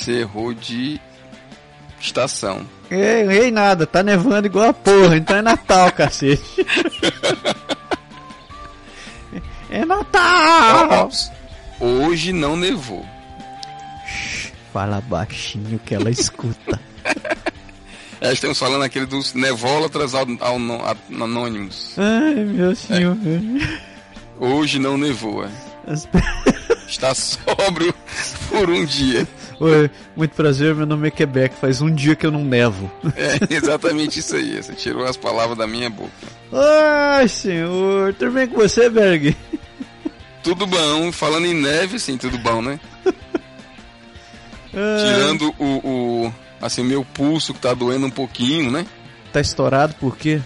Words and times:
Você 0.00 0.20
errou 0.20 0.54
de 0.54 1.00
estação. 2.00 2.66
Ei, 2.90 3.26
ei 3.28 3.50
nada, 3.50 3.86
tá 3.86 4.02
nevando 4.02 4.46
igual 4.46 4.70
a 4.70 4.74
porra, 4.74 5.16
então 5.16 5.36
é 5.36 5.42
Natal, 5.42 5.92
cacete. 5.92 6.42
É 9.70 9.84
Natal! 9.84 11.08
Hoje 11.78 12.32
não 12.32 12.56
nevou. 12.56 13.04
Fala 14.72 15.00
baixinho 15.00 15.78
que 15.84 15.94
ela 15.94 16.10
escuta. 16.10 16.80
É, 18.22 18.34
estamos 18.34 18.58
falando 18.58 18.82
aquele 18.82 19.06
dos 19.06 19.32
nevólatras 19.32 20.14
ao, 20.14 20.26
ao, 20.40 20.56
ao, 20.56 20.96
anônimos. 21.22 21.94
Ai, 21.96 22.34
meu 22.44 22.76
senhor. 22.76 23.16
Hoje 24.38 24.78
não 24.78 24.98
nevou. 24.98 25.42
é. 25.42 25.48
As- 25.86 26.06
Está 26.86 27.14
sóbrio 27.14 27.94
por 28.50 28.68
um 28.68 28.84
dia. 28.84 29.26
Oi, 29.60 29.90
muito 30.16 30.34
prazer, 30.34 30.74
meu 30.74 30.86
nome 30.86 31.08
é 31.08 31.10
Quebec, 31.10 31.54
faz 31.54 31.82
um 31.82 31.94
dia 31.94 32.16
que 32.16 32.24
eu 32.24 32.30
não 32.30 32.42
nevo. 32.42 32.90
É 33.14 33.38
exatamente 33.54 34.18
isso 34.18 34.34
aí. 34.34 34.56
Você 34.56 34.72
tirou 34.72 35.04
as 35.04 35.18
palavras 35.18 35.58
da 35.58 35.66
minha 35.66 35.90
boca. 35.90 36.10
Ai, 36.50 37.28
senhor, 37.28 38.14
tudo 38.14 38.32
bem 38.32 38.48
com 38.48 38.56
você, 38.56 38.88
Berg? 38.88 39.36
Tudo 40.42 40.66
bom. 40.66 41.12
Falando 41.12 41.44
em 41.44 41.52
neve, 41.52 41.98
sim, 41.98 42.16
tudo 42.16 42.38
bom, 42.38 42.62
né? 42.62 42.80
Tirando 44.72 45.54
o, 45.58 46.26
o 46.26 46.34
assim, 46.58 46.82
meu 46.82 47.04
pulso 47.04 47.52
que 47.52 47.60
tá 47.60 47.74
doendo 47.74 48.06
um 48.06 48.10
pouquinho, 48.10 48.70
né? 48.70 48.86
Tá 49.30 49.42
estourado 49.42 49.94
por 50.00 50.16
quê? 50.16 50.40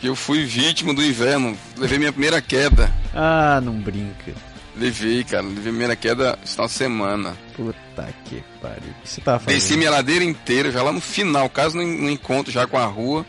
Que 0.00 0.06
eu 0.06 0.14
fui 0.14 0.44
vítima 0.44 0.94
do 0.94 1.04
inverno. 1.04 1.56
Levei 1.76 1.98
minha 1.98 2.12
primeira 2.12 2.40
queda. 2.40 2.92
Ah, 3.12 3.60
não 3.60 3.74
brinca. 3.74 4.32
Levei, 4.76 5.24
cara. 5.24 5.42
Levei 5.42 5.54
minha 5.56 5.70
primeira 5.72 5.96
queda 5.96 6.38
de 6.42 6.70
semana. 6.72 7.36
Puta 7.54 8.08
que 8.24 8.42
pariu. 8.60 8.90
O 8.98 9.02
que 9.02 9.08
você 9.08 9.20
tava 9.20 9.38
fazendo? 9.40 9.58
Desci 9.58 9.76
minha 9.76 9.90
ladeira 9.90 10.24
inteira, 10.24 10.70
já 10.70 10.82
lá 10.82 10.92
no 10.92 11.00
final, 11.00 11.48
caso 11.48 11.76
não, 11.76 11.84
não 11.86 12.10
encontro 12.10 12.52
já 12.52 12.66
com 12.66 12.78
a 12.78 12.86
rua, 12.86 13.26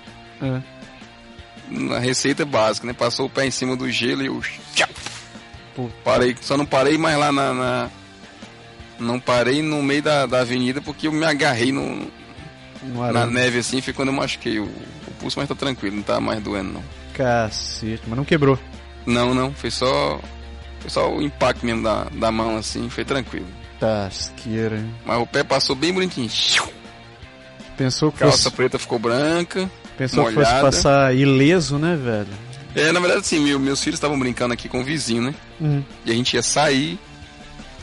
na 1.69 2.00
receita 2.00 2.45
básica, 2.45 2.86
né? 2.88 2.94
Passou 2.94 3.25
o 3.25 3.30
pé 3.30 3.45
em 3.45 3.52
cima 3.52 3.75
do 3.75 3.89
gelo 3.89 4.22
e 4.22 4.25
eu. 4.28 4.42
Puta. 5.75 5.94
Parei, 6.03 6.36
só 6.42 6.58
não 6.58 6.66
parei 6.66 6.97
mais 6.97 7.17
lá 7.17 7.31
na. 7.31 7.53
na- 7.53 7.89
não 9.00 9.19
parei 9.19 9.64
no 9.64 9.81
meio 9.81 10.03
da, 10.03 10.28
da 10.28 10.42
avenida 10.42 10.80
porque 10.80 11.08
eu 11.08 11.12
me 11.12 11.25
agarrei 11.25 11.72
no, 11.72 12.08
no 12.84 13.12
na 13.12 13.25
neve 13.25 13.58
assim, 13.58 13.81
foi 13.81 13.94
quando 13.94 14.09
eu 14.09 14.14
machuquei 14.14 14.59
o, 14.59 14.66
o 14.66 15.12
pulso, 15.19 15.40
mas 15.40 15.50
tá 15.50 15.56
tranquilo, 15.56 15.96
não 15.96 16.03
tá 16.03 16.19
mais 16.19 16.40
doendo 16.44 16.74
não. 16.74 16.84
Cacete, 17.16 18.03
mas 18.06 18.16
não 18.16 18.24
quebrou. 18.24 18.59
Não, 19.06 19.34
não, 19.34 19.51
foi 19.56 19.72
só. 19.72 20.19
Foi 20.81 20.90
só 20.90 21.12
o 21.16 21.22
impacto 21.22 21.66
mesmo 21.66 21.84
da, 21.84 22.06
da 22.12 22.31
mão 22.31 22.58
assim, 22.58 22.90
foi 22.90 23.06
tranquilo. 23.06 23.47
Tasqueira, 23.80 24.78
hein? 24.78 24.94
Mas 25.06 25.22
o 25.22 25.25
pé 25.25 25.44
passou 25.44 25.75
bem 25.75 25.94
bonitinho. 25.94 26.30
Pensou 27.78 28.12
que 28.12 28.19
Calça 28.19 28.44
fosse, 28.44 28.56
preta 28.56 28.78
ficou 28.78 29.00
branca. 29.00 29.69
pensou 29.97 30.25
que 30.25 30.34
fosse 30.34 30.46
molhada. 30.50 30.62
passar 30.66 31.16
ileso, 31.16 31.78
né, 31.78 31.96
velho? 31.96 32.28
É, 32.75 32.92
na 32.92 33.00
verdade, 33.00 33.22
assim, 33.22 33.40
meu- 33.40 33.59
meus 33.59 33.81
filhos 33.84 33.97
estavam 33.97 34.18
brincando 34.18 34.53
aqui 34.53 34.69
com 34.69 34.81
o 34.81 34.84
vizinho, 34.84 35.24
né? 35.24 35.36
Hum, 35.59 35.81
E 36.06 36.12
a 36.12 36.14
gente 36.14 36.36
ia 36.36 36.44
sair. 36.44 36.98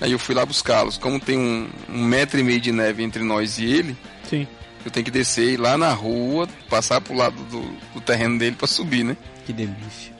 Aí 0.00 0.12
eu 0.12 0.18
fui 0.18 0.34
lá 0.34 0.46
buscá-los. 0.46 0.96
Como 0.96 1.18
tem 1.18 1.36
um, 1.36 1.68
um 1.88 2.04
metro 2.04 2.38
e 2.38 2.42
meio 2.44 2.60
de 2.60 2.70
neve 2.70 3.02
entre 3.02 3.22
nós 3.24 3.58
e 3.58 3.64
ele, 3.64 3.96
sim. 4.28 4.46
eu 4.84 4.90
tenho 4.90 5.04
que 5.04 5.10
descer 5.10 5.58
lá 5.58 5.76
na 5.76 5.92
rua, 5.92 6.48
passar 6.70 7.00
pro 7.00 7.14
lado 7.16 7.36
do, 7.50 7.60
do 7.94 8.00
terreno 8.00 8.38
dele 8.38 8.54
pra 8.56 8.68
subir, 8.68 9.02
né? 9.04 9.16
Que 9.44 9.52
delícia. 9.52 10.12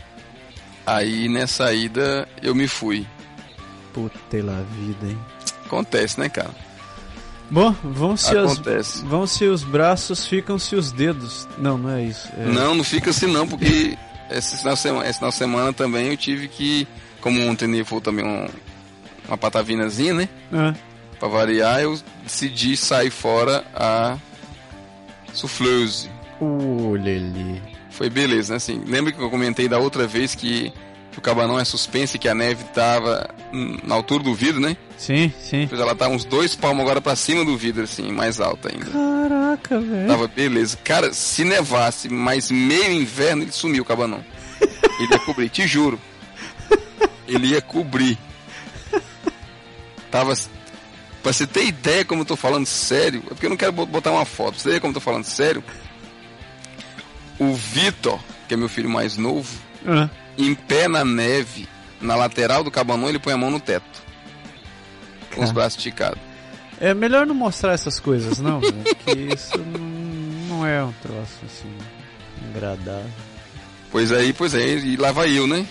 Aí 0.94 1.28
nessa 1.28 1.72
ida 1.72 2.28
eu 2.42 2.54
me 2.54 2.66
fui. 2.68 3.06
Puta 3.92 4.16
lá 4.44 4.62
vida, 4.72 5.06
hein? 5.06 5.18
Acontece, 5.66 6.18
né, 6.20 6.28
cara? 6.28 6.50
Bom, 7.50 7.74
vão 7.82 8.16
se 8.16 8.34
os, 8.36 8.58
vão 9.02 9.26
se 9.26 9.44
os 9.46 9.64
braços, 9.64 10.26
ficam-se 10.26 10.76
os 10.76 10.92
dedos. 10.92 11.48
Não, 11.56 11.78
não 11.78 11.90
é 11.90 12.02
isso. 12.04 12.28
É... 12.36 12.44
Não, 12.46 12.74
não 12.74 12.84
fica 12.84 13.10
assim 13.10 13.26
não, 13.26 13.46
porque 13.48 13.96
esse 14.30 14.58
final, 14.58 14.74
de 14.74 14.80
semana, 14.80 15.04
esse 15.08 15.18
final 15.18 15.30
de 15.30 15.36
semana 15.36 15.72
também 15.72 16.08
eu 16.08 16.16
tive 16.16 16.46
que, 16.48 16.86
como 17.20 17.46
ontem 17.48 17.66
nevou 17.66 18.00
também 18.00 18.24
um- 18.24 18.48
uma 19.26 19.36
patavinazinha, 19.38 20.12
né? 20.14 20.28
Ah, 20.52 20.74
Pra 21.18 21.28
variar, 21.28 21.80
eu 21.80 21.98
decidi 22.22 22.76
sair 22.76 23.10
fora 23.10 23.64
a 23.74 24.16
Souffleuse. 25.32 26.08
olha 26.40 27.12
ali. 27.16 27.62
Foi 27.98 28.08
beleza, 28.08 28.52
né? 28.52 28.56
Assim, 28.58 28.80
lembra 28.86 29.10
que 29.12 29.20
eu 29.20 29.28
comentei 29.28 29.68
da 29.68 29.76
outra 29.78 30.06
vez 30.06 30.32
que, 30.34 30.72
que 31.10 31.18
o 31.18 31.20
cabanão 31.20 31.58
é 31.58 31.64
suspenso 31.64 32.14
e 32.14 32.18
que 32.18 32.28
a 32.28 32.34
neve 32.34 32.62
tava 32.72 33.28
hum, 33.52 33.76
na 33.82 33.96
altura 33.96 34.22
do 34.22 34.32
vidro, 34.32 34.60
né? 34.60 34.76
Sim, 34.96 35.32
sim. 35.40 35.66
Pois 35.68 35.80
ela 35.80 35.96
tá 35.96 36.06
uns 36.08 36.24
dois 36.24 36.54
palmos 36.54 36.82
agora 36.82 37.00
pra 37.00 37.16
cima 37.16 37.44
do 37.44 37.56
vidro, 37.58 37.82
assim, 37.82 38.12
mais 38.12 38.40
alta 38.40 38.70
ainda. 38.72 38.86
Caraca, 38.90 39.80
velho. 39.80 40.06
Tava 40.06 40.28
beleza. 40.28 40.78
Cara, 40.84 41.12
se 41.12 41.44
nevasse 41.44 42.08
mais 42.08 42.52
meio 42.52 42.92
inverno, 42.92 43.42
ele 43.42 43.50
sumiu 43.52 43.82
o 43.82 43.86
cabanão. 43.86 44.24
Ele 45.00 45.12
ia 45.12 45.18
cobrir, 45.20 45.48
te 45.48 45.66
juro. 45.66 46.00
Ele 47.28 47.48
ia 47.48 47.60
cobrir. 47.62 48.18
Tava. 50.10 50.34
Pra 51.22 51.32
você 51.32 51.46
ter 51.46 51.66
ideia 51.66 52.04
como 52.04 52.22
eu 52.22 52.26
tô 52.26 52.36
falando 52.36 52.66
sério, 52.66 53.22
é 53.26 53.28
porque 53.28 53.46
eu 53.46 53.50
não 53.50 53.56
quero 53.56 53.72
bot- 53.72 53.88
botar 53.90 54.10
uma 54.12 54.24
foto. 54.24 54.52
Pra 54.52 54.58
você 54.58 54.62
ter 54.64 54.68
ideia 54.70 54.80
como 54.80 54.90
eu 54.90 54.94
tô 54.94 55.00
falando 55.00 55.24
sério, 55.24 55.62
o 57.38 57.52
Vitor, 57.54 58.18
que 58.46 58.54
é 58.54 58.56
meu 58.56 58.68
filho 58.68 58.88
mais 58.88 59.16
novo, 59.16 59.58
Ah, 59.86 60.08
em 60.36 60.54
pé 60.54 60.88
na 60.88 61.04
neve, 61.04 61.68
na 62.00 62.14
lateral 62.14 62.62
do 62.64 62.70
cabanão, 62.70 63.08
ele 63.08 63.18
põe 63.18 63.32
a 63.32 63.36
mão 63.36 63.50
no 63.50 63.60
teto. 63.60 64.02
Com 65.34 65.40
os 65.42 65.46
Cara. 65.48 65.52
braços 65.52 65.78
esticados. 65.78 66.18
É 66.80 66.94
melhor 66.94 67.26
não 67.26 67.34
mostrar 67.34 67.72
essas 67.72 67.98
coisas, 67.98 68.38
não, 68.38 68.60
velho, 68.60 68.72
porque 68.84 69.34
isso 69.34 69.58
não, 69.58 69.80
não 70.58 70.66
é 70.66 70.82
um 70.82 70.92
troço 71.02 71.38
assim 71.44 71.72
agradável. 72.54 73.10
Pois 73.90 74.12
aí, 74.12 74.32
pois 74.32 74.54
é, 74.54 74.64
e 74.78 74.96
lá 74.96 75.10
vai 75.12 75.36
eu, 75.36 75.46
né? 75.46 75.66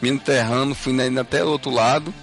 Me 0.00 0.08
enterrando, 0.08 0.74
fui 0.74 0.92
indo 0.92 1.20
até 1.20 1.44
o 1.44 1.48
outro 1.48 1.70
lado. 1.70 2.14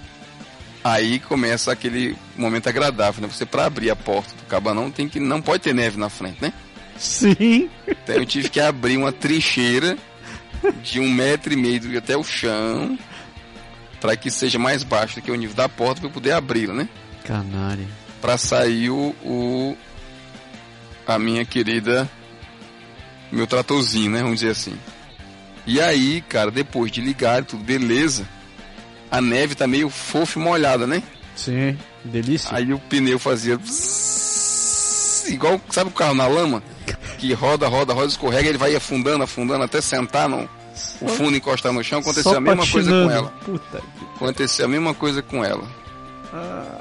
Aí 0.82 1.18
começa 1.20 1.70
aquele 1.70 2.16
momento 2.36 2.68
agradável, 2.68 3.20
né? 3.22 3.28
Você 3.28 3.44
pra 3.44 3.66
abrir 3.66 3.90
a 3.90 3.96
porta 3.96 4.34
do 4.34 4.42
cabanão 4.44 4.90
tem 4.90 5.08
que 5.08 5.20
não 5.20 5.42
pode 5.42 5.62
ter 5.62 5.74
neve 5.74 5.98
na 5.98 6.08
frente, 6.08 6.38
né? 6.40 6.52
Sim. 6.98 7.70
Então 7.86 8.16
eu 8.16 8.26
tive 8.26 8.48
que 8.48 8.60
abrir 8.60 8.96
uma 8.96 9.12
trincheira 9.12 9.96
de 10.82 10.98
um 11.00 11.10
metro 11.10 11.52
e 11.52 11.56
meio 11.56 11.96
até 11.98 12.16
o 12.16 12.24
chão 12.24 12.98
para 14.00 14.16
que 14.16 14.30
seja 14.30 14.58
mais 14.58 14.82
baixo 14.82 15.16
do 15.16 15.22
que 15.22 15.30
o 15.30 15.34
nível 15.34 15.54
da 15.56 15.68
porta 15.68 16.00
para 16.00 16.08
eu 16.08 16.12
poder 16.12 16.32
abri-la, 16.32 16.74
né? 16.74 16.88
Canária. 17.24 17.86
Para 18.20 18.36
sair 18.36 18.90
o, 18.90 19.14
o- 19.24 19.76
a 21.06 21.18
minha 21.18 21.44
querida 21.44 22.08
meu 23.30 23.46
tratorzinho, 23.46 24.10
né? 24.10 24.22
Vamos 24.22 24.40
dizer 24.40 24.52
assim. 24.52 24.76
E 25.66 25.80
aí, 25.80 26.20
cara, 26.22 26.50
depois 26.50 26.90
de 26.90 27.00
ligar 27.00 27.44
tudo 27.44 27.62
beleza, 27.62 28.26
a 29.10 29.20
neve 29.20 29.54
tá 29.54 29.66
meio 29.66 29.88
fofa 29.90 30.38
e 30.38 30.42
molhada, 30.42 30.86
né? 30.86 31.02
Sim, 31.36 31.78
delícia. 32.04 32.48
Aí 32.52 32.72
o 32.72 32.78
pneu 32.78 33.18
fazia 33.18 33.58
igual, 35.28 35.60
sabe 35.70 35.90
o 35.90 35.92
carro 35.92 36.14
na 36.14 36.26
lama? 36.26 36.62
Que 37.18 37.32
roda, 37.32 37.66
roda, 37.68 37.92
roda, 37.92 38.06
escorrega, 38.06 38.48
ele 38.48 38.58
vai 38.58 38.74
afundando, 38.74 39.24
afundando 39.24 39.64
até 39.64 39.80
sentar 39.80 40.28
no 40.28 40.48
o 41.00 41.08
fundo 41.08 41.36
encostar 41.36 41.72
no 41.72 41.82
chão. 41.82 41.98
Aconteceu 41.98 42.36
a 42.36 42.40
mesma 42.40 42.66
coisa 42.66 42.90
com 42.90 43.10
ela. 43.10 43.28
Puta. 43.44 43.82
Aconteceu 44.14 44.64
a 44.64 44.68
mesma 44.68 44.94
coisa 44.94 45.22
com 45.22 45.44
ela. 45.44 45.64
Ah, 46.32 46.78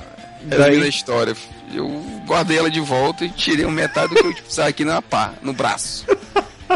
Resumindo 0.48 0.78
a 0.78 0.80
daí, 0.82 0.90
história, 0.90 1.36
eu 1.74 1.88
guardei 2.26 2.58
ela 2.58 2.70
de 2.70 2.80
volta 2.80 3.26
e 3.26 3.30
tirei 3.30 3.66
um 3.66 3.72
metade 3.72 4.14
do 4.14 4.22
que 4.22 4.28
eu 4.28 4.34
precisava 4.44 4.70
aqui 4.70 4.86
na 4.86 5.02
pá, 5.02 5.34
no 5.42 5.54
braço. 5.54 6.06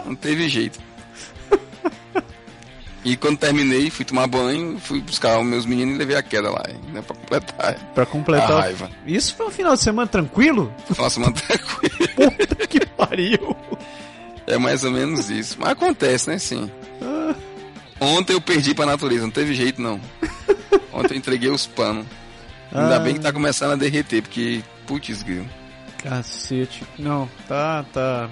Não 0.06 0.16
teve 0.16 0.50
jeito. 0.50 0.80
E 3.04 3.18
quando 3.18 3.38
terminei, 3.40 3.90
fui 3.90 4.06
tomar 4.06 4.28
banho, 4.28 4.78
fui 4.80 5.02
buscar 5.02 5.40
os 5.40 5.46
meus 5.46 5.66
meninos 5.66 5.96
e 5.96 5.98
levei 5.98 6.16
a 6.16 6.22
queda 6.22 6.52
lá, 6.52 6.64
né, 6.94 7.02
pra 7.02 7.16
completar. 7.16 7.74
Pra 7.96 8.06
completar. 8.06 8.52
A 8.52 8.62
raiva. 8.62 8.92
Isso 9.08 9.34
foi 9.36 9.48
um 9.48 9.50
final 9.50 9.74
de 9.74 9.82
semana 9.82 10.08
tranquilo? 10.08 10.72
Foi 10.86 11.04
uma 11.04 11.10
semana 11.10 11.34
tranquila. 11.48 12.32
Puta 12.32 12.46
que 12.48 12.51
pariu. 13.06 13.56
É 14.48 14.58
mais 14.58 14.84
ou 14.84 14.92
menos 14.92 15.30
isso. 15.30 15.58
Mas 15.60 15.70
acontece, 15.72 16.30
né, 16.30 16.38
sim. 16.38 16.70
Ontem 18.00 18.34
eu 18.34 18.42
perdi 18.42 18.74
pra 18.74 18.86
natureza, 18.86 19.24
não 19.24 19.32
teve 19.32 19.54
jeito 19.54 19.82
não. 19.82 20.00
Ontem 20.92 21.14
eu 21.14 21.18
entreguei 21.18 21.50
os 21.50 21.68
panos. 21.68 22.06
Ainda 22.74 22.96
Ah. 22.96 23.00
bem 23.00 23.14
que 23.14 23.20
tá 23.20 23.32
começando 23.32 23.72
a 23.74 23.76
derreter, 23.76 24.22
porque, 24.22 24.64
putz, 24.88 25.22
grilo. 25.24 25.48
Cacete. 26.02 26.84
Não, 26.98 27.30
tá, 27.48 27.86
tá. 27.94 28.30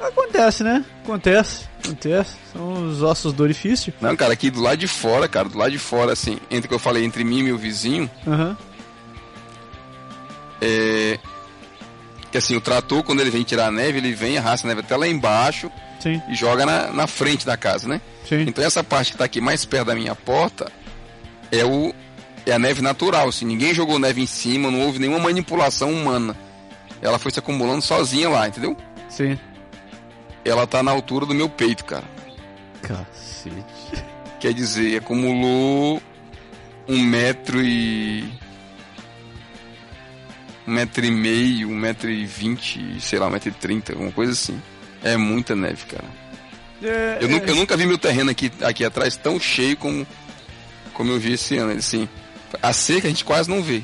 Acontece, 0.00 0.64
né? 0.64 0.84
Acontece, 1.04 1.68
acontece. 1.84 2.34
São 2.52 2.72
os 2.88 3.02
ossos 3.02 3.32
do 3.32 3.42
orifício. 3.44 3.92
Não, 4.00 4.16
cara, 4.16 4.32
aqui 4.32 4.50
do 4.50 4.60
lado 4.60 4.78
de 4.78 4.88
fora, 4.88 5.28
cara, 5.28 5.48
do 5.48 5.56
lado 5.56 5.70
de 5.70 5.78
fora, 5.78 6.12
assim, 6.12 6.38
entre 6.50 6.66
o 6.66 6.68
que 6.68 6.74
eu 6.74 6.78
falei, 6.80 7.04
entre 7.04 7.22
mim 7.22 7.38
e 7.38 7.42
meu 7.44 7.56
vizinho, 7.56 8.10
Aham. 8.26 8.56
é. 10.60 11.18
Que 12.32 12.38
assim, 12.38 12.56
o 12.56 12.60
trator, 12.60 13.04
quando 13.04 13.20
ele 13.20 13.30
vem 13.30 13.42
tirar 13.42 13.66
a 13.66 13.70
neve, 13.70 13.98
ele 13.98 14.14
vem, 14.14 14.38
arrasta 14.38 14.66
a 14.66 14.68
neve 14.68 14.80
até 14.80 14.96
lá 14.96 15.06
embaixo 15.06 15.70
Sim, 16.00 16.20
e 16.28 16.34
joga 16.34 16.66
na, 16.66 16.90
na 16.90 17.06
frente 17.06 17.46
da 17.46 17.56
casa, 17.56 17.86
né? 17.86 18.00
sim. 18.28 18.44
Então 18.48 18.64
essa 18.64 18.82
parte 18.82 19.12
que 19.12 19.18
tá 19.18 19.24
aqui 19.24 19.40
mais 19.40 19.64
perto 19.64 19.88
da 19.88 19.94
minha 19.94 20.14
porta 20.14 20.72
é 21.52 21.64
o 21.64 21.94
é 22.44 22.52
a 22.52 22.58
neve 22.58 22.82
natural, 22.82 23.28
assim, 23.28 23.44
ninguém 23.44 23.72
jogou 23.72 24.00
neve 24.00 24.20
em 24.20 24.26
cima, 24.26 24.68
não 24.68 24.80
houve 24.80 24.98
nenhuma 24.98 25.20
manipulação 25.20 25.92
humana. 25.92 26.34
Ela 27.00 27.18
foi 27.18 27.30
se 27.30 27.38
acumulando 27.38 27.82
sozinha 27.82 28.28
lá, 28.28 28.48
entendeu? 28.48 28.76
Sim. 29.08 29.38
Ela 30.44 30.66
tá 30.66 30.82
na 30.82 30.90
altura 30.90 31.24
do 31.24 31.34
meu 31.34 31.48
peito, 31.48 31.84
cara. 31.84 32.04
Cacete. 32.82 34.04
Quer 34.40 34.52
dizer, 34.52 34.98
acumulou 34.98 36.02
um 36.88 37.00
metro 37.00 37.62
e. 37.62 38.24
um 40.66 40.72
metro 40.72 41.04
e 41.04 41.10
meio, 41.10 41.68
um 41.68 41.74
metro 41.74 42.10
e 42.10 42.24
vinte, 42.24 43.00
sei 43.00 43.18
lá, 43.18 43.26
um 43.26 43.30
metro 43.30 43.48
e 43.48 43.52
trinta, 43.52 43.92
alguma 43.92 44.12
coisa 44.12 44.32
assim. 44.32 44.60
É 45.02 45.16
muita 45.16 45.56
neve, 45.56 45.84
cara. 45.86 46.04
É, 46.82 47.18
Eu, 47.20 47.28
é, 47.28 47.30
nunca, 47.30 47.46
eu 47.50 47.56
nunca 47.56 47.76
vi 47.76 47.86
meu 47.86 47.98
terreno 47.98 48.30
aqui, 48.30 48.50
aqui 48.62 48.84
atrás 48.84 49.16
tão 49.16 49.38
cheio 49.38 49.76
como, 49.76 50.06
como 50.92 51.10
eu 51.12 51.18
vi 51.18 51.32
esse 51.32 51.56
ano. 51.56 51.72
Assim, 51.72 52.08
a 52.62 52.72
seca 52.72 53.06
a 53.06 53.10
gente 53.10 53.24
quase 53.24 53.48
não 53.48 53.62
vê. 53.62 53.82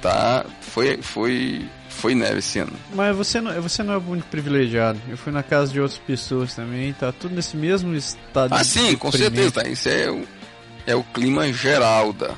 Tá, 0.00 0.46
foi, 0.62 0.98
foi, 1.02 1.66
foi 1.88 2.14
neve 2.14 2.38
esse 2.38 2.58
ano. 2.58 2.72
Mas 2.94 3.14
você 3.14 3.40
não, 3.40 3.60
você 3.60 3.82
não 3.82 3.94
é 3.94 3.96
o 3.98 4.10
único 4.10 4.28
privilegiado. 4.28 4.98
Eu 5.08 5.16
fui 5.16 5.32
na 5.32 5.42
casa 5.42 5.72
de 5.72 5.80
outras 5.80 6.00
pessoas 6.00 6.54
também, 6.54 6.92
tá 6.94 7.12
tudo 7.12 7.34
nesse 7.34 7.56
mesmo 7.56 7.94
estado 7.94 8.54
Ah, 8.54 8.64
sim, 8.64 8.96
com 8.96 9.12
certeza. 9.12 9.50
Tá, 9.62 9.68
isso 9.68 9.88
é 9.88 10.10
o, 10.10 10.26
é 10.86 10.94
o 10.94 11.02
clima 11.04 11.52
geral 11.52 12.12
da. 12.12 12.34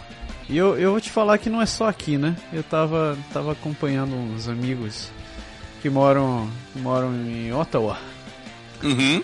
E 0.52 0.56
eu, 0.58 0.78
eu 0.78 0.90
vou 0.90 1.00
te 1.00 1.10
falar 1.10 1.38
que 1.38 1.49
não 1.49 1.62
é 1.62 1.64
só 1.64 1.88
aqui, 1.88 2.19
né? 2.19 2.37
Eu 2.52 2.62
tava, 2.62 3.16
tava 3.32 3.52
acompanhando 3.52 4.14
uns 4.14 4.50
amigos 4.50 5.10
que 5.81 5.88
moram, 5.88 6.46
moram 6.76 7.10
em 7.14 7.50
Ottawa. 7.54 7.99
Uhum. 8.82 9.22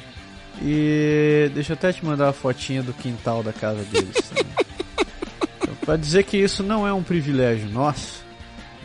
E 0.63 1.51
deixa 1.53 1.73
eu 1.73 1.75
até 1.75 1.93
te 1.93 2.03
mandar 2.03 2.31
a 2.31 2.33
fotinha 2.33 2.83
do 2.83 2.95
quintal 2.95 3.43
da 3.43 3.53
casa 3.53 3.85
deles. 3.85 4.17
Tá? 4.35 5.05
Então, 5.61 5.75
pra 5.85 5.97
dizer 5.97 6.25
que 6.25 6.37
isso 6.39 6.63
não 6.63 6.87
é 6.87 6.93
um 6.93 7.03
privilégio 7.03 7.69
nosso, 7.69 8.25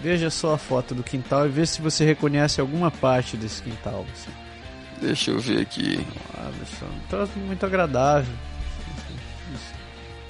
veja 0.02 0.30
só 0.30 0.56
a 0.56 0.58
foto 0.58 0.94
do 0.94 1.02
quintal 1.02 1.46
e 1.46 1.50
vê 1.50 1.66
se 1.66 1.82
você 1.82 2.04
reconhece 2.04 2.60
alguma 2.60 2.92
parte 2.92 3.38
desse 3.38 3.62
quintal. 3.62 4.06
Assim. 4.12 4.32
Deixa 5.00 5.32
eu 5.32 5.40
ver 5.40 5.62
aqui. 5.62 6.06
Só, 6.78 6.86
um 6.86 7.08
troço 7.10 7.40
muito 7.40 7.66
agradável. 7.66 8.34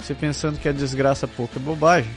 Você 0.04 0.14
pensando 0.14 0.58
que 0.58 0.68
é 0.68 0.72
desgraça 0.72 1.26
pouco, 1.26 1.58
é 1.58 1.58
bobagem. 1.58 2.10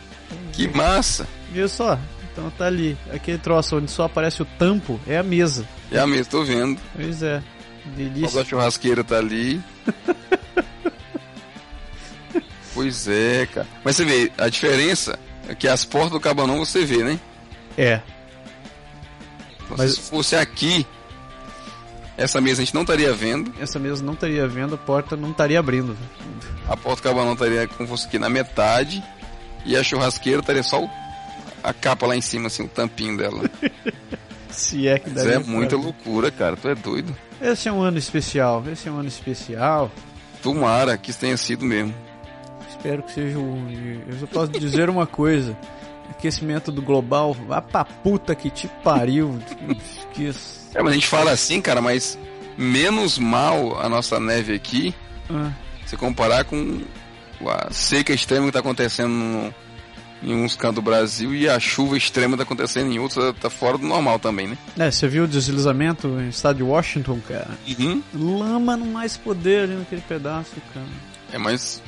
Que 0.52 0.68
massa! 0.68 1.26
Viu 1.54 1.70
só? 1.70 1.98
Então 2.34 2.50
tá 2.52 2.66
ali. 2.66 2.98
Aquele 3.14 3.38
troço 3.38 3.78
onde 3.78 3.90
só 3.90 4.04
aparece 4.04 4.42
o 4.42 4.46
tampo 4.46 5.00
é 5.08 5.18
a 5.18 5.24
mesa. 5.24 5.66
É 5.90 5.98
a 5.98 6.06
mesma, 6.06 6.26
tô 6.26 6.44
vendo. 6.44 6.78
Pois 6.94 7.24
é. 7.24 7.42
Delícia. 7.96 8.44
da 8.44 8.50
churrasqueira 8.50 9.06
tá 9.06 9.18
ali. 9.18 9.62
pois 12.74 13.08
é, 13.08 13.46
cara. 13.46 13.66
Mas 13.86 13.96
você 13.96 14.04
vê, 14.04 14.30
a 14.38 14.50
diferença 14.50 15.18
é 15.48 15.56
que 15.56 15.66
as 15.66 15.86
portas 15.86 16.12
do 16.12 16.20
cabanão 16.20 16.60
você 16.60 16.84
vê, 16.84 17.06
né? 17.06 17.18
É. 17.78 18.02
Então, 19.64 19.78
Mas- 19.78 19.94
Se 19.94 20.02
fosse 20.02 20.36
aqui, 20.36 20.86
essa 22.18 22.42
mesa 22.42 22.62
a 22.62 22.66
gente 22.66 22.76
não 22.76 22.82
estaria 22.82 23.14
vendo. 23.14 23.54
Essa 23.62 23.80
mesa 23.80 24.04
não 24.04 24.12
estaria 24.14 24.46
vendo, 24.46 24.76
a 24.76 24.78
porta 24.78 25.16
não 25.16 25.32
estaria 25.32 25.58
abrindo. 25.58 25.96
A 26.68 26.76
porta 26.76 27.02
do 27.02 27.04
cabanão 27.04 27.34
estaria 27.34 27.68
como 27.68 27.88
fosse 27.88 28.08
aqui 28.08 28.20
na 28.20 28.30
metade. 28.30 29.04
E 29.66 29.76
a 29.76 29.84
churrasqueira 29.84 30.40
estaria 30.42 30.64
só 30.64 30.84
o- 30.84 30.90
a 31.64 31.74
capa 31.74 32.06
lá 32.08 32.16
em 32.16 32.22
cima, 32.22 32.48
assim, 32.48 32.64
o 32.64 32.68
tampinho 32.68 33.18
dela. 33.18 33.44
Se 34.50 34.88
é 34.88 34.98
que 34.98 35.08
Isso 35.08 35.16
daria 35.16 35.36
é 35.36 35.40
muita 35.40 35.76
loucura, 35.76 36.32
cara. 36.32 36.56
Tu 36.56 36.70
é 36.70 36.76
doido. 36.76 37.16
Esse 37.42 37.68
é 37.70 37.72
um 37.72 37.82
ano 37.82 37.98
especial. 37.98 38.64
Esse 38.72 38.88
é 38.88 38.92
um 38.92 38.98
ano 38.98 39.08
especial. 39.08 39.92
Tomara 40.42 40.98
que 40.98 41.12
isso 41.12 41.20
tenha 41.20 41.38
sido 41.38 41.64
mesmo. 41.66 41.94
Espero 42.70 43.04
que 43.04 43.12
seja 43.12 43.38
um. 43.38 43.70
Eu 44.08 44.20
só 44.20 44.26
posso 44.28 44.52
dizer 44.54 44.90
uma 44.90 45.06
coisa. 45.06 45.56
Aquecimento 46.10 46.72
do 46.72 46.82
global, 46.82 47.34
vá 47.34 47.62
pra 47.62 47.84
puta 47.86 48.34
que 48.34 48.50
te 48.50 48.68
pariu. 48.84 49.38
Que... 50.14 50.30
É, 50.74 50.82
mas 50.82 50.92
a 50.92 50.96
gente 50.96 51.08
fala 51.08 51.32
assim, 51.32 51.62
cara, 51.62 51.82
mas 51.82 52.18
menos 52.58 53.20
mal 53.20 53.80
a 53.80 53.88
nossa 53.90 54.20
neve 54.20 54.56
aqui 54.56 54.96
Ah, 55.30 55.52
se 55.88 55.98
comparar 55.98 56.44
com 56.46 56.82
a 57.48 57.72
seca 57.72 58.14
extrema 58.14 58.46
que 58.48 58.52
tá 58.52 58.60
acontecendo 58.60 59.10
no- 59.10 59.54
em 60.24 60.34
uns 60.34 60.56
cantos 60.56 60.76
do 60.76 60.82
Brasil 60.82 61.34
e 61.36 61.48
a 61.48 61.60
chuva 61.60 61.96
extrema 61.96 62.32
que 62.34 62.38
tá 62.38 62.44
acontecendo 62.44 62.92
em 62.92 62.98
outros, 62.98 63.36
tá 63.40 63.50
fora 63.52 63.78
do 63.78 63.86
normal 63.86 64.18
também, 64.20 64.48
né? 64.48 64.58
É, 64.78 64.90
você 64.90 65.08
viu 65.08 65.26
o 65.26 65.28
deslizamento 65.28 66.08
no 66.08 66.28
estado 66.28 66.58
de 66.58 66.64
Washington, 66.64 67.20
cara? 67.28 67.50
Uhum. 67.80 68.02
Lama 68.14 68.76
no 68.76 68.86
mais 68.86 69.16
poder 69.16 69.64
ali 69.66 69.76
naquele 69.76 70.02
pedaço, 70.02 70.54
cara. 70.74 70.86
É, 71.32 71.38
mas 71.38 71.82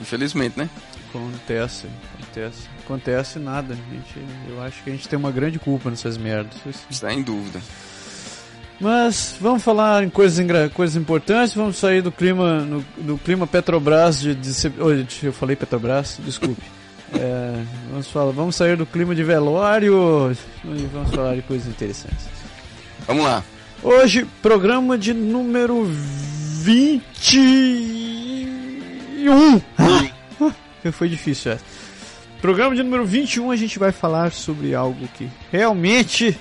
infelizmente, 0.00 0.58
né? 0.58 0.68
Acontece, 1.10 1.88
acontece. 2.14 2.68
Acontece 2.84 3.38
nada, 3.38 3.74
gente. 3.74 4.24
Eu 4.48 4.62
acho 4.62 4.82
que 4.82 4.90
a 4.90 4.92
gente 4.92 5.08
tem 5.08 5.18
uma 5.18 5.30
grande 5.32 5.58
culpa 5.58 5.90
nessas 5.90 6.16
merdas. 6.16 6.54
Isso- 6.64 6.86
Está 6.88 7.12
em 7.12 7.22
dúvida. 7.22 7.60
Mas 8.80 9.36
vamos 9.38 9.62
falar 9.62 10.02
em 10.02 10.08
coisas, 10.08 10.72
coisas 10.72 10.96
importantes, 10.96 11.54
vamos 11.54 11.76
sair 11.76 12.00
do 12.00 12.10
clima, 12.10 12.60
no- 12.60 12.84
do 12.96 13.18
clima 13.18 13.46
Petrobras 13.46 14.18
de, 14.20 14.34
de, 14.34 14.50
Oi, 14.80 15.06
eu 15.22 15.32
falei 15.32 15.54
Petrobras, 15.56 16.18
desculpe. 16.24 16.62
É, 17.12 17.64
vamos, 17.90 18.06
falar, 18.06 18.30
vamos 18.30 18.54
sair 18.54 18.76
do 18.76 18.86
clima 18.86 19.16
de 19.16 19.24
velório 19.24 20.30
e 20.64 20.86
vamos 20.92 21.10
falar 21.10 21.34
de 21.34 21.42
coisas 21.42 21.66
interessantes. 21.66 22.24
Vamos 23.04 23.24
lá. 23.24 23.42
Hoje, 23.82 24.24
programa 24.40 24.96
de 24.96 25.12
número 25.12 25.82
21. 26.62 29.60
Ah, 29.76 30.52
foi 30.92 31.08
difícil 31.08 31.50
essa. 31.50 31.64
Programa 32.40 32.76
de 32.76 32.84
número 32.84 33.04
21, 33.04 33.50
a 33.50 33.56
gente 33.56 33.76
vai 33.76 33.90
falar 33.90 34.30
sobre 34.30 34.72
algo 34.72 35.08
que 35.14 35.28
realmente 35.50 36.38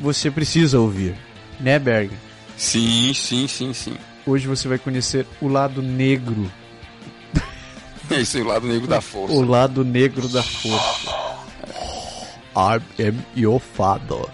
você 0.00 0.30
precisa 0.30 0.78
ouvir. 0.78 1.14
Né, 1.60 1.78
Berg? 1.78 2.10
Sim, 2.56 3.12
sim, 3.14 3.46
sim, 3.48 3.72
sim. 3.72 3.96
Hoje 4.26 4.46
você 4.46 4.68
vai 4.68 4.78
conhecer 4.78 5.26
o 5.40 5.48
lado 5.48 5.82
negro. 5.82 6.50
É 8.10 8.20
isso 8.20 8.38
o 8.38 8.44
lado 8.44 8.66
negro 8.66 8.86
da 8.86 9.00
força. 9.00 9.34
O 9.34 9.42
lado 9.42 9.84
negro 9.84 10.28
da 10.28 10.42
força. 10.42 11.10
I 12.56 12.80
am 13.02 13.18
your 13.36 13.60
father. 13.60 14.26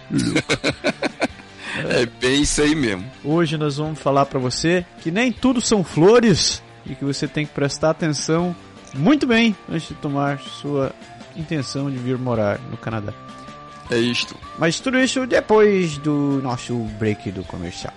É 1.89 2.07
bem 2.07 2.43
isso 2.43 2.61
aí 2.63 2.75
mesmo. 2.75 3.05
Hoje 3.25 3.57
nós 3.57 3.79
vamos 3.79 3.99
falar 3.99 4.27
pra 4.27 4.39
você 4.39 4.85
que 5.01 5.11
nem 5.11 5.33
tudo 5.33 5.61
são 5.61 5.83
flores 5.83 6.63
e 6.85 6.95
que 6.95 7.05
você 7.05 7.27
tem 7.27 7.47
que 7.47 7.53
prestar 7.53 7.91
atenção 7.91 8.55
muito 8.95 9.27
bem 9.27 9.57
antes 9.69 9.89
de 9.89 9.95
tomar 9.95 10.39
sua 10.39 10.93
intenção 11.35 11.91
de 11.91 11.97
vir 11.97 12.19
morar 12.19 12.61
no 12.71 12.77
Canadá. 12.77 13.13
É 13.93 13.99
isto. 13.99 14.35
Mas 14.59 14.81
tudo 14.81 14.99
isso 14.99 15.27
depois 15.27 15.99
do 15.99 16.41
nosso 16.43 16.75
break 16.99 17.31
do 17.31 17.45
comercial. 17.45 17.93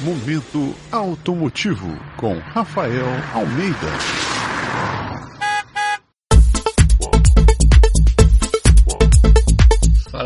Momento 0.00 0.74
Automotivo 0.90 1.88
com 2.16 2.38
Rafael 2.38 3.06
Almeida. 3.32 4.24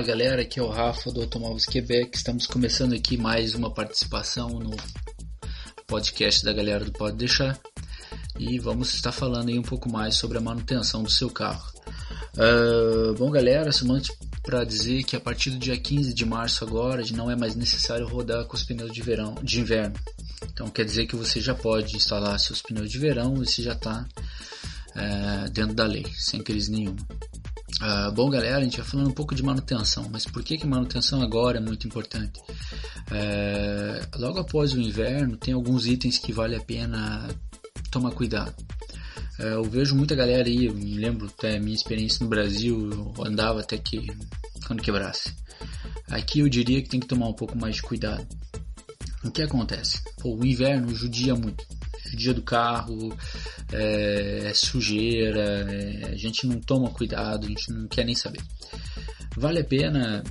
galera, 0.09 0.41
aqui 0.41 0.59
é 0.59 0.63
o 0.63 0.71
Rafa 0.71 1.13
do 1.13 1.21
Automóveis 1.21 1.67
Quebec. 1.67 2.17
Estamos 2.17 2.47
começando 2.47 2.95
aqui 2.95 3.19
mais 3.19 3.55
uma 3.55 3.71
participação 3.71 4.49
no 4.49 4.75
podcast 5.87 6.43
da 6.43 6.51
galera 6.51 6.83
do 6.83 6.93
Pode 6.93 7.19
Deixar 7.19 7.61
e 8.39 8.59
vamos 8.59 8.95
estar 8.95 9.13
falando 9.13 9.51
aí 9.51 9.59
um 9.59 9.63
pouco 9.63 9.93
mais 9.93 10.15
sobre 10.15 10.39
a 10.39 10.41
manutenção 10.41 11.03
do 11.03 11.11
seu 11.11 11.29
carro. 11.29 11.71
Uh, 12.35 13.13
bom, 13.19 13.31
galera, 13.31 13.71
somente 13.71 14.11
para 14.49 14.65
dizer 14.65 15.05
que 15.05 15.15
a 15.15 15.21
partir 15.21 15.51
do 15.51 15.59
dia 15.59 15.77
15 15.77 16.15
de 16.15 16.25
março 16.25 16.65
agora 16.65 17.03
não 17.13 17.31
é 17.31 17.37
mais 17.37 17.55
necessário 17.55 18.09
rodar 18.09 18.47
com 18.47 18.57
os 18.57 18.65
pneus 18.65 18.91
de 18.91 19.03
verão, 19.03 19.35
de 19.43 19.61
inverno. 19.61 19.95
Então 20.43 20.71
quer 20.71 20.87
dizer 20.87 21.07
que 21.07 21.15
você 21.15 21.39
já 21.39 21.55
pode 21.55 21.95
instalar 21.95 22.41
seus 22.41 22.63
pneus 22.63 22.91
de 22.91 22.99
verão 22.99 23.35
e 23.35 23.47
você 23.47 23.63
já 23.63 23.75
está 23.75 24.09
é, 24.95 25.51
dentro 25.51 25.75
da 25.75 25.85
lei, 25.85 26.07
sem 26.17 26.43
crise 26.43 26.71
nenhuma. 26.71 26.97
Uh, 27.83 28.11
bom, 28.15 28.31
galera, 28.31 28.57
a 28.57 28.63
gente 28.63 28.79
vai 28.79 28.87
falando 28.87 29.11
um 29.11 29.13
pouco 29.13 29.35
de 29.35 29.43
manutenção, 29.43 30.09
mas 30.11 30.25
por 30.25 30.43
que, 30.43 30.57
que 30.57 30.67
manutenção 30.67 31.21
agora 31.21 31.59
é 31.59 31.61
muito 31.61 31.87
importante? 31.87 32.41
É, 33.11 34.01
logo 34.17 34.39
após 34.39 34.73
o 34.73 34.81
inverno, 34.81 35.37
tem 35.37 35.53
alguns 35.53 35.87
itens 35.87 36.17
que 36.17 36.33
vale 36.33 36.57
a 36.57 36.61
pena 36.61 37.29
tomar 37.91 38.13
cuidado. 38.13 38.55
É, 39.39 39.55
eu 39.55 39.65
vejo 39.65 39.95
muita 39.95 40.15
galera 40.15 40.49
aí, 40.49 40.67
eu 40.67 40.75
me 40.75 40.95
lembro 40.95 41.27
até 41.27 41.59
minha 41.59 41.75
experiência 41.75 42.23
no 42.23 42.29
Brasil, 42.31 42.91
eu 42.91 43.25
andava 43.25 43.61
até 43.61 43.79
que 43.79 44.07
quando 44.67 44.83
quebrasse. 44.83 45.33
Aqui 46.09 46.41
eu 46.41 46.49
diria 46.49 46.83
que 46.83 46.89
tem 46.89 47.01
que 47.01 47.07
tomar 47.07 47.29
um 47.29 47.35
pouco 47.35 47.57
mais 47.57 47.77
de 47.77 47.83
cuidado. 47.83 48.27
O 49.25 49.31
que 49.31 49.43
acontece? 49.43 50.01
Pô, 50.21 50.37
o 50.37 50.45
inverno 50.45 50.95
judia 50.95 51.35
muito 51.35 51.65
dia 52.17 52.33
do 52.35 52.43
carro, 52.43 53.17
é, 53.73 54.49
é 54.49 54.55
sujeira, 54.55 55.67
é, 55.71 56.11
a 56.13 56.17
gente 56.17 56.47
não 56.47 56.61
toma 56.61 56.91
cuidado, 56.91 57.47
a 57.47 57.49
gente 57.49 57.73
não 57.73 57.87
quer 57.89 58.05
nem 58.05 58.15
saber. 58.15 58.41
Vale 59.37 59.61
a 59.61 59.65
pena 59.65 60.23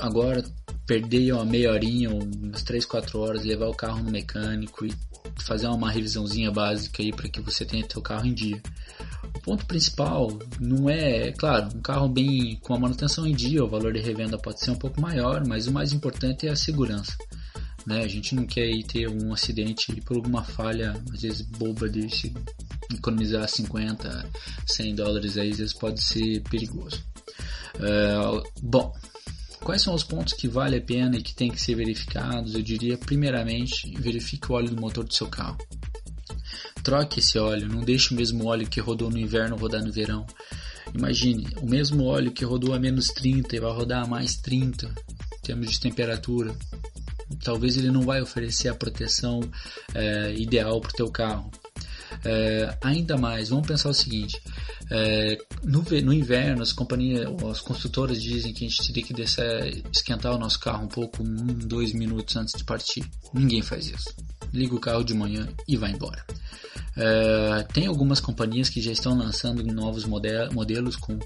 agora 0.00 0.42
perder 0.86 1.32
uma 1.32 1.44
meia 1.44 1.72
horinha, 1.72 2.10
umas 2.10 2.62
3, 2.62 2.84
4 2.84 3.18
horas, 3.18 3.44
levar 3.44 3.68
o 3.68 3.74
carro 3.74 4.02
no 4.02 4.10
mecânico 4.10 4.86
e 4.86 4.92
fazer 5.38 5.66
uma 5.68 5.90
revisãozinha 5.90 6.50
básica 6.50 7.02
aí 7.02 7.12
para 7.12 7.28
que 7.28 7.40
você 7.40 7.64
tenha 7.64 7.86
seu 7.90 8.02
carro 8.02 8.26
em 8.26 8.34
dia. 8.34 8.60
O 9.36 9.40
ponto 9.40 9.66
principal 9.66 10.28
não 10.60 10.88
é, 10.88 11.32
claro, 11.32 11.68
um 11.74 11.80
carro 11.80 12.08
bem 12.08 12.56
com 12.62 12.74
a 12.74 12.78
manutenção 12.78 13.26
em 13.26 13.34
dia, 13.34 13.64
o 13.64 13.68
valor 13.68 13.92
de 13.92 14.00
revenda 14.00 14.38
pode 14.38 14.60
ser 14.60 14.70
um 14.70 14.76
pouco 14.76 15.00
maior, 15.00 15.46
mas 15.46 15.66
o 15.66 15.72
mais 15.72 15.92
importante 15.92 16.46
é 16.46 16.50
a 16.50 16.56
segurança. 16.56 17.16
Né? 17.86 18.02
A 18.02 18.08
gente 18.08 18.34
não 18.34 18.46
quer 18.46 18.68
ir 18.68 18.84
ter 18.84 19.08
um 19.08 19.32
acidente 19.32 20.00
por 20.02 20.16
alguma 20.16 20.42
falha, 20.42 20.94
às 21.12 21.22
vezes 21.22 21.42
boba 21.42 21.88
de 21.88 22.06
economizar 22.92 23.48
50, 23.48 24.28
100 24.66 24.94
dólares 24.94 25.38
aí, 25.38 25.50
às 25.50 25.58
vezes 25.58 25.72
pode 25.72 26.02
ser 26.02 26.42
perigoso. 26.42 27.02
Uh, 27.76 28.42
bom, 28.62 28.92
quais 29.62 29.82
são 29.82 29.94
os 29.94 30.02
pontos 30.02 30.34
que 30.34 30.48
vale 30.48 30.76
a 30.76 30.80
pena 30.80 31.16
e 31.16 31.22
que 31.22 31.34
tem 31.34 31.50
que 31.50 31.60
ser 31.60 31.74
verificados? 31.74 32.54
Eu 32.54 32.62
diria, 32.62 32.98
primeiramente, 32.98 33.92
verifique 33.98 34.50
o 34.50 34.54
óleo 34.54 34.70
do 34.70 34.80
motor 34.80 35.04
do 35.04 35.14
seu 35.14 35.26
carro. 35.26 35.58
Troque 36.82 37.20
esse 37.20 37.38
óleo, 37.38 37.68
não 37.68 37.82
deixe 37.82 38.12
o 38.12 38.16
mesmo 38.16 38.46
óleo 38.46 38.68
que 38.68 38.80
rodou 38.80 39.10
no 39.10 39.18
inverno 39.18 39.56
rodar 39.56 39.84
no 39.84 39.92
verão. 39.92 40.26
Imagine, 40.94 41.46
o 41.60 41.66
mesmo 41.66 42.04
óleo 42.04 42.32
que 42.32 42.44
rodou 42.44 42.74
a 42.74 42.78
menos 42.78 43.08
30 43.08 43.54
e 43.54 43.60
vai 43.60 43.72
rodar 43.72 44.04
a 44.04 44.06
mais 44.06 44.36
30 44.36 44.86
em 44.86 45.42
termos 45.42 45.70
de 45.70 45.80
temperatura 45.80 46.56
talvez 47.42 47.76
ele 47.76 47.90
não 47.90 48.02
vai 48.02 48.20
oferecer 48.20 48.68
a 48.68 48.74
proteção 48.74 49.40
é, 49.94 50.34
ideal 50.34 50.80
para 50.80 50.90
o 50.90 50.94
teu 50.94 51.10
carro. 51.10 51.50
É, 52.24 52.76
ainda 52.82 53.16
mais, 53.16 53.48
vamos 53.48 53.66
pensar 53.66 53.88
o 53.88 53.94
seguinte: 53.94 54.40
é, 54.90 55.38
no, 55.64 55.82
no, 55.82 56.12
inverno, 56.12 56.62
as 56.62 56.72
companhias, 56.72 57.26
as 57.50 57.60
construtoras 57.60 58.22
dizem 58.22 58.52
que 58.52 58.66
a 58.66 58.68
gente 58.68 58.86
teria 58.86 59.02
que 59.02 59.14
descer, 59.14 59.82
esquentar 59.92 60.34
o 60.34 60.38
nosso 60.38 60.58
carro 60.60 60.84
um 60.84 60.88
pouco, 60.88 61.22
um, 61.22 61.46
dois 61.46 61.92
minutos 61.92 62.36
antes 62.36 62.54
de 62.56 62.64
partir. 62.64 63.04
Ninguém 63.32 63.62
faz 63.62 63.86
isso. 63.86 64.14
Liga 64.52 64.74
o 64.74 64.80
carro 64.80 65.04
de 65.04 65.14
manhã 65.14 65.48
e 65.66 65.76
vai 65.76 65.92
embora. 65.92 66.24
É, 66.96 67.62
tem 67.72 67.86
algumas 67.86 68.20
companhias 68.20 68.68
que 68.68 68.80
já 68.80 68.92
estão 68.92 69.16
lançando 69.16 69.62
novos 69.64 70.04
modelos 70.04 70.96
com 70.96 71.18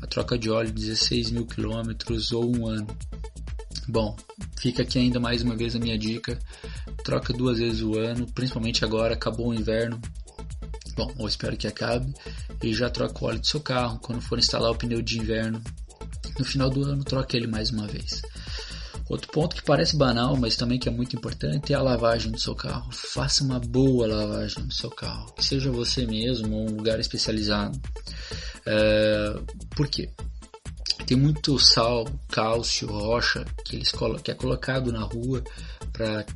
a 0.00 0.06
troca 0.06 0.38
de 0.38 0.48
óleo 0.48 0.68
de 0.68 0.86
16 0.86 1.30
mil 1.32 1.46
quilômetros 1.46 2.32
ou 2.32 2.56
um 2.56 2.68
ano. 2.68 2.86
Bom, 3.88 4.14
fica 4.58 4.82
aqui 4.82 4.98
ainda 4.98 5.18
mais 5.18 5.42
uma 5.42 5.56
vez 5.56 5.74
a 5.74 5.78
minha 5.78 5.98
dica. 5.98 6.38
Troca 7.04 7.32
duas 7.32 7.58
vezes 7.58 7.82
o 7.82 7.98
ano, 7.98 8.26
principalmente 8.32 8.84
agora, 8.84 9.14
acabou 9.14 9.48
o 9.48 9.54
inverno. 9.54 10.00
Bom, 10.98 11.14
eu 11.16 11.28
espero 11.28 11.56
que 11.56 11.68
acabe. 11.68 12.12
E 12.60 12.74
já 12.74 12.90
troca 12.90 13.24
o 13.24 13.28
óleo 13.28 13.38
do 13.38 13.46
seu 13.46 13.60
carro. 13.60 14.00
Quando 14.00 14.20
for 14.20 14.36
instalar 14.36 14.72
o 14.72 14.74
pneu 14.74 15.00
de 15.00 15.20
inverno, 15.20 15.62
no 16.36 16.44
final 16.44 16.68
do 16.68 16.82
ano, 16.82 17.04
troque 17.04 17.36
ele 17.36 17.46
mais 17.46 17.70
uma 17.70 17.86
vez. 17.86 18.20
Outro 19.08 19.30
ponto 19.30 19.54
que 19.54 19.62
parece 19.62 19.96
banal, 19.96 20.36
mas 20.36 20.56
também 20.56 20.76
que 20.76 20.88
é 20.88 20.92
muito 20.92 21.14
importante, 21.14 21.72
é 21.72 21.76
a 21.76 21.80
lavagem 21.80 22.32
do 22.32 22.40
seu 22.40 22.52
carro. 22.52 22.90
Faça 22.90 23.44
uma 23.44 23.60
boa 23.60 24.08
lavagem 24.08 24.64
do 24.64 24.74
seu 24.74 24.90
carro, 24.90 25.32
que 25.34 25.44
seja 25.44 25.70
você 25.70 26.04
mesmo 26.04 26.52
ou 26.56 26.68
um 26.68 26.74
lugar 26.74 26.98
especializado. 26.98 27.80
É, 28.66 29.40
por 29.76 29.86
quê? 29.86 30.10
tem 31.06 31.16
muito 31.16 31.58
sal, 31.58 32.06
cálcio, 32.28 32.88
rocha 32.88 33.42
que 33.64 33.76
eles 33.76 33.90
que 34.22 34.30
é 34.30 34.34
colocado 34.34 34.92
na 34.92 35.04
rua 35.04 35.42
para 35.90 36.26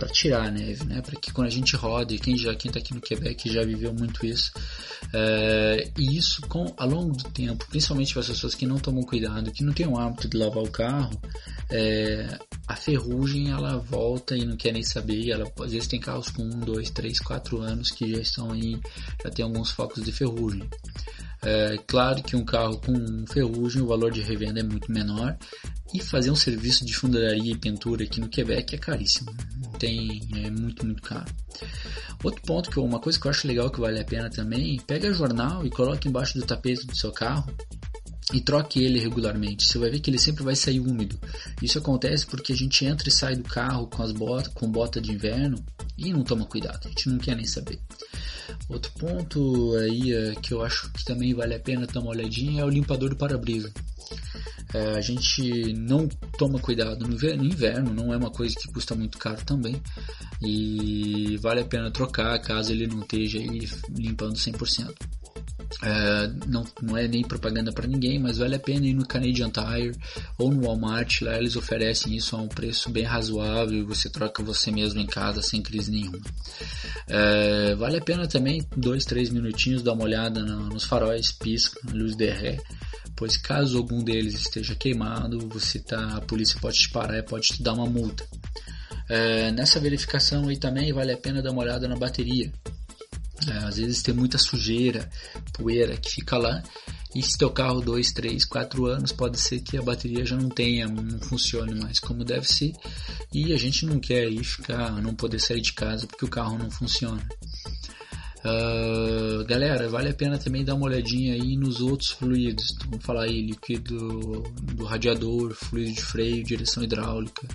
para 0.00 0.08
tirar 0.08 0.46
a 0.46 0.50
neve, 0.50 0.84
né? 0.84 1.02
Para 1.02 1.20
que 1.20 1.30
quando 1.30 1.48
a 1.48 1.50
gente 1.50 1.76
roda, 1.76 2.14
e 2.14 2.18
quem 2.18 2.36
já 2.36 2.54
quem 2.54 2.70
está 2.70 2.80
aqui 2.80 2.94
no 2.94 3.00
Quebec 3.00 3.52
já 3.52 3.62
viveu 3.62 3.92
muito 3.92 4.24
isso, 4.24 4.50
é, 5.12 5.90
e 5.96 6.16
isso 6.16 6.40
com 6.48 6.72
ao 6.76 6.88
longo 6.88 7.14
do 7.14 7.24
tempo, 7.24 7.66
principalmente 7.68 8.12
para 8.12 8.20
as 8.20 8.28
pessoas 8.28 8.54
que 8.54 8.66
não 8.66 8.78
tomam 8.78 9.02
cuidado, 9.02 9.52
que 9.52 9.62
não 9.62 9.74
têm 9.74 9.86
o 9.86 9.98
hábito 9.98 10.26
de 10.26 10.38
lavar 10.38 10.62
o 10.62 10.70
carro, 10.70 11.20
é, 11.70 12.38
a 12.66 12.74
ferrugem 12.74 13.50
ela 13.50 13.76
volta 13.78 14.34
e 14.34 14.44
não 14.44 14.56
quer 14.56 14.72
nem 14.72 14.82
saber. 14.82 15.30
Ela 15.30 15.44
às 15.60 15.72
vezes 15.72 15.86
tem 15.86 16.00
carros 16.00 16.30
com 16.30 16.42
um, 16.42 16.60
dois, 16.60 16.88
três, 16.90 17.20
quatro 17.20 17.60
anos 17.60 17.90
que 17.90 18.10
já 18.10 18.20
estão 18.20 18.52
aí, 18.52 18.80
já 19.22 19.30
tem 19.30 19.44
alguns 19.44 19.70
focos 19.70 20.02
de 20.02 20.10
ferrugem. 20.10 20.66
É 21.42 21.78
claro 21.86 22.22
que 22.22 22.36
um 22.36 22.44
carro 22.44 22.78
com 22.78 23.24
ferrugem, 23.26 23.80
o 23.80 23.86
valor 23.86 24.12
de 24.12 24.20
revenda 24.20 24.60
é 24.60 24.62
muito 24.62 24.92
menor 24.92 25.36
e 25.94 26.00
fazer 26.00 26.30
um 26.30 26.36
serviço 26.36 26.84
de 26.84 26.94
fundaria 26.94 27.52
e 27.52 27.56
pintura 27.56 28.04
aqui 28.04 28.20
no 28.20 28.28
Quebec 28.28 28.74
é 28.74 28.78
caríssimo. 28.78 29.34
Tem, 29.78 30.20
é 30.36 30.50
muito, 30.50 30.84
muito 30.84 31.02
caro. 31.02 31.32
Outro 32.22 32.42
ponto 32.42 32.70
que 32.70 32.78
uma 32.78 33.00
coisa 33.00 33.18
que 33.18 33.26
eu 33.26 33.30
acho 33.30 33.48
legal 33.48 33.70
que 33.70 33.80
vale 33.80 33.98
a 33.98 34.04
pena 34.04 34.28
também, 34.28 34.78
pega 34.86 35.12
jornal 35.12 35.66
e 35.66 35.70
coloque 35.70 36.08
embaixo 36.08 36.38
do 36.38 36.44
tapete 36.44 36.86
do 36.86 36.94
seu 36.94 37.10
carro 37.10 37.50
e 38.32 38.40
troque 38.40 38.82
ele 38.82 38.98
regularmente. 38.98 39.66
Você 39.66 39.78
vai 39.78 39.90
ver 39.90 40.00
que 40.00 40.10
ele 40.10 40.18
sempre 40.18 40.44
vai 40.44 40.54
sair 40.54 40.80
úmido. 40.80 41.18
Isso 41.62 41.78
acontece 41.78 42.26
porque 42.26 42.52
a 42.52 42.56
gente 42.56 42.84
entra 42.84 43.08
e 43.08 43.12
sai 43.12 43.36
do 43.36 43.44
carro 43.44 43.86
com 43.86 44.02
as 44.02 44.12
botas, 44.12 44.52
com 44.54 44.70
bota 44.70 45.00
de 45.00 45.12
inverno 45.12 45.62
e 45.98 46.12
não 46.12 46.22
toma 46.22 46.44
cuidado. 46.44 46.86
A 46.86 46.88
gente 46.88 47.08
não 47.08 47.18
quer 47.18 47.36
nem 47.36 47.46
saber. 47.46 47.78
Outro 48.68 48.92
ponto 48.92 49.74
aí 49.76 50.12
é, 50.12 50.34
que 50.36 50.52
eu 50.52 50.62
acho 50.62 50.90
que 50.92 51.04
também 51.04 51.34
vale 51.34 51.54
a 51.54 51.60
pena 51.60 51.86
dar 51.86 52.00
uma 52.00 52.10
olhadinha 52.10 52.62
é 52.62 52.64
o 52.64 52.68
limpador 52.68 53.10
do 53.10 53.16
para-brisa. 53.16 53.72
É, 54.72 54.96
a 54.96 55.00
gente 55.00 55.72
não 55.72 56.08
toma 56.38 56.58
cuidado 56.58 57.06
no 57.06 57.14
inverno, 57.44 57.92
não 57.92 58.12
é 58.14 58.16
uma 58.16 58.30
coisa 58.30 58.54
que 58.54 58.72
custa 58.72 58.94
muito 58.94 59.18
caro 59.18 59.44
também 59.44 59.80
e 60.42 61.36
vale 61.38 61.60
a 61.60 61.64
pena 61.64 61.90
trocar 61.90 62.38
caso 62.40 62.72
ele 62.72 62.86
não 62.86 63.00
esteja 63.00 63.38
limpando 63.90 64.34
100%. 64.34 64.94
É, 65.82 66.30
não, 66.46 66.64
não 66.82 66.96
é 66.96 67.06
nem 67.06 67.22
propaganda 67.22 67.72
para 67.72 67.86
ninguém, 67.86 68.18
mas 68.18 68.38
vale 68.38 68.56
a 68.56 68.60
pena 68.60 68.86
ir 68.86 68.94
no 68.94 69.06
Canadian 69.06 69.50
Tire 69.50 69.96
ou 70.36 70.52
no 70.52 70.66
Walmart, 70.66 71.22
lá 71.22 71.36
eles 71.36 71.56
oferecem 71.56 72.14
isso 72.16 72.36
a 72.36 72.40
um 72.40 72.48
preço 72.48 72.90
bem 72.90 73.04
razoável 73.04 73.78
e 73.78 73.82
você 73.82 74.10
troca 74.10 74.42
você 74.42 74.70
mesmo 74.70 75.00
em 75.00 75.06
casa 75.06 75.42
sem 75.42 75.62
crise 75.62 75.90
nenhuma. 75.90 76.20
É, 77.06 77.74
vale 77.76 77.98
a 77.98 78.02
pena 78.02 78.26
também, 78.26 78.66
dois, 78.76 79.04
três 79.04 79.30
minutinhos, 79.30 79.82
dar 79.82 79.92
uma 79.92 80.04
olhada 80.04 80.40
no, 80.42 80.68
nos 80.68 80.84
faróis, 80.84 81.32
pisca, 81.32 81.80
luz 81.92 82.16
de 82.16 82.30
ré, 82.30 82.58
pois 83.16 83.36
caso 83.36 83.78
algum 83.78 84.02
deles 84.02 84.34
esteja 84.34 84.74
queimado, 84.74 85.48
você 85.48 85.78
tá, 85.78 86.16
a 86.16 86.20
polícia 86.20 86.58
pode 86.60 86.78
te 86.78 86.90
parar 86.90 87.18
e 87.18 87.22
pode 87.22 87.48
te 87.48 87.62
dar 87.62 87.74
uma 87.74 87.86
multa. 87.86 88.26
É, 89.08 89.50
nessa 89.50 89.80
verificação 89.80 90.48
aí 90.48 90.56
também 90.56 90.92
vale 90.92 91.12
a 91.12 91.16
pena 91.16 91.42
dar 91.42 91.50
uma 91.50 91.62
olhada 91.62 91.88
na 91.88 91.96
bateria. 91.96 92.52
É, 93.48 93.58
às 93.64 93.76
vezes 93.76 94.02
tem 94.02 94.14
muita 94.14 94.38
sujeira, 94.38 95.08
poeira 95.52 95.96
que 95.96 96.10
fica 96.10 96.36
lá. 96.36 96.62
E 97.14 97.22
se 97.22 97.36
teu 97.36 97.50
carro 97.50 97.80
2, 97.80 98.12
3, 98.12 98.44
4 98.44 98.86
anos, 98.86 99.12
pode 99.12 99.38
ser 99.38 99.60
que 99.60 99.76
a 99.76 99.82
bateria 99.82 100.24
já 100.24 100.36
não 100.36 100.48
tenha, 100.48 100.86
não 100.86 101.18
funcione 101.18 101.74
mais 101.74 101.98
como 101.98 102.24
deve 102.24 102.46
ser. 102.46 102.72
E 103.32 103.52
a 103.52 103.56
gente 103.56 103.84
não 103.84 103.98
quer 103.98 104.26
aí 104.26 104.44
ficar, 104.44 104.92
não 105.02 105.14
poder 105.14 105.40
sair 105.40 105.60
de 105.60 105.72
casa 105.72 106.06
porque 106.06 106.24
o 106.24 106.28
carro 106.28 106.56
não 106.56 106.70
funciona. 106.70 107.20
Uh, 108.42 109.44
galera, 109.44 109.86
vale 109.88 110.08
a 110.08 110.14
pena 110.14 110.38
também 110.38 110.64
dar 110.64 110.74
uma 110.74 110.86
olhadinha 110.86 111.34
aí 111.34 111.56
nos 111.56 111.80
outros 111.80 112.10
fluidos. 112.10 112.72
Então, 112.72 112.90
vamos 112.90 113.04
falar 113.04 113.24
aí, 113.24 113.42
líquido 113.42 114.42
do 114.74 114.84
radiador, 114.84 115.52
fluido 115.54 115.92
de 115.92 116.02
freio, 116.02 116.44
direção 116.44 116.82
hidráulica. 116.82 117.46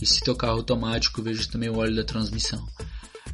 E 0.00 0.06
se 0.06 0.20
teu 0.20 0.34
carro 0.34 0.58
automático, 0.58 1.22
veja 1.22 1.48
também 1.48 1.68
o 1.68 1.76
óleo 1.76 1.94
da 1.94 2.02
transmissão. 2.02 2.66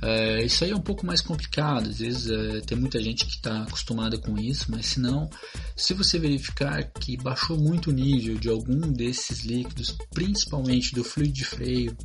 É, 0.00 0.44
isso 0.44 0.64
aí 0.64 0.70
é 0.70 0.76
um 0.76 0.80
pouco 0.80 1.04
mais 1.04 1.20
complicado, 1.20 1.88
às 1.88 1.98
vezes 1.98 2.30
é, 2.30 2.60
tem 2.60 2.78
muita 2.78 3.00
gente 3.02 3.26
que 3.26 3.32
está 3.32 3.62
acostumada 3.62 4.16
com 4.16 4.38
isso, 4.38 4.66
mas 4.70 4.86
se 4.86 5.00
não, 5.00 5.28
se 5.74 5.92
você 5.92 6.18
verificar 6.18 6.84
que 6.84 7.16
baixou 7.16 7.58
muito 7.58 7.90
o 7.90 7.92
nível 7.92 8.36
de 8.38 8.48
algum 8.48 8.80
desses 8.92 9.44
líquidos, 9.44 9.96
principalmente 10.14 10.94
do 10.94 11.02
fluido 11.02 11.32
de 11.32 11.44
freio, 11.44 11.96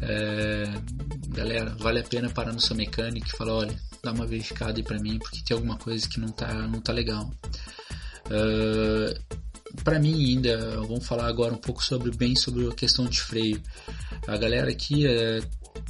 é, 0.00 0.64
galera, 1.28 1.74
vale 1.78 2.00
a 2.00 2.04
pena 2.04 2.30
parar 2.30 2.52
no 2.52 2.60
seu 2.60 2.76
mecânico 2.76 3.26
e 3.26 3.36
falar, 3.36 3.54
olha, 3.54 3.76
dá 4.02 4.12
uma 4.12 4.26
verificada 4.26 4.78
aí 4.78 4.82
para 4.82 5.00
mim, 5.00 5.18
porque 5.18 5.42
tem 5.42 5.56
alguma 5.56 5.76
coisa 5.76 6.08
que 6.08 6.20
não 6.20 6.28
tá, 6.28 6.52
não 6.68 6.80
tá 6.80 6.92
legal. 6.92 7.30
Uh, 8.26 9.42
para 9.82 9.98
mim 9.98 10.14
ainda, 10.14 10.80
vamos 10.82 11.06
falar 11.06 11.26
agora 11.26 11.52
um 11.52 11.58
pouco 11.58 11.82
sobre 11.82 12.10
bem 12.16 12.36
sobre 12.36 12.68
a 12.68 12.74
questão 12.74 13.06
de 13.06 13.20
freio. 13.20 13.60
A 14.26 14.36
galera 14.36 14.70
aqui 14.70 15.06
é, 15.06 15.40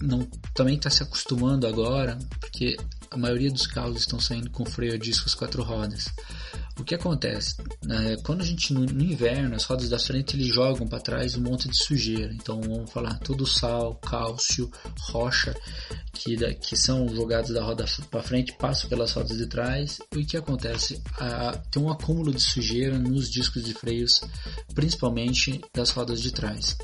não, 0.00 0.24
também 0.54 0.76
está 0.76 0.90
se 0.90 1.02
acostumando 1.02 1.66
agora, 1.66 2.18
porque 2.40 2.76
a 3.10 3.16
maioria 3.16 3.50
dos 3.50 3.66
carros 3.66 3.98
estão 3.98 4.18
saindo 4.18 4.50
com 4.50 4.64
freio 4.64 4.94
a 4.94 4.98
disco 4.98 5.26
às 5.26 5.34
quatro 5.34 5.62
rodas. 5.62 6.06
O 6.76 6.82
que 6.82 6.96
acontece? 6.96 7.54
É, 7.88 8.16
quando 8.24 8.40
a 8.40 8.44
gente 8.44 8.74
no, 8.74 8.80
no, 8.80 9.02
inverno, 9.02 9.54
as 9.54 9.62
rodas 9.64 9.88
da 9.88 9.98
frente 9.98 10.34
eles 10.34 10.48
jogam 10.48 10.88
para 10.88 10.98
trás 10.98 11.36
um 11.36 11.40
monte 11.40 11.68
de 11.68 11.76
sujeira. 11.76 12.32
Então 12.34 12.60
vamos 12.60 12.90
falar 12.90 13.16
todo 13.20 13.46
sal, 13.46 13.94
cálcio, 13.94 14.68
rocha 14.98 15.54
que, 16.12 16.36
da, 16.36 16.52
que 16.52 16.76
são 16.76 17.08
jogados 17.14 17.50
da 17.50 17.62
roda 17.62 17.84
para 18.10 18.22
frente 18.22 18.52
passam 18.54 18.88
pelas 18.88 19.12
rodas 19.12 19.38
de 19.38 19.46
trás. 19.46 20.00
O 20.12 20.26
que 20.26 20.36
acontece? 20.36 21.00
tem 21.70 21.80
um 21.80 21.90
acúmulo 21.90 22.32
de 22.32 22.40
sujeira 22.40 22.98
nos 22.98 23.30
discos 23.30 23.64
de 23.64 23.72
freios, 23.72 24.20
principalmente 24.74 25.60
das 25.72 25.90
rodas 25.90 26.20
de 26.20 26.32
trás. 26.32 26.76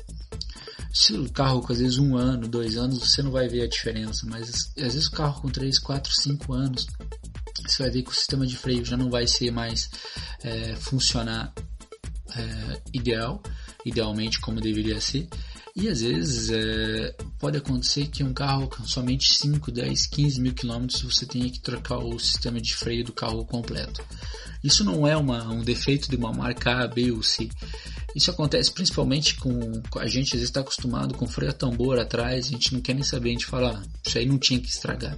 Se 0.93 1.13
o 1.13 1.31
carro 1.31 1.61
com 1.61 1.71
às 1.71 1.79
vezes 1.79 1.97
um 1.97 2.17
ano, 2.17 2.47
dois 2.47 2.77
anos, 2.77 2.99
você 2.99 3.21
não 3.21 3.31
vai 3.31 3.47
ver 3.47 3.63
a 3.63 3.67
diferença, 3.67 4.25
mas 4.27 4.71
às 4.77 4.93
vezes 4.93 5.07
o 5.07 5.11
carro 5.11 5.41
com 5.41 5.49
3, 5.49 5.79
4, 5.79 6.13
5 6.13 6.53
anos, 6.53 6.87
você 7.65 7.83
vai 7.83 7.91
ver 7.91 8.03
que 8.03 8.11
o 8.11 8.13
sistema 8.13 8.45
de 8.45 8.57
freio 8.57 8.83
já 8.83 8.97
não 8.97 9.09
vai 9.09 9.25
ser 9.27 9.51
mais 9.51 9.89
é, 10.43 10.75
funcionar 10.75 11.53
é, 12.35 12.81
ideal, 12.93 13.41
idealmente 13.85 14.39
como 14.39 14.59
deveria 14.59 14.99
ser. 14.99 15.27
E 15.73 15.87
às 15.87 16.01
vezes 16.01 16.49
é, 16.49 17.15
pode 17.39 17.57
acontecer 17.57 18.07
que 18.07 18.23
um 18.23 18.33
carro 18.33 18.67
com 18.67 18.85
somente 18.85 19.33
5, 19.33 19.71
10, 19.71 20.05
15 20.07 20.41
mil 20.41 20.53
quilômetros 20.53 21.01
você 21.01 21.25
tenha 21.25 21.49
que 21.49 21.61
trocar 21.61 21.99
o 21.99 22.19
sistema 22.19 22.59
de 22.59 22.75
freio 22.75 23.05
do 23.05 23.13
carro 23.13 23.45
completo. 23.45 24.03
Isso 24.63 24.83
não 24.83 25.07
é 25.07 25.17
uma, 25.17 25.43
um 25.51 25.63
defeito 25.63 26.09
de 26.09 26.15
uma 26.15 26.31
marca 26.31 26.83
A, 26.83 26.87
B 26.87 27.11
ou 27.11 27.23
C. 27.23 27.49
Isso 28.15 28.29
acontece 28.29 28.71
principalmente 28.71 29.35
com, 29.35 29.81
a 29.97 30.07
gente, 30.07 30.27
às 30.27 30.33
vezes 30.33 30.49
está 30.49 30.59
acostumado 30.59 31.15
com 31.15 31.27
freio 31.27 31.51
a 31.51 31.53
tambor 31.53 31.97
atrás, 31.99 32.47
a 32.47 32.49
gente 32.49 32.73
não 32.73 32.81
quer 32.81 32.93
nem 32.93 33.03
saber, 33.03 33.29
a 33.29 33.33
gente 33.33 33.45
fala, 33.45 33.81
ah, 33.81 33.87
isso 34.05 34.17
aí 34.17 34.25
não 34.25 34.37
tinha 34.37 34.59
que 34.59 34.69
estragar. 34.69 35.17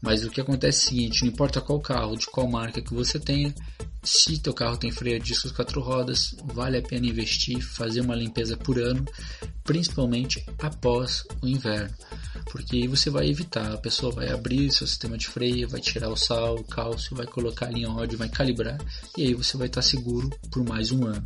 Mas 0.00 0.24
o 0.24 0.30
que 0.30 0.40
acontece 0.40 0.78
é 0.78 0.82
o 0.82 0.88
seguinte, 0.88 1.22
não 1.22 1.28
importa 1.28 1.60
qual 1.60 1.80
carro, 1.80 2.16
de 2.16 2.26
qual 2.26 2.48
marca 2.48 2.82
que 2.82 2.94
você 2.94 3.20
tenha, 3.20 3.54
se 4.02 4.38
teu 4.38 4.52
carro 4.52 4.76
tem 4.76 4.90
freio 4.90 5.16
a 5.16 5.20
discos 5.20 5.52
quatro 5.52 5.80
rodas, 5.80 6.34
vale 6.52 6.76
a 6.76 6.82
pena 6.82 7.06
investir, 7.06 7.60
fazer 7.62 8.00
uma 8.00 8.16
limpeza 8.16 8.56
por 8.56 8.78
ano, 8.78 9.04
principalmente 9.62 10.44
após 10.58 11.22
o 11.40 11.46
inverno. 11.46 11.94
Porque 12.50 12.76
aí 12.76 12.86
você 12.86 13.10
vai 13.10 13.28
evitar, 13.28 13.72
a 13.72 13.78
pessoa 13.78 14.12
vai 14.12 14.28
abrir 14.30 14.70
seu 14.70 14.86
sistema 14.86 15.16
de 15.16 15.26
freio, 15.26 15.68
vai 15.68 15.80
tirar 15.80 16.08
o 16.08 16.16
sal, 16.16 16.56
o 16.56 16.64
cálcio, 16.64 17.16
vai 17.16 17.26
colocar 17.26 17.66
ali 17.66 17.82
em 17.82 17.86
óleo, 17.86 18.18
vai 18.18 18.28
calibrar 18.28 18.78
e 19.16 19.22
aí 19.22 19.34
você 19.34 19.56
vai 19.56 19.66
estar 19.66 19.82
seguro 19.82 20.30
por 20.50 20.64
mais 20.64 20.90
um 20.90 21.06
ano. 21.06 21.24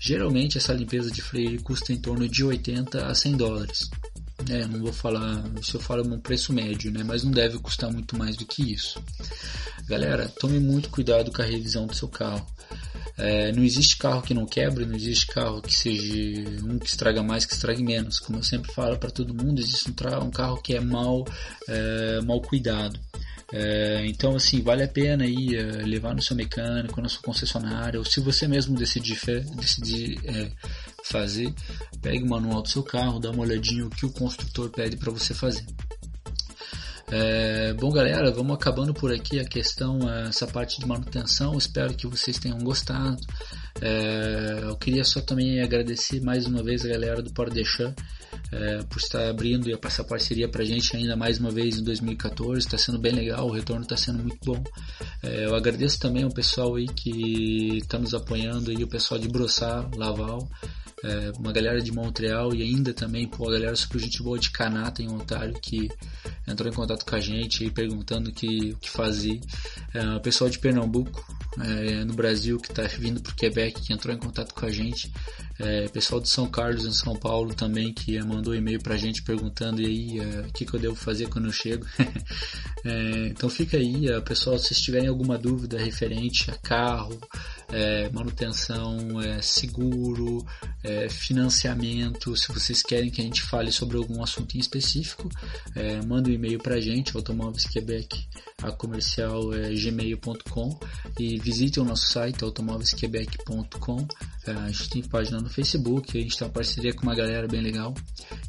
Geralmente 0.00 0.58
essa 0.58 0.72
limpeza 0.72 1.10
de 1.10 1.22
freio 1.22 1.62
custa 1.62 1.92
em 1.92 2.00
torno 2.00 2.28
de 2.28 2.44
80 2.44 3.06
a 3.06 3.14
100 3.14 3.36
dólares. 3.36 3.90
É, 4.50 4.66
não 4.66 4.80
vou 4.80 4.92
falar, 4.92 5.44
se 5.62 5.74
eu 5.74 5.80
falo 5.80 6.02
um 6.02 6.18
preço 6.18 6.52
médio, 6.52 6.90
né? 6.90 7.04
Mas 7.04 7.22
não 7.22 7.30
deve 7.30 7.58
custar 7.58 7.92
muito 7.92 8.16
mais 8.16 8.36
do 8.36 8.44
que 8.44 8.72
isso. 8.72 9.00
Galera, 9.86 10.28
tome 10.40 10.58
muito 10.58 10.90
cuidado 10.90 11.30
com 11.30 11.42
a 11.42 11.44
revisão 11.44 11.86
do 11.86 11.94
seu 11.94 12.08
carro. 12.08 12.44
É, 13.16 13.52
não 13.52 13.62
existe 13.62 13.96
carro 13.96 14.22
que 14.22 14.32
não 14.32 14.46
quebre, 14.46 14.86
não 14.86 14.94
existe 14.94 15.26
carro 15.26 15.60
que 15.60 15.72
seja 15.72 16.12
um 16.64 16.78
que 16.78 16.88
estraga 16.88 17.22
mais, 17.22 17.44
que 17.44 17.52
estrague 17.52 17.82
menos. 17.82 18.18
Como 18.18 18.38
eu 18.38 18.42
sempre 18.42 18.72
falo 18.72 18.98
para 18.98 19.10
todo 19.10 19.34
mundo, 19.34 19.60
existe 19.60 19.90
um, 19.90 20.24
um, 20.24 20.30
carro 20.30 20.60
que 20.62 20.74
é 20.74 20.80
mal, 20.80 21.24
é, 21.68 22.20
mal 22.22 22.40
cuidado. 22.40 22.98
É, 23.52 24.06
então, 24.06 24.34
assim, 24.34 24.62
vale 24.62 24.82
a 24.82 24.88
pena 24.88 25.26
ir 25.26 25.56
é, 25.56 25.62
levar 25.84 26.14
no 26.14 26.22
seu 26.22 26.34
mecânico, 26.34 27.02
na 27.02 27.08
sua 27.08 27.22
concessionária, 27.22 27.98
ou 27.98 28.04
se 28.04 28.18
você 28.18 28.48
mesmo 28.48 28.74
decidir, 28.74 29.18
decidir 29.56 30.18
é, 30.24 30.50
fazer, 31.04 31.52
pegue 32.00 32.24
o 32.24 32.28
manual 32.28 32.62
do 32.62 32.68
seu 32.70 32.82
carro, 32.82 33.20
dá 33.20 33.30
uma 33.30 33.42
olhadinha 33.42 33.84
o 33.84 33.90
que 33.90 34.06
o 34.06 34.10
construtor 34.10 34.70
pede 34.70 34.96
para 34.96 35.12
você 35.12 35.34
fazer. 35.34 35.66
É, 37.14 37.74
bom, 37.74 37.90
galera, 37.90 38.30
vamos 38.30 38.54
acabando 38.54 38.94
por 38.94 39.12
aqui 39.12 39.38
a 39.38 39.44
questão, 39.44 39.98
é, 40.10 40.28
essa 40.28 40.46
parte 40.46 40.80
de 40.80 40.86
manutenção. 40.86 41.58
Espero 41.58 41.92
que 41.92 42.06
vocês 42.06 42.38
tenham 42.38 42.56
gostado. 42.56 43.18
É, 43.82 44.60
eu 44.62 44.74
queria 44.76 45.04
só 45.04 45.20
também 45.20 45.60
agradecer 45.60 46.22
mais 46.22 46.46
uma 46.46 46.62
vez 46.62 46.86
a 46.86 46.88
galera 46.88 47.20
do 47.20 47.30
Port 47.30 47.52
é, 48.50 48.82
por 48.84 48.96
estar 48.96 49.28
abrindo 49.28 49.68
e 49.68 49.78
essa 49.84 50.02
parceria 50.02 50.48
para 50.48 50.64
gente 50.64 50.96
ainda 50.96 51.14
mais 51.14 51.38
uma 51.38 51.50
vez 51.50 51.78
em 51.78 51.84
2014. 51.84 52.60
Está 52.60 52.78
sendo 52.78 52.98
bem 52.98 53.12
legal, 53.12 53.46
o 53.46 53.52
retorno 53.52 53.82
está 53.82 53.96
sendo 53.96 54.20
muito 54.22 54.38
bom. 54.42 54.64
É, 55.22 55.44
eu 55.44 55.54
agradeço 55.54 55.98
também 55.98 56.22
ao 56.22 56.30
pessoal 56.30 56.76
aí 56.76 56.86
que 56.86 57.76
está 57.76 57.98
nos 57.98 58.14
apoiando, 58.14 58.70
aí, 58.70 58.82
o 58.82 58.88
pessoal 58.88 59.20
de 59.20 59.28
Brossard, 59.28 59.98
Laval 59.98 60.48
é, 61.02 61.32
uma 61.38 61.52
galera 61.52 61.80
de 61.80 61.92
Montreal 61.92 62.54
e 62.54 62.62
ainda 62.62 62.92
também 62.92 63.26
pô, 63.26 63.48
a 63.48 63.52
galera 63.52 63.76
super 63.76 63.98
gente 63.98 64.22
boa 64.22 64.38
de 64.38 64.50
Canata 64.50 65.02
em 65.02 65.08
Ontário 65.08 65.54
que 65.60 65.90
entrou 66.46 66.70
em 66.70 66.74
contato 66.74 67.04
com 67.04 67.14
a 67.14 67.20
gente 67.20 67.70
perguntando 67.70 68.30
o 68.30 68.32
que, 68.32 68.74
que 68.80 68.90
fazer. 68.90 69.40
É, 69.94 70.16
o 70.16 70.20
pessoal 70.20 70.48
de 70.48 70.58
Pernambuco, 70.58 71.24
é, 71.60 72.04
no 72.04 72.14
Brasil, 72.14 72.58
que 72.58 72.70
está 72.70 72.82
vindo 72.82 73.20
para 73.20 73.32
o 73.32 73.34
Quebec, 73.34 73.80
que 73.80 73.92
entrou 73.92 74.14
em 74.14 74.18
contato 74.18 74.54
com 74.54 74.66
a 74.66 74.70
gente. 74.70 75.12
É, 75.64 75.86
pessoal 75.88 76.20
de 76.20 76.28
São 76.28 76.48
Carlos, 76.48 76.84
em 76.84 76.92
São 76.92 77.14
Paulo 77.14 77.54
também, 77.54 77.92
que 77.92 78.20
mandou 78.20 78.52
e-mail 78.52 78.82
para 78.82 78.94
a 78.94 78.98
gente 78.98 79.22
perguntando 79.22 79.80
e 79.80 79.86
aí 79.86 80.18
é, 80.18 80.40
o 80.40 80.52
que, 80.52 80.66
que 80.66 80.74
eu 80.74 80.80
devo 80.80 80.96
fazer 80.96 81.28
quando 81.28 81.46
eu 81.46 81.52
chego. 81.52 81.86
É, 82.84 83.28
então 83.28 83.48
fica 83.48 83.76
aí, 83.76 84.08
é, 84.08 84.20
pessoal, 84.20 84.58
se 84.58 84.74
tiverem 84.74 85.06
alguma 85.06 85.38
dúvida 85.38 85.78
referente 85.78 86.50
a 86.50 86.54
carro, 86.54 87.16
é, 87.68 88.10
manutenção, 88.10 89.20
é, 89.20 89.40
seguro, 89.40 90.44
é, 90.82 91.08
financiamento. 91.08 92.36
Se 92.36 92.52
vocês 92.52 92.82
querem 92.82 93.08
que 93.08 93.20
a 93.20 93.24
gente 93.24 93.40
fale 93.42 93.70
sobre 93.70 93.96
algum 93.96 94.20
assunto 94.20 94.56
em 94.56 94.60
específico, 94.60 95.28
é, 95.76 96.04
manda 96.04 96.28
um 96.28 96.32
e-mail 96.32 96.58
para 96.58 96.74
a 96.74 96.80
gente, 96.80 97.16
Automóveis 97.16 97.64
Quebec, 97.64 98.26
a 98.62 98.72
comercial 98.72 99.54
é 99.54 99.72
gmail.com 99.74 100.78
e 101.18 101.38
visite 101.38 101.78
o 101.78 101.84
nosso 101.84 102.08
site 102.08 102.42
automóveisquebec.com. 102.42 104.06
É, 104.46 104.50
a 104.50 104.66
gente 104.68 104.90
tem 104.90 105.02
página 105.02 105.40
no 105.40 105.48
Facebook, 105.52 106.16
a 106.16 106.20
gente 106.20 106.36
tem 106.36 106.46
uma 106.46 106.52
parceria 106.52 106.94
com 106.94 107.02
uma 107.02 107.14
galera 107.14 107.46
bem 107.46 107.60
legal 107.60 107.94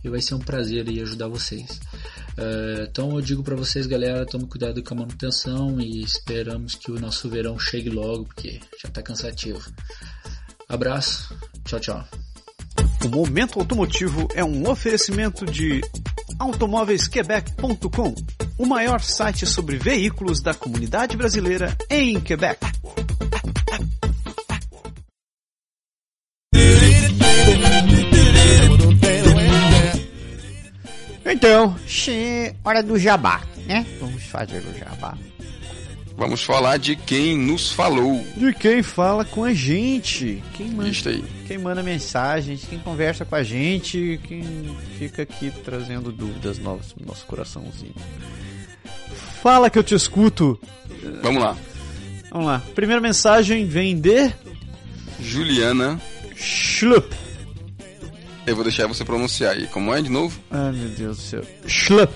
e 0.03 0.09
vai 0.09 0.21
ser 0.21 0.35
um 0.35 0.39
prazer 0.39 0.87
aí 0.87 1.01
ajudar 1.01 1.27
vocês. 1.27 1.79
É, 2.37 2.87
então 2.89 3.15
eu 3.15 3.21
digo 3.21 3.43
para 3.43 3.55
vocês, 3.55 3.85
galera, 3.85 4.25
tome 4.25 4.47
cuidado 4.47 4.81
com 4.83 4.93
a 4.93 4.97
manutenção 4.97 5.79
e 5.79 6.01
esperamos 6.01 6.75
que 6.75 6.91
o 6.91 6.99
nosso 6.99 7.29
verão 7.29 7.59
chegue 7.59 7.89
logo, 7.89 8.25
porque 8.25 8.59
já 8.81 8.89
está 8.89 9.01
cansativo. 9.01 9.61
Abraço, 10.67 11.35
tchau, 11.65 11.79
tchau. 11.79 12.07
O 13.05 13.09
Momento 13.09 13.59
Automotivo 13.59 14.27
é 14.33 14.43
um 14.43 14.69
oferecimento 14.69 15.45
de 15.45 15.81
automóveisquebec.com, 16.39 18.15
o 18.57 18.65
maior 18.65 19.01
site 19.01 19.45
sobre 19.45 19.77
veículos 19.77 20.41
da 20.41 20.53
comunidade 20.53 21.15
brasileira 21.15 21.77
em 21.89 22.19
Quebec. 22.19 22.59
Então, 31.25 31.75
hora 32.63 32.81
do 32.81 32.97
jabá, 32.97 33.41
né? 33.65 33.85
Vamos 33.99 34.23
fazer 34.23 34.59
o 34.59 34.77
jabá. 34.77 35.17
Vamos 36.15 36.43
falar 36.43 36.77
de 36.77 36.95
quem 36.95 37.37
nos 37.37 37.71
falou. 37.71 38.23
De 38.37 38.53
quem 38.53 38.83
fala 38.83 39.25
com 39.25 39.43
a 39.43 39.53
gente. 39.53 40.43
Quem 40.53 40.69
manda, 40.69 40.91
aí. 41.09 41.23
quem 41.47 41.57
manda 41.57 41.81
mensagens, 41.81 42.65
quem 42.69 42.79
conversa 42.79 43.25
com 43.25 43.35
a 43.35 43.43
gente, 43.43 44.19
quem 44.23 44.43
fica 44.97 45.23
aqui 45.23 45.51
trazendo 45.63 46.11
dúvidas 46.11 46.59
novas 46.59 46.93
no 46.99 47.07
nosso 47.07 47.25
coraçãozinho. 47.25 47.95
Fala 49.41 49.69
que 49.69 49.77
eu 49.77 49.83
te 49.83 49.95
escuto. 49.95 50.59
Vamos 51.21 51.41
lá. 51.41 51.57
Vamos 52.31 52.47
lá. 52.47 52.61
Primeira 52.73 53.01
mensagem 53.01 53.65
vem 53.65 53.99
de 53.99 54.31
Juliana 55.19 55.99
Schlup. 56.35 57.22
Eu 58.45 58.55
vou 58.55 58.63
deixar 58.63 58.87
você 58.87 59.05
pronunciar 59.05 59.53
aí. 59.53 59.67
Como 59.67 59.93
é 59.93 60.01
de 60.01 60.09
novo? 60.09 60.39
Ai 60.51 60.71
meu 60.71 60.89
Deus 60.89 61.17
do 61.17 61.23
céu. 61.23 61.41
Schlup. 61.67 62.13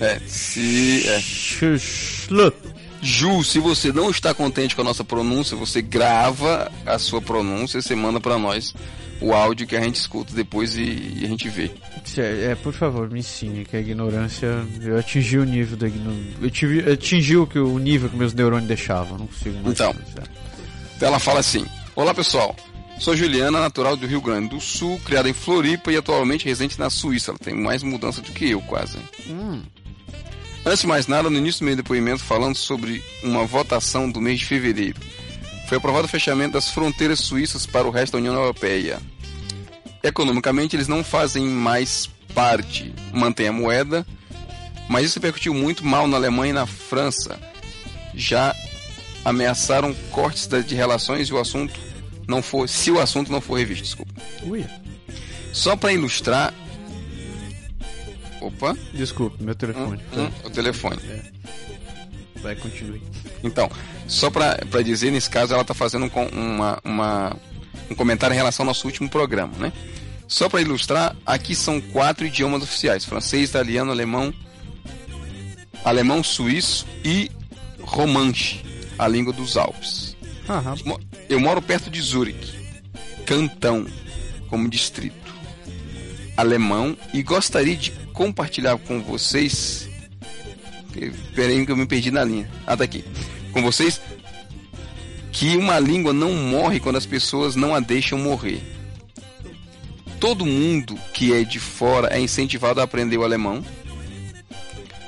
É, 0.00 0.18
se. 0.26 1.08
É. 1.08 1.20
Schlup. 1.20 2.56
Ju, 3.00 3.44
se 3.44 3.60
você 3.60 3.92
não 3.92 4.10
está 4.10 4.34
contente 4.34 4.74
com 4.74 4.82
a 4.82 4.84
nossa 4.84 5.04
pronúncia, 5.04 5.56
você 5.56 5.80
grava 5.80 6.70
a 6.84 6.98
sua 6.98 7.22
pronúncia 7.22 7.78
e 7.78 7.82
você 7.82 7.94
manda 7.94 8.18
para 8.18 8.36
nós 8.38 8.74
o 9.20 9.32
áudio 9.32 9.66
que 9.66 9.76
a 9.76 9.80
gente 9.80 9.96
escuta 9.96 10.34
depois 10.34 10.76
e, 10.76 10.82
e, 11.16 11.24
a 11.24 11.28
gente 11.28 11.48
vê. 11.48 11.70
É, 12.16 12.54
por 12.56 12.72
favor, 12.72 13.10
me 13.10 13.20
ensine 13.20 13.64
que 13.64 13.76
a 13.76 13.80
ignorância. 13.80 14.64
Eu 14.82 14.98
atingi 14.98 15.38
o 15.38 15.44
nível 15.44 15.76
da 15.76 15.86
ignorância. 15.86 16.34
Eu 16.40 16.50
tive, 16.50 16.80
eu 16.80 16.92
atingi 16.92 17.36
o, 17.36 17.46
que, 17.46 17.58
o 17.58 17.78
nível 17.78 18.08
que 18.08 18.16
meus 18.16 18.34
neurônios 18.34 18.68
deixavam. 18.68 19.18
Não 19.18 19.26
consigo 19.26 19.54
mais. 19.62 19.74
Então, 19.74 19.94
ela 21.00 21.18
fala 21.18 21.40
assim: 21.40 21.64
Olá 21.94 22.14
pessoal, 22.14 22.54
sou 22.98 23.16
Juliana, 23.16 23.60
natural 23.60 23.96
do 23.96 24.06
Rio 24.06 24.20
Grande 24.20 24.48
do 24.48 24.60
Sul, 24.60 25.00
criada 25.04 25.28
em 25.28 25.32
Floripa 25.32 25.92
e 25.92 25.96
atualmente 25.96 26.44
residente 26.44 26.78
na 26.78 26.90
Suíça. 26.90 27.30
Ela 27.30 27.38
tem 27.38 27.54
mais 27.54 27.82
mudança 27.82 28.20
do 28.20 28.32
que 28.32 28.50
eu, 28.50 28.60
quase. 28.62 28.98
Hum. 29.28 29.62
Antes 30.64 30.80
de 30.80 30.86
mais 30.86 31.06
nada, 31.06 31.30
no 31.30 31.38
início 31.38 31.60
do 31.60 31.66
meu 31.66 31.76
depoimento, 31.76 32.22
falando 32.22 32.56
sobre 32.56 33.02
uma 33.22 33.46
votação 33.46 34.10
do 34.10 34.20
mês 34.20 34.40
de 34.40 34.44
fevereiro. 34.44 35.00
Foi 35.68 35.78
aprovado 35.78 36.06
o 36.06 36.10
fechamento 36.10 36.54
das 36.54 36.70
fronteiras 36.70 37.20
suíças 37.20 37.66
para 37.66 37.86
o 37.86 37.90
resto 37.90 38.12
da 38.12 38.18
União 38.18 38.34
Europeia. 38.34 39.00
Economicamente, 40.02 40.76
eles 40.76 40.88
não 40.88 41.04
fazem 41.04 41.46
mais 41.46 42.08
parte, 42.34 42.92
mantém 43.12 43.48
a 43.48 43.52
moeda, 43.52 44.06
mas 44.88 45.06
isso 45.06 45.16
repercutiu 45.16 45.54
muito 45.54 45.84
mal 45.84 46.06
na 46.06 46.16
Alemanha 46.16 46.50
e 46.50 46.54
na 46.54 46.66
França. 46.66 47.38
Já 48.14 48.54
ameaçaram 49.24 49.94
cortes 50.10 50.48
de 50.66 50.74
relações 50.74 51.28
e 51.28 51.34
o 51.34 51.38
assunto 51.38 51.78
não 52.28 52.42
for, 52.42 52.68
se 52.68 52.90
o 52.90 53.00
assunto 53.00 53.32
não 53.32 53.40
for 53.40 53.58
revisto, 53.58 53.82
desculpa. 53.84 54.12
Ui. 54.42 54.64
Só 55.52 55.74
para 55.74 55.92
ilustrar. 55.94 56.52
Opa. 58.40 58.76
Desculpa, 58.92 59.42
meu 59.42 59.54
telefone. 59.54 60.00
Hum, 60.14 60.24
hum, 60.24 60.30
o 60.44 60.50
telefone. 60.50 61.00
É. 61.08 61.22
Vai, 62.40 62.54
continue. 62.54 63.02
Então, 63.42 63.68
só 64.06 64.30
para 64.30 64.82
dizer, 64.84 65.10
nesse 65.10 65.30
caso, 65.30 65.54
ela 65.54 65.62
está 65.62 65.72
fazendo 65.74 66.08
uma, 66.32 66.78
uma, 66.84 67.36
um 67.90 67.94
comentário 67.94 68.34
em 68.34 68.36
relação 68.36 68.64
ao 68.64 68.68
nosso 68.68 68.86
último 68.86 69.08
programa, 69.08 69.52
né? 69.58 69.72
Só 70.28 70.48
para 70.48 70.60
ilustrar, 70.60 71.16
aqui 71.24 71.54
são 71.54 71.80
quatro 71.80 72.26
idiomas 72.26 72.62
oficiais: 72.62 73.04
francês, 73.04 73.48
italiano, 73.48 73.90
alemão, 73.90 74.32
alemão, 75.82 76.22
suíço 76.22 76.86
e 77.02 77.30
romanche, 77.80 78.62
a 78.98 79.08
língua 79.08 79.32
dos 79.32 79.56
Alpes. 79.56 80.07
Eu 81.28 81.38
moro 81.38 81.60
perto 81.60 81.90
de 81.90 82.00
Zurique, 82.00 82.58
Cantão, 83.26 83.86
como 84.48 84.68
distrito, 84.68 85.34
alemão, 86.36 86.96
e 87.12 87.22
gostaria 87.22 87.76
de 87.76 87.90
compartilhar 88.12 88.78
com 88.78 89.02
vocês. 89.02 89.88
Peraí 91.34 91.64
que 91.64 91.72
eu 91.72 91.76
me 91.76 91.86
perdi 91.86 92.10
na 92.10 92.24
linha. 92.24 92.50
Ah, 92.66 92.76
tá 92.76 92.84
aqui. 92.84 93.04
Com 93.52 93.62
vocês 93.62 94.00
que 95.30 95.56
uma 95.56 95.78
língua 95.78 96.12
não 96.12 96.32
morre 96.32 96.80
quando 96.80 96.96
as 96.96 97.06
pessoas 97.06 97.54
não 97.54 97.74
a 97.74 97.80
deixam 97.80 98.18
morrer. 98.18 98.60
Todo 100.18 100.44
mundo 100.44 100.98
que 101.14 101.32
é 101.32 101.44
de 101.44 101.60
fora 101.60 102.08
é 102.08 102.18
incentivado 102.18 102.80
a 102.80 102.84
aprender 102.84 103.18
o 103.18 103.22
alemão, 103.22 103.64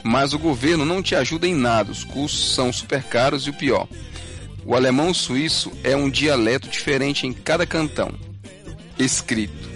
mas 0.05 0.33
o 0.33 0.39
governo 0.39 0.85
não 0.85 1.03
te 1.03 1.17
ajuda 1.17 1.49
em 1.49 1.55
nada, 1.55 1.91
os 1.91 2.05
cursos 2.05 2.55
são 2.55 2.73
super 2.73 3.03
caros 3.03 3.47
e 3.47 3.51
o 3.51 3.55
pior. 3.55 3.89
O 4.65 4.75
alemão 4.75 5.13
suíço 5.15 5.73
é 5.83 5.97
um 5.97 6.11
dialeto 6.11 6.69
diferente 6.69 7.27
em 7.27 7.33
cada 7.33 7.67
cantão, 7.67 8.13
escrito. 8.99 9.69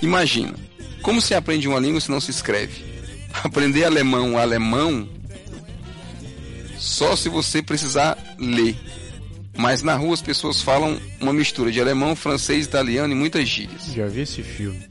Imagina, 0.00 0.54
como 1.02 1.20
se 1.20 1.34
aprende 1.34 1.68
uma 1.68 1.80
língua 1.80 2.00
se 2.00 2.10
não 2.10 2.20
se 2.20 2.30
escreve? 2.30 2.84
Aprender 3.42 3.84
alemão 3.84 4.38
alemão 4.38 5.08
só 6.78 7.14
se 7.14 7.28
você 7.28 7.62
precisar 7.62 8.18
ler. 8.38 8.76
Mas 9.56 9.82
na 9.82 9.94
rua 9.94 10.14
as 10.14 10.22
pessoas 10.22 10.60
falam 10.60 10.98
uma 11.20 11.32
mistura 11.32 11.70
de 11.70 11.80
alemão, 11.80 12.16
francês, 12.16 12.66
italiano 12.66 13.12
e 13.12 13.16
muitas 13.16 13.48
gírias. 13.48 13.84
Já 13.86 14.06
vi 14.06 14.22
esse 14.22 14.42
filme. 14.42 14.82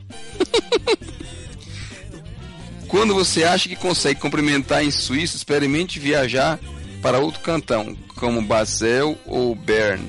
Quando 2.87 3.13
você 3.13 3.43
acha 3.43 3.67
que 3.67 3.75
consegue 3.75 4.19
cumprimentar 4.19 4.83
em 4.83 4.91
Suíça, 4.91 5.35
experimente 5.35 5.99
viajar 5.99 6.59
para 7.01 7.19
outro 7.19 7.41
cantão, 7.41 7.97
como 8.21 8.39
Basel 8.39 9.17
ou 9.25 9.55
Bern. 9.55 10.07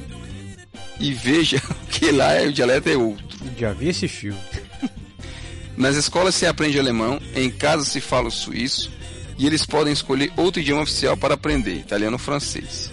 E 1.00 1.14
veja 1.14 1.60
que 1.90 2.10
lá 2.10 2.42
o 2.42 2.52
dialeto 2.52 2.90
é 2.90 2.96
outro. 2.96 3.38
Já 3.58 3.72
vi 3.72 3.88
esse 3.88 4.06
filme. 4.06 4.38
Nas 5.78 5.96
escolas 5.96 6.34
se 6.34 6.44
aprende 6.44 6.78
alemão, 6.78 7.18
em 7.34 7.50
casa 7.50 7.86
se 7.86 8.02
fala 8.02 8.28
o 8.28 8.30
suíço, 8.30 8.92
e 9.38 9.46
eles 9.46 9.64
podem 9.64 9.94
escolher 9.94 10.30
outro 10.36 10.60
idioma 10.60 10.82
oficial 10.82 11.16
para 11.16 11.32
aprender, 11.32 11.76
italiano 11.76 12.16
ou 12.16 12.18
francês. 12.18 12.92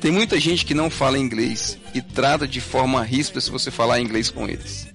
Tem 0.00 0.10
muita 0.10 0.40
gente 0.40 0.64
que 0.64 0.72
não 0.72 0.88
fala 0.88 1.18
inglês 1.18 1.78
e 1.94 2.00
trata 2.00 2.48
de 2.48 2.62
forma 2.62 3.02
ríspida 3.02 3.42
se 3.42 3.50
você 3.50 3.70
falar 3.70 4.00
inglês 4.00 4.30
com 4.30 4.48
eles. 4.48 4.88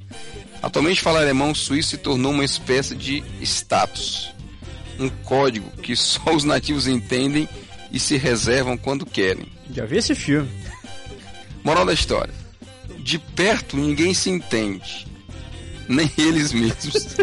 Atualmente 0.59 1.01
falar 1.01 1.21
alemão 1.21 1.53
suíço 1.53 1.91
se 1.91 1.97
tornou 1.97 2.31
uma 2.31 2.43
espécie 2.43 2.95
de 2.95 3.23
status, 3.43 4.33
um 4.97 5.07
código 5.07 5.69
que 5.83 5.93
só 5.95 6.33
os 6.33 6.43
nativos 6.43 6.87
entendem 6.87 7.47
e 7.95 7.99
se 7.99 8.17
reservam 8.17 8.77
quando 8.77 9.05
querem. 9.05 9.47
Já 9.71 9.85
vi 9.85 9.97
esse 9.97 10.13
filme. 10.13 10.49
Moral 11.63 11.85
da 11.85 11.93
história: 11.93 12.33
de 12.99 13.17
perto 13.17 13.75
ninguém 13.75 14.13
se 14.13 14.29
entende, 14.29 15.07
nem 15.87 16.11
eles 16.17 16.51
mesmos. 16.51 17.15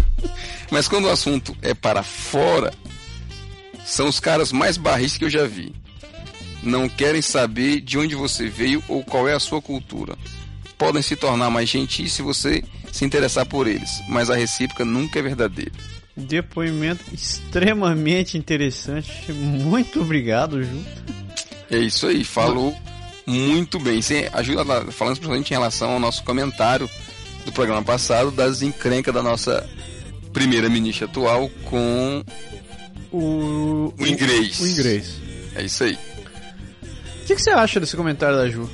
Mas 0.70 0.86
quando 0.86 1.06
o 1.06 1.10
assunto 1.10 1.56
é 1.62 1.72
para 1.72 2.02
fora, 2.02 2.74
são 3.86 4.08
os 4.08 4.20
caras 4.20 4.52
mais 4.52 4.76
barris 4.76 5.16
que 5.16 5.24
eu 5.24 5.30
já 5.30 5.46
vi 5.46 5.74
não 6.62 6.88
querem 6.88 7.22
saber 7.22 7.80
de 7.80 7.96
onde 7.98 8.14
você 8.14 8.48
veio 8.48 8.82
ou 8.88 9.04
qual 9.04 9.28
é 9.28 9.34
a 9.34 9.40
sua 9.40 9.62
cultura. 9.62 10.16
Podem 10.76 11.02
se 11.02 11.16
tornar 11.16 11.50
mais 11.50 11.68
gentis 11.68 12.12
se 12.12 12.22
você 12.22 12.62
se 12.92 13.04
interessar 13.04 13.46
por 13.46 13.66
eles, 13.66 14.02
mas 14.08 14.30
a 14.30 14.34
recíproca 14.34 14.84
nunca 14.84 15.18
é 15.18 15.22
verdadeira. 15.22 15.72
Depoimento 16.18 17.04
extremamente 17.12 18.36
interessante. 18.36 19.32
Muito 19.32 20.00
obrigado, 20.00 20.62
Ju. 20.62 20.84
É 21.70 21.78
isso 21.78 22.06
aí, 22.06 22.24
falou 22.24 22.76
muito 23.26 23.78
bem. 23.78 24.00
Você 24.00 24.28
ajuda 24.32 24.64
falando 24.90 25.16
principalmente 25.16 25.50
em 25.50 25.54
relação 25.54 25.92
ao 25.92 26.00
nosso 26.00 26.24
comentário 26.24 26.88
do 27.44 27.52
programa 27.52 27.82
passado 27.82 28.30
das 28.30 28.62
encrencas 28.62 29.14
da 29.14 29.22
nossa 29.22 29.68
primeira 30.32 30.68
ministra 30.68 31.06
atual 31.06 31.50
com 31.64 32.24
o, 33.12 33.92
o 33.98 34.06
inglês. 34.06 34.60
O, 34.60 34.64
o 34.64 34.68
inglês. 34.68 35.20
É 35.54 35.64
isso 35.64 35.84
aí 35.84 35.98
que, 37.28 37.36
que 37.36 37.42
você 37.42 37.50
acha 37.50 37.78
desse 37.78 37.94
comentário 37.94 38.38
da 38.38 38.48
Ju? 38.48 38.68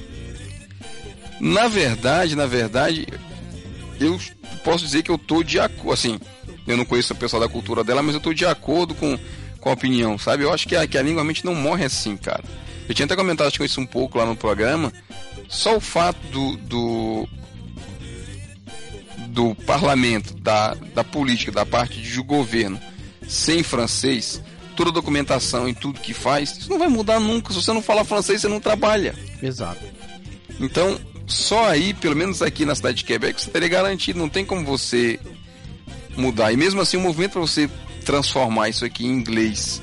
Na 1.41 1.67
verdade, 1.67 2.37
na 2.37 2.47
verdade, 2.47 3.07
eu 4.01 4.19
posso 4.63 4.85
dizer 4.85 5.03
que 5.03 5.11
eu 5.11 5.19
tô 5.19 5.43
de 5.43 5.59
acordo, 5.59 5.93
assim, 5.93 6.21
eu 6.67 6.77
não 6.77 6.85
conheço 6.85 7.13
o 7.13 7.17
pessoal 7.17 7.43
da 7.43 7.49
cultura 7.49 7.85
dela, 7.85 8.03
mas 8.03 8.15
eu 8.15 8.21
tô 8.21 8.33
de 8.33 8.47
acordo 8.47 8.95
com, 8.95 9.19
com 9.61 9.69
a 9.69 9.73
opinião, 9.73 10.17
sabe? 10.19 10.45
Eu 10.45 10.53
acho 10.53 10.67
que 10.67 10.75
a, 10.75 10.87
que 10.87 10.97
a 10.97 11.03
língua 11.03 11.25
mente 11.25 11.45
não 11.45 11.55
morre 11.55 11.85
assim, 11.85 12.17
cara. 12.17 12.43
Eu 12.89 12.95
tinha 12.95 13.07
até 13.07 13.17
comentado 13.17 13.53
isso 13.65 13.81
um 13.81 13.87
pouco 13.87 14.19
lá 14.19 14.27
no 14.27 14.37
programa. 14.37 14.93
Só 15.49 15.77
o 15.77 15.81
fato 15.81 16.19
do, 16.29 16.57
do, 16.57 17.29
do 19.29 19.55
parlamento, 19.67 20.35
da, 20.35 20.75
da 20.95 21.05
política, 21.05 21.53
da 21.53 21.67
parte 21.67 22.01
de 22.01 22.21
governo, 22.23 22.81
sem 23.27 23.63
francês, 23.63 24.43
toda 24.77 24.91
a 24.91 24.93
documentação 24.93 25.69
e 25.69 25.75
tudo 25.75 26.01
que 26.01 26.13
faz, 26.13 26.57
isso 26.59 26.71
não 26.71 26.79
vai 26.79 26.89
mudar 26.89 27.21
nunca. 27.21 27.53
Se 27.53 27.63
você 27.63 27.73
não 27.73 27.83
fala 27.83 28.05
francês, 28.05 28.41
você 28.41 28.49
não 28.49 28.61
trabalha. 28.61 29.15
Exato. 29.43 29.85
Então, 30.61 30.99
só 31.27 31.69
aí, 31.69 31.95
pelo 31.95 32.17
menos 32.17 32.43
aqui 32.43 32.65
na 32.65 32.75
cidade 32.75 32.99
de 32.99 33.05
Quebec, 33.05 33.41
você 33.41 33.51
teria 33.51 33.69
garantido, 33.69 34.19
não 34.19 34.29
tem 34.29 34.45
como 34.45 34.65
você 34.65 35.19
mudar. 36.17 36.53
E 36.53 36.57
mesmo 36.57 36.81
assim, 36.81 36.97
o 36.97 37.01
movimento 37.01 37.33
para 37.33 37.41
você 37.41 37.69
transformar 38.05 38.69
isso 38.69 38.85
aqui 38.85 39.07
em 39.07 39.11
inglês, 39.11 39.81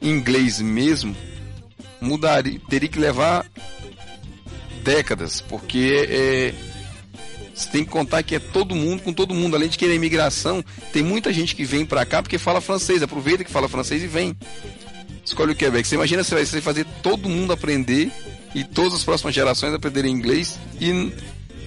em 0.00 0.10
inglês 0.10 0.60
mesmo, 0.60 1.16
mudaria, 2.00 2.60
teria 2.68 2.88
que 2.88 2.98
levar 2.98 3.46
décadas, 4.82 5.40
porque 5.40 6.06
é, 6.08 6.54
você 7.54 7.68
tem 7.70 7.84
que 7.84 7.90
contar 7.90 8.22
que 8.22 8.34
é 8.34 8.38
todo 8.38 8.74
mundo 8.74 9.02
com 9.02 9.12
todo 9.12 9.32
mundo. 9.32 9.54
Além 9.54 9.68
de 9.68 9.78
que 9.78 9.86
na 9.86 9.94
imigração, 9.94 10.62
tem 10.92 11.02
muita 11.02 11.32
gente 11.32 11.54
que 11.54 11.64
vem 11.64 11.86
para 11.86 12.04
cá 12.04 12.20
porque 12.20 12.36
fala 12.36 12.60
francês. 12.60 13.02
Aproveita 13.02 13.44
que 13.44 13.50
fala 13.50 13.68
francês 13.68 14.02
e 14.02 14.06
vem. 14.06 14.36
Escolhe 15.24 15.52
o 15.52 15.56
Quebec. 15.56 15.86
Você 15.86 15.94
imagina 15.94 16.24
se 16.24 16.34
vai 16.34 16.44
fazer 16.44 16.84
todo 17.02 17.28
mundo 17.28 17.52
aprender 17.52 18.10
e 18.54 18.64
todas 18.64 18.94
as 18.94 19.04
próximas 19.04 19.34
gerações 19.34 19.72
aprenderem 19.72 20.12
inglês 20.12 20.58
e 20.80 21.12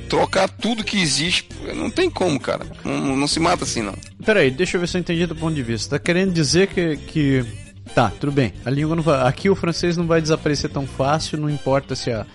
trocar 0.08 0.50
tudo 0.50 0.84
que 0.84 1.00
existe. 1.00 1.48
Não 1.76 1.89
tem 1.89 2.10
como, 2.10 2.39
cara. 2.39 2.65
Não, 2.84 3.15
não 3.15 3.28
se 3.28 3.39
mata 3.39 3.63
assim, 3.63 3.82
não. 3.82 3.93
Peraí, 4.26 4.50
deixa 4.50 4.78
eu 4.78 4.82
ver 4.82 4.88
se 4.88 4.98
eu 4.98 5.02
entendi 5.02 5.26
do 5.26 5.36
ponto 5.36 5.54
de 5.54 5.63
vista. 5.63 5.98
Tá 5.98 6.04
querendo 6.04 6.34
dizer 6.34 6.67
que, 6.67 6.98
que... 6.98 7.46
Tá, 7.93 8.12
tudo 8.20 8.32
bem. 8.32 8.54
A 8.65 8.70
língua 8.70 8.96
não 8.96 9.04
vai... 9.04 9.28
Aqui 9.28 9.50
o 9.50 9.56
francês 9.56 9.98
não 9.98 10.08
vai 10.08 10.22
desaparecer 10.22 10.70
tão 10.70 10.86
fácil, 10.86 11.38
não 11.38 11.50
importa 11.50 11.96
se 11.96 12.12
a 12.12 12.26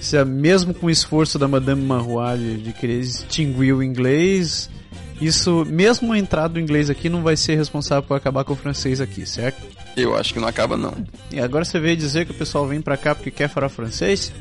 se 0.00 0.16
é 0.16 0.24
mesmo 0.24 0.72
com 0.72 0.86
o 0.86 0.90
esforço 0.90 1.38
da 1.38 1.48
Madame 1.48 1.82
Marois 1.82 2.38
de, 2.38 2.56
de 2.58 2.72
querer 2.72 3.00
extinguir 3.00 3.72
o 3.72 3.82
inglês, 3.82 4.70
isso, 5.20 5.64
mesmo 5.66 6.12
a 6.12 6.18
entrada 6.18 6.54
do 6.54 6.60
inglês 6.60 6.88
aqui, 6.88 7.08
não 7.08 7.22
vai 7.22 7.36
ser 7.36 7.56
responsável 7.56 8.02
por 8.04 8.14
acabar 8.14 8.44
com 8.44 8.52
o 8.52 8.56
francês 8.56 9.00
aqui, 9.00 9.26
certo? 9.26 9.60
Eu 9.96 10.16
acho 10.16 10.32
que 10.32 10.38
não 10.38 10.46
acaba, 10.46 10.76
não. 10.76 10.94
E 11.32 11.40
agora 11.40 11.64
você 11.64 11.80
veio 11.80 11.96
dizer 11.96 12.24
que 12.24 12.30
o 12.30 12.34
pessoal 12.34 12.66
vem 12.66 12.80
pra 12.80 12.96
cá 12.96 13.14
porque 13.14 13.30
quer 13.30 13.48
falar 13.48 13.68
francês? 13.68 14.32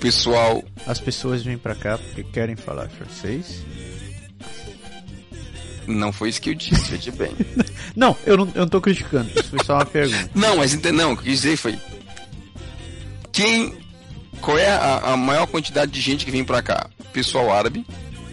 Pessoal. 0.00 0.62
As 0.86 1.00
pessoas 1.00 1.42
vêm 1.42 1.58
pra 1.58 1.74
cá 1.74 1.98
porque 1.98 2.22
querem 2.24 2.56
falar 2.56 2.88
francês? 2.88 3.62
Não 5.86 6.12
foi 6.12 6.28
isso 6.28 6.40
que 6.40 6.50
eu 6.50 6.54
disse, 6.54 6.90
veja 6.90 7.10
bem. 7.12 7.30
não, 7.96 8.16
eu 8.26 8.36
não, 8.36 8.46
eu 8.54 8.60
não 8.62 8.68
tô 8.68 8.80
criticando, 8.80 9.30
isso 9.30 9.48
foi 9.50 9.64
só 9.64 9.74
uma 9.76 9.86
pergunta. 9.86 10.30
Não, 10.34 10.56
mas 10.56 10.74
não, 10.74 11.12
o 11.12 11.16
que 11.16 11.22
eu 11.22 11.24
quis 11.24 11.40
dizer 11.42 11.56
foi. 11.56 11.78
Quem. 13.32 13.74
Qual 14.40 14.58
é 14.58 14.68
a, 14.70 15.12
a 15.12 15.16
maior 15.16 15.46
quantidade 15.46 15.90
de 15.90 16.00
gente 16.00 16.24
que 16.24 16.30
vem 16.30 16.44
pra 16.44 16.60
cá? 16.62 16.88
Pessoal 17.12 17.50
árabe. 17.52 17.86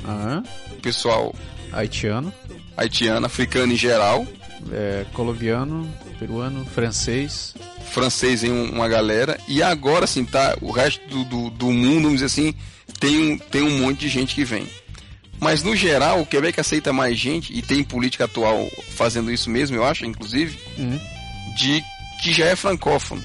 Aham. 0.06 0.44
Pessoal 0.82 1.34
Haitiano, 1.72 2.32
haitiano, 2.78 3.26
africano 3.26 3.74
em 3.74 3.78
geral. 3.78 4.28
é, 4.72 5.06
colombiano, 5.14 5.90
peruano, 6.20 6.66
francês. 6.66 7.54
francês 7.92 8.44
em 8.44 8.52
um- 8.52 8.72
uma 8.72 8.88
galera, 8.90 9.40
e 9.48 9.62
agora 9.64 10.06
assim, 10.06 10.26
tá, 10.26 10.58
o 10.62 10.72
resto 10.72 11.06
do, 11.08 11.24
do, 11.24 11.50
do 11.50 11.72
mundo, 11.72 12.04
vamos 12.04 12.14
dizer 12.22 12.26
assim, 12.26 12.54
tem 13.00 13.18
um, 13.34 13.38
tem 13.38 13.62
um 13.62 13.80
monte 13.80 14.00
de 14.02 14.10
gente 14.10 14.36
que 14.36 14.44
vem. 14.44 14.68
Mas 15.40 15.64
no 15.64 15.76
geral, 15.76 16.22
o 16.22 16.26
Quebec 16.26 16.60
aceita 16.60 16.92
mais 16.92 17.18
gente, 17.18 17.54
e 17.58 17.62
tem 17.62 17.84
política 17.84 18.26
atual 18.26 18.68
fazendo 18.96 19.32
isso 19.32 19.50
mesmo, 19.50 19.76
eu 19.76 19.86
acho, 19.86 20.06
inclusive, 20.06 20.58
Hum. 20.80 21.00
de 21.58 21.84
que 22.22 22.34
já 22.34 22.46
é 22.48 22.56
francófono. 22.56 23.24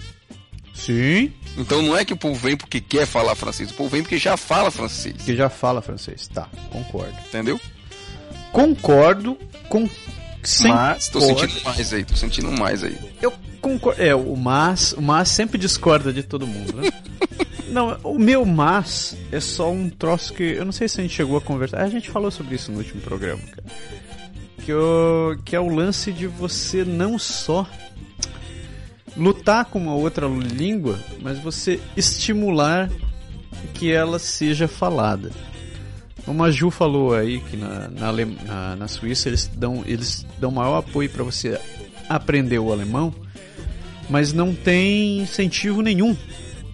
Sim. 0.74 1.33
Então 1.59 1.83
não 1.83 1.96
é 1.96 2.05
que 2.05 2.12
o 2.12 2.16
povo 2.16 2.35
vem 2.38 2.57
porque 2.57 2.81
quer 2.81 3.07
falar 3.07 3.35
francês, 3.35 3.70
o 3.70 3.74
povo 3.74 3.90
vem 3.90 4.03
porque 4.03 4.18
já 4.18 4.37
fala 4.37 4.70
francês, 4.70 5.16
Que 5.24 5.35
já 5.37 5.48
fala 5.48 5.83
francês. 5.83 6.29
Tá, 6.29 6.48
concordo. 6.70 7.14
entendeu? 7.29 7.61
Concordo 8.53 9.37
com. 9.68 9.88
Sem 10.42 10.72
Mas 10.72 11.09
tô 11.09 11.20
sentindo 11.20 11.64
mais 11.64 11.92
aí, 11.92 12.05
tô 12.05 12.16
sentindo 12.16 12.53
mais 12.53 12.85
aí. 12.85 12.98
Eu 13.20 13.33
concordo. 13.61 14.03
É, 14.03 14.14
o 14.14 14.35
mas, 14.37 14.92
o 14.92 15.03
mas 15.03 15.29
sempre 15.29 15.59
discorda 15.59 16.12
de 16.12 16.22
todo 16.22 16.46
mundo, 16.46 16.76
né? 16.76 16.90
não, 17.68 17.98
o 18.03 18.18
meu 18.18 18.44
mas 18.44 19.16
é 19.31 19.40
só 19.40 19.70
um 19.70 19.90
troço 19.90 20.33
que. 20.33 20.42
Eu 20.42 20.64
não 20.64 20.72
sei 20.72 20.88
se 20.88 21.00
a 21.00 21.03
gente 21.03 21.14
chegou 21.14 21.37
a 21.37 21.40
conversar. 21.40 21.83
A 21.83 21.88
gente 21.88 22.11
falou 22.11 22.31
sobre 22.31 22.55
isso 22.55 22.72
no 22.72 22.79
último 22.79 23.00
programa, 23.03 23.42
cara. 23.42 23.64
Que, 24.64 24.72
o, 24.72 25.37
que 25.44 25.57
é 25.57 25.61
o 25.61 25.68
lance 25.68 26.12
de 26.12 26.26
você 26.26 26.85
não 26.85 27.18
só 27.18 27.66
lutar 29.16 29.64
com 29.66 29.79
uma 29.79 29.94
outra 29.94 30.26
língua, 30.26 30.98
mas 31.20 31.38
você 31.38 31.81
estimular 31.96 32.90
que 33.74 33.90
ela 33.90 34.18
seja 34.18 34.68
falada. 34.68 35.31
Como 36.24 36.44
a 36.44 36.50
Ju 36.50 36.70
falou 36.70 37.14
aí 37.14 37.40
que 37.40 37.56
na, 37.56 37.88
na, 37.88 38.09
Ale- 38.09 38.37
na- 38.76 38.88
Suíça 38.88 39.28
eles 39.28 39.46
dão, 39.54 39.83
eles 39.87 40.26
dão 40.38 40.50
maior 40.50 40.78
apoio 40.78 41.09
para 41.11 41.22
você 41.24 41.59
aprender 42.09 42.59
o 42.59 42.72
alemão, 42.72 43.12
mas 44.09 44.33
não 44.33 44.54
tem 44.54 45.20
incentivo 45.20 45.80
nenhum 45.83 46.16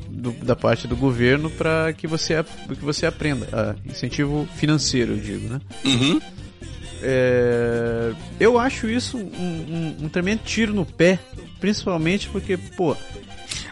do- 0.08 0.32
da 0.32 0.56
parte 0.56 0.86
do 0.88 0.96
governo 0.96 1.50
para 1.50 1.92
que 1.92 2.06
você 2.06 2.42
que 2.68 2.84
você 2.84 3.06
aprenda, 3.06 3.46
Ah, 3.52 3.74
incentivo 3.84 4.48
financeiro, 4.56 5.12
eu 5.12 5.18
digo, 5.20 5.48
né? 5.48 5.60
Uhum. 5.84 6.20
É, 7.02 8.12
eu 8.40 8.58
acho 8.58 8.88
isso 8.88 9.18
um, 9.18 9.20
um- 10.00 10.04
um 10.04 10.08
tremendo 10.08 10.40
tiro 10.44 10.74
no 10.74 10.84
pé, 10.86 11.18
principalmente 11.60 12.28
porque, 12.28 12.56
pô, 12.56 12.96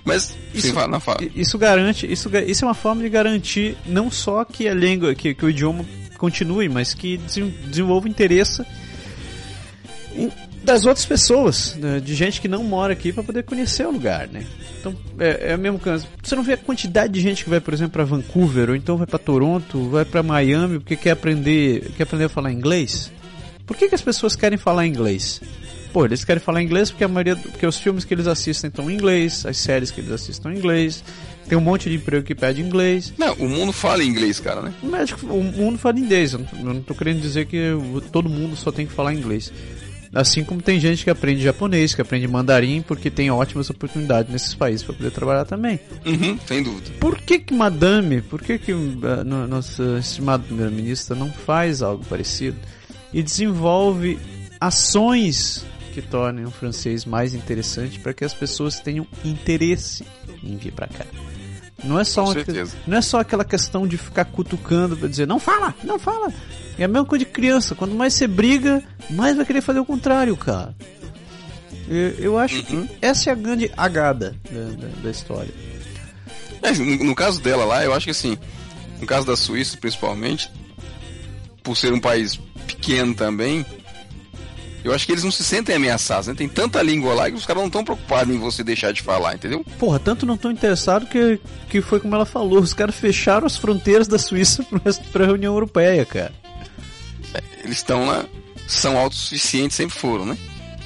Mas, 0.04 0.36
Isso- 0.52 0.74
não 0.88 1.00
fala. 1.00 1.22
I- 1.22 1.32
Isso 1.36 1.56
garante, 1.58 2.10
isso, 2.10 2.30
isso 2.46 2.64
é 2.64 2.68
uma 2.68 2.74
forma 2.74 3.02
de 3.02 3.08
garantir 3.08 3.76
não 3.86 4.10
só 4.10 4.44
que 4.44 4.68
a 4.68 4.74
língua, 4.74 5.14
que, 5.14 5.34
que 5.34 5.44
o 5.44 5.48
idioma 5.50 5.84
continue, 6.18 6.68
mas 6.68 6.92
que 6.92 7.16
desen- 7.16 7.54
desenvolva 7.68 8.08
interesse 8.08 8.62
das 10.62 10.86
outras 10.86 11.04
pessoas, 11.04 11.74
né, 11.76 12.00
de 12.00 12.14
gente 12.14 12.40
que 12.40 12.48
não 12.48 12.64
mora 12.64 12.92
aqui 12.92 13.12
para 13.12 13.22
poder 13.22 13.42
conhecer 13.42 13.86
o 13.86 13.90
lugar, 13.90 14.28
né? 14.28 14.44
Então 14.80 14.94
é, 15.18 15.52
é 15.52 15.56
o 15.56 15.58
mesmo 15.58 15.78
caso. 15.78 16.06
Você 16.22 16.34
não 16.36 16.42
vê 16.42 16.54
a 16.54 16.56
quantidade 16.56 17.12
de 17.12 17.20
gente 17.20 17.44
que 17.44 17.50
vai, 17.50 17.60
por 17.60 17.74
exemplo, 17.74 17.92
para 17.92 18.04
Vancouver 18.04 18.70
ou 18.70 18.76
então 18.76 18.96
vai 18.96 19.06
para 19.06 19.18
Toronto, 19.18 19.88
vai 19.90 20.04
para 20.04 20.22
Miami 20.22 20.78
porque 20.78 20.96
quer 20.96 21.10
aprender, 21.12 21.90
quer 21.96 22.04
aprender 22.04 22.24
a 22.24 22.28
falar 22.28 22.52
inglês? 22.52 23.10
Por 23.66 23.76
que, 23.76 23.88
que 23.88 23.94
as 23.94 24.02
pessoas 24.02 24.36
querem 24.36 24.56
falar 24.58 24.86
inglês? 24.86 25.40
Pô, 25.94 26.04
eles 26.04 26.24
querem 26.24 26.42
falar 26.42 26.60
inglês 26.60 26.90
porque 26.90 27.04
a 27.04 27.08
maioria, 27.08 27.36
porque 27.36 27.64
os 27.64 27.78
filmes 27.78 28.04
que 28.04 28.12
eles 28.12 28.26
assistem 28.26 28.66
estão 28.68 28.90
em 28.90 28.94
inglês, 28.94 29.46
as 29.46 29.56
séries 29.56 29.92
que 29.92 30.00
eles 30.00 30.10
assistem 30.10 30.52
em 30.52 30.58
inglês, 30.58 31.04
tem 31.48 31.56
um 31.56 31.60
monte 31.60 31.88
de 31.88 31.94
emprego 31.94 32.26
que 32.26 32.34
pede 32.34 32.60
inglês. 32.60 33.12
Não, 33.16 33.32
o 33.34 33.48
mundo 33.48 33.72
fala 33.72 34.02
inglês, 34.02 34.40
cara, 34.40 34.60
né? 34.60 34.74
O 34.82 34.86
médico, 34.88 35.24
o 35.26 35.40
mundo 35.42 35.78
fala 35.78 35.96
inglês. 35.98 36.32
Eu 36.32 36.44
não, 36.60 36.80
tô 36.82 36.96
querendo 36.96 37.20
dizer 37.20 37.46
que 37.46 37.70
todo 38.10 38.28
mundo 38.28 38.56
só 38.56 38.72
tem 38.72 38.86
que 38.86 38.92
falar 38.92 39.14
inglês. 39.14 39.52
Assim 40.12 40.42
como 40.44 40.60
tem 40.60 40.80
gente 40.80 41.04
que 41.04 41.10
aprende 41.10 41.40
japonês, 41.42 41.94
que 41.94 42.00
aprende 42.00 42.26
mandarim, 42.26 42.82
porque 42.82 43.08
tem 43.10 43.30
ótimas 43.30 43.70
oportunidades 43.70 44.32
nesses 44.32 44.54
países 44.54 44.82
para 44.84 44.94
poder 44.94 45.10
trabalhar 45.12 45.44
também. 45.44 45.78
Uhum, 46.04 46.36
sem 46.46 46.60
dúvida. 46.62 46.90
Por 46.98 47.18
que 47.20 47.38
que 47.38 47.54
madame, 47.54 48.20
por 48.20 48.42
que 48.42 48.58
que 48.58 48.72
a 48.72 49.22
no- 49.24 49.46
nossa 49.46 49.98
estimada 50.00 50.42
primeira-ministra 50.42 51.14
não 51.16 51.30
faz 51.32 51.82
algo 51.82 52.04
parecido 52.04 52.56
e 53.12 53.22
desenvolve 53.22 54.18
ações 54.60 55.64
que 55.94 56.02
tornem 56.02 56.44
o 56.44 56.50
francês 56.50 57.04
mais 57.04 57.34
interessante 57.34 57.98
para 58.00 58.12
que 58.12 58.24
as 58.24 58.34
pessoas 58.34 58.80
tenham 58.80 59.06
interesse 59.24 60.04
em 60.42 60.56
vir 60.56 60.72
para 60.72 60.88
cá? 60.88 61.06
Não 61.82 61.98
é 62.00 62.04
só 62.04 62.24
uma 62.24 62.34
não 62.86 62.96
é 62.98 63.02
só 63.02 63.20
aquela 63.20 63.44
questão 63.44 63.86
de 63.86 63.96
ficar 63.98 64.24
cutucando 64.24 64.96
pra 64.96 65.08
dizer 65.08 65.26
não 65.26 65.38
fala, 65.38 65.74
não 65.84 65.98
fala. 65.98 66.32
É 66.78 66.84
a 66.84 66.88
mesma 66.88 67.04
coisa 67.04 67.24
de 67.24 67.30
criança, 67.30 67.74
quanto 67.74 67.94
mais 67.94 68.14
você 68.14 68.26
briga, 68.26 68.82
mais 69.10 69.36
vai 69.36 69.44
querer 69.44 69.60
fazer 69.60 69.78
o 69.80 69.84
contrário, 69.84 70.36
cara. 70.36 70.74
Eu, 71.88 72.10
eu 72.18 72.38
acho 72.38 72.56
Uhum. 72.56 72.86
que 72.86 72.96
essa 73.02 73.28
é 73.28 73.32
a 73.32 73.36
grande 73.36 73.70
agada 73.76 74.34
da- 74.50 74.86
da- 74.86 75.02
da 75.02 75.10
história. 75.10 75.52
É, 76.62 76.72
no, 76.72 77.04
no 77.04 77.14
caso 77.14 77.40
dela 77.42 77.64
lá, 77.66 77.84
eu 77.84 77.92
acho 77.92 78.06
que 78.06 78.10
assim, 78.10 78.38
no 79.00 79.06
caso 79.06 79.26
da 79.26 79.36
Suíça 79.36 79.76
principalmente, 79.76 80.50
por 81.62 81.76
ser 81.76 81.92
um 81.92 82.00
país 82.00 82.36
pequeno 82.66 83.14
também, 83.14 83.64
eu 84.84 84.92
acho 84.94 85.06
que 85.06 85.12
eles 85.12 85.24
não 85.24 85.30
se 85.30 85.42
sentem 85.42 85.74
ameaçados, 85.74 86.26
né? 86.28 86.34
Tem 86.34 86.48
tanta 86.48 86.80
língua 86.82 87.14
lá 87.14 87.30
que 87.30 87.36
os 87.36 87.44
caras 87.46 87.62
não 87.62 87.66
estão 87.68 87.82
preocupados 87.82 88.32
em 88.34 88.38
você 88.38 88.62
deixar 88.62 88.92
de 88.92 89.02
falar, 89.02 89.34
entendeu? 89.34 89.64
Porra, 89.78 89.98
tanto 89.98 90.24
não 90.26 90.36
tão 90.36 90.50
interessado 90.50 91.06
que, 91.06 91.40
que 91.70 91.80
foi 91.80 91.98
como 91.98 92.14
ela 92.14 92.26
falou, 92.26 92.60
os 92.60 92.72
caras 92.74 92.94
fecharam 92.94 93.46
as 93.46 93.56
fronteiras 93.56 94.06
da 94.06 94.18
Suíça 94.18 94.64
resto- 94.84 95.04
pra 95.10 95.32
União 95.32 95.52
Europeia, 95.54 96.04
cara. 96.04 96.32
Eles 97.64 97.78
estão 97.78 98.04
lá, 98.06 98.24
são 98.68 98.96
autossuficientes, 98.98 99.76
sempre 99.76 99.96
foram, 99.98 100.26
né? 100.26 100.38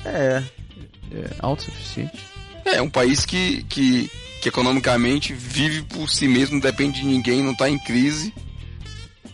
É, 0.05 0.43
é 1.13 1.25
autossuficiente. 1.41 2.17
É 2.65 2.81
um 2.81 2.89
país 2.89 3.27
que, 3.27 3.65
que, 3.65 4.09
que 4.41 4.49
economicamente 4.49 5.33
vive 5.35 5.83
por 5.83 6.09
si 6.09 6.29
mesmo, 6.29 6.55
não 6.55 6.61
depende 6.61 7.01
de 7.01 7.07
ninguém, 7.07 7.43
não 7.43 7.55
tá 7.55 7.69
em 7.69 7.79
crise, 7.79 8.33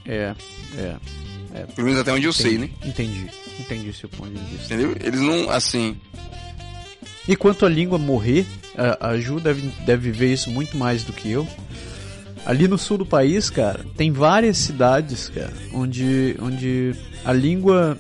É, 0.07 0.35
é. 0.77 0.97
Pelo 1.75 1.87
menos 1.87 2.01
até 2.01 2.13
onde 2.13 2.27
eu 2.27 2.33
sei, 2.33 2.59
né? 2.59 2.69
Entendi, 2.85 3.27
entendi 3.61 3.93
seu 3.93 4.09
ponto 4.09 4.31
de 4.31 4.45
vista. 4.45 4.75
Entendeu? 4.75 4.97
Eles 5.01 5.21
não, 5.21 5.51
assim, 5.51 5.97
E 7.29 7.37
quanto 7.37 7.65
à 7.65 7.69
língua 7.69 7.99
morrer, 7.99 8.45
a, 8.77 9.11
a 9.11 9.19
Ju 9.19 9.41
deve, 9.41 9.71
deve 9.87 10.11
ver 10.11 10.33
isso 10.33 10.51
muito 10.51 10.77
mais 10.77 11.05
do 11.05 11.13
que 11.13 11.31
eu. 11.31 11.47
Ali 12.45 12.69
no 12.69 12.77
sul 12.77 12.99
do 12.99 13.07
país, 13.07 13.49
cara, 13.49 13.87
tem 13.97 14.13
várias 14.13 14.59
cidades, 14.59 15.31
cara, 15.31 15.53
onde, 15.73 16.37
onde 16.41 16.95
a 17.25 17.33
língua, 17.33 17.99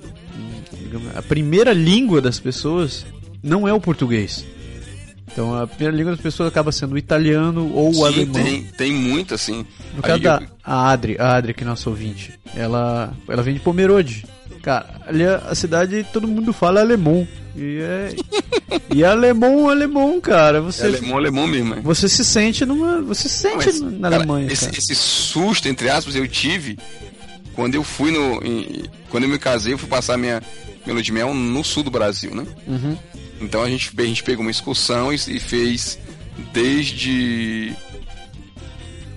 digamos, 0.78 1.16
a 1.16 1.22
primeira 1.22 1.72
língua 1.72 2.20
das 2.20 2.38
pessoas 2.38 3.06
não 3.42 3.66
é 3.66 3.72
o 3.72 3.80
português. 3.80 4.44
Então 5.32 5.54
a 5.58 5.66
primeira 5.66 5.96
língua 5.96 6.12
das 6.12 6.20
pessoas 6.20 6.48
acaba 6.48 6.70
sendo 6.70 6.94
o 6.94 6.98
italiano 6.98 7.70
ou 7.74 7.90
o 7.90 7.94
sim, 7.94 8.04
alemão. 8.04 8.32
tem, 8.34 8.62
tem 8.76 8.92
muito, 8.92 9.34
assim. 9.34 9.66
No 9.96 10.02
caso 10.02 10.22
da 10.22 10.40
eu- 10.42 10.48
a 10.64 10.90
Adri, 10.90 11.16
a 11.18 11.34
Adri, 11.36 11.54
que 11.54 11.64
é 11.64 11.66
nossa 11.66 11.88
ouvinte, 11.90 12.38
ela, 12.54 13.12
ela 13.28 13.42
vem 13.42 13.54
de 13.54 13.60
Pomerode. 13.60 14.24
Cara, 14.62 15.00
ali 15.06 15.24
a, 15.26 15.36
a 15.36 15.54
cidade 15.54 16.06
todo 16.12 16.26
mundo 16.28 16.52
fala 16.52 16.80
alemão. 16.80 17.26
E 17.56 17.78
é, 17.80 18.14
e 18.94 19.02
é 19.02 19.06
alemão, 19.06 19.68
alemão, 19.68 20.20
cara. 20.20 20.58
É 20.58 20.60
Você, 20.60 20.86
alemão, 20.86 21.16
alemão 21.18 21.46
mesmo, 21.46 21.74
né? 21.74 21.80
você 21.84 22.08
se 22.08 22.24
sente 22.24 22.64
numa. 22.64 23.00
Você 23.02 23.28
se 23.28 23.38
sente 23.40 23.56
Mas, 23.56 23.80
na 23.80 24.08
cara, 24.10 24.16
Alemanha, 24.22 24.50
esse, 24.52 24.68
esse 24.70 24.94
susto, 24.94 25.68
entre 25.68 25.88
aspas, 25.90 26.14
eu 26.16 26.26
tive 26.28 26.78
quando 27.54 27.74
eu 27.74 27.82
fui 27.84 28.10
no. 28.10 28.42
em- 28.44 28.84
quando 29.10 29.24
eu 29.24 29.28
me 29.30 29.38
casei, 29.38 29.72
eu 29.74 29.78
fui 29.78 29.88
passar 29.88 30.16
minha, 30.16 30.42
lua 30.86 31.02
de 31.02 31.12
mel 31.12 31.32
no 31.34 31.62
sul 31.62 31.82
do 31.82 31.90
Brasil, 31.90 32.34
né? 32.34 32.44
Uhum. 32.66 32.96
Então 33.40 33.62
a 33.62 33.68
gente, 33.68 33.90
a 33.96 34.02
gente 34.02 34.22
pegou 34.22 34.42
uma 34.42 34.50
excursão 34.50 35.12
e, 35.12 35.16
e 35.16 35.40
fez 35.40 35.98
desde. 36.52 37.72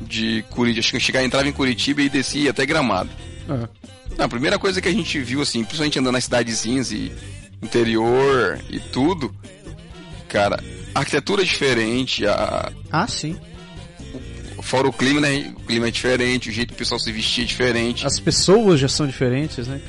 de 0.02 0.44
Curitiba. 0.50 0.80
Acho 0.80 0.92
que 0.92 1.00
chegar, 1.00 1.24
entrava 1.24 1.48
em 1.48 1.52
Curitiba 1.54 2.02
e 2.02 2.10
descia 2.10 2.52
até 2.52 2.66
Gramado. 2.66 3.10
Ah, 3.50 3.68
Não, 4.18 4.26
a 4.26 4.30
primeira 4.30 4.58
coisa 4.60 4.82
que 4.82 4.88
a 4.88 4.92
gente 4.92 5.20
viu, 5.20 5.42
assim, 5.42 5.64
principalmente 5.64 6.00
andando 6.00 6.14
nas 6.14 6.24
cidadezinhas 6.26 6.92
e 6.92 7.12
interior 7.62 8.60
e 8.70 8.80
tudo, 8.80 9.34
cara, 10.28 10.62
a 10.94 11.00
arquitetura 11.00 11.42
é 11.42 11.46
diferente, 11.46 12.26
a, 12.26 12.72
Ah, 12.92 13.08
sim. 13.08 13.38
fora 14.62 14.88
o 14.88 14.94
clima, 14.94 15.22
né? 15.22 15.54
O 15.58 15.62
clima 15.66 15.88
é 15.88 15.92
diferente, 15.92 16.50
o 16.50 16.52
jeito 16.52 16.70
que 16.70 16.76
o 16.76 16.78
pessoal 16.78 17.00
se 17.00 17.12
vestia 17.12 17.44
é 17.44 17.48
diferente, 17.48 18.06
As 18.06 18.20
pessoas 18.20 18.80
já 18.80 18.88
são 18.88 19.08
diferentes, 19.08 19.68
né? 19.68 19.80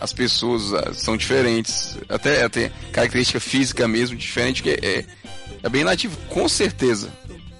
As 0.00 0.12
pessoas 0.12 0.72
ah, 0.74 0.92
são 0.92 1.16
diferentes, 1.16 1.96
até, 2.08 2.44
até 2.44 2.70
característica 2.92 3.40
física 3.40 3.88
mesmo 3.88 4.16
diferente, 4.16 4.62
que 4.62 4.70
é, 4.70 4.78
é, 4.82 5.04
é 5.62 5.68
bem 5.68 5.84
nativo, 5.84 6.16
com 6.28 6.48
certeza. 6.48 7.10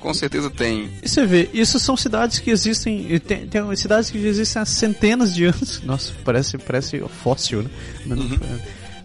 com 0.01 0.15
certeza 0.15 0.49
tem. 0.49 0.91
E 1.03 1.09
você 1.09 1.27
vê, 1.27 1.51
isso 1.53 1.79
são 1.79 1.97
cidades 1.97 2.39
que 2.39 2.51
existem, 2.51 3.19
tem, 3.19 3.47
tem 3.47 3.77
cidades 3.77 4.11
que 4.11 4.19
existem 4.19 4.63
há 4.63 4.65
centenas 4.65 5.35
de 5.35 5.47
anos. 5.47 5.83
Nossa, 5.85 6.13
parece, 6.25 6.57
parece 6.59 7.01
fóssil, 7.23 7.63
né? 7.63 7.71
Mas, 8.07 8.19
uhum. 8.19 8.39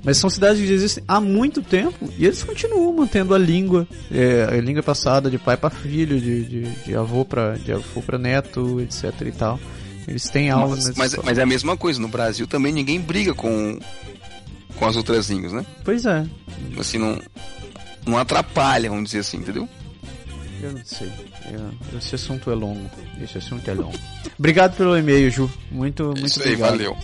mas 0.04 0.18
são 0.18 0.30
cidades 0.30 0.62
que 0.64 0.72
existem 0.72 1.04
há 1.08 1.20
muito 1.20 1.62
tempo 1.64 2.12
e 2.18 2.26
eles 2.26 2.44
continuam 2.44 2.94
mantendo 2.94 3.34
a 3.34 3.40
língua, 3.40 3.88
é, 4.12 4.48
a 4.52 4.62
língua 4.62 4.84
passada 4.84 5.32
de 5.32 5.40
pai 5.40 5.58
para 5.58 5.72
filho, 5.72 6.20
de, 6.20 6.44
de, 6.44 6.62
de 6.84 6.96
avô 6.96 7.26
para 7.26 7.58
de 7.58 7.72
avô 7.72 8.02
para 8.02 8.20
neto, 8.20 8.80
etc 8.80 9.12
e 9.26 9.32
tal. 9.32 9.60
Eles 10.08 10.30
têm 10.30 10.50
aula 10.50 10.76
mas, 10.76 10.96
mas, 10.96 11.16
mas, 11.24 11.38
é 11.38 11.44
a 11.44 11.46
mesma 11.46 11.78
coisa, 11.78 12.00
no 12.00 12.08
Brasil 12.08 12.46
também 12.46 12.74
ninguém 12.74 13.00
briga 13.00 13.34
com, 13.34 13.80
com 14.76 14.86
as 14.86 14.96
outras 14.96 15.30
línguas, 15.30 15.54
né? 15.54 15.66
Pois 15.84 16.06
é. 16.06 16.26
Assim, 16.78 16.98
não, 16.98 17.20
não 18.06 18.18
atrapalha, 18.18 18.90
vamos 18.90 19.06
dizer 19.06 19.20
assim, 19.20 19.38
entendeu? 19.38 19.68
Eu 20.62 20.72
não 20.72 20.86
sei. 20.86 21.12
Eu, 21.52 21.98
esse 21.98 22.16
assunto 22.16 22.50
é 22.50 22.56
longo. 22.56 22.90
Esse 23.22 23.38
assunto 23.38 23.70
é 23.70 23.74
longo. 23.74 23.98
obrigado 24.40 24.76
pelo 24.78 24.98
e-mail, 24.98 25.30
Ju. 25.30 25.52
Muito, 25.70 26.06
muito 26.06 26.26
Isso 26.26 26.40
obrigado. 26.40 26.72
Aí, 26.74 26.86
valeu. 26.86 26.98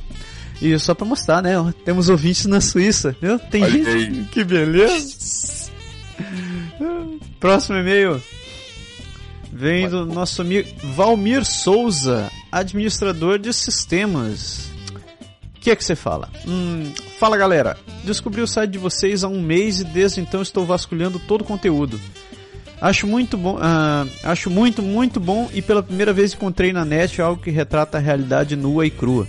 E 0.61 0.77
só 0.77 0.93
pra 0.93 1.05
mostrar, 1.05 1.41
né? 1.41 1.51
Temos 1.85 2.09
ouvintes 2.09 2.45
na 2.45 2.59
Suíça, 2.59 3.15
viu? 3.21 3.39
Tem 3.39 3.63
Olha 3.63 3.71
gente. 3.71 3.89
Aí. 3.89 4.25
Que 4.31 4.43
beleza! 4.43 5.69
Próximo 7.39 7.77
e-mail. 7.77 8.21
Vem 9.51 9.89
do 9.89 10.05
nosso 10.05 10.41
amigo 10.41 10.69
Valmir 10.95 11.43
Souza, 11.43 12.29
administrador 12.51 13.37
de 13.37 13.53
sistemas. 13.53 14.69
O 15.55 15.59
que 15.59 15.71
é 15.71 15.75
que 15.75 15.83
você 15.83 15.95
fala? 15.95 16.29
Hum, 16.47 16.91
fala 17.19 17.35
galera, 17.35 17.77
descobri 18.03 18.41
o 18.41 18.47
site 18.47 18.71
de 18.71 18.77
vocês 18.77 19.23
há 19.23 19.27
um 19.27 19.41
mês 19.41 19.81
e 19.81 19.83
desde 19.83 20.21
então 20.21 20.41
estou 20.41 20.65
vasculhando 20.65 21.19
todo 21.19 21.41
o 21.41 21.45
conteúdo. 21.45 21.99
Acho 22.81 23.05
muito 23.05 23.37
bom, 23.37 23.55
uh, 23.57 24.09
acho 24.23 24.49
muito, 24.49 24.81
muito 24.81 25.19
bom 25.19 25.49
e 25.53 25.61
pela 25.61 25.83
primeira 25.83 26.13
vez 26.13 26.33
encontrei 26.33 26.71
na 26.71 26.85
net 26.85 27.21
algo 27.21 27.41
que 27.41 27.51
retrata 27.51 27.97
a 27.97 28.01
realidade 28.01 28.55
nua 28.55 28.85
e 28.85 28.89
crua. 28.89 29.27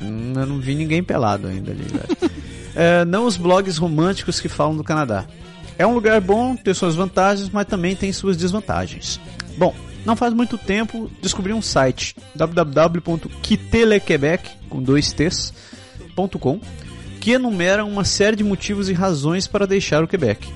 Hum, 0.00 0.34
eu 0.36 0.46
não 0.46 0.60
vi 0.60 0.74
ninguém 0.74 1.02
pelado 1.02 1.48
ainda 1.48 1.70
ali, 1.72 1.86
é, 2.76 3.02
não 3.06 3.24
os 3.24 3.38
blogs 3.38 3.78
românticos 3.78 4.40
que 4.40 4.48
falam 4.48 4.76
do 4.76 4.84
Canadá. 4.84 5.24
É 5.78 5.86
um 5.86 5.94
lugar 5.94 6.20
bom, 6.20 6.54
tem 6.54 6.74
suas 6.74 6.94
vantagens, 6.94 7.48
mas 7.50 7.66
também 7.66 7.96
tem 7.96 8.12
suas 8.12 8.36
desvantagens. 8.36 9.18
Bom, 9.56 9.74
não 10.06 10.16
faz 10.16 10.32
muito 10.32 10.56
tempo 10.56 11.10
descobri 11.20 11.52
um 11.52 11.60
site 11.60 12.16
www.quitelequebec 12.34 14.48
com 14.68 14.80
dois 14.80 15.12
que 17.20 17.32
enumera 17.32 17.84
uma 17.84 18.04
série 18.04 18.36
de 18.36 18.44
motivos 18.44 18.88
e 18.88 18.92
razões 18.92 19.48
para 19.48 19.66
deixar 19.66 20.04
o 20.04 20.08
Quebec. 20.08 20.46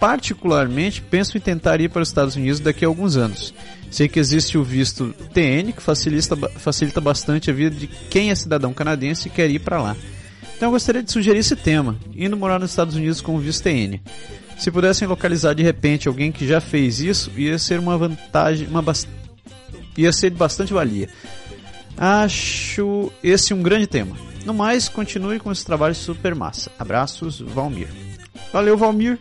Particularmente, 0.00 1.00
penso 1.00 1.38
em 1.38 1.40
tentar 1.40 1.80
ir 1.80 1.88
para 1.88 2.02
os 2.02 2.08
Estados 2.08 2.34
Unidos 2.34 2.58
daqui 2.58 2.84
a 2.84 2.88
alguns 2.88 3.16
anos. 3.16 3.54
Sei 3.90 4.08
que 4.08 4.18
existe 4.18 4.58
o 4.58 4.64
visto 4.64 5.14
TN, 5.32 5.72
que 5.72 5.80
facilita, 5.80 6.36
facilita 6.36 7.00
bastante 7.00 7.50
a 7.50 7.54
vida 7.54 7.76
de 7.76 7.86
quem 7.86 8.30
é 8.30 8.34
cidadão 8.34 8.74
canadense 8.74 9.28
e 9.28 9.30
quer 9.30 9.48
ir 9.50 9.60
para 9.60 9.80
lá. 9.80 9.96
Então 10.56 10.68
eu 10.68 10.72
gostaria 10.72 11.02
de 11.02 11.12
sugerir 11.12 11.38
esse 11.38 11.54
tema, 11.54 11.96
indo 12.14 12.36
morar 12.36 12.58
nos 12.58 12.70
Estados 12.70 12.96
Unidos 12.96 13.20
com 13.20 13.36
o 13.36 13.38
visto 13.38 13.62
TN. 13.62 14.00
Se 14.58 14.70
pudessem 14.70 15.06
localizar 15.06 15.54
de 15.54 15.62
repente 15.62 16.08
alguém 16.08 16.32
que 16.32 16.46
já 16.46 16.60
fez 16.60 17.00
isso, 17.00 17.30
ia 17.36 17.58
ser 17.58 17.78
uma 17.78 17.96
vantagem, 17.96 18.66
uma 18.66 18.82
ia 19.96 20.12
ser 20.12 20.30
de 20.30 20.36
bastante 20.36 20.72
valia. 20.72 21.08
Acho 21.96 23.12
esse 23.22 23.54
um 23.54 23.62
grande 23.62 23.86
tema. 23.86 24.16
No 24.44 24.54
mais, 24.54 24.88
continue 24.88 25.38
com 25.38 25.50
esse 25.52 25.64
trabalho 25.64 25.94
super 25.94 26.34
massa. 26.34 26.70
Abraços, 26.78 27.40
Valmir. 27.40 27.88
Valeu, 28.52 28.76
Valmir. 28.76 29.18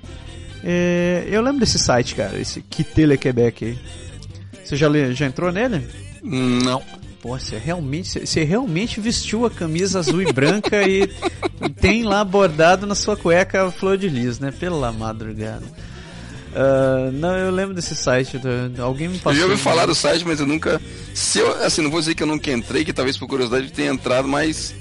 É, 0.64 1.28
eu 1.30 1.42
lembro 1.42 1.60
desse 1.60 1.78
site, 1.78 2.16
cara, 2.16 2.40
esse 2.40 2.62
Quitele 2.62 3.18
Quebec 3.18 3.66
aí. 3.66 3.78
Você 4.64 4.76
já, 4.76 4.88
já 5.14 5.26
entrou 5.26 5.52
nele? 5.52 5.88
Não. 6.24 6.82
Pô, 7.28 7.38
você 7.38 7.58
realmente, 7.58 8.26
você 8.26 8.46
realmente 8.46 9.02
vestiu 9.02 9.46
a 9.46 9.52
camisa 9.52 10.00
azul 10.00 10.22
e 10.22 10.32
branca 10.32 10.88
e, 10.88 11.10
tem 11.82 12.04
lá 12.04 12.24
bordado 12.24 12.88
na 12.88 12.96
sua 12.96 13.18
cueca 13.18 13.70
flor 13.70 13.98
de 13.98 14.08
lis, 14.08 14.40
né? 14.40 14.50
Pela 14.50 14.94
madrugada. 14.94 15.66
Uh, 15.66 17.12
não, 17.12 17.36
eu 17.36 17.52
lembro 17.52 17.74
desse 17.76 17.94
site. 17.98 18.40
Alguém 18.80 19.10
me 19.10 19.18
passou. 19.18 19.34
Eu 19.34 19.40
já 19.40 19.46
ouvi 19.46 19.62
falar 19.62 19.88
do 19.88 19.94
site, 19.94 20.24
mas 20.26 20.40
eu 20.40 20.46
nunca. 20.46 20.80
Se 21.14 21.40
eu, 21.40 21.52
assim, 21.66 21.82
não 21.82 21.92
vou 21.92 22.00
dizer 22.00 22.16
que 22.16 22.24
eu 22.24 22.28
nunca 22.28 22.50
entrei, 22.50 22.86
que 22.86 22.94
talvez 22.94 23.18
por 23.18 23.28
curiosidade 23.28 23.74
tenha 23.74 23.92
entrado, 23.92 24.26
mas 24.26 24.74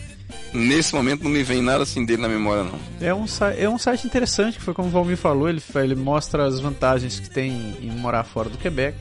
nesse 0.55 0.95
momento 0.95 1.25
não 1.25 1.31
me 1.33 1.43
vem 1.43 1.61
nada 1.61 1.83
assim 1.83 2.07
dele 2.07 2.23
na 2.23 2.29
memória, 2.29 2.63
não. 2.63 2.79
É 3.01 3.13
um, 3.13 3.25
é 3.59 3.69
um 3.69 3.77
site 3.77 4.07
interessante, 4.07 4.59
que 4.59 4.63
foi 4.63 4.73
como 4.73 4.87
o 4.87 4.93
Valmir 4.93 5.17
falou, 5.17 5.49
ele, 5.49 5.61
ele 5.75 5.97
mostra 5.97 6.47
as 6.47 6.61
vantagens 6.61 7.19
que 7.19 7.29
tem 7.29 7.77
em 7.83 7.91
morar 7.91 8.23
fora 8.23 8.49
do 8.49 8.57
Quebec. 8.57 8.97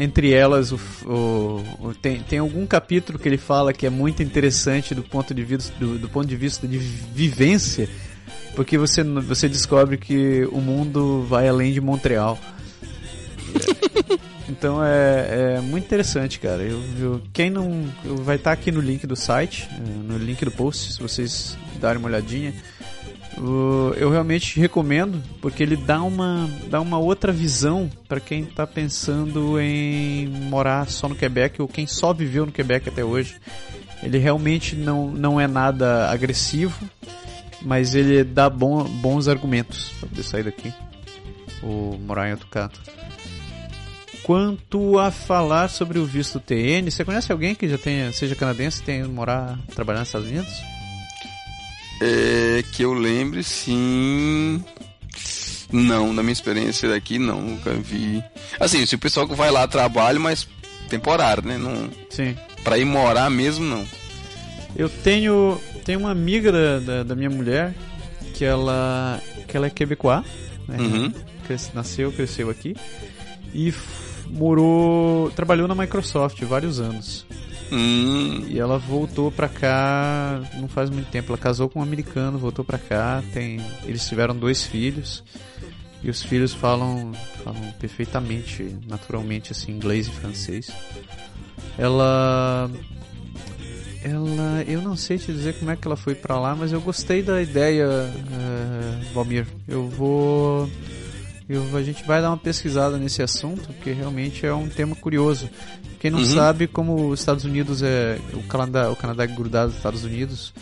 Entre 0.00 0.32
elas, 0.32 0.70
o, 0.70 0.78
o, 1.04 1.88
o, 1.88 1.94
tem, 1.94 2.20
tem 2.20 2.38
algum 2.38 2.64
capítulo 2.64 3.18
que 3.18 3.28
ele 3.28 3.36
fala 3.36 3.72
que 3.72 3.84
é 3.84 3.90
muito 3.90 4.22
interessante 4.22 4.94
do 4.94 5.02
ponto 5.02 5.34
de 5.34 5.42
vista, 5.42 5.74
do, 5.76 5.98
do 5.98 6.08
ponto 6.08 6.28
de, 6.28 6.36
vista 6.36 6.68
de 6.68 6.78
vivência, 6.78 7.88
porque 8.54 8.78
você, 8.78 9.02
você 9.02 9.48
descobre 9.48 9.96
que 9.96 10.48
o 10.52 10.60
mundo 10.60 11.26
vai 11.28 11.48
além 11.48 11.72
de 11.72 11.80
Montreal. 11.80 12.38
Então 14.48 14.82
é, 14.82 15.56
é, 15.56 15.60
muito 15.60 15.84
interessante, 15.84 16.40
cara. 16.40 16.62
Eu, 16.62 16.82
eu 16.98 17.22
quem 17.34 17.50
não 17.50 17.84
eu, 18.02 18.16
vai 18.16 18.36
estar 18.36 18.48
tá 18.48 18.54
aqui 18.54 18.72
no 18.72 18.80
link 18.80 19.06
do 19.06 19.14
site, 19.14 19.68
é, 19.70 20.10
no 20.10 20.16
link 20.16 20.42
do 20.42 20.50
post, 20.50 20.94
se 20.94 21.00
vocês 21.00 21.56
darem 21.78 21.98
uma 21.98 22.08
olhadinha 22.08 22.54
eu 23.96 24.10
realmente 24.10 24.58
recomendo 24.58 25.22
porque 25.40 25.62
ele 25.62 25.76
dá 25.76 26.02
uma, 26.02 26.48
dá 26.68 26.80
uma 26.80 26.98
outra 26.98 27.32
visão 27.32 27.90
para 28.08 28.20
quem 28.20 28.42
está 28.42 28.66
pensando 28.66 29.60
em 29.60 30.26
morar 30.26 30.88
só 30.88 31.08
no 31.08 31.14
Quebec 31.14 31.60
ou 31.62 31.68
quem 31.68 31.86
só 31.86 32.12
viveu 32.12 32.46
no 32.46 32.52
Quebec 32.52 32.88
até 32.88 33.04
hoje. 33.04 33.36
Ele 34.02 34.18
realmente 34.18 34.76
não, 34.76 35.10
não 35.10 35.40
é 35.40 35.46
nada 35.46 36.10
agressivo, 36.10 36.78
mas 37.62 37.94
ele 37.94 38.24
dá 38.24 38.48
bom, 38.48 38.84
bons 38.84 39.28
argumentos 39.28 39.90
para 40.00 40.08
poder 40.08 40.22
sair 40.22 40.42
daqui 40.44 40.72
ou 41.62 41.98
morar 41.98 42.28
em 42.28 42.32
outro 42.32 42.46
canto. 42.48 42.80
Quanto 44.22 44.98
a 44.98 45.10
falar 45.10 45.68
sobre 45.68 45.98
o 45.98 46.04
visto 46.04 46.38
TN, 46.38 46.90
você 46.90 47.04
conhece 47.04 47.32
alguém 47.32 47.54
que 47.54 47.68
já 47.68 47.78
tenha, 47.78 48.12
seja 48.12 48.34
canadense 48.34 48.82
e 48.82 48.84
tenha 48.84 49.08
morar, 49.08 49.58
trabalhar 49.74 50.00
nos 50.00 50.08
Estados 50.08 50.28
Unidos? 50.28 50.77
É, 52.00 52.62
que 52.72 52.82
eu 52.82 52.92
lembre, 52.92 53.42
sim. 53.42 54.62
Não, 55.70 56.12
na 56.12 56.22
minha 56.22 56.32
experiência 56.32 56.88
daqui, 56.88 57.18
não, 57.18 57.40
nunca 57.40 57.72
vi. 57.72 58.22
Assim, 58.58 58.86
se 58.86 58.94
o 58.94 58.98
pessoal 58.98 59.28
que 59.28 59.34
vai 59.34 59.50
lá 59.50 59.66
trabalha, 59.66 60.18
mas 60.18 60.48
temporário, 60.88 61.46
né? 61.46 61.58
Não, 61.58 61.90
sim. 62.10 62.36
Pra 62.64 62.78
ir 62.78 62.84
morar 62.84 63.28
mesmo, 63.30 63.64
não. 63.64 63.84
Eu 64.76 64.88
tenho, 64.88 65.60
tenho 65.84 66.00
uma 66.00 66.10
amiga 66.10 66.52
da, 66.52 66.78
da, 66.78 67.02
da 67.02 67.14
minha 67.14 67.30
mulher 67.30 67.74
que 68.34 68.44
ela, 68.44 69.20
que 69.46 69.56
ela 69.56 69.66
é 69.66 69.70
quebecois, 69.70 70.24
né? 70.66 70.78
Uhum. 70.78 71.12
nasceu, 71.74 72.12
cresceu 72.12 72.48
aqui 72.48 72.74
e 73.54 73.72
morou, 74.26 75.30
trabalhou 75.30 75.66
na 75.66 75.74
Microsoft 75.74 76.40
vários 76.44 76.80
anos. 76.80 77.26
Hum. 77.70 78.46
E 78.48 78.58
ela 78.58 78.78
voltou 78.78 79.30
pra 79.30 79.48
cá 79.48 80.40
não 80.54 80.68
faz 80.68 80.90
muito 80.90 81.10
tempo. 81.10 81.30
Ela 81.32 81.38
casou 81.38 81.68
com 81.68 81.80
um 81.80 81.82
americano, 81.82 82.38
voltou 82.38 82.64
pra 82.64 82.78
cá. 82.78 83.22
Tem, 83.32 83.60
eles 83.84 84.06
tiveram 84.06 84.36
dois 84.36 84.62
filhos. 84.62 85.22
E 86.02 86.08
os 86.08 86.22
filhos 86.22 86.54
falam, 86.54 87.12
falam 87.42 87.72
perfeitamente, 87.80 88.76
naturalmente, 88.86 89.50
assim, 89.50 89.72
inglês 89.72 90.06
e 90.06 90.10
francês. 90.10 90.70
Ela. 91.76 92.70
Ela. 94.04 94.62
Eu 94.66 94.80
não 94.80 94.96
sei 94.96 95.18
te 95.18 95.32
dizer 95.32 95.58
como 95.58 95.72
é 95.72 95.76
que 95.76 95.86
ela 95.86 95.96
foi 95.96 96.14
pra 96.14 96.38
lá, 96.38 96.54
mas 96.54 96.72
eu 96.72 96.80
gostei 96.80 97.20
da 97.20 97.42
ideia, 97.42 97.88
uh, 97.88 99.12
Valmir. 99.12 99.46
Eu 99.66 99.88
vou. 99.88 100.70
Eu, 101.48 101.76
a 101.76 101.82
gente 101.82 102.04
vai 102.04 102.20
dar 102.20 102.28
uma 102.30 102.36
pesquisada 102.36 102.98
nesse 102.98 103.22
assunto, 103.22 103.72
porque 103.72 103.90
realmente 103.90 104.44
é 104.44 104.52
um 104.52 104.68
tema 104.68 104.94
curioso. 104.94 105.48
Quem 105.98 106.10
não 106.10 106.20
uhum. 106.20 106.24
sabe, 106.24 106.66
como 106.66 107.08
os 107.08 107.20
Estados 107.20 107.44
Unidos 107.44 107.82
é. 107.82 108.18
O 108.32 108.42
Canadá, 108.44 108.90
o 108.90 108.96
Canadá 108.96 109.24
é 109.24 109.26
grudado 109.26 109.66
aos 109.66 109.76
Estados 109.76 110.04
Unidos 110.04 110.52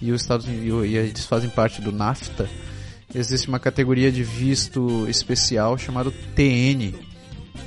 e 0.00 0.10
os 0.10 0.22
Estados 0.22 0.46
Unidos 0.46 0.86
e 0.86 0.96
eles 0.96 1.26
fazem 1.26 1.50
parte 1.50 1.80
do 1.80 1.92
NAFTA, 1.92 2.48
existe 3.14 3.48
uma 3.48 3.58
categoria 3.58 4.10
de 4.10 4.22
visto 4.22 5.06
especial 5.08 5.76
chamado 5.76 6.12
TN, 6.34 6.94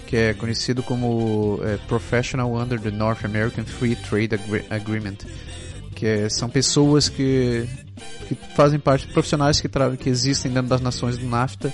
que 0.07 0.15
é 0.15 0.33
conhecido 0.33 0.81
como 0.81 1.59
é, 1.63 1.77
Professional 1.87 2.53
Under 2.55 2.79
the 2.79 2.91
North 2.91 3.23
American 3.23 3.63
Free 3.63 3.95
Trade 3.95 4.35
Agreement, 4.69 5.17
que 5.95 6.05
é, 6.05 6.29
são 6.29 6.49
pessoas 6.49 7.09
que, 7.09 7.67
que 8.27 8.35
fazem 8.55 8.79
parte, 8.79 9.07
profissionais 9.07 9.61
que, 9.61 9.69
que 9.99 10.09
existem 10.09 10.51
dentro 10.51 10.69
das 10.69 10.81
nações 10.81 11.17
do 11.17 11.27
NAFTA 11.27 11.73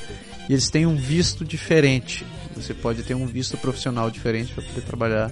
e 0.49 0.53
eles 0.53 0.69
têm 0.69 0.85
um 0.85 0.95
visto 0.95 1.45
diferente 1.45 2.25
você 2.55 2.73
pode 2.73 3.03
ter 3.03 3.13
um 3.15 3.25
visto 3.25 3.57
profissional 3.57 4.09
diferente 4.09 4.53
para 4.53 4.63
poder 4.63 4.81
trabalhar. 4.81 5.31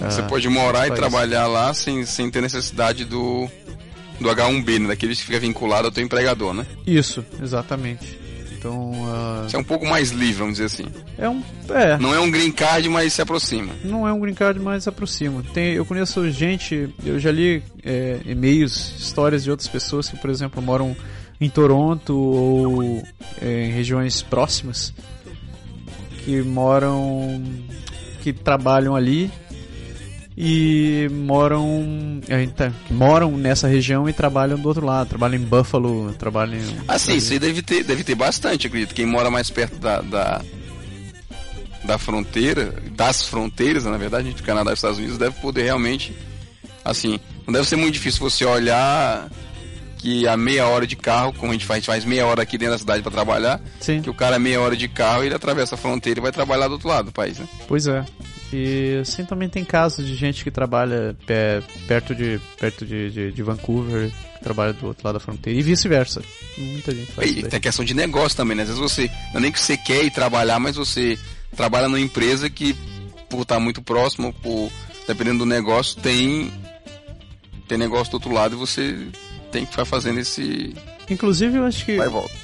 Você 0.00 0.20
uh, 0.20 0.26
pode 0.28 0.48
morar 0.48 0.86
e 0.86 0.92
trabalhar 0.92 1.46
lá 1.46 1.74
sem, 1.74 2.04
sem 2.04 2.30
ter 2.30 2.40
necessidade 2.40 3.04
do, 3.04 3.48
do 4.20 4.28
H1B, 4.28 4.78
né? 4.80 4.88
Daqueles 4.88 5.18
que 5.18 5.26
fica 5.26 5.40
vinculado 5.40 5.86
ao 5.86 5.92
teu 5.92 6.04
empregador, 6.04 6.54
né? 6.54 6.64
Isso, 6.86 7.24
exatamente. 7.42 8.18
Então, 8.58 8.90
uh, 8.90 9.44
Você 9.48 9.54
é 9.54 9.58
um 9.58 9.64
pouco 9.64 9.86
mais 9.86 10.10
livre, 10.10 10.38
vamos 10.38 10.54
dizer 10.54 10.64
assim. 10.66 10.86
é 11.16 11.28
um. 11.28 11.42
É, 11.70 11.96
Não 11.98 12.12
é 12.12 12.18
um 12.20 12.28
green 12.30 12.50
card, 12.50 12.88
mas 12.88 13.12
se 13.12 13.22
aproxima. 13.22 13.72
não 13.84 14.06
é 14.06 14.12
um 14.12 14.18
green 14.18 14.34
card, 14.34 14.58
mas 14.58 14.82
se 14.82 14.88
aproxima. 14.88 15.44
Tem, 15.54 15.74
eu 15.74 15.84
conheço 15.84 16.28
gente, 16.30 16.92
eu 17.04 17.20
já 17.20 17.30
li 17.30 17.62
é, 17.84 18.18
e-mails, 18.26 18.94
histórias 18.98 19.44
de 19.44 19.50
outras 19.50 19.68
pessoas 19.68 20.08
que, 20.08 20.16
por 20.16 20.28
exemplo, 20.28 20.60
moram 20.60 20.96
em 21.40 21.48
Toronto 21.48 22.16
ou 22.16 23.02
é, 23.40 23.66
em 23.66 23.70
regiões 23.70 24.22
próximas, 24.22 24.92
que 26.28 26.42
moram, 26.42 27.42
que 28.22 28.34
trabalham 28.34 28.94
ali 28.94 29.30
e 30.36 31.08
moram, 31.10 32.20
tá, 32.54 32.70
moram 32.90 33.30
nessa 33.38 33.66
região 33.66 34.06
e 34.06 34.12
trabalham 34.12 34.58
do 34.58 34.68
outro 34.68 34.84
lado, 34.84 35.08
trabalham 35.08 35.40
em 35.40 35.44
Buffalo, 35.44 36.12
trabalham. 36.18 36.58
em- 36.60 36.76
Ah, 36.86 36.98
sim, 36.98 37.16
isso 37.16 37.32
aí 37.32 37.38
deve 37.38 37.62
ter, 37.62 37.82
deve 37.82 38.04
ter 38.04 38.14
bastante, 38.14 38.66
acredito. 38.66 38.94
Quem 38.94 39.06
mora 39.06 39.30
mais 39.30 39.48
perto 39.48 39.76
da, 39.78 40.02
da, 40.02 40.42
da 41.84 41.96
fronteira, 41.96 42.74
das 42.94 43.22
fronteiras, 43.26 43.84
na 43.86 43.96
verdade, 43.96 44.28
entre 44.28 44.42
Canadá 44.42 44.68
e 44.70 44.74
os 44.74 44.78
Estados 44.80 44.98
Unidos, 44.98 45.16
deve 45.16 45.40
poder 45.40 45.62
realmente, 45.62 46.14
assim, 46.84 47.18
não 47.46 47.54
deve 47.54 47.66
ser 47.66 47.76
muito 47.76 47.94
difícil 47.94 48.20
você 48.20 48.44
olhar 48.44 49.30
que 49.98 50.26
a 50.28 50.36
meia 50.36 50.66
hora 50.66 50.86
de 50.86 50.94
carro, 50.96 51.32
como 51.32 51.50
a 51.50 51.54
gente 51.54 51.66
faz, 51.66 51.78
a 51.78 51.80
gente 51.80 51.86
faz 51.86 52.04
meia 52.04 52.24
hora 52.26 52.42
aqui 52.42 52.56
dentro 52.56 52.74
da 52.74 52.78
cidade 52.78 53.02
para 53.02 53.10
trabalhar, 53.12 53.60
Sim. 53.80 54.00
que 54.00 54.08
o 54.08 54.14
cara 54.14 54.38
meia 54.38 54.60
hora 54.60 54.76
de 54.76 54.86
carro 54.88 55.24
ele 55.24 55.34
atravessa 55.34 55.74
a 55.74 55.78
fronteira 55.78 56.20
e 56.20 56.22
vai 56.22 56.32
trabalhar 56.32 56.68
do 56.68 56.74
outro 56.74 56.88
lado 56.88 57.06
do 57.06 57.12
país, 57.12 57.38
né? 57.38 57.48
Pois 57.66 57.86
é. 57.86 58.04
E 58.52 58.98
assim 59.02 59.24
também 59.26 59.48
tem 59.48 59.62
casos 59.64 60.06
de 60.06 60.14
gente 60.14 60.42
que 60.42 60.50
trabalha 60.50 61.14
pé- 61.26 61.62
perto 61.86 62.14
de 62.14 62.40
perto 62.58 62.86
de, 62.86 63.10
de, 63.10 63.32
de 63.32 63.42
Vancouver, 63.42 64.10
que 64.38 64.42
trabalha 64.44 64.72
do 64.72 64.86
outro 64.86 65.04
lado 65.06 65.14
da 65.14 65.20
fronteira, 65.20 65.58
e 65.58 65.62
vice-versa. 65.62 66.22
Muita 66.56 66.94
gente 66.94 67.12
faz 67.12 67.28
E 67.28 67.32
isso 67.32 67.40
daí. 67.42 67.50
tem 67.50 67.58
a 67.58 67.60
questão 67.60 67.84
de 67.84 67.92
negócio 67.92 68.36
também, 68.36 68.56
né? 68.56 68.62
Às 68.62 68.68
vezes 68.70 68.80
você, 68.82 69.10
não 69.32 69.38
é 69.38 69.40
nem 69.40 69.52
que 69.52 69.60
você 69.60 69.76
quer 69.76 70.02
ir 70.04 70.10
trabalhar, 70.10 70.58
mas 70.58 70.76
você 70.76 71.18
trabalha 71.54 71.88
numa 71.88 72.00
empresa 72.00 72.48
que, 72.48 72.74
por 73.28 73.42
estar 73.42 73.60
muito 73.60 73.82
próximo, 73.82 74.32
por, 74.32 74.70
dependendo 75.06 75.40
do 75.40 75.46
negócio, 75.46 76.00
tem, 76.00 76.50
tem 77.66 77.76
negócio 77.76 78.10
do 78.12 78.14
outro 78.14 78.32
lado 78.32 78.54
e 78.54 78.58
você 78.58 78.96
tem 79.50 79.64
que 79.64 79.70
ficar 79.70 79.84
fazendo 79.84 80.18
esse 80.20 80.74
Inclusive, 81.10 81.56
eu 81.56 81.64
acho 81.64 81.86
que 81.86 81.96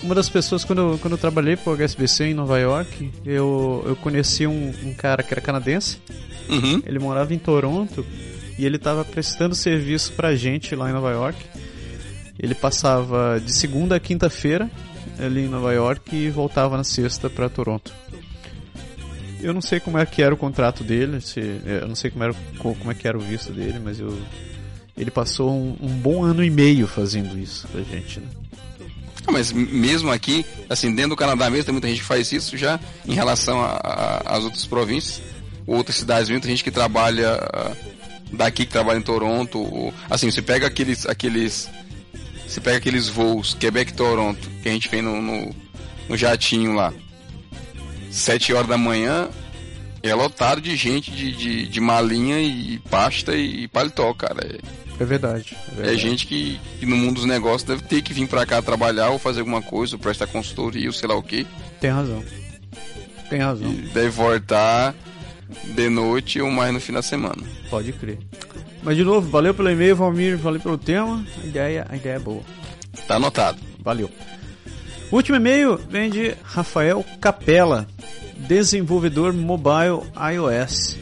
uma 0.02 0.14
das 0.14 0.28
pessoas, 0.28 0.64
quando 0.64 0.92
eu, 0.92 0.98
quando 0.98 1.12
eu 1.12 1.18
trabalhei 1.18 1.54
pro 1.56 1.74
HSBC 1.76 2.24
em 2.26 2.34
Nova 2.34 2.58
York, 2.58 3.10
eu, 3.24 3.84
eu 3.86 3.96
conheci 3.96 4.46
um, 4.46 4.72
um 4.84 4.94
cara 4.94 5.22
que 5.22 5.32
era 5.34 5.40
canadense, 5.40 5.98
Uhum. 6.48 6.82
ele 6.84 6.98
morava 6.98 7.32
em 7.34 7.38
Toronto 7.38 8.04
e 8.58 8.64
ele 8.66 8.76
estava 8.76 9.04
prestando 9.04 9.54
serviço 9.54 10.12
pra 10.12 10.34
gente 10.34 10.74
lá 10.74 10.88
em 10.90 10.92
Nova 10.92 11.10
York. 11.10 11.38
Ele 12.38 12.54
passava 12.54 13.40
de 13.40 13.52
segunda 13.54 13.96
a 13.96 14.00
quinta-feira 14.00 14.70
ali 15.18 15.44
em 15.44 15.48
Nova 15.48 15.72
York 15.72 16.14
e 16.14 16.30
voltava 16.30 16.76
na 16.76 16.84
sexta 16.84 17.30
pra 17.30 17.48
Toronto. 17.48 17.92
Eu 19.40 19.52
não 19.52 19.60
sei 19.60 19.78
como 19.78 19.98
é 19.98 20.06
que 20.06 20.22
era 20.22 20.34
o 20.34 20.38
contrato 20.38 20.82
dele, 20.82 21.20
se, 21.20 21.40
eu 21.66 21.86
não 21.86 21.94
sei 21.94 22.10
como, 22.10 22.24
era, 22.24 22.34
como 22.58 22.90
é 22.90 22.94
que 22.94 23.06
era 23.06 23.16
o 23.16 23.20
visto 23.20 23.52
dele, 23.52 23.78
mas 23.82 24.00
eu, 24.00 24.16
ele 24.96 25.10
passou 25.10 25.50
um, 25.50 25.76
um 25.80 25.88
bom 25.88 26.22
ano 26.22 26.42
e 26.42 26.50
meio 26.50 26.86
fazendo 26.86 27.38
isso 27.38 27.66
pra 27.68 27.82
gente, 27.82 28.20
né? 28.20 28.26
Ah, 29.26 29.32
mas 29.32 29.52
mesmo 29.52 30.10
aqui, 30.10 30.44
assim, 30.68 30.94
dentro 30.94 31.10
do 31.10 31.16
Canadá 31.16 31.48
mesmo, 31.48 31.64
tem 31.64 31.72
muita 31.72 31.88
gente 31.88 32.00
que 32.00 32.06
faz 32.06 32.30
isso 32.30 32.56
já 32.56 32.78
em 33.06 33.14
relação 33.14 33.58
às 34.24 34.44
outras 34.44 34.66
províncias, 34.66 35.22
ou 35.66 35.76
outras 35.76 35.96
cidades, 35.96 36.28
tem 36.28 36.50
gente 36.50 36.62
que 36.62 36.70
trabalha 36.70 37.36
ah, 37.52 37.72
daqui, 38.32 38.66
que 38.66 38.72
trabalha 38.72 38.98
em 38.98 39.02
Toronto, 39.02 39.58
ou, 39.58 39.94
assim, 40.10 40.30
você 40.30 40.42
pega 40.42 40.66
aqueles, 40.66 41.06
aqueles, 41.06 41.70
você 42.46 42.60
pega 42.60 42.76
aqueles 42.76 43.08
voos 43.08 43.54
Quebec-Toronto, 43.54 44.50
que 44.62 44.68
a 44.68 44.72
gente 44.72 44.90
vem 44.90 45.00
no, 45.00 45.20
no, 45.22 45.54
no 46.06 46.16
jatinho 46.16 46.74
lá, 46.74 46.92
sete 48.10 48.52
horas 48.52 48.68
da 48.68 48.76
manhã, 48.76 49.30
é 50.02 50.14
lotado 50.14 50.60
de 50.60 50.76
gente 50.76 51.10
de, 51.10 51.32
de, 51.32 51.66
de 51.66 51.80
malinha 51.80 52.38
e 52.40 52.78
pasta 52.90 53.34
e 53.34 53.66
paletó, 53.68 54.12
cara, 54.12 54.46
é... 54.46 54.83
É 54.98 55.04
verdade. 55.04 55.56
É, 55.68 55.72
É 55.72 55.74
verdade. 55.76 55.98
gente 55.98 56.26
que, 56.26 56.60
que 56.78 56.86
no 56.86 56.96
mundo 56.96 57.16
dos 57.16 57.24
negócios 57.24 57.64
deve 57.64 57.82
ter 57.82 58.00
que 58.02 58.12
vir 58.14 58.28
pra 58.28 58.46
cá 58.46 58.62
trabalhar 58.62 59.10
ou 59.10 59.18
fazer 59.18 59.40
alguma 59.40 59.60
coisa, 59.62 59.96
ou 59.96 59.98
prestar 60.00 60.26
consultoria, 60.26 60.86
ou 60.86 60.92
sei 60.92 61.08
lá 61.08 61.16
o 61.16 61.22
que. 61.22 61.46
Tem 61.80 61.90
razão. 61.90 62.22
Tem 63.28 63.40
razão. 63.40 63.72
Deve 63.92 64.10
voltar 64.10 64.94
de 65.74 65.88
noite 65.88 66.40
ou 66.40 66.50
mais 66.50 66.72
no 66.72 66.80
fim 66.80 66.92
da 66.92 67.02
semana. 67.02 67.42
Pode 67.70 67.92
crer. 67.92 68.18
Mas 68.82 68.96
de 68.96 69.04
novo, 69.04 69.28
valeu 69.30 69.54
pelo 69.54 69.70
e-mail, 69.70 69.96
Valmir, 69.96 70.36
valeu 70.36 70.60
pelo 70.60 70.76
tema. 70.78 71.24
A 71.42 71.46
ideia, 71.46 71.86
a 71.88 71.96
ideia 71.96 72.14
é 72.16 72.18
boa. 72.18 72.42
Tá 73.08 73.16
anotado. 73.16 73.58
Valeu. 73.80 74.10
O 75.10 75.16
último 75.16 75.36
e-mail 75.36 75.76
vem 75.88 76.10
de 76.10 76.34
Rafael 76.42 77.04
Capella, 77.20 77.86
desenvolvedor 78.36 79.32
mobile 79.32 80.00
iOS. 80.34 80.96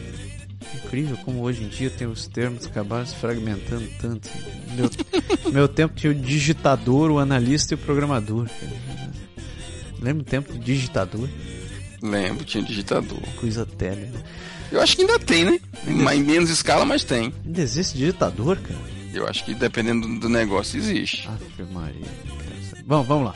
Incrível 0.93 1.17
como 1.25 1.41
hoje 1.41 1.63
em 1.63 1.67
dia 1.69 1.89
tem 1.89 2.05
os 2.05 2.27
termos 2.27 2.67
acabaram 2.67 3.03
se 3.03 3.15
fragmentando 3.15 3.83
tanto. 3.99 4.29
Meu, 4.75 5.51
meu 5.51 5.67
tempo 5.67 5.95
tinha 5.95 6.11
o 6.11 6.15
digitador, 6.15 7.09
o 7.09 7.17
analista 7.17 7.73
e 7.73 7.75
o 7.75 7.79
programador. 7.79 8.47
Lembra 9.99 10.21
o 10.21 10.25
tempo 10.25 10.53
do 10.53 10.59
digitador? 10.59 11.27
Lembro, 11.99 12.45
tinha 12.45 12.63
digitador. 12.63 13.17
Coisa 13.39 13.65
tele. 13.65 14.01
né? 14.05 14.21
Eu 14.71 14.81
acho 14.81 14.95
que 14.95 15.01
ainda 15.01 15.17
tem, 15.17 15.45
né? 15.45 15.59
Mas 15.87 16.19
em 16.19 16.23
menos 16.23 16.51
escala, 16.51 16.85
mas 16.85 17.03
tem. 17.03 17.33
Ainda 17.43 17.61
existe 17.61 17.97
digitador, 17.97 18.57
cara? 18.57 18.79
Eu 19.15 19.27
acho 19.27 19.43
que 19.45 19.55
dependendo 19.55 20.19
do- 20.19 20.29
negócio 20.29 20.77
existe. 20.77 21.27
Ave 21.27 21.71
Maria. 21.71 22.05
Bom, 22.85 23.01
vamos 23.01 23.25
lá. 23.25 23.35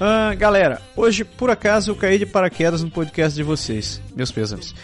Ah, 0.00 0.34
galera, 0.34 0.82
hoje 0.96 1.22
por 1.24 1.48
acaso 1.48 1.92
eu 1.92 1.94
caí 1.94 2.18
de 2.18 2.26
paraquedas 2.26 2.82
no 2.82 2.90
podcast 2.90 3.36
de 3.36 3.44
vocês. 3.44 4.00
Meus 4.16 4.32
pêsames. 4.32 4.74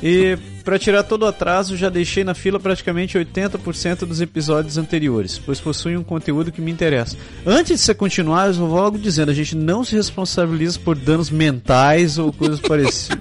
E 0.00 0.36
para 0.62 0.78
tirar 0.78 1.02
todo 1.02 1.22
o 1.22 1.26
atraso, 1.26 1.76
já 1.76 1.88
deixei 1.88 2.24
na 2.24 2.34
fila 2.34 2.58
praticamente 2.60 3.18
80% 3.18 4.06
dos 4.06 4.20
episódios 4.20 4.78
anteriores, 4.78 5.38
pois 5.38 5.60
possuem 5.60 5.96
um 5.96 6.04
conteúdo 6.04 6.52
que 6.52 6.60
me 6.60 6.70
interessa. 6.70 7.16
Antes 7.44 7.80
de 7.80 7.84
você 7.84 7.94
continuar, 7.94 8.48
eu 8.48 8.54
vou 8.54 8.68
logo 8.68 8.98
dizendo, 8.98 9.30
a 9.30 9.34
gente 9.34 9.56
não 9.56 9.84
se 9.84 9.94
responsabiliza 9.94 10.78
por 10.78 10.96
danos 10.96 11.30
mentais 11.30 12.18
ou 12.18 12.32
coisas 12.32 12.60
parecidas. 12.62 13.18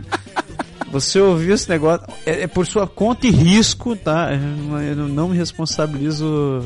Você 0.91 1.21
ouviu 1.21 1.55
esse 1.55 1.69
negócio, 1.69 2.05
é, 2.25 2.41
é 2.41 2.47
por 2.47 2.67
sua 2.67 2.85
conta 2.85 3.25
e 3.25 3.31
risco, 3.31 3.95
tá? 3.95 4.29
Eu 4.33 5.07
não, 5.07 5.29
me 5.29 5.37
responsabilizo 5.37 6.61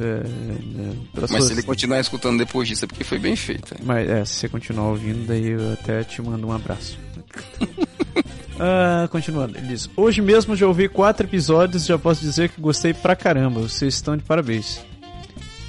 é, 0.00 0.04
é, 0.04 1.20
Mas 1.20 1.30
suas... 1.30 1.44
se 1.44 1.52
ele 1.52 1.62
continuar 1.62 2.00
escutando 2.00 2.38
depois 2.38 2.66
disso 2.66 2.86
é 2.86 2.88
porque 2.88 3.04
foi 3.04 3.18
bem 3.18 3.36
feito. 3.36 3.74
né? 3.74 3.80
Mas 3.84 4.08
é, 4.08 4.24
se 4.24 4.34
você 4.34 4.48
continuar 4.48 4.88
ouvindo, 4.88 5.26
daí 5.26 5.48
eu 5.48 5.74
até 5.74 6.02
te 6.02 6.22
mando 6.22 6.46
um 6.46 6.52
abraço. 6.52 6.98
Ah, 8.58 9.08
continuando, 9.10 9.56
ele 9.56 9.68
diz: 9.68 9.88
Hoje 9.96 10.20
mesmo 10.20 10.56
já 10.56 10.66
ouvi 10.66 10.88
quatro 10.88 11.26
episódios 11.26 11.84
e 11.84 11.88
já 11.88 11.98
posso 11.98 12.20
dizer 12.20 12.48
que 12.48 12.60
gostei 12.60 12.92
pra 12.92 13.14
caramba. 13.14 13.60
Vocês 13.60 13.94
estão 13.94 14.16
de 14.16 14.22
parabéns. 14.24 14.80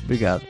Obrigado. 0.03 0.41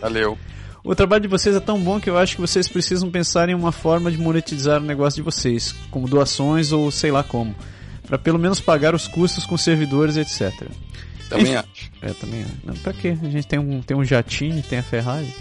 Valeu. 0.00 0.38
O 0.84 0.94
trabalho 0.94 1.22
de 1.22 1.28
vocês 1.28 1.54
é 1.56 1.60
tão 1.60 1.78
bom 1.78 2.00
que 2.00 2.08
eu 2.08 2.16
acho 2.16 2.36
que 2.36 2.40
vocês 2.40 2.68
precisam 2.68 3.10
pensar 3.10 3.48
em 3.48 3.54
uma 3.54 3.72
forma 3.72 4.10
de 4.10 4.18
monetizar 4.18 4.80
o 4.80 4.84
negócio 4.84 5.16
de 5.16 5.22
vocês, 5.22 5.74
como 5.90 6.08
doações 6.08 6.72
ou 6.72 6.90
sei 6.90 7.10
lá 7.10 7.22
como, 7.22 7.54
Pra 8.06 8.16
pelo 8.16 8.38
menos 8.38 8.58
pagar 8.58 8.94
os 8.94 9.06
custos 9.06 9.44
com 9.44 9.56
servidores, 9.58 10.16
etc. 10.16 10.66
Também 11.28 11.56
acho. 11.56 11.90
É, 12.00 12.10
também. 12.14 12.46
Não, 12.64 12.74
pra 12.74 12.92
quê? 12.94 13.16
A 13.22 13.28
gente 13.28 13.46
tem 13.46 13.58
um, 13.58 13.82
tem 13.82 13.94
um 13.94 14.04
jatinho, 14.04 14.62
tem 14.62 14.78
a 14.78 14.82
Ferrari. 14.82 15.34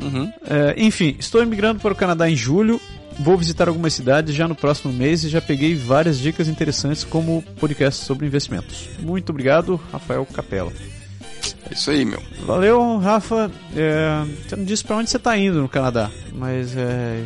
Uhum. 0.00 0.32
É, 0.42 0.74
enfim, 0.78 1.16
estou 1.18 1.42
imigrando 1.42 1.80
para 1.80 1.92
o 1.92 1.96
Canadá 1.96 2.30
em 2.30 2.36
julho. 2.36 2.80
Vou 3.20 3.36
visitar 3.36 3.68
algumas 3.68 3.92
cidades 3.92 4.34
já 4.34 4.48
no 4.48 4.54
próximo 4.54 4.90
mês 4.94 5.24
e 5.24 5.28
já 5.28 5.42
peguei 5.42 5.74
várias 5.74 6.18
dicas 6.18 6.48
interessantes 6.48 7.04
como 7.04 7.42
podcast 7.60 8.06
sobre 8.06 8.26
investimentos. 8.26 8.88
Muito 8.98 9.28
obrigado, 9.28 9.78
Rafael 9.92 10.24
Capella. 10.24 10.72
É 11.70 11.74
isso 11.74 11.90
aí, 11.90 12.02
meu. 12.02 12.22
Valeu, 12.46 12.96
Rafa. 12.96 13.50
É, 13.76 14.24
você 14.48 14.56
não 14.56 14.64
disse 14.64 14.82
para 14.82 14.96
onde 14.96 15.10
você 15.10 15.18
está 15.18 15.36
indo 15.36 15.60
no 15.60 15.68
Canadá, 15.68 16.10
mas 16.32 16.74
é, 16.74 17.22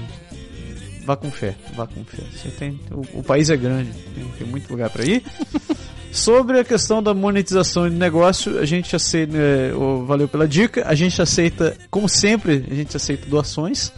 vá 1.04 1.16
com 1.16 1.30
fé, 1.30 1.54
vá 1.76 1.86
com 1.86 2.04
fé. 2.04 2.24
Você 2.32 2.48
tem, 2.48 2.80
o, 2.90 3.20
o 3.20 3.22
país 3.22 3.48
é 3.48 3.56
grande, 3.56 3.92
tem, 4.16 4.24
tem 4.36 4.46
muito 4.48 4.68
lugar 4.68 4.90
para 4.90 5.04
ir. 5.04 5.22
Sobre 6.10 6.58
a 6.58 6.64
questão 6.64 7.00
da 7.00 7.14
monetização 7.14 7.88
de 7.88 7.94
negócio, 7.94 8.58
a 8.58 8.64
gente 8.64 8.96
aceita, 8.96 9.36
é, 9.36 9.72
valeu 10.06 10.26
pela 10.26 10.46
dica, 10.46 10.84
a 10.86 10.94
gente 10.94 11.22
aceita, 11.22 11.76
como 11.88 12.08
sempre, 12.08 12.64
a 12.68 12.74
gente 12.74 12.96
aceita 12.96 13.28
doações. 13.28 13.92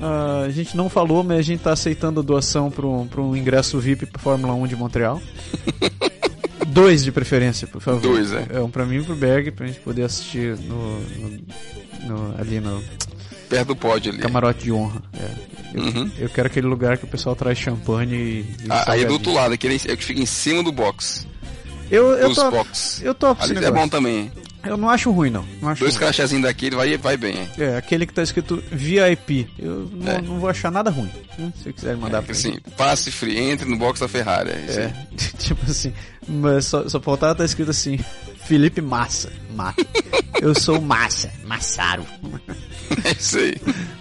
Ah, 0.00 0.44
a 0.46 0.50
gente 0.50 0.76
não 0.76 0.88
falou, 0.88 1.24
mas 1.24 1.38
a 1.38 1.42
gente 1.42 1.58
está 1.58 1.72
aceitando 1.72 2.20
a 2.20 2.22
doação 2.22 2.70
para 2.70 2.86
um, 2.86 3.06
pra 3.06 3.20
um 3.20 3.34
ingresso 3.36 3.78
VIP 3.80 4.06
para 4.06 4.20
Fórmula 4.20 4.54
1 4.54 4.66
de 4.68 4.76
Montreal. 4.76 5.20
Dois 6.68 7.02
de 7.02 7.10
preferência, 7.10 7.66
por 7.66 7.80
favor. 7.80 8.00
Dois, 8.00 8.32
é. 8.32 8.46
É 8.54 8.60
um 8.60 8.70
pra 8.70 8.84
mim 8.84 8.98
e 8.98 9.02
pro 9.02 9.16
Berg, 9.16 9.50
pra 9.50 9.66
gente 9.66 9.80
poder 9.80 10.02
assistir 10.02 10.56
no, 10.58 11.00
no- 11.00 11.40
no- 12.06 12.34
ali 12.40 12.60
no 12.60 12.82
Perto 13.48 13.68
do 13.68 13.76
pódio 13.76 14.12
ali. 14.12 14.20
camarote 14.20 14.64
de 14.64 14.72
honra. 14.72 15.02
É. 15.18 15.30
Eu, 15.74 15.82
Uhum. 15.82 16.10
eu 16.18 16.28
quero 16.28 16.46
aquele 16.46 16.66
lugar 16.66 16.96
que 16.98 17.04
o 17.04 17.08
pessoal 17.08 17.34
traz 17.34 17.58
champanhe 17.58 18.14
e. 18.14 18.40
e 18.40 18.46
Ah, 18.68 18.74
aí 18.92 19.04
do 19.04 19.10
salgadinho. 19.10 19.12
outro 19.12 19.32
lado, 19.32 19.54
aquele 19.54 19.74
é 19.76 19.96
que 19.96 20.04
fica 20.04 20.20
em 20.20 20.26
cima 20.26 20.62
do 20.62 20.70
box. 20.70 21.26
Eu, 21.90 22.10
eu 22.12 22.28
Dos 22.28 22.36
tô. 22.38 22.50
box. 22.50 23.00
Eu 23.02 23.16
Ali 23.40 23.64
é 23.64 23.70
bom 23.70 23.88
também. 23.88 24.30
Eu 24.68 24.76
não 24.76 24.88
acho 24.88 25.10
ruim, 25.10 25.30
não. 25.30 25.44
não 25.60 25.68
acho 25.70 25.80
Dois 25.80 25.94
ruim. 25.94 26.00
crachazinhos 26.04 26.42
daquele 26.44 26.76
vai, 26.76 26.96
vai 26.96 27.16
bem, 27.16 27.38
hein? 27.38 27.48
É, 27.58 27.76
aquele 27.76 28.06
que 28.06 28.12
tá 28.12 28.22
escrito 28.22 28.62
VIP. 28.70 29.48
Eu 29.58 29.90
não, 29.92 30.12
É. 30.12 30.20
não 30.20 30.38
vou 30.40 30.48
achar 30.48 30.70
nada 30.70 30.90
ruim. 30.90 31.10
né? 31.38 31.52
Se 31.62 31.72
quiser 31.72 31.96
mandar 31.96 32.22
pra 32.22 32.32
Assim, 32.32 32.58
passe 32.76 33.10
free, 33.10 33.38
entre 33.38 33.68
no 33.68 33.76
box 33.76 34.00
da 34.00 34.08
Ferrari. 34.08 34.50
É 34.50 34.54
É, 34.84 34.92
tipo 35.38 35.64
assim, 35.70 35.92
mas 36.28 36.66
só, 36.66 36.88
só 36.88 37.00
faltava 37.00 37.34
tá 37.34 37.44
escrito 37.44 37.70
assim, 37.70 37.98
Felipe 38.44 38.80
Massa. 38.80 39.30
Ma. 39.54 39.74
Eu 40.40 40.54
sou 40.54 40.80
Massa, 40.80 41.30
Massaro. 41.44 42.04
É 43.04 43.12
isso 43.12 43.38
aí. 43.38 43.54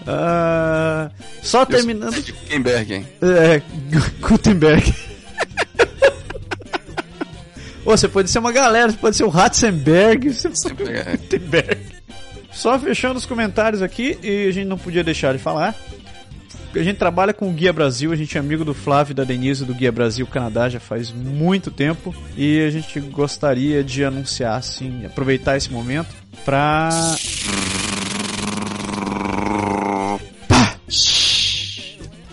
Ah, 0.07 1.11
só 1.43 1.65
terminando. 1.65 2.13
Eu 2.15 2.23
sou 2.23 2.33
o 2.33 2.37
Huckenberg, 2.45 2.93
hein? 2.93 3.07
É, 3.21 3.61
Gutenberg. 4.21 4.93
Ô, 7.87 7.95
você 7.95 8.09
pode 8.09 8.29
ser 8.29 8.39
uma 8.39 8.51
galera, 8.51 8.91
você 8.91 8.97
pode 8.97 9.15
ser 9.15 9.23
o 9.23 9.29
Ratzenberg, 9.29 10.33
você 10.33 10.49
pode 10.49 10.83
É. 10.91 11.77
Só 12.51 12.77
fechando 12.77 13.17
os 13.17 13.25
comentários 13.25 13.81
aqui, 13.81 14.19
e 14.21 14.45
a 14.45 14.51
gente 14.51 14.67
não 14.67 14.77
podia 14.77 15.05
deixar 15.05 15.31
de 15.31 15.39
falar. 15.39 15.73
A 16.75 16.83
gente 16.83 16.97
trabalha 16.97 17.33
com 17.33 17.47
o 17.47 17.53
Guia 17.53 17.71
Brasil, 17.71 18.11
a 18.11 18.15
gente 18.17 18.35
é 18.35 18.41
amigo 18.41 18.65
do 18.65 18.73
Flávio 18.73 19.13
e 19.13 19.15
da 19.15 19.23
Denise 19.23 19.63
do 19.63 19.73
Guia 19.73 19.89
Brasil 19.89 20.27
Canadá 20.27 20.67
já 20.67 20.81
faz 20.81 21.13
muito 21.13 21.71
tempo. 21.71 22.13
E 22.35 22.59
a 22.59 22.69
gente 22.69 22.99
gostaria 22.99 23.81
de 23.81 24.03
anunciar, 24.03 24.57
assim, 24.57 25.05
aproveitar 25.05 25.55
esse 25.55 25.71
momento 25.71 26.13
pra. 26.43 26.89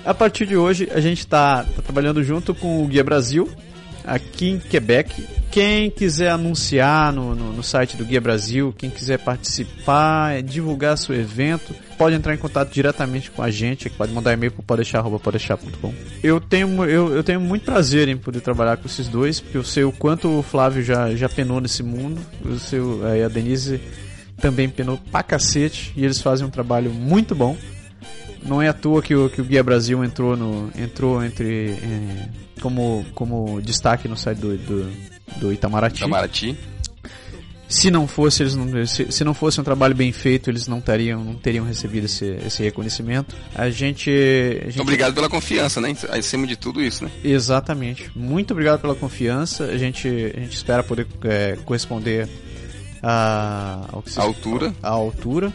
A 0.04 0.12
partir 0.12 0.46
de 0.46 0.56
hoje, 0.56 0.88
a 0.92 0.98
gente 0.98 1.20
está 1.20 1.64
trabalhando 1.84 2.24
junto 2.24 2.52
com 2.56 2.82
o 2.82 2.88
Guia 2.88 3.04
Brasil, 3.04 3.48
aqui 4.04 4.50
em 4.50 4.58
Quebec. 4.58 5.43
Quem 5.54 5.88
quiser 5.88 6.30
anunciar 6.30 7.12
no, 7.12 7.32
no, 7.32 7.52
no 7.52 7.62
site 7.62 7.96
do 7.96 8.04
Guia 8.04 8.20
Brasil, 8.20 8.74
quem 8.76 8.90
quiser 8.90 9.20
participar, 9.20 10.34
eh, 10.34 10.42
divulgar 10.42 10.98
seu 10.98 11.14
evento, 11.14 11.72
pode 11.96 12.16
entrar 12.16 12.34
em 12.34 12.38
contato 12.38 12.72
diretamente 12.72 13.30
com 13.30 13.40
a 13.40 13.52
gente, 13.52 13.88
pode 13.88 14.12
mandar 14.12 14.32
e-mail 14.32 14.50
para 14.50 14.64
podeixar.podeixar.com. 14.64 15.94
Eu 16.24 16.40
tenho, 16.40 16.84
eu, 16.86 17.14
eu 17.14 17.22
tenho 17.22 17.40
muito 17.40 17.64
prazer 17.64 18.08
em 18.08 18.16
poder 18.16 18.40
trabalhar 18.40 18.78
com 18.78 18.88
esses 18.88 19.06
dois, 19.06 19.38
porque 19.38 19.56
eu 19.56 19.62
sei 19.62 19.84
o 19.84 19.92
quanto 19.92 20.40
o 20.40 20.42
Flávio 20.42 20.82
já, 20.82 21.14
já 21.14 21.28
penou 21.28 21.60
nesse 21.60 21.84
mundo, 21.84 22.20
eu 22.44 22.58
sei, 22.58 22.80
eh, 23.20 23.22
a 23.22 23.28
Denise 23.28 23.80
também 24.40 24.68
penou 24.68 24.98
pra 25.12 25.22
cacete, 25.22 25.92
e 25.94 26.04
eles 26.04 26.20
fazem 26.20 26.44
um 26.44 26.50
trabalho 26.50 26.90
muito 26.90 27.32
bom. 27.32 27.56
Não 28.42 28.60
é 28.60 28.66
à 28.66 28.72
toa 28.72 29.00
que 29.00 29.14
o, 29.14 29.30
que 29.30 29.40
o 29.40 29.44
Guia 29.44 29.62
Brasil 29.62 30.02
entrou, 30.02 30.36
no, 30.36 30.72
entrou 30.76 31.24
entre 31.24 31.78
eh, 31.80 32.28
como, 32.60 33.06
como 33.14 33.62
destaque 33.62 34.08
no 34.08 34.16
site 34.16 34.38
do, 34.38 34.58
do, 34.58 35.13
do 35.36 35.52
Itamaraty. 35.52 35.98
Itamaraty. 35.98 36.56
Se 37.66 37.90
não 37.90 38.06
fosse 38.06 38.42
eles 38.42 38.54
não, 38.54 38.86
se, 38.86 39.10
se 39.10 39.24
não 39.24 39.32
fosse 39.34 39.60
um 39.60 39.64
trabalho 39.64 39.94
bem 39.94 40.12
feito, 40.12 40.50
eles 40.50 40.68
não 40.68 40.80
teriam 40.80 41.24
não 41.24 41.34
teriam 41.34 41.64
recebido 41.64 42.04
esse, 42.04 42.26
esse 42.46 42.62
reconhecimento. 42.62 43.34
A 43.54 43.70
gente, 43.70 44.10
a 44.10 44.70
gente 44.70 44.80
Obrigado 44.80 45.14
pela 45.14 45.28
confiança, 45.28 45.80
né? 45.80 45.94
Acima 46.10 46.46
de 46.46 46.56
tudo 46.56 46.82
isso, 46.82 47.04
né? 47.04 47.10
Exatamente. 47.24 48.10
Muito 48.14 48.52
obrigado 48.52 48.80
pela 48.80 48.94
confiança. 48.94 49.64
A 49.64 49.78
gente, 49.78 50.06
a 50.08 50.40
gente 50.40 50.54
espera 50.54 50.82
poder 50.82 51.06
é, 51.24 51.56
corresponder 51.64 52.28
a, 53.02 53.86
ao 53.92 54.02
que 54.02 54.18
A 54.18 54.22
altura. 54.22 54.74
à 54.82 54.90
altura. 54.90 55.52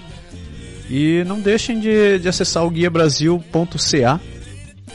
E 0.89 1.23
não 1.25 1.39
deixem 1.39 1.79
de, 1.79 2.17
de 2.19 2.27
acessar 2.27 2.65
o 2.65 2.69
guiabrasil.ca. 2.69 4.19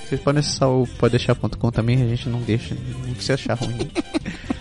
Vocês 0.05 0.21
podem 0.21 0.41
acessar 0.41 0.69
o 0.69 0.87
podeixar.com 0.99 1.71
também, 1.71 2.03
a 2.03 2.09
gente 2.09 2.29
não 2.29 2.41
deixa, 2.43 2.75
não 3.07 3.15
precisa 3.15 3.35
achar 3.35 3.55
ruim. 3.55 3.91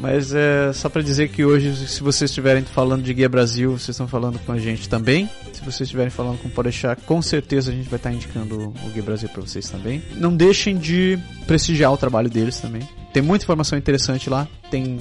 Mas 0.00 0.32
é 0.32 0.72
só 0.72 0.88
pra 0.88 1.02
dizer 1.02 1.28
que 1.28 1.44
hoje, 1.44 1.74
se 1.88 2.00
vocês 2.02 2.30
estiverem 2.30 2.62
falando 2.62 3.02
de 3.02 3.12
Guia 3.12 3.28
Brasil, 3.28 3.72
vocês 3.72 3.90
estão 3.90 4.06
falando 4.06 4.38
com 4.38 4.52
a 4.52 4.58
gente 4.58 4.88
também. 4.88 5.28
Se 5.52 5.60
vocês 5.60 5.82
estiverem 5.82 6.10
falando 6.10 6.38
com 6.38 6.46
o 6.46 6.50
Podeixar, 6.50 6.96
com 7.04 7.20
certeza 7.20 7.72
a 7.72 7.74
gente 7.74 7.88
vai 7.88 7.96
estar 7.96 8.12
indicando 8.12 8.68
o 8.68 8.90
Guia 8.90 9.02
Brasil 9.02 9.28
pra 9.28 9.42
vocês 9.42 9.68
também. 9.68 10.00
Não 10.14 10.34
deixem 10.34 10.78
de 10.78 11.18
prestigiar 11.46 11.92
o 11.92 11.96
trabalho 11.96 12.30
deles 12.30 12.60
também. 12.60 12.82
Tem 13.12 13.22
muita 13.22 13.44
informação 13.44 13.76
interessante 13.76 14.30
lá. 14.30 14.46
Tem 14.70 15.00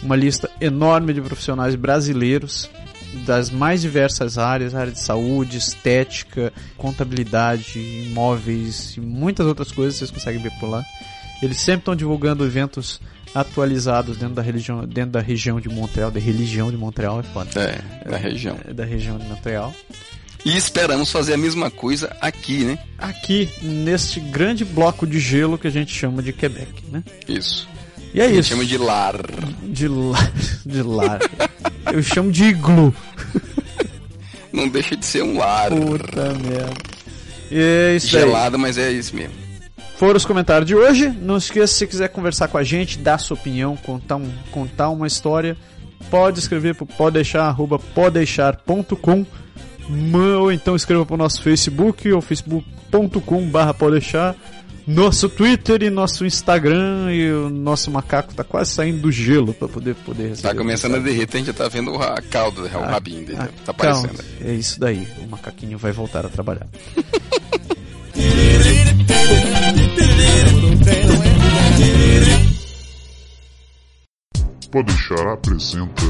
uma 0.00 0.14
lista 0.14 0.48
enorme 0.60 1.12
de 1.12 1.20
profissionais 1.20 1.74
brasileiros 1.74 2.70
das 3.24 3.50
mais 3.50 3.80
diversas 3.80 4.38
áreas, 4.38 4.74
área 4.74 4.92
de 4.92 5.00
saúde, 5.00 5.56
estética, 5.56 6.52
contabilidade, 6.76 7.78
imóveis 7.78 8.96
e 8.96 9.00
muitas 9.00 9.46
outras 9.46 9.72
coisas 9.72 9.96
vocês 9.96 10.10
conseguem 10.10 10.40
ver 10.40 10.52
por 10.60 10.68
lá. 10.68 10.84
Eles 11.42 11.58
sempre 11.58 11.80
estão 11.80 11.96
divulgando 11.96 12.44
eventos 12.44 13.00
atualizados 13.34 14.16
dentro 14.16 14.34
da 14.34 14.42
religião, 14.42 14.86
dentro 14.86 15.10
da 15.12 15.20
região 15.20 15.60
de 15.60 15.68
Montreal, 15.68 16.10
da 16.10 16.20
religião 16.20 16.70
de 16.70 16.76
Montreal, 16.76 17.20
é 17.20 17.22
foda. 17.22 17.50
É, 17.60 18.08
da 18.08 18.16
região. 18.16 18.58
É, 18.66 18.72
da 18.72 18.84
região 18.84 19.18
de 19.18 19.26
Montreal. 19.26 19.74
E 20.44 20.56
esperamos 20.56 21.10
fazer 21.10 21.34
a 21.34 21.36
mesma 21.36 21.70
coisa 21.70 22.14
aqui, 22.20 22.64
né? 22.64 22.78
Aqui, 22.98 23.48
neste 23.60 24.20
grande 24.20 24.64
bloco 24.64 25.06
de 25.06 25.18
gelo 25.18 25.58
que 25.58 25.66
a 25.66 25.70
gente 25.70 25.92
chama 25.92 26.22
de 26.22 26.32
Quebec, 26.32 26.84
né? 26.90 27.02
Isso. 27.28 27.68
E 28.14 28.20
é 28.20 28.30
isso. 28.30 28.50
chama 28.50 28.64
de 28.64 28.78
lar. 28.78 29.16
De 29.64 29.88
lar. 29.88 30.32
De 30.64 30.82
lar. 30.82 31.20
Eu 31.92 32.02
chamo 32.02 32.32
de 32.32 32.44
iglu. 32.44 32.94
Não 34.52 34.68
deixa 34.68 34.96
de 34.96 35.04
ser 35.04 35.22
um 35.22 35.38
lar. 35.38 35.70
Puta 35.70 36.32
merda. 36.34 36.72
E 37.50 37.58
é 37.58 37.96
isso 37.96 38.16
aí. 38.16 38.22
Gelado, 38.22 38.58
mas 38.58 38.78
é 38.78 38.90
isso 38.90 39.14
mesmo. 39.14 39.45
Foram 39.96 40.16
os 40.16 40.24
comentários 40.26 40.66
de 40.66 40.74
hoje. 40.74 41.08
Não 41.08 41.36
esqueça, 41.38 41.74
se 41.74 41.86
quiser 41.86 42.08
conversar 42.08 42.48
com 42.48 42.58
a 42.58 42.62
gente, 42.62 42.98
dar 42.98 43.18
sua 43.18 43.36
opinião, 43.36 43.76
contar, 43.76 44.16
um, 44.16 44.30
contar 44.50 44.90
uma 44.90 45.06
história, 45.06 45.56
pode 46.10 46.38
escrever 46.38 46.74
para 46.74 46.86
podeixar.com 47.94 49.26
ou 50.40 50.52
então 50.52 50.74
escreva 50.74 51.06
para 51.06 51.14
o 51.14 51.18
nosso 51.18 51.42
Facebook 51.42 52.12
ou 52.12 52.20
facebook.com 52.20 53.48
barra 53.48 53.72
podeixar 53.72 54.34
nosso 54.86 55.28
Twitter 55.28 55.82
e 55.82 55.90
nosso 55.90 56.24
Instagram 56.24 57.12
e 57.12 57.32
o 57.32 57.50
nosso 57.50 57.90
macaco 57.90 58.32
tá 58.34 58.44
quase 58.44 58.70
saindo 58.70 59.00
do 59.00 59.10
gelo 59.10 59.52
para 59.52 59.66
poder 59.66 59.94
poder 59.96 60.28
receber 60.28 60.48
Tá 60.48 60.54
começando 60.54 60.94
a 60.94 60.98
derreter, 60.98 61.36
a 61.36 61.38
gente 61.38 61.46
já 61.48 61.52
tá 61.52 61.68
vendo 61.68 61.90
o 61.90 62.00
a 62.00 62.20
cauda, 62.22 62.62
o 62.62 62.66
rabinho 62.66 63.26
dele. 63.26 63.38
Ah, 63.40 63.48
tá 63.64 63.72
aparecendo. 63.72 64.24
É 64.40 64.52
isso 64.52 64.78
daí, 64.78 65.08
o 65.24 65.28
macaquinho 65.28 65.76
vai 65.76 65.90
voltar 65.90 66.24
a 66.24 66.28
trabalhar. 66.28 66.68
Podeixar 74.76 75.28
apresenta 75.28 76.02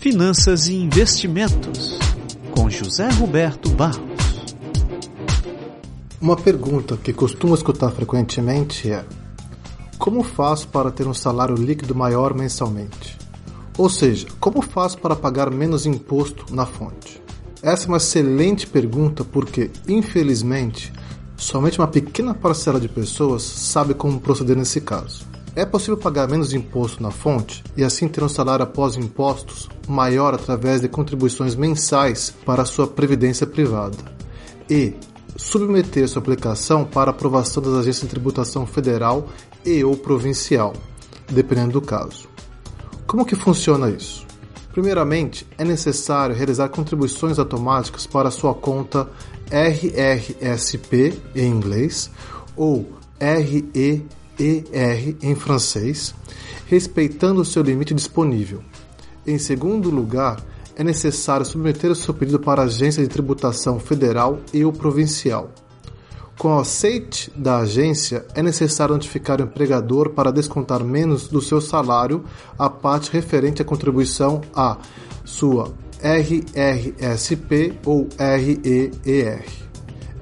Finanças 0.00 0.68
e 0.68 0.74
Investimentos, 0.74 1.98
com 2.50 2.70
José 2.70 3.10
Roberto 3.10 3.68
Barros. 3.68 4.56
Uma 6.18 6.34
pergunta 6.34 6.96
que 6.96 7.12
costumo 7.12 7.54
escutar 7.54 7.90
frequentemente 7.90 8.90
é: 8.90 9.04
Como 9.98 10.22
faço 10.22 10.66
para 10.68 10.90
ter 10.90 11.06
um 11.06 11.12
salário 11.12 11.54
líquido 11.54 11.94
maior 11.94 12.32
mensalmente? 12.32 13.18
Ou 13.76 13.90
seja, 13.90 14.28
como 14.40 14.62
faço 14.62 14.96
para 14.96 15.14
pagar 15.14 15.50
menos 15.50 15.84
imposto 15.84 16.46
na 16.54 16.64
fonte? 16.64 17.22
Essa 17.62 17.84
é 17.84 17.88
uma 17.88 17.98
excelente 17.98 18.66
pergunta 18.66 19.24
porque, 19.24 19.70
infelizmente, 19.86 20.90
somente 21.36 21.78
uma 21.78 21.88
pequena 21.88 22.32
parcela 22.32 22.80
de 22.80 22.88
pessoas 22.88 23.42
sabe 23.42 23.92
como 23.92 24.22
proceder 24.22 24.56
nesse 24.56 24.80
caso. 24.80 25.31
É 25.54 25.66
possível 25.66 25.98
pagar 25.98 26.28
menos 26.28 26.54
imposto 26.54 27.02
na 27.02 27.10
fonte 27.10 27.62
e 27.76 27.84
assim 27.84 28.08
ter 28.08 28.24
um 28.24 28.28
salário 28.28 28.62
após 28.62 28.96
impostos 28.96 29.68
maior 29.86 30.32
através 30.32 30.80
de 30.80 30.88
contribuições 30.88 31.54
mensais 31.54 32.32
para 32.46 32.62
a 32.62 32.66
sua 32.66 32.86
previdência 32.86 33.46
privada. 33.46 33.98
E 34.68 34.94
submeter 35.36 36.08
sua 36.08 36.22
aplicação 36.22 36.86
para 36.86 37.10
aprovação 37.10 37.62
das 37.62 37.74
agências 37.74 38.02
de 38.02 38.08
tributação 38.08 38.66
federal 38.66 39.28
e 39.62 39.84
ou 39.84 39.94
provincial, 39.94 40.72
dependendo 41.30 41.72
do 41.72 41.82
caso. 41.82 42.28
Como 43.06 43.26
que 43.26 43.36
funciona 43.36 43.90
isso? 43.90 44.26
Primeiramente, 44.72 45.46
é 45.58 45.64
necessário 45.64 46.34
realizar 46.34 46.70
contribuições 46.70 47.38
automáticas 47.38 48.06
para 48.06 48.30
sua 48.30 48.54
conta 48.54 49.06
RRSP 49.50 51.12
em 51.34 51.46
inglês 51.46 52.10
ou 52.56 52.88
REER 54.38 55.16
em 55.22 55.34
francês, 55.34 56.14
respeitando 56.66 57.40
o 57.40 57.44
seu 57.44 57.62
limite 57.62 57.94
disponível. 57.94 58.62
Em 59.26 59.38
segundo 59.38 59.90
lugar, 59.90 60.42
é 60.74 60.82
necessário 60.82 61.44
submeter 61.46 61.90
o 61.90 61.94
seu 61.94 62.14
pedido 62.14 62.40
para 62.40 62.62
a 62.62 62.64
agência 62.64 63.02
de 63.02 63.08
tributação 63.08 63.78
federal 63.78 64.40
e 64.52 64.64
ou 64.64 64.72
provincial. 64.72 65.50
Com 66.38 66.56
o 66.56 66.58
aceite 66.58 67.30
da 67.36 67.58
agência, 67.58 68.24
é 68.34 68.42
necessário 68.42 68.94
notificar 68.94 69.40
o 69.40 69.44
empregador 69.44 70.10
para 70.10 70.32
descontar 70.32 70.82
menos 70.82 71.28
do 71.28 71.40
seu 71.40 71.60
salário 71.60 72.24
a 72.58 72.68
parte 72.68 73.12
referente 73.12 73.62
à 73.62 73.64
contribuição 73.64 74.40
à 74.54 74.78
sua 75.24 75.72
RRSP 76.02 77.78
ou 77.86 78.08
REER. 78.18 79.44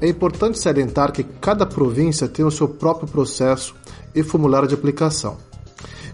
É 0.03 0.09
importante 0.09 0.59
salientar 0.59 1.13
que 1.13 1.23
cada 1.23 1.65
província 1.65 2.29
tem 2.29 2.45
o 2.45 2.51
seu 2.51 2.69
próprio 2.69 3.09
processo 3.09 3.75
e 4.15 4.23
formulário 4.23 4.69
de 4.69 4.75
aplicação. 4.75 5.37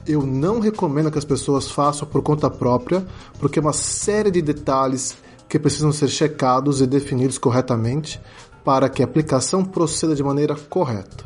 eu 0.06 0.24
não 0.24 0.60
recomendo 0.60 1.10
que 1.10 1.18
as 1.18 1.24
pessoas 1.24 1.70
façam 1.70 2.06
por 2.06 2.22
conta 2.22 2.48
própria, 2.48 3.04
porque 3.40 3.58
é 3.58 3.62
uma 3.62 3.72
série 3.72 4.30
de 4.30 4.40
detalhes 4.40 5.16
que 5.48 5.58
precisam 5.58 5.92
ser 5.92 6.08
checados 6.08 6.80
e 6.80 6.86
definidos 6.86 7.38
corretamente 7.38 8.20
para 8.64 8.88
que 8.88 9.02
a 9.02 9.04
aplicação 9.04 9.64
proceda 9.64 10.14
de 10.14 10.22
maneira 10.22 10.56
correta. 10.68 11.24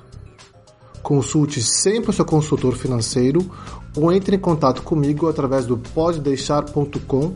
Consulte 1.03 1.62
sempre 1.62 2.11
o 2.11 2.12
seu 2.12 2.25
consultor 2.25 2.75
financeiro 2.75 3.51
ou 3.97 4.12
entre 4.12 4.37
em 4.37 4.39
contato 4.39 4.83
comigo 4.83 5.29
através 5.29 5.64
do 5.66 5.77
poddeixar.com 5.77 7.35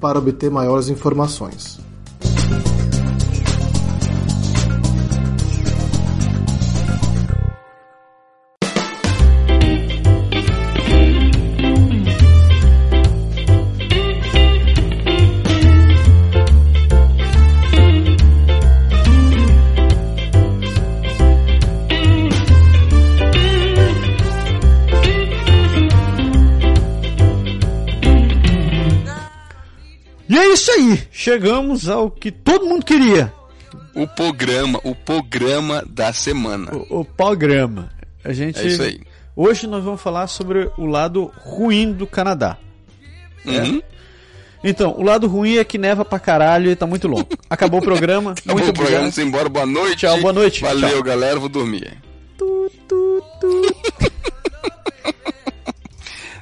para 0.00 0.18
obter 0.18 0.50
maiores 0.50 0.88
informações. 0.88 1.78
Chegamos 31.22 31.88
ao 31.88 32.10
que 32.10 32.32
todo 32.32 32.66
mundo 32.66 32.84
queria. 32.84 33.32
O 33.94 34.06
programa, 34.06 34.80
o 34.82 34.94
programa 34.94 35.84
da 35.88 36.12
semana. 36.12 36.72
O, 36.74 37.00
o 37.00 37.04
programa. 37.04 37.90
A 38.24 38.32
gente. 38.32 38.58
É 38.58 38.66
isso 38.66 38.82
aí. 38.82 39.00
Hoje 39.36 39.66
nós 39.66 39.84
vamos 39.84 40.00
falar 40.00 40.26
sobre 40.26 40.70
o 40.76 40.84
lado 40.84 41.32
ruim 41.36 41.92
do 41.92 42.06
Canadá. 42.06 42.58
Uhum. 43.46 43.80
Então, 44.64 44.94
o 44.96 45.02
lado 45.02 45.26
ruim 45.26 45.56
é 45.56 45.64
que 45.64 45.78
neva 45.78 46.04
pra 46.04 46.18
caralho 46.18 46.70
e 46.70 46.76
tá 46.76 46.86
muito 46.86 47.08
longo. 47.08 47.28
Acabou 47.48 47.80
o 47.80 47.82
programa. 47.82 48.32
Acabou 48.38 48.62
muito 48.62 48.70
o 48.70 48.74
programa, 48.74 49.06
obrigado. 49.06 49.14
vamos 49.14 49.18
embora. 49.18 49.48
Boa 49.48 49.66
noite. 49.66 49.96
Tchau, 49.98 50.20
boa 50.20 50.32
noite. 50.32 50.60
Valeu, 50.60 50.90
Tchau. 50.90 51.02
galera. 51.02 51.38
Vou 51.38 51.48
dormir. 51.48 51.98
Tu, 52.36 52.70
tu, 52.88 53.22
tu. 53.40 53.76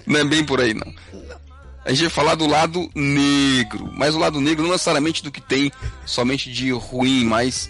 Não 0.06 0.20
é 0.20 0.24
bem 0.24 0.44
por 0.44 0.60
aí, 0.60 0.74
não. 0.74 0.92
A 1.90 1.92
gente 1.92 2.02
vai 2.02 2.10
falar 2.10 2.36
do 2.36 2.46
lado 2.46 2.88
negro. 2.94 3.90
Mas 3.92 4.14
o 4.14 4.18
lado 4.20 4.40
negro 4.40 4.62
não 4.62 4.70
necessariamente 4.70 5.24
do 5.24 5.32
que 5.32 5.40
tem 5.40 5.72
somente 6.06 6.48
de 6.48 6.70
ruim, 6.70 7.24
mas 7.24 7.68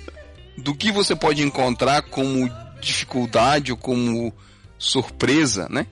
do 0.59 0.75
que 0.75 0.93
você 0.93 1.17
pode 1.17 1.43
encontrar 1.43 2.03
como 2.03 2.51
dificuldade 2.83 3.73
ou 3.73 3.79
como 3.79 4.31
surpresa, 4.79 5.71
né? 5.71 5.87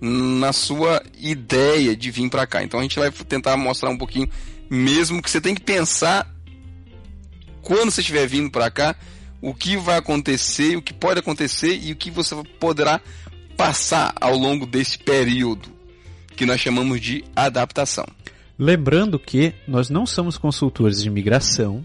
Na 0.00 0.52
sua 0.52 1.02
ideia 1.18 1.96
de 1.96 2.08
vir 2.12 2.30
pra 2.30 2.46
cá. 2.46 2.62
Então 2.62 2.78
a 2.78 2.84
gente 2.84 2.96
vai 2.96 3.10
tentar 3.10 3.56
mostrar 3.56 3.90
um 3.90 3.98
pouquinho, 3.98 4.30
mesmo 4.70 5.20
que 5.20 5.28
você 5.28 5.40
tem 5.40 5.56
que 5.56 5.62
pensar 5.62 6.32
quando 7.62 7.90
você 7.90 8.00
estiver 8.00 8.28
vindo 8.28 8.48
pra 8.48 8.70
cá, 8.70 8.94
o 9.42 9.52
que 9.52 9.76
vai 9.76 9.98
acontecer, 9.98 10.76
o 10.76 10.82
que 10.82 10.94
pode 10.94 11.18
acontecer 11.18 11.80
e 11.82 11.90
o 11.90 11.96
que 11.96 12.12
você 12.12 12.36
poderá 12.60 13.00
passar 13.56 14.14
ao 14.20 14.36
longo 14.36 14.64
desse 14.64 14.96
período 14.96 15.77
que 16.38 16.46
nós 16.46 16.60
chamamos 16.60 17.00
de 17.00 17.24
adaptação. 17.34 18.06
Lembrando 18.56 19.18
que 19.18 19.52
nós 19.66 19.90
não 19.90 20.06
somos 20.06 20.38
consultores 20.38 21.02
de 21.02 21.08
imigração, 21.08 21.84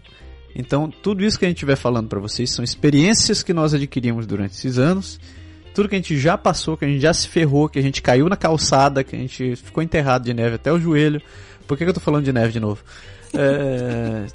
então 0.55 0.89
tudo 0.89 1.25
isso 1.25 1.39
que 1.39 1.45
a 1.45 1.47
gente 1.47 1.57
estiver 1.57 1.75
falando 1.75 2.07
para 2.07 2.19
vocês 2.19 2.51
são 2.51 2.63
experiências 2.63 3.41
que 3.41 3.51
nós 3.51 3.73
adquirimos 3.73 4.27
durante 4.27 4.55
esses 4.55 4.77
anos, 4.77 5.19
tudo 5.73 5.89
que 5.89 5.95
a 5.95 5.97
gente 5.97 6.17
já 6.19 6.37
passou, 6.37 6.77
que 6.77 6.85
a 6.85 6.87
gente 6.87 7.01
já 7.01 7.13
se 7.13 7.27
ferrou, 7.27 7.67
que 7.67 7.79
a 7.79 7.81
gente 7.81 7.99
caiu 7.99 8.29
na 8.29 8.37
calçada, 8.37 9.03
que 9.03 9.15
a 9.15 9.19
gente 9.19 9.55
ficou 9.55 9.81
enterrado 9.81 10.23
de 10.23 10.33
neve 10.35 10.55
até 10.55 10.71
o 10.71 10.79
joelho. 10.79 11.19
Por 11.67 11.75
que, 11.75 11.83
que 11.83 11.89
eu 11.89 11.93
tô 11.95 11.99
falando 11.99 12.25
de 12.25 12.31
neve 12.31 12.53
de 12.53 12.59
novo? 12.59 12.81
É... 13.35 14.27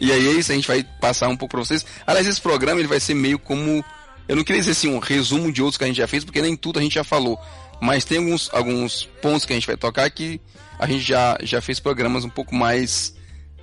E 0.00 0.10
aí 0.10 0.28
é 0.28 0.32
isso, 0.32 0.50
a 0.50 0.54
gente 0.54 0.66
vai 0.66 0.82
passar 0.98 1.28
um 1.28 1.36
pouco 1.36 1.52
para 1.52 1.60
vocês. 1.64 1.84
Aliás, 2.06 2.26
esse 2.26 2.40
programa 2.40 2.80
ele 2.80 2.88
vai 2.88 2.98
ser 2.98 3.12
meio 3.12 3.38
como. 3.38 3.84
Eu 4.26 4.34
não 4.34 4.42
queria 4.42 4.60
dizer 4.60 4.72
assim, 4.72 4.88
um 4.88 4.98
resumo 4.98 5.52
de 5.52 5.60
outros 5.60 5.76
que 5.76 5.84
a 5.84 5.86
gente 5.86 5.98
já 5.98 6.06
fez, 6.06 6.24
porque 6.24 6.40
nem 6.40 6.56
tudo 6.56 6.78
a 6.78 6.82
gente 6.82 6.94
já 6.94 7.04
falou. 7.04 7.38
Mas 7.80 8.04
tem 8.04 8.18
alguns, 8.18 8.50
alguns 8.52 9.04
pontos 9.20 9.44
que 9.44 9.52
a 9.52 9.56
gente 9.56 9.66
vai 9.66 9.76
tocar 9.76 10.08
que 10.10 10.40
a 10.78 10.86
gente 10.86 11.00
já, 11.00 11.36
já 11.42 11.60
fez 11.60 11.80
programas 11.80 12.24
um 12.24 12.30
pouco 12.30 12.54
mais 12.54 13.14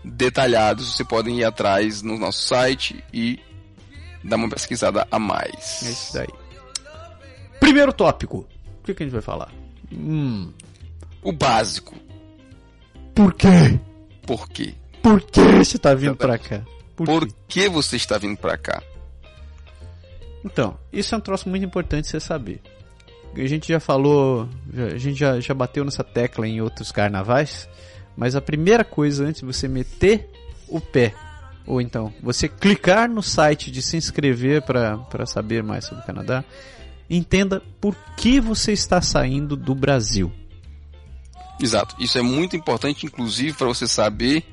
detalhados. 0.03 0.95
Vocês 0.95 1.07
podem 1.07 1.39
ir 1.39 1.43
atrás 1.43 2.01
no 2.01 2.17
nosso 2.17 2.43
site 2.43 3.03
e 3.13 3.39
dar 4.23 4.35
uma 4.35 4.49
pesquisada 4.49 5.07
a 5.09 5.19
mais. 5.19 5.83
É 5.83 5.89
isso 5.89 6.13
daí. 6.13 6.27
Primeiro 7.59 7.93
tópico. 7.93 8.47
O 8.81 8.83
que, 8.83 8.93
que 8.93 9.03
a 9.03 9.05
gente 9.05 9.13
vai 9.13 9.21
falar? 9.21 9.51
Hum. 9.91 10.51
O 11.21 11.31
básico. 11.31 11.95
Por 13.15 13.33
quê? 13.33 13.79
Por 14.25 14.49
quê? 14.49 14.73
Por 15.01 15.21
que 15.21 15.41
você 15.41 15.77
tá 15.77 15.93
vindo 15.93 16.15
pra 16.15 16.37
cá? 16.37 16.61
Por 16.95 17.05
Por 17.05 17.27
que 17.47 17.69
você 17.69 17.95
está 17.95 18.17
vindo 18.17 18.37
para 18.37 18.57
cá? 18.57 18.81
Então, 20.43 20.77
isso 20.91 21.15
é 21.15 21.17
um 21.17 21.21
troço 21.21 21.47
muito 21.47 21.65
importante 21.65 22.07
você 22.07 22.19
saber. 22.19 22.61
A 23.35 23.47
gente 23.47 23.67
já 23.67 23.79
falou, 23.79 24.47
a 24.93 24.97
gente 24.97 25.17
já, 25.17 25.39
já 25.39 25.53
bateu 25.53 25.83
nessa 25.83 26.03
tecla 26.03 26.47
em 26.47 26.61
outros 26.61 26.91
carnavais, 26.91 27.67
mas 28.15 28.35
a 28.35 28.41
primeira 28.41 28.83
coisa 28.83 29.25
antes 29.25 29.41
de 29.41 29.47
você 29.47 29.67
meter 29.67 30.29
o 30.67 30.79
pé, 30.79 31.13
ou 31.65 31.81
então 31.81 32.13
você 32.21 32.47
clicar 32.47 33.09
no 33.09 33.23
site 33.23 33.71
de 33.71 33.81
se 33.81 33.97
inscrever 33.97 34.61
para 34.61 35.25
saber 35.25 35.63
mais 35.63 35.85
sobre 35.85 36.03
o 36.03 36.05
Canadá, 36.05 36.43
entenda 37.09 37.61
por 37.81 37.95
que 38.15 38.39
você 38.39 38.71
está 38.71 39.01
saindo 39.01 39.55
do 39.55 39.73
Brasil. 39.73 40.31
Exato. 41.59 41.95
Isso 41.99 42.17
é 42.17 42.21
muito 42.21 42.55
importante, 42.55 43.05
inclusive, 43.05 43.53
para 43.53 43.67
você 43.67 43.87
saber 43.87 44.43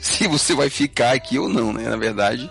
se 0.00 0.26
você 0.28 0.54
vai 0.54 0.70
ficar 0.70 1.12
aqui 1.12 1.38
ou 1.38 1.48
não, 1.48 1.72
né? 1.72 1.88
Na 1.88 1.96
verdade, 1.96 2.50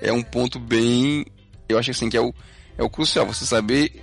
é 0.00 0.12
um 0.12 0.22
ponto 0.22 0.58
bem. 0.58 1.26
Eu 1.68 1.78
acho 1.78 1.90
assim 1.90 2.08
que 2.08 2.16
é 2.16 2.20
o, 2.20 2.34
é 2.76 2.82
o 2.82 2.90
crucial. 2.90 3.26
Você 3.26 3.46
saber 3.46 4.02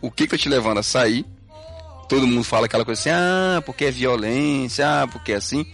o 0.00 0.10
que, 0.10 0.26
que 0.26 0.38
te 0.38 0.48
levando 0.48 0.78
a 0.78 0.82
sair. 0.82 1.24
Todo 2.08 2.26
mundo 2.26 2.42
fala 2.42 2.66
aquela 2.66 2.84
coisa 2.84 3.00
assim, 3.00 3.10
ah, 3.10 3.62
porque 3.64 3.84
é 3.84 3.90
violência, 3.90 5.02
ah, 5.02 5.06
porque 5.06 5.32
é 5.32 5.36
assim. 5.36 5.64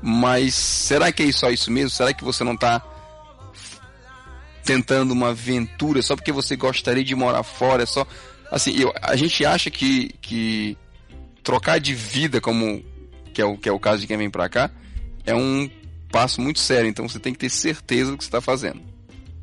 Mas 0.00 0.54
será 0.54 1.12
que 1.12 1.22
é 1.22 1.32
só 1.32 1.50
isso 1.50 1.70
mesmo? 1.70 1.90
Será 1.90 2.12
que 2.12 2.24
você 2.24 2.44
não 2.44 2.56
tá 2.56 2.82
tentando 4.64 5.12
uma 5.12 5.30
aventura 5.30 6.00
só 6.02 6.14
porque 6.14 6.32
você 6.32 6.56
gostaria 6.56 7.04
de 7.04 7.14
morar 7.14 7.42
fora? 7.42 7.82
É 7.82 7.86
só. 7.86 8.06
Assim, 8.50 8.74
eu, 8.78 8.92
a 9.02 9.14
gente 9.16 9.44
acha 9.44 9.70
que, 9.70 10.14
que 10.22 10.76
trocar 11.42 11.78
de 11.78 11.94
vida, 11.94 12.40
como 12.40 12.82
que 13.34 13.42
é 13.42 13.44
o, 13.44 13.56
que 13.56 13.68
é 13.68 13.72
o 13.72 13.78
caso 13.78 14.00
de 14.00 14.06
quem 14.06 14.16
vem 14.16 14.30
pra 14.30 14.48
cá, 14.48 14.70
é 15.26 15.34
um 15.34 15.68
passo 16.10 16.40
muito 16.40 16.60
sério. 16.60 16.88
Então 16.88 17.08
você 17.08 17.18
tem 17.18 17.32
que 17.32 17.38
ter 17.38 17.50
certeza 17.50 18.10
do 18.10 18.16
que 18.16 18.24
você 18.24 18.28
está 18.28 18.40
fazendo. 18.40 18.80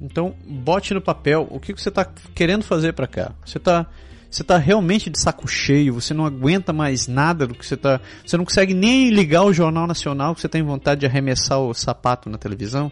Então, 0.01 0.35
bote 0.45 0.93
no 0.93 1.01
papel 1.01 1.47
o 1.49 1.59
que 1.59 1.73
que 1.73 1.81
você 1.81 1.89
está 1.89 2.05
querendo 2.33 2.63
fazer 2.63 2.93
para 2.93 3.07
cá. 3.07 3.33
Você 3.45 3.57
está 3.57 3.87
você 4.35 4.43
tá 4.43 4.57
realmente 4.57 5.09
de 5.09 5.17
saco 5.17 5.47
cheio, 5.47 5.93
você 5.93 6.13
não 6.13 6.25
aguenta 6.25 6.73
mais 6.73 7.07
nada 7.07 7.47
do 7.47 7.55
que 7.55 7.65
você 7.65 7.77
tá. 7.77 8.01
Você 8.25 8.35
não 8.35 8.43
consegue 8.43 8.73
nem 8.73 9.09
ligar 9.09 9.43
o 9.43 9.53
Jornal 9.53 9.87
Nacional 9.87 10.35
que 10.35 10.41
você 10.41 10.49
tem 10.49 10.61
vontade 10.61 10.99
de 10.99 11.05
arremessar 11.05 11.59
o 11.59 11.73
sapato 11.73 12.29
na 12.29 12.37
televisão? 12.37 12.91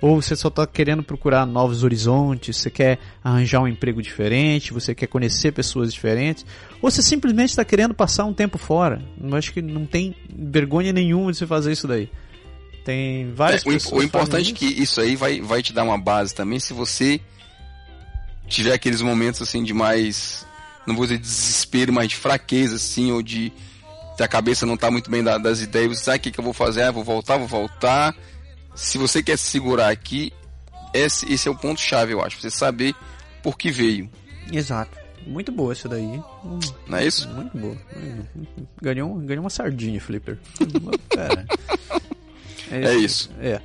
Ou 0.00 0.20
você 0.20 0.34
só 0.34 0.48
está 0.48 0.66
querendo 0.66 1.04
procurar 1.04 1.46
novos 1.46 1.84
horizontes, 1.84 2.56
você 2.56 2.68
quer 2.68 2.98
arranjar 3.22 3.60
um 3.60 3.68
emprego 3.68 4.02
diferente, 4.02 4.72
você 4.72 4.92
quer 4.92 5.06
conhecer 5.06 5.52
pessoas 5.52 5.94
diferentes, 5.94 6.44
ou 6.80 6.90
você 6.90 7.00
simplesmente 7.00 7.50
está 7.50 7.64
querendo 7.64 7.94
passar 7.94 8.24
um 8.24 8.34
tempo 8.34 8.58
fora. 8.58 9.00
Eu 9.22 9.36
acho 9.36 9.52
que 9.52 9.62
não 9.62 9.86
tem 9.86 10.16
vergonha 10.36 10.92
nenhuma 10.92 11.30
de 11.30 11.38
você 11.38 11.46
fazer 11.46 11.70
isso 11.70 11.86
daí. 11.86 12.10
Tem 12.84 13.32
várias 13.32 13.64
É, 13.64 13.68
o, 13.68 13.72
pessoas. 13.72 14.02
o 14.02 14.04
importante 14.04 14.50
é 14.50 14.54
que 14.54 14.66
isso 14.66 15.00
aí 15.00 15.14
vai, 15.14 15.40
vai 15.40 15.62
te 15.62 15.72
dar 15.72 15.84
uma 15.84 15.96
base 15.96 16.34
também 16.34 16.58
se 16.58 16.72
você 16.72 17.20
tiver 18.48 18.72
aqueles 18.72 19.00
momentos 19.00 19.40
assim 19.40 19.62
de 19.62 19.72
mais, 19.72 20.44
não 20.86 20.94
vou 20.96 21.04
dizer 21.06 21.18
desespero, 21.18 21.92
mas 21.92 22.08
de 22.08 22.16
fraqueza 22.16 22.76
assim, 22.76 23.12
ou 23.12 23.22
de 23.22 23.52
a 24.20 24.28
cabeça 24.28 24.64
não 24.64 24.76
tá 24.76 24.88
muito 24.88 25.10
bem 25.10 25.20
da- 25.20 25.36
das 25.36 25.60
ideias, 25.60 25.98
você 25.98 26.04
sabe 26.04 26.18
o 26.18 26.20
que, 26.20 26.30
que 26.30 26.38
eu 26.38 26.44
vou 26.44 26.52
fazer? 26.52 26.82
Ah, 26.82 26.92
vou 26.92 27.02
voltar, 27.02 27.36
vou 27.38 27.48
voltar. 27.48 28.14
Se 28.74 28.96
você 28.96 29.20
quer 29.20 29.36
se 29.36 29.50
segurar 29.50 29.88
aqui, 29.88 30.32
esse, 30.94 31.32
esse 31.32 31.48
é 31.48 31.50
o 31.50 31.56
ponto 31.56 31.80
chave, 31.80 32.12
eu 32.12 32.22
acho, 32.22 32.40
você 32.40 32.48
saber 32.50 32.94
por 33.42 33.58
que 33.58 33.70
veio, 33.72 34.08
Exato. 34.52 34.96
Muito 35.26 35.50
boa 35.52 35.72
essa 35.72 35.88
daí. 35.88 36.20
Não 36.88 36.98
é 36.98 37.06
isso? 37.06 37.28
Muito 37.30 37.56
boa. 37.56 37.76
Hum, 37.96 38.24
Ganhou, 38.80 39.14
ganhou 39.20 39.44
uma 39.44 39.50
sardinha, 39.50 40.00
Flipper. 40.00 40.38
Cara. 41.10 41.46
É 42.70 42.94
isso. 42.94 43.30
É. 43.40 43.60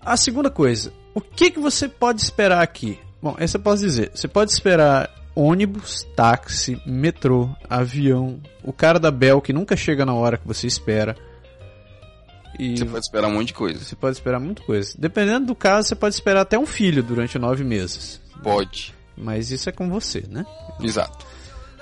A 0.00 0.16
segunda 0.16 0.50
coisa. 0.50 0.92
O 1.14 1.20
que, 1.20 1.50
que 1.50 1.58
você 1.58 1.86
pode 1.88 2.22
esperar 2.22 2.62
aqui? 2.62 2.98
Bom, 3.22 3.34
essa 3.38 3.58
eu 3.58 3.60
posso 3.60 3.82
dizer. 3.82 4.10
Você 4.14 4.26
pode 4.28 4.50
esperar 4.52 5.10
ônibus, 5.36 6.04
táxi, 6.16 6.80
metrô, 6.86 7.48
avião, 7.68 8.40
o 8.64 8.72
cara 8.72 8.98
da 8.98 9.10
Bel 9.10 9.40
que 9.42 9.52
nunca 9.52 9.76
chega 9.76 10.04
na 10.06 10.14
hora 10.14 10.38
que 10.38 10.46
você 10.46 10.66
espera. 10.66 11.14
E 12.58 12.78
Você 12.78 12.86
pode 12.86 13.04
esperar 13.04 13.28
um 13.28 13.34
monte 13.34 13.48
de 13.48 13.54
coisa. 13.54 13.84
você 13.84 13.94
pode 13.94 14.16
esperar 14.16 14.40
muita 14.40 14.62
coisa. 14.62 14.94
Dependendo 14.98 15.46
do 15.48 15.54
caso, 15.54 15.88
você 15.88 15.94
pode 15.94 16.14
esperar 16.14 16.40
até 16.40 16.58
um 16.58 16.64
filho 16.64 17.02
durante 17.02 17.38
nove 17.38 17.62
meses. 17.62 18.18
Pode. 18.42 18.94
Mas 19.14 19.50
isso 19.50 19.68
é 19.68 19.72
com 19.72 19.90
você, 19.90 20.24
né? 20.28 20.44
Exato. 20.80 21.26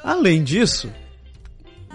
Além 0.02 0.42
disso, 0.42 0.92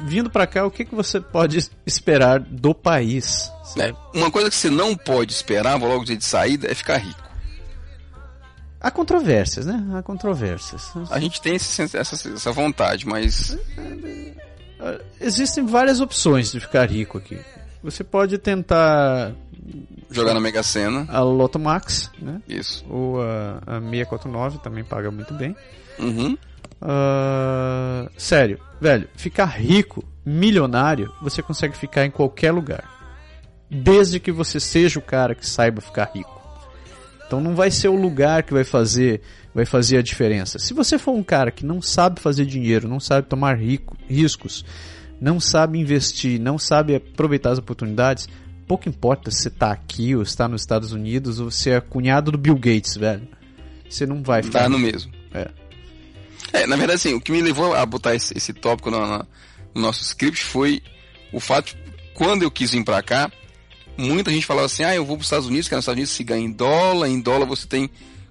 vindo 0.05 0.29
para 0.29 0.47
cá, 0.47 0.65
o 0.65 0.71
que, 0.71 0.85
que 0.85 0.95
você 0.95 1.19
pode 1.19 1.69
esperar 1.85 2.39
do 2.39 2.73
país? 2.73 3.51
É, 3.77 3.93
uma 4.17 4.31
coisa 4.31 4.49
que 4.49 4.55
você 4.55 4.69
não 4.69 4.95
pode 4.95 5.33
esperar, 5.33 5.77
vou 5.77 5.89
logo 5.89 6.03
dizer 6.03 6.17
de 6.17 6.25
saída, 6.25 6.71
é 6.71 6.73
ficar 6.73 6.97
rico. 6.97 7.28
Há 8.81 8.89
controvérsias, 8.89 9.65
né? 9.65 9.85
Há 9.93 10.01
controvérsias. 10.01 10.91
A 11.11 11.19
gente 11.19 11.41
tem 11.41 11.55
esse, 11.55 11.81
essa, 11.81 12.29
essa 12.29 12.51
vontade, 12.51 13.05
mas. 13.05 13.57
Existem 15.19 15.65
várias 15.65 15.99
opções 15.99 16.51
de 16.51 16.59
ficar 16.59 16.89
rico 16.89 17.17
aqui. 17.17 17.39
Você 17.83 18.03
pode 18.03 18.37
tentar. 18.37 19.33
Jogar 20.09 20.33
na 20.33 20.39
Mega 20.39 20.63
Sena. 20.63 21.05
A 21.09 21.21
Loto 21.21 21.59
Max, 21.59 22.09
né? 22.19 22.41
Isso. 22.47 22.85
Ou 22.89 23.21
a, 23.21 23.61
a 23.67 23.81
649 23.81 24.59
também 24.59 24.83
paga 24.83 25.11
muito 25.11 25.33
bem. 25.33 25.55
Uhum. 25.99 26.37
Uh, 26.81 28.09
sério, 28.17 28.57
velho, 28.79 29.09
ficar 29.15 29.45
rico, 29.45 30.03
milionário, 30.25 31.13
você 31.21 31.41
consegue 31.41 31.75
ficar 31.75 32.05
em 32.05 32.11
qualquer 32.11 32.51
lugar. 32.51 32.89
Desde 33.69 34.19
que 34.19 34.31
você 34.31 34.59
seja 34.59 34.97
o 34.97 35.01
cara 35.01 35.35
que 35.35 35.45
saiba 35.45 35.81
ficar 35.81 36.09
rico. 36.15 36.38
Então 37.29 37.39
não 37.39 37.53
vai 37.53 37.69
ser 37.69 37.89
o 37.89 37.95
lugar 37.95 38.41
que 38.41 38.51
vai 38.51 38.63
fazer, 38.63 39.21
vai 39.53 39.63
fazer 39.63 39.99
a 39.99 40.01
diferença. 40.01 40.57
Se 40.57 40.73
você 40.73 40.97
for 40.97 41.11
um 41.11 41.21
cara 41.21 41.51
que 41.51 41.63
não 41.63 41.79
sabe 41.79 42.19
fazer 42.19 42.43
dinheiro, 42.43 42.87
não 42.87 42.99
sabe 42.99 43.27
tomar 43.27 43.55
rico, 43.55 43.95
riscos, 44.09 44.65
não 45.21 45.39
sabe 45.39 45.77
investir, 45.77 46.41
não 46.41 46.57
sabe 46.57 46.95
aproveitar 46.95 47.51
as 47.51 47.59
oportunidades, 47.59 48.27
pouco 48.67 48.89
importa 48.89 49.29
se 49.29 49.43
você 49.43 49.47
está 49.49 49.71
aqui 49.71 50.15
ou 50.15 50.23
está 50.23 50.47
nos 50.47 50.61
Estados 50.61 50.91
Unidos 50.91 51.39
ou 51.39 51.51
se 51.51 51.69
é 51.69 51.79
cunhado 51.79 52.31
do 52.31 52.37
Bill 52.39 52.55
Gates, 52.55 52.97
velho. 52.97 53.27
Você 53.87 54.07
não 54.07 54.23
vai 54.23 54.41
ficar. 54.41 54.61
Tá 54.61 54.69
no 54.69 54.79
mesmo. 54.79 55.11
É. 55.31 55.51
É, 56.51 56.65
na 56.65 56.75
verdade, 56.77 56.95
assim, 56.95 57.13
o 57.13 57.21
que 57.21 57.31
me 57.31 57.43
levou 57.43 57.75
a 57.75 57.85
botar 57.85 58.15
esse, 58.15 58.35
esse 58.35 58.53
tópico 58.53 58.89
no, 58.89 59.05
no, 59.05 59.27
no, 59.75 59.81
nosso 59.81 60.01
script 60.01 60.43
foi 60.43 60.81
o 61.31 61.39
fato, 61.39 61.77
quando 62.15 62.41
eu 62.41 62.49
quis 62.49 62.71
vir 62.71 62.83
pra 62.83 63.03
cá, 63.03 63.31
muita 63.99 64.31
gente 64.31 64.45
falava 64.45 64.65
assim, 64.65 64.83
ah, 64.83 64.95
eu 64.95 65.05
vou 65.05 65.17
para 65.17 65.21
os 65.21 65.27
Estados 65.27 65.47
Unidos, 65.47 65.67
que 65.67 65.75
nos 65.75 65.83
Estados 65.83 65.97
Unidos 65.97 66.11
se 66.11 66.23
ganha 66.23 66.45
em 66.45 66.51
dólar, 66.51 67.09
em 67.09 67.19
dólar 67.19 67.45
você 67.45 67.67
tem 67.67 67.89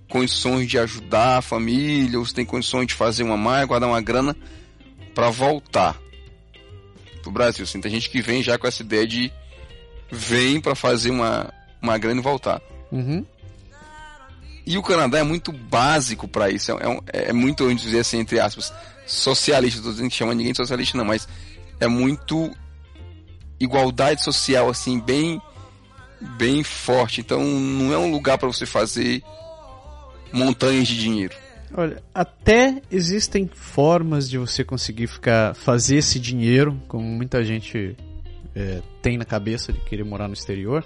condições 0.08 0.66
de 0.66 0.78
ajudar 0.78 1.38
a 1.38 1.42
família, 1.42 2.18
você 2.18 2.34
tem 2.34 2.44
condições 2.44 2.86
de 2.86 2.94
fazer 2.94 3.22
uma 3.22 3.36
mais, 3.36 3.68
guardar 3.68 3.88
uma 3.88 4.00
grana 4.00 4.34
para 5.14 5.28
voltar 5.28 6.00
pro 7.22 7.30
Brasil. 7.30 7.64
Assim, 7.64 7.80
tem 7.80 7.90
gente 7.90 8.08
que 8.08 8.22
vem 8.22 8.42
já 8.42 8.58
com 8.58 8.66
essa 8.66 8.82
ideia 8.82 9.06
de 9.06 9.30
vem 10.10 10.60
para 10.60 10.74
fazer 10.74 11.10
uma, 11.10 11.52
uma 11.82 11.98
grana 11.98 12.20
e 12.20 12.24
voltar. 12.24 12.62
Uhum. 12.90 13.24
E 14.64 14.76
o 14.78 14.82
Canadá 14.82 15.18
é 15.18 15.22
muito 15.22 15.52
básico 15.52 16.26
para 16.26 16.50
isso. 16.50 16.72
É, 16.72 16.74
é, 17.12 17.28
é, 17.28 17.32
muito, 17.32 17.64
vamos 17.64 17.82
dizer 17.82 18.00
assim, 18.00 18.18
entre 18.18 18.40
aspas, 18.40 18.72
socialista. 19.06 19.78
Estou 19.80 19.92
dizendo 19.92 20.10
que 20.10 20.16
chama 20.16 20.34
ninguém 20.34 20.52
de 20.52 20.58
socialista, 20.58 20.96
não, 20.96 21.04
mas 21.04 21.28
é 21.78 21.86
muito 21.86 22.50
igualdade 23.60 24.22
social, 24.22 24.68
assim, 24.68 25.00
bem 25.00 25.40
bem 26.20 26.62
forte. 26.62 27.20
Então 27.20 27.42
não 27.42 27.92
é 27.92 27.98
um 27.98 28.10
lugar 28.10 28.38
para 28.38 28.48
você 28.48 28.66
fazer 28.66 29.22
montanhas 30.32 30.88
de 30.88 30.98
dinheiro. 30.98 31.34
Olha, 31.74 32.02
até 32.14 32.80
existem 32.90 33.48
formas 33.52 34.28
de 34.28 34.38
você 34.38 34.64
conseguir 34.64 35.06
ficar 35.06 35.54
fazer 35.54 35.96
esse 35.96 36.18
dinheiro, 36.18 36.80
como 36.88 37.04
muita 37.04 37.44
gente 37.44 37.94
é, 38.54 38.80
tem 39.02 39.18
na 39.18 39.24
cabeça 39.24 39.72
de 39.72 39.80
querer 39.80 40.04
morar 40.04 40.28
no 40.28 40.34
exterior. 40.34 40.84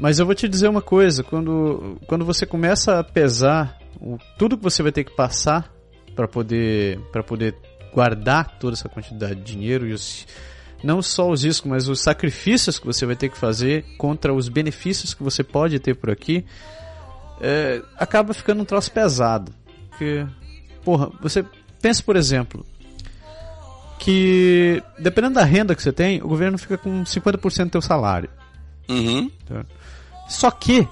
Mas 0.00 0.18
eu 0.18 0.24
vou 0.24 0.34
te 0.34 0.48
dizer 0.48 0.68
uma 0.68 0.80
coisa, 0.80 1.22
quando, 1.22 1.98
quando 2.06 2.24
você 2.24 2.46
começa 2.46 2.98
a 2.98 3.04
pesar 3.04 3.78
o, 4.00 4.16
tudo 4.38 4.56
que 4.56 4.62
você 4.62 4.82
vai 4.82 4.90
ter 4.90 5.04
que 5.04 5.14
passar 5.14 5.70
para 6.16 6.26
poder 6.26 6.98
para 7.12 7.22
poder 7.22 7.54
guardar 7.92 8.58
toda 8.58 8.74
essa 8.74 8.88
quantidade 8.88 9.36
de 9.36 9.52
dinheiro 9.52 9.86
e 9.86 9.92
os, 9.92 10.26
não 10.82 11.00
só 11.00 11.30
os 11.30 11.44
riscos, 11.44 11.70
mas 11.70 11.88
os 11.88 12.00
sacrifícios 12.00 12.78
que 12.78 12.86
você 12.86 13.06
vai 13.06 13.16
ter 13.16 13.28
que 13.28 13.38
fazer 13.38 13.84
contra 13.96 14.32
os 14.32 14.48
benefícios 14.48 15.14
que 15.14 15.22
você 15.22 15.42
pode 15.44 15.78
ter 15.78 15.94
por 15.94 16.10
aqui, 16.10 16.44
é, 17.40 17.82
acaba 17.96 18.34
ficando 18.34 18.62
um 18.62 18.64
troço 18.64 18.90
pesado. 18.90 19.52
Porque, 19.90 20.26
porra, 20.84 21.10
você 21.20 21.44
pensa, 21.80 22.02
por 22.02 22.16
exemplo, 22.16 22.64
que 23.98 24.82
dependendo 24.98 25.34
da 25.34 25.44
renda 25.44 25.74
que 25.74 25.82
você 25.82 25.92
tem, 25.92 26.20
o 26.22 26.28
governo 26.28 26.58
fica 26.58 26.76
com 26.76 27.04
50% 27.04 27.64
do 27.64 27.70
teu 27.70 27.82
salário. 27.82 28.28
Uhum. 28.88 29.30
Tá? 29.46 29.64
Só 30.28 30.50
que, 30.50 30.86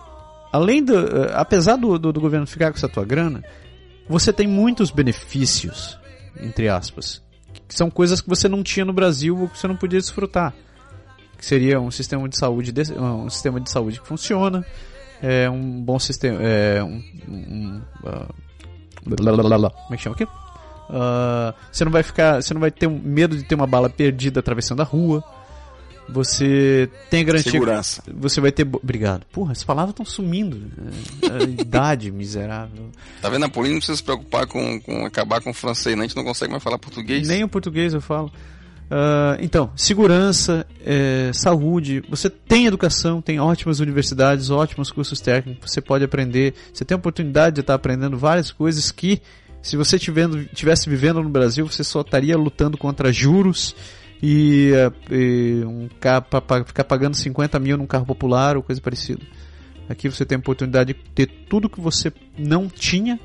além 0.53 0.84
do, 0.84 0.97
eh, 0.97 1.32
apesar 1.34 1.76
do, 1.76 1.99
do, 1.99 2.12
do 2.12 2.20
governo 2.20 2.47
ficar 2.47 2.70
com 2.70 2.76
essa 2.76 2.88
tua 2.88 3.05
grana, 3.05 3.43
você 4.09 4.32
tem 4.32 4.47
muitos 4.47 4.91
benefícios, 4.91 5.99
entre 6.41 6.68
aspas, 6.68 7.22
que 7.71 7.77
são 7.77 7.89
coisas 7.89 8.21
que 8.21 8.29
você 8.29 8.49
não 8.49 8.64
tinha 8.64 8.85
no 8.85 8.93
Brasil 8.93 9.39
ou 9.43 9.49
que 9.49 9.57
você 9.57 9.68
não 9.68 9.77
podia 9.77 10.01
desfrutar. 10.01 10.53
Que 11.39 11.47
seria 11.47 11.81
um 11.81 11.89
sistema 11.89 12.29
de 12.29 12.37
saúde, 12.37 12.75
um 12.99 13.31
sistema 13.31 13.61
de 13.61 13.71
saúde 13.71 14.01
que 14.01 14.07
funciona, 14.09 14.66
é 15.23 15.49
um 15.49 15.81
bom 15.81 15.97
sistema, 15.97 16.43
é 16.43 16.83
um, 16.83 17.01
um 17.29 17.81
uh, 18.03 18.35
como 19.05 19.95
é 19.95 19.97
que 19.97 20.03
chama 20.03 20.16
aqui? 20.16 20.25
Uh, 20.25 21.55
você 21.71 21.85
não 21.85 21.93
vai 21.93 22.03
ficar, 22.03 22.43
você 22.43 22.53
não 22.53 22.61
vai 22.61 22.73
ter 22.73 22.91
medo 22.91 23.37
de 23.37 23.45
ter 23.45 23.55
uma 23.55 23.68
bala 23.68 23.89
perdida 23.89 24.41
atravessando 24.41 24.81
a 24.81 24.85
rua. 24.85 25.23
Você 26.09 26.90
tem 27.09 27.24
garantia. 27.24 27.53
Segurança. 27.53 28.03
Você 28.14 28.40
vai 28.40 28.51
ter. 28.51 28.62
Obrigado. 28.62 29.24
Porra, 29.32 29.53
as 29.53 29.62
palavras 29.62 29.92
estão 29.92 30.05
sumindo. 30.05 30.61
É, 31.22 31.28
a 31.28 31.42
idade 31.62 32.11
miserável. 32.11 32.90
Tá 33.22 33.28
vendo? 33.28 33.44
A 33.44 33.48
Paulinho 33.48 33.74
não 33.74 33.80
precisa 33.80 33.96
se 33.96 34.03
preocupar 34.03 34.46
com, 34.46 34.80
com 34.80 35.07
acabar 35.07 35.40
com 35.40 35.51
o 35.51 35.55
francês, 35.55 35.96
né? 35.96 36.05
A 36.05 36.07
gente 36.07 36.16
não 36.16 36.24
consegue 36.24 36.51
mais 36.51 36.62
falar 36.62 36.78
português. 36.78 37.28
Nem 37.28 37.44
o 37.44 37.48
português 37.48 37.94
eu 37.94 38.01
falo. 38.01 38.30
Uh, 38.90 39.38
então, 39.38 39.70
segurança, 39.76 40.66
é, 40.84 41.30
saúde, 41.32 42.03
você 42.09 42.28
tem 42.28 42.66
educação, 42.66 43.22
tem 43.22 43.38
ótimas 43.38 43.78
universidades, 43.78 44.51
ótimos 44.51 44.90
cursos 44.90 45.20
técnicos, 45.20 45.70
você 45.70 45.80
pode 45.80 46.03
aprender, 46.03 46.55
você 46.74 46.84
tem 46.84 46.96
a 46.96 46.98
oportunidade 46.98 47.55
de 47.55 47.61
estar 47.61 47.74
aprendendo 47.74 48.18
várias 48.18 48.51
coisas 48.51 48.90
que, 48.90 49.22
se 49.62 49.76
você 49.76 49.96
tivesse 49.96 50.90
vivendo 50.90 51.22
no 51.22 51.28
Brasil, 51.28 51.64
você 51.68 51.84
só 51.84 52.01
estaria 52.01 52.36
lutando 52.36 52.76
contra 52.76 53.12
juros 53.12 53.76
e, 54.23 54.73
e 55.11 55.64
um 55.64 55.89
carro 55.99 56.23
para 56.23 56.64
ficar 56.64 56.85
pagando 56.85 57.16
50 57.16 57.59
mil 57.59 57.77
num 57.77 57.87
carro 57.87 58.05
popular 58.05 58.57
ou 58.57 58.62
coisa 58.62 58.81
parecida. 58.81 59.23
Aqui 59.89 60.09
você 60.09 60.25
tem 60.25 60.37
a 60.37 60.39
oportunidade 60.39 60.93
de 60.93 61.01
ter 61.14 61.27
tudo 61.49 61.68
que 61.68 61.81
você 61.81 62.12
não 62.39 62.68
tinha 62.68 63.18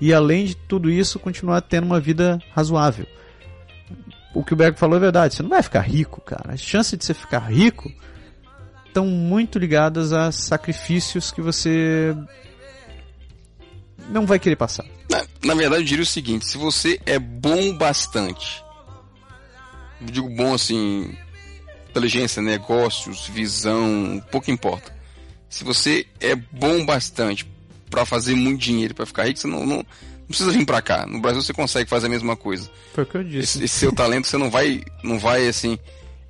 e 0.00 0.12
além 0.12 0.46
de 0.46 0.56
tudo 0.56 0.90
isso 0.90 1.18
continuar 1.18 1.60
tendo 1.60 1.84
uma 1.84 2.00
vida 2.00 2.40
razoável. 2.52 3.06
O 4.34 4.44
que 4.44 4.52
o 4.52 4.56
Berg 4.56 4.78
falou 4.78 4.96
é 4.96 5.00
verdade, 5.00 5.34
você 5.34 5.42
não 5.42 5.50
vai 5.50 5.62
ficar 5.62 5.80
rico, 5.80 6.20
cara. 6.20 6.52
As 6.52 6.60
chances 6.60 6.98
de 6.98 7.04
você 7.04 7.14
ficar 7.14 7.38
rico 7.38 7.90
estão 8.86 9.06
muito 9.06 9.58
ligadas 9.58 10.12
a 10.12 10.32
sacrifícios 10.32 11.30
que 11.30 11.40
você 11.40 12.14
não 14.10 14.26
vai 14.26 14.38
querer 14.38 14.56
passar. 14.56 14.84
Na, 15.10 15.24
na 15.44 15.54
verdade, 15.54 15.82
eu 15.82 15.86
diria 15.86 16.02
o 16.02 16.06
seguinte: 16.06 16.46
se 16.46 16.58
você 16.58 17.00
é 17.06 17.18
bom 17.18 17.76
bastante 17.76 18.65
digo 20.00 20.28
bom 20.28 20.54
assim, 20.54 21.14
inteligência, 21.90 22.42
negócios, 22.42 23.26
visão, 23.28 24.22
pouco 24.30 24.50
importa. 24.50 24.94
Se 25.48 25.64
você 25.64 26.06
é 26.20 26.34
bom 26.34 26.84
bastante 26.84 27.46
para 27.88 28.04
fazer 28.04 28.34
muito 28.34 28.60
dinheiro, 28.60 28.94
para 28.94 29.06
ficar 29.06 29.24
rico, 29.24 29.38
você 29.38 29.46
não, 29.46 29.64
não, 29.64 29.76
não, 29.76 30.26
precisa 30.26 30.50
vir 30.50 30.66
para 30.66 30.82
cá. 30.82 31.06
No 31.06 31.20
Brasil 31.20 31.40
você 31.40 31.52
consegue 31.52 31.88
fazer 31.88 32.06
a 32.06 32.10
mesma 32.10 32.36
coisa. 32.36 32.70
Foi 32.92 33.04
o 33.04 33.06
que 33.06 33.16
eu 33.16 33.24
disse. 33.24 33.58
Esse, 33.58 33.64
esse, 33.64 33.78
seu 33.78 33.92
talento 33.92 34.26
você 34.26 34.36
não 34.36 34.50
vai, 34.50 34.82
não 35.02 35.18
vai 35.18 35.46
assim, 35.46 35.78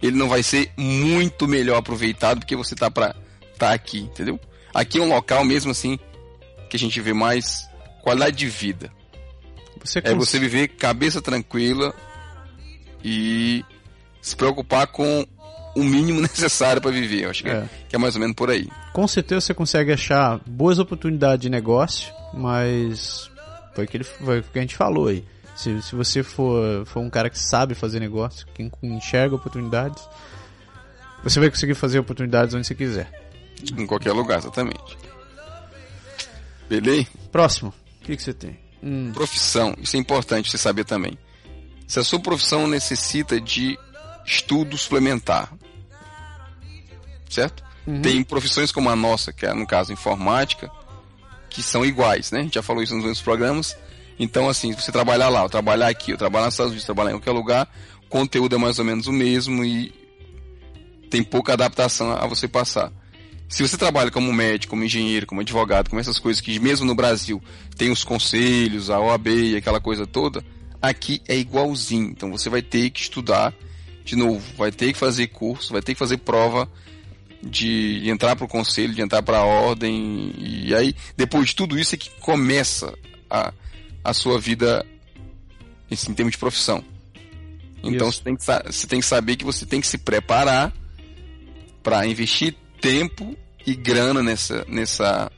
ele 0.02 0.16
não 0.16 0.28
vai 0.28 0.42
ser 0.42 0.70
muito 0.76 1.48
melhor 1.48 1.78
aproveitado 1.78 2.38
porque 2.38 2.56
você 2.56 2.74
tá 2.74 2.90
para 2.90 3.14
tá 3.58 3.72
aqui, 3.72 4.00
entendeu? 4.00 4.38
Aqui 4.72 4.98
é 4.98 5.02
um 5.02 5.08
local 5.08 5.44
mesmo 5.44 5.70
assim 5.70 5.98
que 6.68 6.76
a 6.76 6.78
gente 6.78 7.00
vê 7.00 7.14
mais 7.14 7.66
qualidade 8.02 8.36
de 8.36 8.46
vida. 8.46 8.92
Você 9.82 10.00
é 10.04 10.14
você 10.14 10.38
viver 10.38 10.68
cabeça 10.68 11.22
tranquila, 11.22 11.94
e 13.02 13.64
se 14.20 14.34
preocupar 14.34 14.86
com 14.88 15.24
o 15.76 15.84
mínimo 15.84 16.20
necessário 16.22 16.80
para 16.80 16.90
viver. 16.90 17.24
Eu 17.24 17.30
acho 17.30 17.42
que 17.42 17.50
é. 17.50 17.68
que 17.88 17.94
é 17.94 17.98
mais 17.98 18.14
ou 18.14 18.20
menos 18.20 18.34
por 18.34 18.50
aí. 18.50 18.68
Com 18.92 19.06
certeza 19.06 19.40
você 19.42 19.54
consegue 19.54 19.92
achar 19.92 20.40
boas 20.46 20.78
oportunidades 20.78 21.42
de 21.42 21.50
negócio, 21.50 22.12
mas 22.32 23.30
foi 23.74 23.84
o 23.84 23.88
que, 23.88 23.96
ele, 23.98 24.04
foi 24.04 24.40
o 24.40 24.42
que 24.42 24.58
a 24.58 24.62
gente 24.62 24.74
falou 24.74 25.08
aí. 25.08 25.24
Se, 25.54 25.80
se 25.80 25.94
você 25.94 26.22
for, 26.22 26.84
for 26.86 27.00
um 27.00 27.08
cara 27.08 27.30
que 27.30 27.38
sabe 27.38 27.74
fazer 27.74 28.00
negócio, 28.00 28.46
que 28.54 28.70
enxerga 28.82 29.36
oportunidades, 29.36 30.06
você 31.22 31.40
vai 31.40 31.48
conseguir 31.48 31.74
fazer 31.74 31.98
oportunidades 31.98 32.54
onde 32.54 32.66
você 32.66 32.74
quiser. 32.74 33.10
Em 33.76 33.86
qualquer 33.86 34.12
lugar, 34.12 34.38
exatamente. 34.38 34.98
Beleza? 36.68 37.06
Próximo. 37.32 37.72
O 38.02 38.04
que, 38.04 38.16
que 38.16 38.22
você 38.22 38.34
tem? 38.34 38.58
Hum. 38.82 39.12
Profissão. 39.14 39.74
Isso 39.80 39.96
é 39.96 39.98
importante 39.98 40.50
você 40.50 40.58
saber 40.58 40.84
também 40.84 41.18
se 41.86 41.98
a 41.98 42.04
sua 42.04 42.18
profissão 42.18 42.66
necessita 42.66 43.40
de 43.40 43.78
estudo 44.24 44.76
suplementar. 44.76 45.52
Certo? 47.28 47.62
Uhum. 47.86 48.02
Tem 48.02 48.22
profissões 48.22 48.72
como 48.72 48.90
a 48.90 48.96
nossa, 48.96 49.32
que 49.32 49.46
é 49.46 49.54
no 49.54 49.66
caso 49.66 49.92
informática, 49.92 50.70
que 51.48 51.62
são 51.62 51.84
iguais, 51.84 52.30
né? 52.32 52.40
A 52.40 52.42
gente 52.42 52.54
já 52.54 52.62
falou 52.62 52.82
isso 52.82 52.94
nos 52.94 53.04
outros 53.04 53.22
programas. 53.22 53.76
Então, 54.18 54.48
assim, 54.48 54.72
você 54.72 54.90
trabalhar 54.90 55.28
lá, 55.28 55.42
ou 55.42 55.48
trabalhar 55.48 55.88
aqui, 55.88 56.12
ou 56.12 56.18
trabalhar 56.18 56.46
nos 56.46 56.54
Estados 56.54 56.72
Unidos, 56.72 56.86
trabalhar 56.86 57.10
em 57.10 57.14
qualquer 57.14 57.32
lugar, 57.32 57.68
o 58.04 58.08
conteúdo 58.08 58.56
é 58.56 58.58
mais 58.58 58.78
ou 58.78 58.84
menos 58.84 59.06
o 59.06 59.12
mesmo 59.12 59.64
e 59.64 59.94
tem 61.10 61.22
pouca 61.22 61.52
adaptação 61.52 62.12
a 62.12 62.26
você 62.26 62.48
passar. 62.48 62.90
Se 63.48 63.62
você 63.62 63.76
trabalha 63.76 64.10
como 64.10 64.32
médico, 64.32 64.70
como 64.70 64.82
engenheiro, 64.82 65.26
como 65.26 65.40
advogado, 65.40 65.88
como 65.88 66.00
essas 66.00 66.18
coisas 66.18 66.40
que 66.40 66.58
mesmo 66.58 66.84
no 66.84 66.94
Brasil 66.94 67.40
tem 67.76 67.90
os 67.90 68.02
conselhos, 68.02 68.90
a 68.90 68.98
OAB 68.98 69.28
e 69.28 69.56
aquela 69.56 69.80
coisa 69.80 70.06
toda, 70.06 70.44
aqui 70.80 71.22
é 71.28 71.36
igualzinho. 71.36 72.10
Então 72.10 72.30
você 72.30 72.48
vai 72.48 72.62
ter 72.62 72.90
que 72.90 73.00
estudar 73.00 73.54
de 74.04 74.14
novo, 74.14 74.42
vai 74.56 74.70
ter 74.70 74.92
que 74.92 74.98
fazer 74.98 75.26
curso, 75.28 75.72
vai 75.72 75.82
ter 75.82 75.94
que 75.94 75.98
fazer 75.98 76.18
prova 76.18 76.70
de 77.42 78.08
entrar 78.08 78.36
para 78.36 78.44
o 78.44 78.48
conselho, 78.48 78.94
de 78.94 79.02
entrar 79.02 79.22
para 79.22 79.38
a 79.38 79.44
ordem, 79.44 80.32
e 80.38 80.74
aí 80.74 80.94
depois 81.16 81.48
de 81.48 81.56
tudo 81.56 81.78
isso 81.78 81.94
é 81.94 81.98
que 81.98 82.10
começa 82.20 82.96
a, 83.28 83.52
a 84.02 84.14
sua 84.14 84.38
vida 84.38 84.86
em 85.90 86.14
termos 86.14 86.32
de 86.32 86.38
profissão. 86.38 86.84
Então 87.82 88.10
você 88.10 88.22
tem, 88.22 88.36
que, 88.36 88.44
você 88.44 88.86
tem 88.86 89.00
que 89.00 89.06
saber 89.06 89.36
que 89.36 89.44
você 89.44 89.66
tem 89.66 89.80
que 89.80 89.86
se 89.86 89.98
preparar 89.98 90.72
para 91.82 92.06
investir 92.06 92.54
tempo 92.80 93.36
e 93.66 93.74
grana 93.74 94.22
nessa, 94.22 94.64
nessa, 94.68 95.30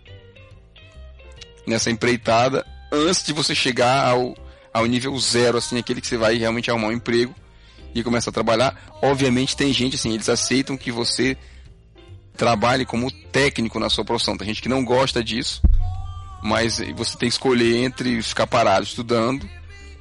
nessa 1.66 1.90
empreitada 1.90 2.66
antes 2.90 3.22
de 3.22 3.32
você 3.32 3.54
chegar 3.54 4.06
ao, 4.06 4.34
ao 4.78 4.86
nível 4.86 5.16
zero, 5.18 5.58
assim, 5.58 5.78
aquele 5.78 6.00
que 6.00 6.06
você 6.06 6.16
vai 6.16 6.36
realmente 6.36 6.70
arrumar 6.70 6.88
um 6.88 6.92
emprego 6.92 7.34
e 7.94 8.02
começar 8.02 8.30
a 8.30 8.32
trabalhar. 8.32 8.98
Obviamente 9.02 9.56
tem 9.56 9.72
gente 9.72 9.96
assim, 9.96 10.12
eles 10.12 10.28
aceitam 10.28 10.76
que 10.76 10.92
você 10.92 11.36
trabalhe 12.36 12.86
como 12.86 13.10
técnico 13.10 13.80
na 13.80 13.90
sua 13.90 14.04
profissão. 14.04 14.36
Tem 14.36 14.46
gente 14.46 14.62
que 14.62 14.68
não 14.68 14.84
gosta 14.84 15.22
disso, 15.22 15.60
mas 16.42 16.78
você 16.94 17.18
tem 17.18 17.28
que 17.28 17.34
escolher 17.34 17.76
entre 17.78 18.22
ficar 18.22 18.46
parado 18.46 18.84
estudando 18.84 19.48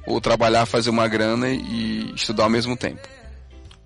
ou 0.06 0.20
trabalhar, 0.20 0.64
fazer 0.64 0.90
uma 0.90 1.08
grana 1.08 1.50
e 1.50 2.12
estudar 2.14 2.44
ao 2.44 2.50
mesmo 2.50 2.76
tempo. 2.76 3.06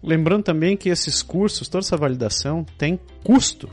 Lembrando 0.02 0.44
também 0.44 0.76
que 0.76 0.88
esses 0.88 1.22
cursos, 1.22 1.68
toda 1.68 1.84
essa 1.84 1.96
validação, 1.96 2.66
tem 2.76 2.98
custo. 3.24 3.68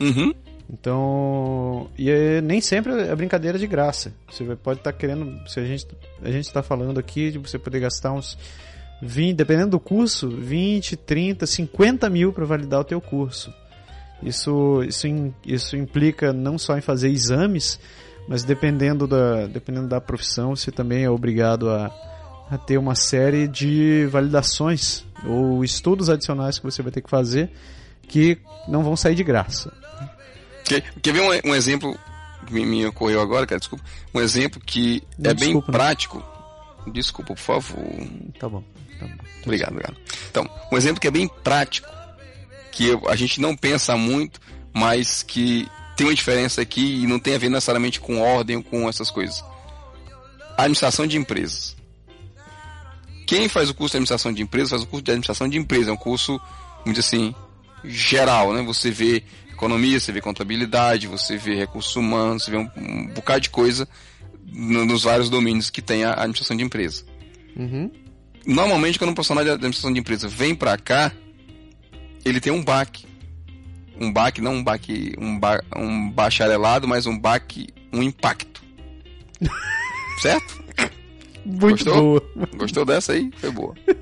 Uhum. 0.00 0.32
Então, 0.70 1.88
e 1.96 2.10
é, 2.10 2.42
nem 2.42 2.60
sempre 2.60 2.92
é 2.92 3.16
brincadeira 3.16 3.58
de 3.58 3.66
graça. 3.66 4.12
Você 4.30 4.44
pode 4.56 4.80
estar 4.80 4.92
tá 4.92 4.98
querendo, 4.98 5.40
se 5.48 5.58
a 5.58 5.64
gente 5.64 5.86
a 6.22 6.30
gente 6.30 6.46
está 6.46 6.62
falando 6.62 6.98
aqui 6.98 7.30
de 7.30 7.38
você 7.38 7.58
poder 7.58 7.80
gastar 7.80 8.12
uns 8.12 8.36
20, 9.00 9.36
dependendo 9.36 9.70
do 9.70 9.80
curso, 9.80 10.28
20, 10.28 10.96
30, 10.96 11.46
50 11.46 12.10
mil 12.10 12.32
para 12.32 12.44
validar 12.44 12.80
o 12.80 12.84
teu 12.84 13.00
curso. 13.00 13.52
Isso, 14.22 14.82
isso, 14.82 15.06
isso 15.46 15.76
implica 15.76 16.32
não 16.32 16.58
só 16.58 16.76
em 16.76 16.80
fazer 16.80 17.08
exames, 17.08 17.78
mas 18.26 18.42
dependendo 18.42 19.06
da, 19.06 19.46
dependendo 19.46 19.88
da 19.88 20.00
profissão, 20.00 20.54
você 20.54 20.70
também 20.70 21.04
é 21.04 21.10
obrigado 21.10 21.70
a, 21.70 21.86
a 22.50 22.58
ter 22.58 22.76
uma 22.76 22.94
série 22.94 23.48
de 23.48 24.06
validações 24.10 25.04
ou 25.24 25.64
estudos 25.64 26.10
adicionais 26.10 26.58
que 26.58 26.64
você 26.64 26.82
vai 26.82 26.92
ter 26.92 27.00
que 27.00 27.08
fazer 27.08 27.50
que 28.08 28.38
não 28.66 28.82
vão 28.82 28.96
sair 28.96 29.14
de 29.14 29.22
graça. 29.22 29.72
Quer, 30.68 30.82
quer 31.02 31.12
ver 31.12 31.22
um, 31.22 31.50
um 31.50 31.54
exemplo 31.54 31.98
que 32.46 32.52
me, 32.52 32.64
me, 32.64 32.86
ocorreu 32.86 33.20
agora, 33.20 33.46
cara? 33.46 33.58
Desculpa. 33.58 33.84
Um 34.14 34.20
exemplo 34.20 34.60
que 34.60 35.02
não, 35.18 35.30
é 35.30 35.34
bem 35.34 35.60
prático. 35.60 36.22
Não. 36.86 36.92
Desculpa, 36.92 37.34
por 37.34 37.40
favor. 37.40 37.84
Tá 38.38 38.48
bom. 38.48 38.62
Tá 38.98 39.06
bom. 39.06 39.14
Obrigado, 39.42 39.72
obrigado. 39.72 39.96
Então, 40.30 40.48
um 40.70 40.76
exemplo 40.76 41.00
que 41.00 41.08
é 41.08 41.10
bem 41.10 41.28
prático, 41.28 41.88
que 42.70 42.90
a 43.08 43.16
gente 43.16 43.40
não 43.40 43.56
pensa 43.56 43.96
muito, 43.96 44.40
mas 44.72 45.22
que 45.22 45.66
tem 45.96 46.06
uma 46.06 46.14
diferença 46.14 46.60
aqui 46.60 47.02
e 47.02 47.06
não 47.06 47.18
tem 47.18 47.34
a 47.34 47.38
ver 47.38 47.48
necessariamente 47.48 48.00
com 48.00 48.20
ordem 48.20 48.56
ou 48.56 48.62
com 48.62 48.88
essas 48.88 49.10
coisas. 49.10 49.42
A 50.56 50.62
administração 50.62 51.06
de 51.06 51.16
empresas. 51.16 51.76
Quem 53.26 53.48
faz 53.48 53.68
o 53.68 53.74
curso 53.74 53.92
de 53.92 53.96
administração 53.98 54.32
de 54.32 54.42
empresas 54.42 54.70
faz 54.70 54.82
o 54.82 54.86
curso 54.86 55.04
de 55.04 55.10
administração 55.10 55.48
de 55.48 55.58
empresas. 55.58 55.88
É 55.88 55.92
um 55.92 55.96
curso, 55.96 56.40
dizer 56.86 57.00
assim, 57.00 57.34
geral, 57.84 58.52
né? 58.54 58.62
Você 58.62 58.90
vê 58.90 59.22
economia, 59.58 59.98
você 59.98 60.12
vê 60.12 60.20
contabilidade, 60.20 61.08
você 61.08 61.36
vê 61.36 61.56
recursos 61.56 61.94
humanos, 61.96 62.44
você 62.44 62.50
vê 62.52 62.56
um, 62.56 62.70
um 62.76 63.08
bocado 63.08 63.40
de 63.40 63.50
coisa 63.50 63.88
no, 64.46 64.86
nos 64.86 65.02
vários 65.02 65.28
domínios 65.28 65.68
que 65.68 65.82
tem 65.82 66.04
a 66.04 66.12
administração 66.12 66.56
de 66.56 66.62
empresa. 66.62 67.04
Uhum. 67.56 67.90
Normalmente, 68.46 68.98
quando 68.98 69.10
um 69.10 69.14
profissional 69.14 69.44
de 69.44 69.50
administração 69.50 69.92
de 69.92 69.98
empresa 69.98 70.28
vem 70.28 70.54
para 70.54 70.78
cá, 70.78 71.12
ele 72.24 72.40
tem 72.40 72.52
um 72.52 72.62
baque. 72.62 73.06
Um 74.00 74.12
baque, 74.12 74.40
não 74.40 74.54
um 74.54 74.62
baque, 74.62 75.12
um, 75.18 75.38
ba, 75.38 75.60
um 75.76 76.08
bacharelado, 76.08 76.86
mas 76.86 77.04
um 77.06 77.18
baque, 77.18 77.66
um 77.92 78.00
impacto. 78.00 78.62
certo? 80.22 80.64
Muito 81.44 81.84
Gostou? 81.84 82.20
boa. 82.34 82.48
Gostou 82.56 82.84
dessa 82.84 83.12
aí? 83.12 83.30
Foi 83.38 83.50
boa. 83.50 83.74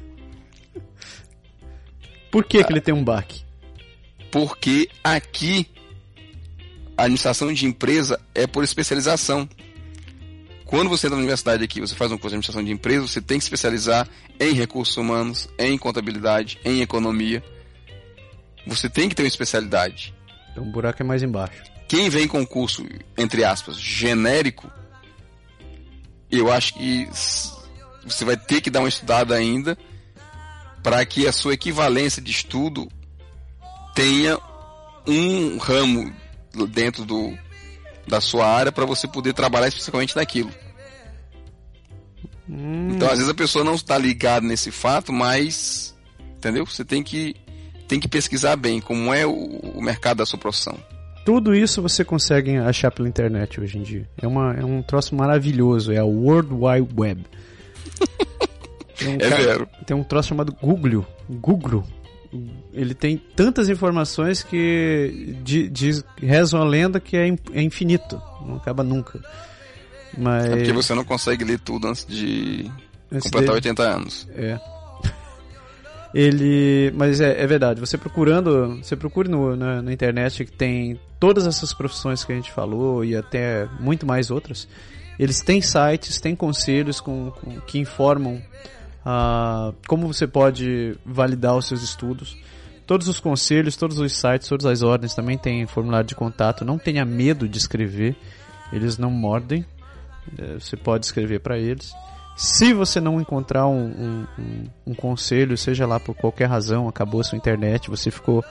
Por 2.30 2.44
que, 2.44 2.58
ah, 2.58 2.64
que 2.64 2.72
ele 2.72 2.80
tem 2.82 2.92
um 2.92 3.02
baque? 3.02 3.45
Porque 4.36 4.90
aqui 5.02 5.66
a 6.94 7.04
administração 7.04 7.50
de 7.54 7.64
empresa 7.64 8.20
é 8.34 8.46
por 8.46 8.62
especialização. 8.62 9.48
Quando 10.66 10.90
você 10.90 11.06
entra 11.06 11.16
na 11.16 11.22
universidade 11.22 11.64
aqui, 11.64 11.80
você 11.80 11.94
faz 11.94 12.12
um 12.12 12.18
curso 12.18 12.28
de 12.28 12.34
administração 12.34 12.62
de 12.62 12.70
empresa, 12.70 13.08
você 13.08 13.22
tem 13.22 13.38
que 13.38 13.44
especializar 13.44 14.06
em 14.38 14.52
recursos 14.52 14.94
humanos, 14.94 15.48
em 15.58 15.78
contabilidade, 15.78 16.60
em 16.66 16.82
economia. 16.82 17.42
Você 18.66 18.90
tem 18.90 19.08
que 19.08 19.14
ter 19.14 19.22
uma 19.22 19.28
especialidade. 19.28 20.12
Então 20.52 20.64
o 20.64 20.70
buraco 20.70 21.02
é 21.02 21.06
mais 21.06 21.22
embaixo. 21.22 21.62
Quem 21.88 22.10
vem 22.10 22.28
com 22.28 22.46
curso, 22.46 22.84
entre 23.16 23.42
aspas, 23.42 23.80
genérico, 23.80 24.70
eu 26.30 26.52
acho 26.52 26.74
que 26.74 27.08
você 28.04 28.22
vai 28.22 28.36
ter 28.36 28.60
que 28.60 28.68
dar 28.68 28.80
uma 28.80 28.88
estudada 28.90 29.34
ainda 29.34 29.78
para 30.82 31.06
que 31.06 31.26
a 31.26 31.32
sua 31.32 31.54
equivalência 31.54 32.20
de 32.20 32.32
estudo 32.32 32.86
tenha 33.96 34.38
um 35.06 35.56
ramo 35.56 36.12
dentro 36.68 37.04
do, 37.04 37.36
da 38.06 38.20
sua 38.20 38.46
área 38.46 38.70
para 38.70 38.84
você 38.84 39.08
poder 39.08 39.32
trabalhar 39.32 39.68
especificamente 39.68 40.14
naquilo. 40.14 40.50
Hum. 42.48 42.90
Então, 42.92 43.08
às 43.08 43.14
vezes 43.14 43.28
a 43.28 43.34
pessoa 43.34 43.64
não 43.64 43.74
está 43.74 43.96
ligada 43.96 44.46
nesse 44.46 44.70
fato, 44.70 45.12
mas 45.12 45.96
entendeu? 46.36 46.64
Você 46.66 46.84
tem 46.84 47.02
que 47.02 47.34
tem 47.88 47.98
que 47.98 48.06
pesquisar 48.06 48.56
bem 48.56 48.80
como 48.80 49.14
é 49.14 49.24
o, 49.24 49.32
o 49.32 49.82
mercado 49.82 50.18
da 50.18 50.26
sua 50.26 50.38
profissão. 50.38 50.76
Tudo 51.24 51.54
isso 51.54 51.80
você 51.80 52.04
consegue 52.04 52.56
achar 52.56 52.90
pela 52.90 53.08
internet 53.08 53.60
hoje 53.60 53.78
em 53.78 53.82
dia. 53.82 54.08
É, 54.20 54.26
uma, 54.26 54.54
é 54.54 54.64
um 54.64 54.82
troço 54.82 55.14
maravilhoso, 55.14 55.90
é 55.90 55.98
a 55.98 56.04
World 56.04 56.52
Wide 56.52 56.94
Web. 56.96 57.26
Um 59.04 59.16
é 59.16 59.28
cara, 59.28 59.36
vero. 59.36 59.68
Tem 59.84 59.94
um 59.94 60.02
troço 60.02 60.30
chamado 60.30 60.56
Google. 60.58 61.04
Google. 61.28 61.84
Ele 62.72 62.94
tem 62.94 63.16
tantas 63.16 63.68
informações 63.68 64.42
que 64.42 65.36
diz, 65.42 66.04
reza 66.16 66.58
a 66.58 66.64
lenda 66.64 67.00
que 67.00 67.16
é, 67.16 67.28
é 67.52 67.62
infinito. 67.62 68.20
Não 68.44 68.56
acaba 68.56 68.82
nunca. 68.82 69.20
Mas... 70.16 70.46
É 70.46 70.56
porque 70.56 70.72
você 70.72 70.94
não 70.94 71.04
consegue 71.04 71.44
ler 71.44 71.58
tudo 71.58 71.88
antes 71.88 72.06
de 72.06 72.70
antes 73.10 73.30
completar 73.30 73.60
de... 73.60 73.68
80 73.68 73.82
anos. 73.82 74.28
É. 74.34 74.58
Ele, 76.14 76.92
mas 76.94 77.20
é, 77.20 77.42
é, 77.42 77.46
verdade. 77.46 77.80
Você 77.80 77.98
procurando, 77.98 78.78
você 78.82 78.96
procure 78.96 79.28
no, 79.28 79.56
na, 79.56 79.82
na, 79.82 79.92
internet 79.92 80.44
que 80.44 80.52
tem 80.52 80.98
todas 81.20 81.46
essas 81.46 81.74
profissões 81.74 82.24
que 82.24 82.32
a 82.32 82.36
gente 82.36 82.50
falou 82.52 83.04
e 83.04 83.14
até 83.14 83.66
muito 83.78 84.06
mais 84.06 84.30
outras. 84.30 84.66
Eles 85.18 85.40
têm 85.40 85.60
sites, 85.60 86.20
têm 86.20 86.34
conselhos 86.34 87.00
com, 87.00 87.30
com 87.30 87.60
que 87.62 87.78
informam 87.78 88.40
uh, 89.06 89.72
como 89.86 90.12
você 90.12 90.26
pode 90.26 90.98
validar 91.04 91.56
os 91.56 91.68
seus 91.68 91.82
estudos. 91.82 92.36
Todos 92.86 93.08
os 93.08 93.20
conselhos, 93.20 93.76
todos 93.76 93.98
os 93.98 94.16
sites, 94.16 94.48
todas 94.48 94.66
as 94.66 94.82
ordens 94.82 95.14
também 95.14 95.38
têm 95.38 95.66
formulário 95.66 96.06
de 96.06 96.14
contato. 96.14 96.64
Não 96.64 96.78
tenha 96.78 97.04
medo 97.04 97.48
de 97.48 97.58
escrever, 97.58 98.16
eles 98.72 98.98
não 98.98 99.10
mordem. 99.10 99.64
É, 100.38 100.54
você 100.54 100.76
pode 100.76 101.06
escrever 101.06 101.40
para 101.40 101.58
eles. 101.58 101.92
Se 102.36 102.74
você 102.74 103.00
não 103.00 103.20
encontrar 103.20 103.66
um, 103.66 103.86
um, 103.86 104.26
um, 104.38 104.64
um, 104.88 104.94
conselho, 104.94 105.56
seja 105.56 105.86
lá 105.86 105.98
por 105.98 106.14
qualquer 106.14 106.46
razão, 106.46 106.86
acabou 106.86 107.20
a 107.20 107.24
sua 107.24 107.38
internet, 107.38 107.88
você 107.88 108.10
ficou 108.10 108.44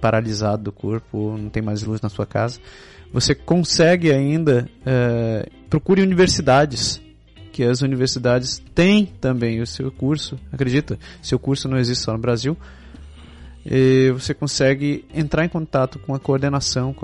paralisado 0.00 0.64
do 0.64 0.72
corpo, 0.72 1.38
não 1.38 1.48
tem 1.48 1.62
mais 1.62 1.82
luz 1.84 2.00
na 2.00 2.08
sua 2.08 2.26
casa, 2.26 2.60
você 3.12 3.34
consegue 3.34 4.10
ainda 4.10 4.68
é, 4.84 5.48
procure 5.70 6.02
universidades, 6.02 7.00
que 7.56 7.64
as 7.64 7.80
universidades 7.80 8.62
têm 8.74 9.06
também 9.06 9.62
o 9.62 9.66
seu 9.66 9.90
curso, 9.90 10.38
acredita? 10.52 10.98
Seu 11.22 11.38
curso 11.38 11.66
não 11.66 11.78
existe 11.78 12.04
só 12.04 12.12
no 12.12 12.18
Brasil. 12.18 12.54
E 13.64 14.10
você 14.10 14.34
consegue 14.34 15.06
entrar 15.12 15.42
em 15.42 15.48
contato 15.48 15.98
com 15.98 16.14
a 16.14 16.20
coordenação 16.20 16.94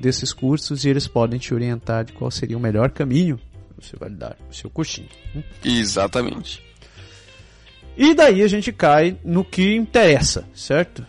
desses 0.00 0.32
cursos 0.32 0.86
e 0.86 0.88
eles 0.88 1.06
podem 1.06 1.38
te 1.38 1.52
orientar 1.52 2.06
de 2.06 2.14
qual 2.14 2.30
seria 2.30 2.56
o 2.56 2.60
melhor 2.60 2.90
caminho 2.92 3.38
você 3.78 3.94
vai 3.94 4.08
dar 4.08 4.38
o 4.50 4.54
seu 4.54 4.70
cursinho. 4.70 5.08
Né? 5.34 5.44
Exatamente. 5.62 6.62
E 7.94 8.14
daí 8.14 8.42
a 8.42 8.48
gente 8.48 8.72
cai 8.72 9.18
no 9.22 9.44
que 9.44 9.76
interessa, 9.76 10.48
certo? 10.54 11.04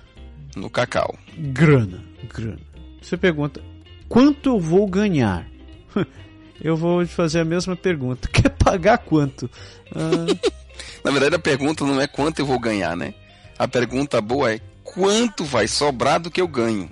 No 0.54 0.70
cacau. 0.70 1.18
Grana, 1.38 2.04
grana. 2.28 2.60
Você 3.02 3.16
pergunta, 3.16 3.62
quanto 4.10 4.50
eu 4.50 4.60
vou 4.60 4.86
ganhar? 4.86 5.48
eu 6.62 6.78
vou 6.78 7.06
te 7.06 7.14
fazer 7.14 7.40
a 7.40 7.46
mesma 7.46 7.76
pergunta. 7.76 8.28
Quer 8.32 8.50
pagar 8.50 9.00
quanto? 9.00 9.50
Ah... 9.96 10.52
Na 11.04 11.12
verdade, 11.12 11.36
a 11.36 11.40
pergunta 11.40 11.84
não 11.84 12.00
é 12.00 12.08
quanto 12.08 12.40
eu 12.40 12.46
vou 12.46 12.60
ganhar, 12.60 12.96
né? 12.96 13.14
A 13.58 13.68
pergunta 13.68 14.22
boa 14.22 14.54
é 14.54 14.60
quanto 14.84 15.44
vai 15.44 15.68
sobrar 15.68 16.20
do 16.20 16.30
que 16.30 16.40
eu 16.40 16.48
ganho. 16.48 16.90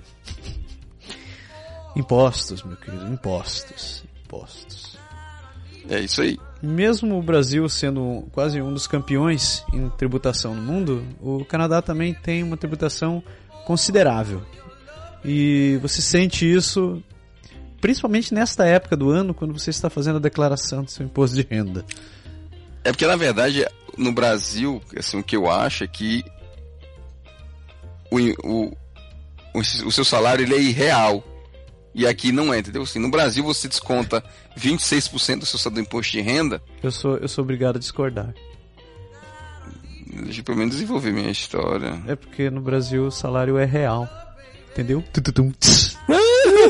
Impostos, 1.94 2.62
meu 2.62 2.76
querido, 2.76 3.06
impostos. 3.06 4.04
Impostos. 4.24 4.96
É 5.88 6.00
isso 6.00 6.22
aí. 6.22 6.38
Mesmo 6.62 7.18
o 7.18 7.22
Brasil 7.22 7.68
sendo 7.68 8.28
quase 8.32 8.60
um 8.60 8.72
dos 8.72 8.86
campeões 8.86 9.64
em 9.72 9.88
tributação 9.90 10.54
no 10.54 10.62
mundo, 10.62 11.04
o 11.20 11.44
Canadá 11.44 11.80
também 11.80 12.14
tem 12.14 12.42
uma 12.42 12.56
tributação 12.56 13.22
considerável. 13.64 14.42
E 15.24 15.78
você 15.82 16.00
sente 16.00 16.50
isso 16.50 17.02
principalmente 17.80 18.34
nesta 18.34 18.66
época 18.66 18.96
do 18.96 19.10
ano, 19.10 19.34
quando 19.34 19.56
você 19.56 19.70
está 19.70 19.88
fazendo 19.88 20.16
a 20.16 20.20
declaração 20.20 20.84
do 20.84 20.90
seu 20.90 21.04
imposto 21.04 21.36
de 21.36 21.46
renda. 21.48 21.84
É 22.84 22.90
porque, 22.92 23.06
na 23.06 23.16
verdade, 23.16 23.66
no 23.96 24.12
Brasil, 24.12 24.80
assim, 24.96 25.18
o 25.18 25.22
que 25.22 25.36
eu 25.36 25.50
acho 25.50 25.84
é 25.84 25.86
que 25.86 26.24
o, 28.10 28.18
o, 28.44 28.76
o 29.54 29.92
seu 29.92 30.04
salário 30.04 30.44
ele 30.44 30.54
é 30.54 30.60
irreal. 30.60 31.24
E 31.94 32.06
aqui 32.06 32.30
não 32.30 32.54
é, 32.54 32.58
entendeu? 32.60 32.82
Assim, 32.82 33.00
no 33.00 33.10
Brasil 33.10 33.42
você 33.42 33.66
desconta 33.66 34.22
26% 34.56 35.40
do 35.40 35.46
seu 35.46 35.70
do 35.70 35.80
imposto 35.80 36.12
de 36.12 36.20
renda. 36.20 36.62
Eu 36.82 36.90
sou, 36.90 37.16
eu 37.16 37.28
sou 37.28 37.42
obrigado 37.42 37.76
a 37.76 37.78
discordar. 37.80 38.32
Deixa 40.24 40.40
eu 40.40 40.44
pelo 40.44 40.58
menos 40.58 40.74
desenvolver 40.74 41.12
minha 41.12 41.30
história. 41.30 42.00
É 42.06 42.14
porque 42.14 42.48
no 42.50 42.60
Brasil 42.60 43.06
o 43.06 43.10
salário 43.10 43.58
é 43.58 43.64
real. 43.64 44.08
Entendeu? 44.72 45.02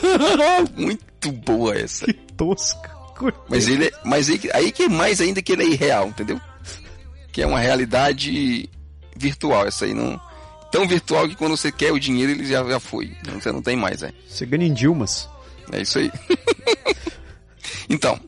Muito 0.77 1.33
boa 1.33 1.77
essa. 1.77 2.07
Que 2.07 2.13
tosca. 2.13 3.01
Mas 3.49 3.69
ele 3.69 3.87
é, 3.87 3.93
mas 4.05 4.31
aí, 4.31 4.41
aí 4.55 4.73
que 4.73 4.85
é 4.85 4.89
mais 4.89 5.21
ainda 5.21 5.43
que 5.43 5.53
ele 5.53 5.63
é 5.63 5.67
irreal, 5.67 6.09
entendeu? 6.09 6.41
Que 7.31 7.43
é 7.43 7.47
uma 7.47 7.61
realidade 7.61 8.69
virtual. 9.15 9.67
Essa 9.67 9.85
aí 9.85 9.95
não. 9.95 10.21
Tão 10.73 10.87
virtual 10.87 11.29
que 11.29 11.37
quando 11.37 11.57
você 11.57 11.71
quer 11.71 11.93
o 11.93 11.99
dinheiro 11.99 12.33
ele 12.33 12.47
já, 12.47 12.65
já 12.65 12.81
foi. 12.81 13.15
Então 13.21 13.41
você 13.41 13.53
não 13.53 13.61
tem 13.61 13.77
mais, 13.77 14.03
é. 14.03 14.13
Você 14.29 14.47
ganha 14.47 14.67
em 14.67 14.73
Dilmas. 14.73 15.29
É 15.73 15.83
isso 15.83 15.99
aí. 15.99 16.11
então, 17.89 18.19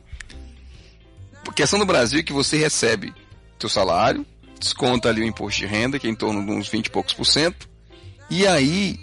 a 1.47 1.53
questão 1.53 1.79
do 1.79 1.85
Brasil 1.85 2.19
é 2.19 2.23
que 2.23 2.33
você 2.33 2.57
recebe 2.57 3.13
seu 3.59 3.69
salário, 3.69 4.25
desconta 4.59 5.09
ali 5.09 5.21
o 5.21 5.25
imposto 5.25 5.59
de 5.59 5.65
renda, 5.65 5.97
que 5.97 6.07
é 6.07 6.09
em 6.09 6.15
torno 6.15 6.45
de 6.45 6.51
uns 6.51 6.67
20 6.67 6.87
e 6.87 6.89
poucos 6.89 7.13
por 7.13 7.25
cento, 7.25 7.69
e 8.29 8.45
aí 8.45 8.99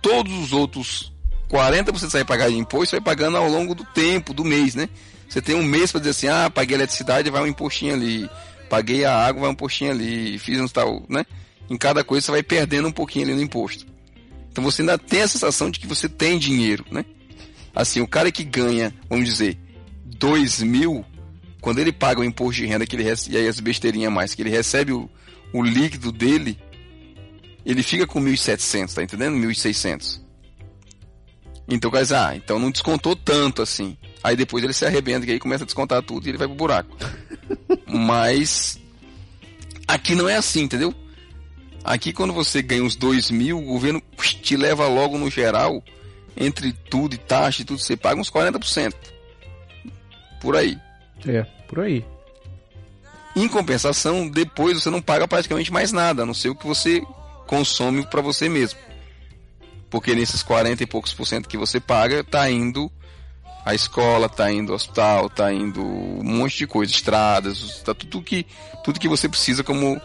todos 0.00 0.32
os 0.32 0.52
outros 0.52 1.11
40% 1.52 1.92
você 1.92 2.06
vai 2.08 2.24
pagar 2.24 2.48
de 2.48 2.56
imposto, 2.56 2.90
você 2.90 2.96
vai 2.96 3.04
pagando 3.04 3.36
ao 3.36 3.46
longo 3.46 3.74
do 3.74 3.84
tempo, 3.84 4.32
do 4.32 4.42
mês, 4.42 4.74
né? 4.74 4.88
Você 5.28 5.42
tem 5.42 5.54
um 5.54 5.62
mês 5.62 5.92
para 5.92 6.00
dizer 6.00 6.10
assim, 6.10 6.28
ah, 6.28 6.50
paguei 6.50 6.76
a 6.76 6.78
eletricidade, 6.78 7.28
vai 7.28 7.42
um 7.42 7.46
impostinho 7.46 7.92
ali, 7.92 8.28
paguei 8.70 9.04
a 9.04 9.14
água, 9.14 9.42
vai 9.42 9.50
um 9.50 9.52
impostinho 9.52 9.90
ali, 9.90 10.38
fiz 10.38 10.58
um 10.58 10.66
tal, 10.66 11.04
né? 11.08 11.26
Em 11.68 11.76
cada 11.76 12.02
coisa 12.02 12.24
você 12.24 12.30
vai 12.30 12.42
perdendo 12.42 12.88
um 12.88 12.92
pouquinho 12.92 13.26
ali 13.26 13.34
no 13.34 13.42
imposto. 13.42 13.86
Então 14.50 14.64
você 14.64 14.80
ainda 14.80 14.96
tem 14.96 15.22
a 15.22 15.28
sensação 15.28 15.70
de 15.70 15.78
que 15.78 15.86
você 15.86 16.08
tem 16.08 16.38
dinheiro, 16.38 16.84
né? 16.90 17.04
Assim, 17.74 18.00
o 18.00 18.08
cara 18.08 18.32
que 18.32 18.44
ganha, 18.44 18.94
vamos 19.08 19.26
dizer, 19.26 19.58
2 20.04 20.62
mil, 20.62 21.04
quando 21.60 21.80
ele 21.80 21.92
paga 21.92 22.20
o 22.20 22.24
imposto 22.24 22.62
de 22.62 22.66
renda 22.66 22.86
que 22.86 22.96
ele 22.96 23.02
recebe, 23.02 23.36
e 23.36 23.38
aí 23.38 23.46
as 23.46 23.60
besteirinhas 23.60 24.12
mais, 24.12 24.34
que 24.34 24.42
ele 24.42 24.50
recebe 24.50 24.92
o, 24.92 25.08
o 25.52 25.62
líquido 25.62 26.12
dele, 26.12 26.58
ele 27.64 27.82
fica 27.82 28.06
com 28.06 28.20
1.700, 28.20 28.94
tá 28.94 29.02
entendendo? 29.02 29.36
1.600. 29.36 30.21
Então, 31.74 31.90
dizer, 31.90 32.16
ah, 32.16 32.36
então 32.36 32.58
não 32.58 32.70
descontou 32.70 33.16
tanto 33.16 33.62
assim. 33.62 33.96
Aí 34.22 34.36
depois 34.36 34.62
ele 34.62 34.74
se 34.74 34.84
arrebenta, 34.84 35.24
que 35.24 35.32
aí 35.32 35.38
começa 35.38 35.64
a 35.64 35.66
descontar 35.66 36.02
tudo 36.02 36.26
e 36.26 36.30
ele 36.30 36.38
vai 36.38 36.46
pro 36.46 36.56
buraco. 36.56 36.94
Mas 37.88 38.78
aqui 39.88 40.14
não 40.14 40.28
é 40.28 40.36
assim, 40.36 40.62
entendeu? 40.62 40.94
Aqui 41.82 42.12
quando 42.12 42.32
você 42.32 42.62
ganha 42.62 42.84
uns 42.84 42.94
2 42.94 43.30
mil, 43.30 43.58
o 43.58 43.62
governo 43.62 44.02
te 44.42 44.56
leva 44.56 44.86
logo 44.86 45.18
no 45.18 45.30
geral, 45.30 45.82
entre 46.36 46.72
tudo 46.72 47.14
e 47.14 47.18
taxa 47.18 47.62
e 47.62 47.64
tudo, 47.64 47.80
você 47.80 47.96
paga 47.96 48.20
uns 48.20 48.30
40%. 48.30 48.92
Por 50.40 50.56
aí. 50.56 50.78
É, 51.26 51.42
por 51.66 51.80
aí. 51.80 52.04
Em 53.34 53.48
compensação, 53.48 54.28
depois 54.28 54.80
você 54.80 54.90
não 54.90 55.00
paga 55.00 55.26
praticamente 55.26 55.72
mais 55.72 55.90
nada, 55.90 56.22
a 56.22 56.26
não 56.26 56.34
ser 56.34 56.50
o 56.50 56.54
que 56.54 56.66
você 56.66 57.02
consome 57.46 58.04
para 58.06 58.20
você 58.20 58.48
mesmo. 58.48 58.78
Porque 59.92 60.14
nesses 60.14 60.42
40 60.42 60.82
e 60.82 60.86
poucos 60.86 61.12
por 61.12 61.26
cento 61.26 61.46
que 61.46 61.58
você 61.58 61.78
paga, 61.78 62.24
tá 62.24 62.50
indo 62.50 62.90
a 63.62 63.74
escola, 63.74 64.26
tá 64.26 64.50
indo 64.50 64.72
ao 64.72 64.76
hospital, 64.76 65.28
tá 65.28 65.52
indo 65.52 65.84
um 65.84 66.24
monte 66.24 66.56
de 66.56 66.66
coisa, 66.66 66.90
estradas, 66.90 67.82
tá 67.84 67.94
tudo 67.94 68.22
que 68.22 68.46
tudo 68.82 68.98
que 68.98 69.06
você 69.06 69.28
precisa 69.28 69.62
como 69.62 70.00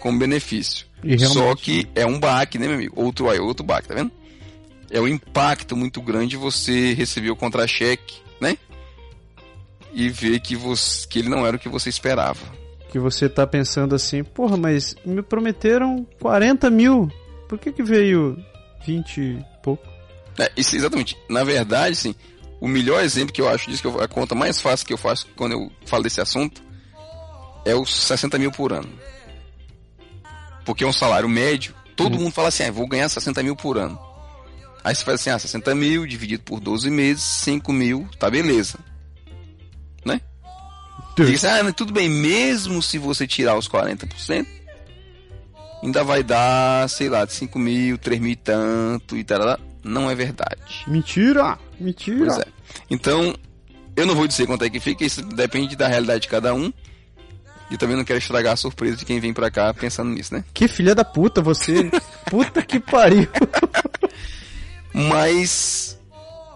como 0.00 0.18
benefício. 0.18 0.86
Só 1.32 1.54
que 1.56 1.88
é 1.94 2.04
um 2.04 2.20
baque, 2.20 2.58
né, 2.58 2.66
meu 2.66 2.76
amigo? 2.76 2.92
Outro 3.02 3.30
aí, 3.30 3.40
outro 3.40 3.64
baque, 3.64 3.88
tá 3.88 3.94
vendo? 3.94 4.12
É 4.90 5.00
um 5.00 5.08
impacto 5.08 5.74
muito 5.74 6.02
grande 6.02 6.36
você 6.36 6.92
receber 6.92 7.30
o 7.30 7.36
contra-cheque, 7.36 8.18
né? 8.38 8.58
E 9.94 10.10
ver 10.10 10.40
que, 10.40 10.54
você, 10.54 11.08
que 11.08 11.18
ele 11.18 11.30
não 11.30 11.44
era 11.44 11.56
o 11.56 11.58
que 11.58 11.70
você 11.70 11.88
esperava 11.88 12.38
que 12.96 12.98
você 12.98 13.28
tá 13.28 13.46
pensando 13.46 13.94
assim, 13.94 14.24
porra, 14.24 14.56
mas 14.56 14.96
me 15.04 15.20
prometeram 15.20 16.06
40 16.18 16.70
mil, 16.70 17.12
por 17.46 17.58
que 17.58 17.70
que 17.70 17.82
veio 17.82 18.38
20 18.84 19.20
e 19.20 19.44
pouco? 19.62 19.86
É, 20.38 20.50
isso, 20.56 20.76
exatamente. 20.76 21.16
Na 21.28 21.44
verdade, 21.44 21.96
sim, 21.96 22.14
o 22.60 22.68
melhor 22.68 23.02
exemplo 23.02 23.32
que 23.32 23.40
eu 23.40 23.48
acho 23.48 23.70
disso, 23.70 23.82
que 23.82 23.88
eu, 23.88 24.00
a 24.00 24.08
conta 24.08 24.34
mais 24.34 24.60
fácil 24.60 24.86
que 24.86 24.92
eu 24.92 24.98
faço 24.98 25.26
quando 25.36 25.52
eu 25.52 25.72
falo 25.84 26.02
desse 26.02 26.20
assunto, 26.20 26.62
é 27.64 27.74
os 27.74 27.94
60 27.94 28.38
mil 28.38 28.52
por 28.52 28.72
ano. 28.72 28.88
Porque 30.64 30.84
é 30.84 30.86
um 30.86 30.92
salário 30.92 31.28
médio, 31.28 31.74
todo 31.94 32.16
hum. 32.16 32.22
mundo 32.22 32.32
fala 32.32 32.48
assim, 32.48 32.64
ah, 32.64 32.70
vou 32.70 32.86
ganhar 32.86 33.08
60 33.08 33.42
mil 33.42 33.56
por 33.56 33.78
ano. 33.78 33.98
Aí 34.82 34.94
você 34.94 35.04
faz 35.04 35.20
assim, 35.20 35.30
ah, 35.30 35.38
60 35.38 35.74
mil 35.74 36.06
dividido 36.06 36.42
por 36.44 36.60
12 36.60 36.90
meses, 36.90 37.22
5 37.22 37.72
mil, 37.72 38.08
tá 38.18 38.30
beleza. 38.30 38.78
Né? 40.04 40.20
Diz, 41.16 41.44
ah, 41.44 41.72
tudo 41.72 41.92
bem, 41.92 42.08
mesmo 42.08 42.82
se 42.82 42.98
você 42.98 43.26
tirar 43.26 43.56
os 43.56 43.68
40%, 43.68 44.46
ainda 45.86 46.02
vai 46.02 46.22
dar, 46.22 46.88
sei 46.88 47.08
lá, 47.08 47.24
de 47.24 47.32
5 47.32 47.58
mil, 47.58 47.96
3 47.96 48.20
mil 48.20 48.32
e 48.32 48.36
tanto 48.36 49.16
e 49.16 49.24
tal. 49.24 49.58
Não 49.82 50.10
é 50.10 50.14
verdade. 50.14 50.84
Mentira! 50.86 51.58
Mentira! 51.78 52.26
Pois 52.26 52.38
é. 52.38 52.44
Então, 52.90 53.34
eu 53.96 54.04
não 54.04 54.14
vou 54.14 54.26
dizer 54.26 54.46
quanto 54.46 54.64
é 54.64 54.70
que 54.70 54.80
fica, 54.80 55.04
isso 55.04 55.22
depende 55.22 55.76
da 55.76 55.86
realidade 55.86 56.22
de 56.22 56.28
cada 56.28 56.52
um. 56.52 56.72
E 57.70 57.76
também 57.76 57.96
não 57.96 58.04
quero 58.04 58.18
estragar 58.18 58.52
a 58.52 58.56
surpresa 58.56 58.96
de 58.96 59.04
quem 59.04 59.18
vem 59.18 59.32
pra 59.32 59.50
cá 59.50 59.74
pensando 59.74 60.10
nisso, 60.10 60.32
né? 60.32 60.44
Que 60.54 60.68
filha 60.68 60.94
da 60.94 61.04
puta 61.04 61.42
você! 61.42 61.90
puta 62.30 62.62
que 62.62 62.78
pariu! 62.78 63.28
Mas 64.94 65.98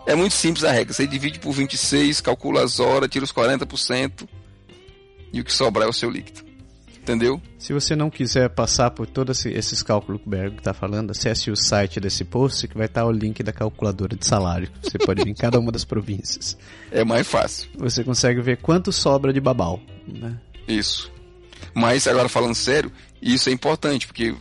é 0.07 0.15
muito 0.15 0.35
simples 0.35 0.65
a 0.65 0.71
regra. 0.71 0.93
Você 0.95 1.07
divide 1.07 1.41
por 1.41 1.53
26, 1.53 2.21
calcula 2.21 2.63
as 2.63 2.79
horas, 2.79 3.09
tira 3.09 3.25
os 3.25 3.33
40% 3.33 4.29
e 5.33 5.41
o 5.41 5.45
que 5.45 5.53
sobrar 5.53 5.87
é 5.87 5.91
o 5.91 5.93
seu 5.93 6.11
líquido. 6.11 6.50
Entendeu? 7.11 7.43
Se 7.59 7.73
você 7.73 7.97
não 7.97 8.09
quiser 8.09 8.49
passar 8.51 8.93
por 8.93 9.05
todos 9.05 9.45
esses 9.45 9.83
cálculos 9.83 10.21
que 10.21 10.29
o 10.29 10.31
Berg 10.31 10.59
está 10.59 10.73
falando, 10.73 11.11
acesse 11.11 11.51
o 11.51 11.57
site 11.57 11.99
desse 11.99 12.25
post 12.25 12.69
que 12.69 12.77
vai 12.77 12.87
estar 12.87 13.05
o 13.05 13.11
link 13.11 13.43
da 13.43 13.53
calculadora 13.53 14.15
de 14.15 14.25
salário. 14.25 14.71
Você 14.81 14.97
pode 14.97 15.25
vir 15.25 15.31
em 15.31 15.35
cada 15.35 15.59
uma 15.59 15.73
das 15.73 15.85
províncias. 15.85 16.57
É 16.93 17.05
mais 17.05 17.27
fácil. 17.27 17.71
Você 17.79 18.03
consegue 18.03 18.41
ver 18.41 18.57
quanto 18.59 18.91
sobra 18.91 19.33
de 19.33 19.41
babau. 19.41 19.81
Né? 20.09 20.37
Isso. 20.67 21.11
Mas 21.73 22.07
agora 22.09 22.29
falando 22.29 22.55
sério, 22.55 22.91
isso 23.23 23.49
é 23.49 23.53
importante, 23.53 24.09
porque 24.09 24.35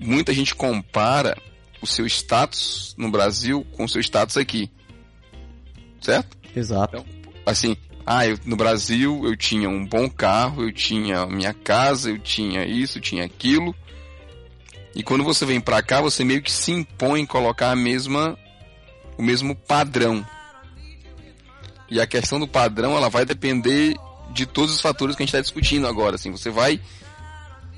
muita 0.00 0.32
gente 0.32 0.54
compara 0.54 1.36
o 1.82 1.86
seu 1.86 2.06
status 2.06 2.94
no 2.96 3.10
Brasil 3.10 3.66
com 3.72 3.84
o 3.84 3.88
seu 3.88 4.00
status 4.00 4.38
aqui. 4.38 4.70
Certo? 6.00 6.38
Exato. 6.56 6.96
Então, 6.96 7.04
assim, 7.44 7.76
ah, 8.06 8.26
eu, 8.26 8.38
no 8.44 8.56
Brasil 8.56 9.22
eu 9.24 9.36
tinha 9.36 9.68
um 9.68 9.86
bom 9.86 10.08
carro, 10.08 10.62
eu 10.62 10.72
tinha 10.72 11.26
minha 11.26 11.54
casa, 11.54 12.10
eu 12.10 12.18
tinha 12.18 12.64
isso, 12.64 12.98
eu 12.98 13.02
tinha 13.02 13.24
aquilo. 13.24 13.74
E 14.94 15.02
quando 15.02 15.22
você 15.22 15.46
vem 15.46 15.60
para 15.60 15.82
cá, 15.82 16.00
você 16.00 16.24
meio 16.24 16.42
que 16.42 16.50
se 16.50 16.72
impõe 16.72 17.24
colocar 17.24 17.70
a 17.70 17.76
mesma 17.76 18.36
o 19.16 19.22
mesmo 19.22 19.54
padrão. 19.54 20.26
E 21.90 22.00
a 22.00 22.06
questão 22.06 22.40
do 22.40 22.48
padrão, 22.48 22.96
ela 22.96 23.10
vai 23.10 23.24
depender 23.24 23.94
de 24.32 24.46
todos 24.46 24.74
os 24.74 24.80
fatores 24.80 25.14
que 25.14 25.22
a 25.22 25.26
gente 25.26 25.34
está 25.34 25.40
discutindo 25.40 25.86
agora. 25.86 26.14
Assim, 26.14 26.30
você 26.30 26.50
vai 26.50 26.80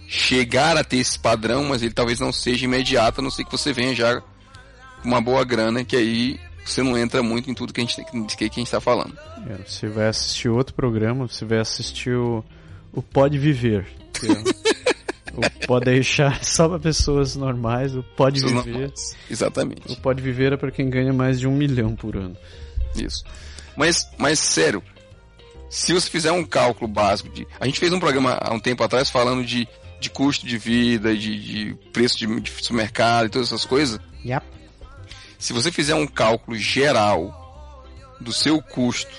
chegar 0.06 0.76
a 0.76 0.84
ter 0.84 0.98
esse 0.98 1.18
padrão, 1.18 1.64
mas 1.64 1.82
ele 1.82 1.94
talvez 1.94 2.20
não 2.20 2.32
seja 2.32 2.64
imediato, 2.64 3.20
a 3.20 3.24
não 3.24 3.30
ser 3.30 3.44
que 3.44 3.50
você 3.50 3.72
venha 3.72 3.94
já 3.94 4.20
com 4.20 5.08
uma 5.08 5.20
boa 5.20 5.44
grana, 5.44 5.84
que 5.84 5.96
aí 5.96 6.38
você 6.64 6.82
não 6.82 6.96
entra 6.96 7.22
muito 7.22 7.50
em 7.50 7.54
tudo 7.54 7.72
que 7.72 7.80
a 7.80 7.84
gente, 7.84 8.04
que, 8.04 8.36
que 8.36 8.44
a 8.44 8.46
gente 8.46 8.62
está 8.62 8.80
falando. 8.80 9.16
É, 9.48 9.56
você 9.66 9.88
vai 9.88 10.08
assistir 10.08 10.48
outro 10.48 10.74
programa, 10.74 11.26
você 11.26 11.44
vai 11.44 11.58
assistir 11.58 12.14
o, 12.14 12.44
o 12.92 13.02
Pode 13.02 13.38
Viver. 13.38 13.86
É 14.22 15.32
o 15.36 15.66
Pode 15.66 15.86
Deixar 15.86 16.44
só 16.44 16.68
para 16.68 16.78
pessoas 16.78 17.34
normais, 17.36 17.94
o 17.94 18.02
Pode 18.02 18.40
Viver. 18.40 18.72
Normais. 18.72 19.16
Exatamente. 19.30 19.92
O 19.92 19.96
Pode 19.96 20.22
Viver 20.22 20.52
é 20.52 20.56
para 20.56 20.70
quem 20.70 20.88
ganha 20.88 21.12
mais 21.12 21.40
de 21.40 21.46
um 21.46 21.56
milhão 21.56 21.96
por 21.96 22.16
ano. 22.16 22.36
Isso. 22.94 23.24
Mas, 23.76 24.08
mas 24.18 24.38
sério, 24.38 24.82
se 25.72 25.92
você 25.94 26.10
fizer 26.10 26.30
um 26.32 26.44
cálculo 26.44 26.86
básico 26.86 27.30
de. 27.30 27.46
A 27.58 27.64
gente 27.66 27.80
fez 27.80 27.92
um 27.92 27.98
programa 27.98 28.38
há 28.40 28.52
um 28.52 28.60
tempo 28.60 28.84
atrás 28.84 29.08
falando 29.08 29.42
de, 29.44 29.66
de 29.98 30.10
custo 30.10 30.46
de 30.46 30.58
vida, 30.58 31.16
de, 31.16 31.40
de 31.40 31.74
preço 31.92 32.18
de, 32.18 32.40
de 32.40 32.50
supermercado 32.50 33.26
e 33.26 33.28
todas 33.30 33.48
essas 33.48 33.64
coisas. 33.64 33.98
Yep. 34.24 34.46
Se 35.42 35.52
você 35.52 35.72
fizer 35.72 35.96
um 35.96 36.06
cálculo 36.06 36.56
geral 36.56 37.84
do 38.20 38.32
seu 38.32 38.62
custo 38.62 39.10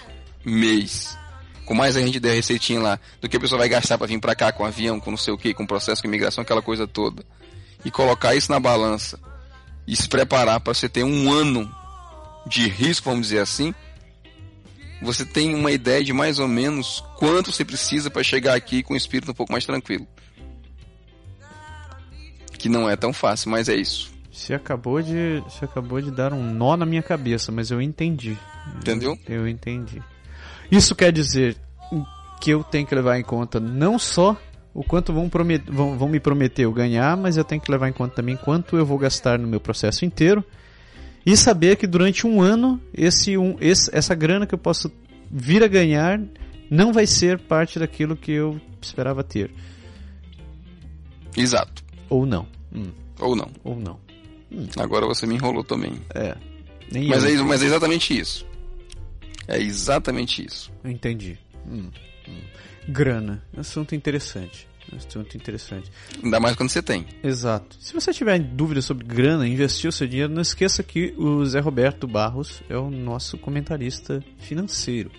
mês, 0.45 1.17
com 1.65 1.73
mais 1.73 1.97
a 1.97 1.99
gente 1.99 2.17
der 2.17 2.33
receitinha 2.33 2.79
lá, 2.79 2.99
do 3.19 3.27
que 3.27 3.35
a 3.35 3.39
pessoa 3.41 3.59
vai 3.59 3.67
gastar 3.67 3.97
para 3.97 4.07
vir 4.07 4.21
para 4.21 4.33
cá 4.33 4.49
com 4.49 4.63
avião, 4.63 5.01
com 5.01 5.11
não 5.11 5.17
sei 5.17 5.33
o 5.33 5.37
que, 5.37 5.53
com 5.53 5.67
processo 5.67 6.01
de 6.01 6.07
imigração, 6.07 6.41
aquela 6.41 6.61
coisa 6.61 6.87
toda, 6.87 7.25
e 7.83 7.91
colocar 7.91 8.35
isso 8.35 8.49
na 8.49 8.57
balança 8.57 9.19
e 9.85 9.97
se 9.97 10.07
preparar 10.07 10.61
para 10.61 10.73
você 10.73 10.87
ter 10.87 11.03
um 11.03 11.29
ano 11.29 11.69
de 12.47 12.69
risco, 12.69 13.09
vamos 13.09 13.27
dizer 13.27 13.39
assim, 13.39 13.75
você 15.01 15.25
tem 15.25 15.53
uma 15.53 15.73
ideia 15.73 16.05
de 16.05 16.13
mais 16.13 16.39
ou 16.39 16.47
menos 16.47 17.03
quanto 17.17 17.51
você 17.51 17.65
precisa 17.65 18.09
para 18.09 18.23
chegar 18.23 18.55
aqui 18.55 18.81
com 18.81 18.93
o 18.93 18.97
espírito 18.97 19.31
um 19.31 19.35
pouco 19.35 19.51
mais 19.51 19.65
tranquilo. 19.65 20.07
Que 22.57 22.69
não 22.69 22.89
é 22.89 22.95
tão 22.95 23.11
fácil, 23.11 23.51
mas 23.51 23.67
é 23.67 23.75
isso. 23.75 24.12
Você 24.33 24.55
acabou 24.55 24.99
de, 24.99 25.41
você 25.41 25.63
acabou 25.63 26.01
de 26.01 26.09
dar 26.09 26.33
um 26.33 26.43
nó 26.43 26.75
na 26.75 26.87
minha 26.87 27.03
cabeça, 27.03 27.51
mas 27.51 27.69
eu 27.69 27.79
entendi. 27.79 28.35
Entendeu? 28.77 29.15
Eu, 29.27 29.41
eu 29.41 29.47
entendi. 29.47 30.01
Isso 30.71 30.95
quer 30.95 31.11
dizer 31.11 31.55
que 32.41 32.49
eu 32.49 32.63
tenho 32.63 32.87
que 32.87 32.95
levar 32.95 33.19
em 33.19 33.23
conta 33.23 33.59
não 33.59 33.99
só 33.99 34.35
o 34.73 34.83
quanto 34.83 35.13
vão, 35.13 35.29
promet, 35.29 35.63
vão, 35.69 35.95
vão 35.95 36.09
me 36.09 36.19
prometer 36.19 36.63
eu 36.63 36.73
ganhar, 36.73 37.15
mas 37.15 37.37
eu 37.37 37.43
tenho 37.43 37.61
que 37.61 37.71
levar 37.71 37.87
em 37.87 37.93
conta 37.93 38.15
também 38.15 38.35
quanto 38.35 38.75
eu 38.75 38.83
vou 38.83 38.97
gastar 38.97 39.37
no 39.37 39.47
meu 39.47 39.59
processo 39.59 40.03
inteiro 40.03 40.43
e 41.23 41.37
saber 41.37 41.75
que 41.75 41.85
durante 41.85 42.25
um 42.25 42.41
ano 42.41 42.81
esse, 42.91 43.37
um, 43.37 43.55
esse, 43.61 43.95
essa 43.95 44.15
grana 44.15 44.47
que 44.47 44.55
eu 44.55 44.59
posso 44.59 44.91
vir 45.29 45.63
a 45.63 45.67
ganhar 45.67 46.19
não 46.71 46.91
vai 46.91 47.05
ser 47.05 47.39
parte 47.39 47.77
daquilo 47.77 48.17
que 48.17 48.31
eu 48.31 48.59
esperava 48.81 49.23
ter. 49.23 49.51
Exato. 51.37 51.83
Ou 52.09 52.25
não. 52.25 52.47
Hum. 52.75 52.91
Ou 53.19 53.35
não. 53.35 53.51
Ou 53.63 53.75
não. 53.75 54.02
Hum. 54.53 54.67
Agora 54.77 55.05
você 55.05 55.25
me 55.25 55.35
enrolou 55.35 55.63
também. 55.63 55.99
É. 56.13 56.35
Mas 57.07 57.23
é, 57.23 57.41
mas 57.41 57.63
é, 57.63 57.65
exatamente 57.65 58.17
isso. 58.17 58.45
É 59.47 59.59
exatamente 59.59 60.45
isso. 60.45 60.71
Eu 60.83 60.91
entendi. 60.91 61.37
Hum. 61.67 61.89
Hum. 62.27 62.41
Grana. 62.87 63.43
Assunto 63.57 63.95
interessante. 63.95 64.67
Assunto 64.95 65.35
interessante. 65.35 65.89
Ainda 66.21 66.39
mais 66.39 66.55
quando 66.55 66.69
você 66.69 66.81
tem. 66.81 67.05
Exato. 67.23 67.77
Se 67.79 67.93
você 67.93 68.13
tiver 68.13 68.37
dúvidas 68.39 68.85
sobre 68.85 69.05
grana, 69.05 69.47
investir 69.47 69.89
o 69.89 69.93
seu 69.93 70.07
dinheiro, 70.07 70.31
não 70.31 70.41
esqueça 70.41 70.83
que 70.83 71.13
o 71.17 71.43
Zé 71.45 71.59
Roberto 71.59 72.07
Barros 72.07 72.61
é 72.69 72.77
o 72.77 72.89
nosso 72.89 73.37
comentarista 73.37 74.23
financeiro. 74.39 75.09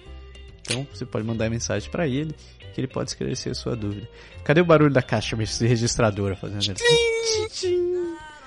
Então 0.61 0.87
você 0.93 1.05
pode 1.05 1.27
mandar 1.27 1.51
mensagem 1.51 1.91
para 1.91 2.07
ele 2.07 2.35
que 2.75 2.81
ele 2.81 2.89
pode 2.89 3.11
esclarecer 3.11 3.53
a 3.53 3.55
sua 3.55 3.77
dúvida. 3.77 4.09
Cadê 4.43 4.61
o 4.61 4.65
barulho 4.65 4.93
da 4.93 5.03
caixa 5.03 5.37
registradora 5.37 6.35
fazendo 6.35 6.73
assim? 6.73 6.75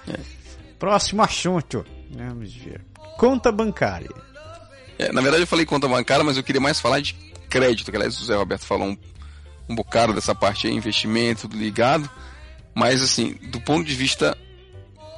É. 0.09 0.46
Próximo 0.79 1.21
assunto. 1.21 1.85
Vamos 2.11 2.53
ver. 2.53 2.81
Conta 3.17 3.51
bancária. 3.51 4.09
É, 4.99 5.11
na 5.11 5.21
verdade 5.21 5.43
eu 5.43 5.47
falei 5.47 5.65
conta 5.65 5.87
bancária, 5.87 6.23
mas 6.23 6.37
eu 6.37 6.43
queria 6.43 6.61
mais 6.61 6.79
falar 6.79 6.99
de 6.99 7.13
crédito, 7.49 7.91
que 7.91 7.97
aliás 7.97 8.19
o 8.19 8.25
Zé 8.25 8.35
Roberto 8.35 8.65
falou 8.65 8.87
um, 8.87 8.97
um 9.69 9.75
bocado 9.75 10.13
dessa 10.13 10.33
parte 10.33 10.67
aí, 10.67 10.73
investimento, 10.73 11.41
tudo 11.41 11.57
ligado. 11.57 12.09
Mas 12.73 13.01
assim, 13.01 13.33
do 13.51 13.59
ponto 13.59 13.85
de 13.85 13.95
vista 13.95 14.37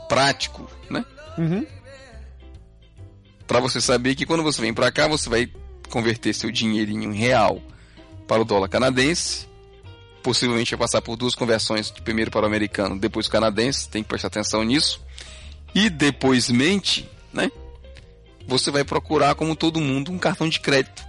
prático, 0.07 0.69
né? 0.89 1.05
Uhum. 1.37 1.65
Para 3.47 3.59
você 3.59 3.81
saber 3.81 4.15
que 4.15 4.25
quando 4.25 4.43
você 4.43 4.61
vem 4.61 4.73
para 4.73 4.91
cá, 4.91 5.07
você 5.07 5.29
vai 5.29 5.49
converter 5.89 6.33
seu 6.33 6.51
dinheirinho 6.51 7.11
em 7.11 7.17
real 7.17 7.61
para 8.27 8.41
o 8.41 8.45
dólar 8.45 8.69
canadense. 8.69 9.47
Possivelmente 10.21 10.71
vai 10.71 10.79
passar 10.79 11.01
por 11.01 11.15
duas 11.15 11.33
conversões, 11.33 11.91
de 11.91 12.01
primeiro 12.01 12.29
para 12.29 12.43
o 12.43 12.45
americano, 12.45 12.99
depois 12.99 13.25
o 13.25 13.31
canadense, 13.31 13.89
tem 13.89 14.03
que 14.03 14.09
prestar 14.09 14.27
atenção 14.27 14.63
nisso. 14.63 15.01
E 15.73 15.89
depoismente, 15.89 17.09
né? 17.33 17.51
Você 18.47 18.71
vai 18.71 18.83
procurar, 18.83 19.35
como 19.35 19.55
todo 19.55 19.79
mundo, 19.79 20.11
um 20.11 20.17
cartão 20.17 20.49
de 20.49 20.59
crédito. 20.59 21.07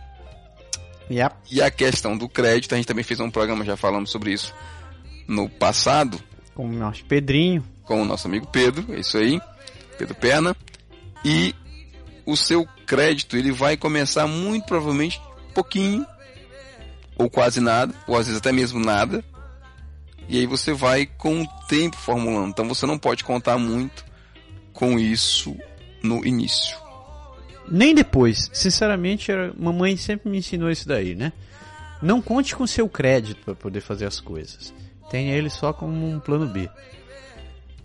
Yep. 1.11 1.35
E 1.51 1.61
a 1.61 1.71
questão 1.71 2.17
do 2.17 2.29
crédito, 2.29 2.75
a 2.75 2.77
gente 2.77 2.87
também 2.87 3.03
fez 3.03 3.19
um 3.19 3.31
programa 3.31 3.65
já 3.65 3.77
falando 3.77 4.07
sobre 4.07 4.33
isso 4.33 4.55
no 5.27 5.49
passado. 5.49 6.23
Com 6.55 6.69
o 6.69 6.73
nosso 6.73 7.05
Pedrinho. 7.05 7.65
Com 7.83 8.03
o 8.03 8.05
nosso 8.05 8.29
amigo 8.29 8.47
Pedro, 8.47 8.95
é 8.95 9.01
isso 9.01 9.17
aí. 9.17 9.41
Pedro 9.99 10.15
Perna. 10.15 10.55
E 11.25 11.55
o 12.25 12.37
seu 12.37 12.67
crédito, 12.87 13.37
ele 13.37 13.51
vai 13.51 13.77
começar 13.77 14.27
muito 14.27 14.67
provavelmente 14.67 15.21
pouquinho, 15.55 16.07
ou 17.17 17.29
quase 17.29 17.61
nada, 17.61 17.95
ou 18.07 18.17
às 18.17 18.27
vezes 18.27 18.39
até 18.41 18.53
mesmo 18.53 18.79
nada. 18.79 19.25
E 20.29 20.39
aí 20.39 20.47
você 20.47 20.73
vai 20.73 21.07
com 21.07 21.43
o 21.43 21.47
tempo 21.67 21.97
formulando. 21.97 22.51
Então 22.51 22.69
você 22.69 22.87
não 22.87 22.99
pode 22.99 23.25
contar 23.25 23.59
muito 23.59 24.05
com 24.81 24.99
isso 24.99 25.55
no 26.03 26.27
início. 26.27 26.75
Nem 27.71 27.95
depois. 27.95 28.49
Sinceramente, 28.51 29.31
a 29.31 29.53
mamãe 29.55 29.95
sempre 29.99 30.31
me 30.31 30.39
ensinou 30.39 30.71
isso 30.71 30.89
daí, 30.89 31.15
né? 31.15 31.35
Não 32.01 32.23
conte 32.23 32.57
com 32.57 32.67
seu 32.67 32.89
crédito 32.89 33.45
para 33.45 33.55
poder 33.55 33.83
fazer 33.83 34.07
as 34.07 34.19
coisas. 34.19 34.73
Tenha 35.11 35.37
ele 35.37 35.51
só 35.51 35.71
como 35.71 36.09
um 36.09 36.19
plano 36.19 36.47
B. 36.47 36.69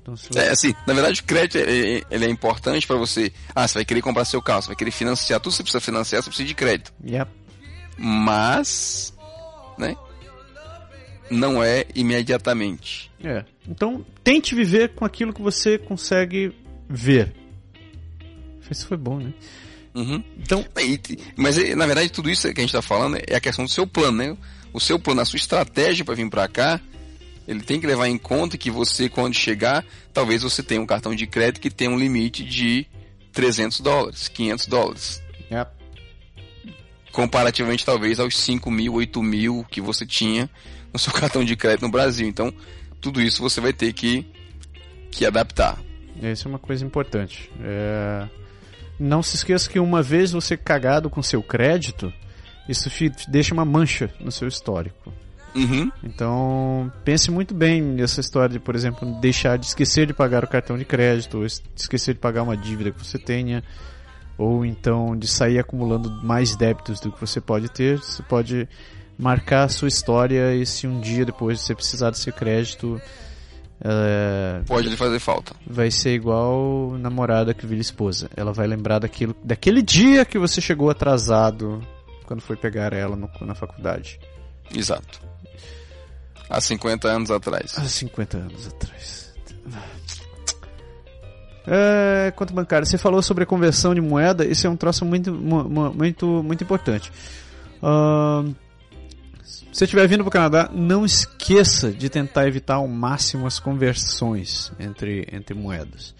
Então, 0.01 0.15
você... 0.15 0.39
É 0.39 0.51
assim, 0.51 0.73
na 0.87 0.93
verdade 0.93 1.19
o 1.19 1.23
crédito 1.25 1.57
ele, 1.57 2.05
ele 2.09 2.25
é 2.25 2.29
importante 2.29 2.87
para 2.87 2.95
você. 2.95 3.33
Ah, 3.53 3.67
você 3.67 3.79
vai 3.79 3.85
querer 3.85 4.01
comprar 4.01 4.23
seu 4.23 4.41
carro, 4.41 4.61
você 4.61 4.67
vai 4.67 4.75
querer 4.77 4.91
financiar 4.91 5.41
tudo 5.41 5.51
você 5.51 5.63
precisa 5.63 5.81
financiar, 5.81 6.23
você 6.23 6.29
precisa 6.29 6.47
de 6.47 6.55
crédito. 6.55 6.93
Yep. 7.05 7.29
Mas, 7.97 9.13
né? 9.77 9.97
Não 11.29 11.61
é 11.61 11.85
imediatamente. 11.93 13.11
É. 13.21 13.43
Então, 13.67 14.05
tente 14.23 14.55
viver 14.55 14.93
com 14.93 15.03
aquilo 15.03 15.33
que 15.33 15.41
você 15.41 15.77
consegue 15.77 16.53
ver. 16.89 17.33
Isso 18.69 18.87
foi 18.87 18.97
bom, 18.97 19.19
né? 19.19 19.33
Uhum. 19.93 20.23
Então, 20.37 20.65
mas 21.37 21.57
na 21.75 21.85
verdade 21.85 22.09
tudo 22.09 22.29
isso 22.29 22.41
que 22.53 22.59
a 22.59 22.63
gente 22.63 22.69
está 22.69 22.81
falando 22.81 23.17
é 23.27 23.35
a 23.35 23.39
questão 23.39 23.63
do 23.63 23.71
seu 23.71 23.87
plano, 23.87 24.17
né? 24.17 24.37
O 24.73 24.79
seu 24.79 24.99
plano, 24.99 25.21
a 25.21 25.25
sua 25.25 25.37
estratégia 25.37 26.03
para 26.03 26.15
vir 26.15 26.29
para 26.29 26.47
cá, 26.49 26.81
ele 27.47 27.61
tem 27.61 27.79
que 27.79 27.87
levar 27.87 28.07
em 28.07 28.17
conta 28.17 28.57
que 28.57 28.71
você, 28.71 29.07
quando 29.07 29.33
chegar, 29.33 29.85
talvez 30.13 30.41
você 30.41 30.63
tenha 30.63 30.81
um 30.81 30.85
cartão 30.85 31.15
de 31.15 31.27
crédito 31.27 31.61
que 31.61 31.69
tem 31.69 31.87
um 31.87 31.97
limite 31.97 32.43
de 32.43 32.87
300 33.31 33.79
dólares, 33.81 34.27
500 34.27 34.67
dólares. 34.67 35.23
Yep. 35.51 35.71
Comparativamente, 37.11 37.85
talvez, 37.85 38.19
aos 38.19 38.37
5 38.37 38.69
mil, 38.71 38.93
8 38.95 39.21
mil 39.21 39.65
que 39.69 39.79
você 39.79 40.05
tinha 40.05 40.49
no 40.91 40.97
seu 40.97 41.13
cartão 41.13 41.45
de 41.45 41.55
crédito 41.55 41.83
no 41.83 41.91
Brasil. 41.91 42.27
Então, 42.27 42.51
tudo 42.99 43.21
isso 43.21 43.41
você 43.41 43.61
vai 43.61 43.71
ter 43.71 43.93
que, 43.93 44.25
que 45.11 45.25
adaptar. 45.25 45.77
Isso 46.21 46.47
é 46.47 46.49
uma 46.49 46.59
coisa 46.59 46.85
importante. 46.85 47.51
É... 47.61 48.27
Não 48.99 49.21
se 49.21 49.35
esqueça 49.35 49.69
que 49.69 49.79
uma 49.79 50.01
vez 50.01 50.31
você 50.31 50.55
cagado 50.55 51.09
com 51.09 51.21
seu 51.21 51.43
crédito, 51.43 52.13
isso 52.67 52.89
deixa 53.27 53.53
uma 53.53 53.65
mancha 53.65 54.09
no 54.19 54.31
seu 54.31 54.47
histórico. 54.47 55.13
Uhum. 55.53 55.89
Então, 56.03 56.91
pense 57.03 57.31
muito 57.31 57.53
bem 57.53 57.81
nessa 57.81 58.19
história 58.19 58.49
de, 58.49 58.59
por 58.59 58.75
exemplo, 58.75 59.19
deixar 59.21 59.57
de 59.57 59.65
esquecer 59.65 60.05
de 60.05 60.13
pagar 60.13 60.43
o 60.43 60.47
cartão 60.47 60.77
de 60.77 60.83
crédito, 60.83 61.37
ou 61.37 61.45
esquecer 61.45 62.13
de 62.13 62.19
pagar 62.19 62.43
uma 62.43 62.57
dívida 62.57 62.91
que 62.91 63.03
você 63.03 63.17
tenha, 63.17 63.63
ou 64.37 64.65
então 64.65 65.15
de 65.15 65.27
sair 65.27 65.57
acumulando 65.57 66.09
mais 66.23 66.55
débitos 66.55 66.99
do 66.99 67.11
que 67.11 67.19
você 67.19 67.39
pode 67.39 67.69
ter. 67.69 67.99
Você 67.99 68.21
pode 68.23 68.67
marcar 69.17 69.63
a 69.63 69.69
sua 69.69 69.87
história 69.87 70.53
e 70.53 70.65
se 70.65 70.87
um 70.87 70.99
dia 70.99 71.25
depois 71.25 71.61
você 71.61 71.73
precisar 71.73 72.09
desse 72.09 72.31
crédito, 72.33 73.01
é, 73.81 74.61
pode 74.65 74.89
lhe 74.89 74.97
fazer 74.97 75.19
falta. 75.19 75.55
Vai 75.67 75.91
ser 75.91 76.13
igual 76.13 76.97
namorada 76.97 77.53
que 77.53 77.65
vira 77.65 77.81
esposa. 77.81 78.29
Ela 78.35 78.53
vai 78.53 78.67
lembrar 78.67 78.99
daquilo, 78.99 79.35
daquele 79.43 79.81
dia 79.81 80.25
que 80.25 80.39
você 80.39 80.61
chegou 80.61 80.89
atrasado 80.89 81.81
quando 82.25 82.41
foi 82.41 82.55
pegar 82.55 82.93
ela 82.93 83.15
no, 83.15 83.29
na 83.41 83.55
faculdade. 83.55 84.19
Exato. 84.73 85.21
Há 86.49 86.61
50 86.61 87.07
anos 87.07 87.31
atrás. 87.31 87.77
Há 87.77 87.83
50 87.85 88.37
anos 88.37 88.67
atrás. 88.67 89.33
É, 91.67 92.31
conta 92.35 92.53
bancária, 92.53 92.85
você 92.85 92.97
falou 92.97 93.23
sobre 93.23 93.43
a 93.43 93.47
conversão 93.47 93.95
de 93.95 93.99
moeda, 94.01 94.45
isso 94.45 94.67
é 94.67 94.69
um 94.69 94.75
troço 94.75 95.03
muito, 95.03 95.33
muito, 95.33 96.27
muito 96.43 96.63
importante. 96.63 97.11
Uh, 97.81 98.53
se 99.75 99.79
você 99.79 99.83
estiver 99.83 100.07
vindo 100.07 100.23
para 100.23 100.29
o 100.29 100.31
Canadá, 100.31 100.69
não 100.73 101.03
esqueça 101.03 101.91
de 101.91 102.07
tentar 102.07 102.47
evitar 102.47 102.75
ao 102.75 102.87
máximo 102.87 103.45
as 103.45 103.59
conversões 103.59 104.71
entre, 104.79 105.27
entre 105.29 105.53
moedas. 105.53 106.15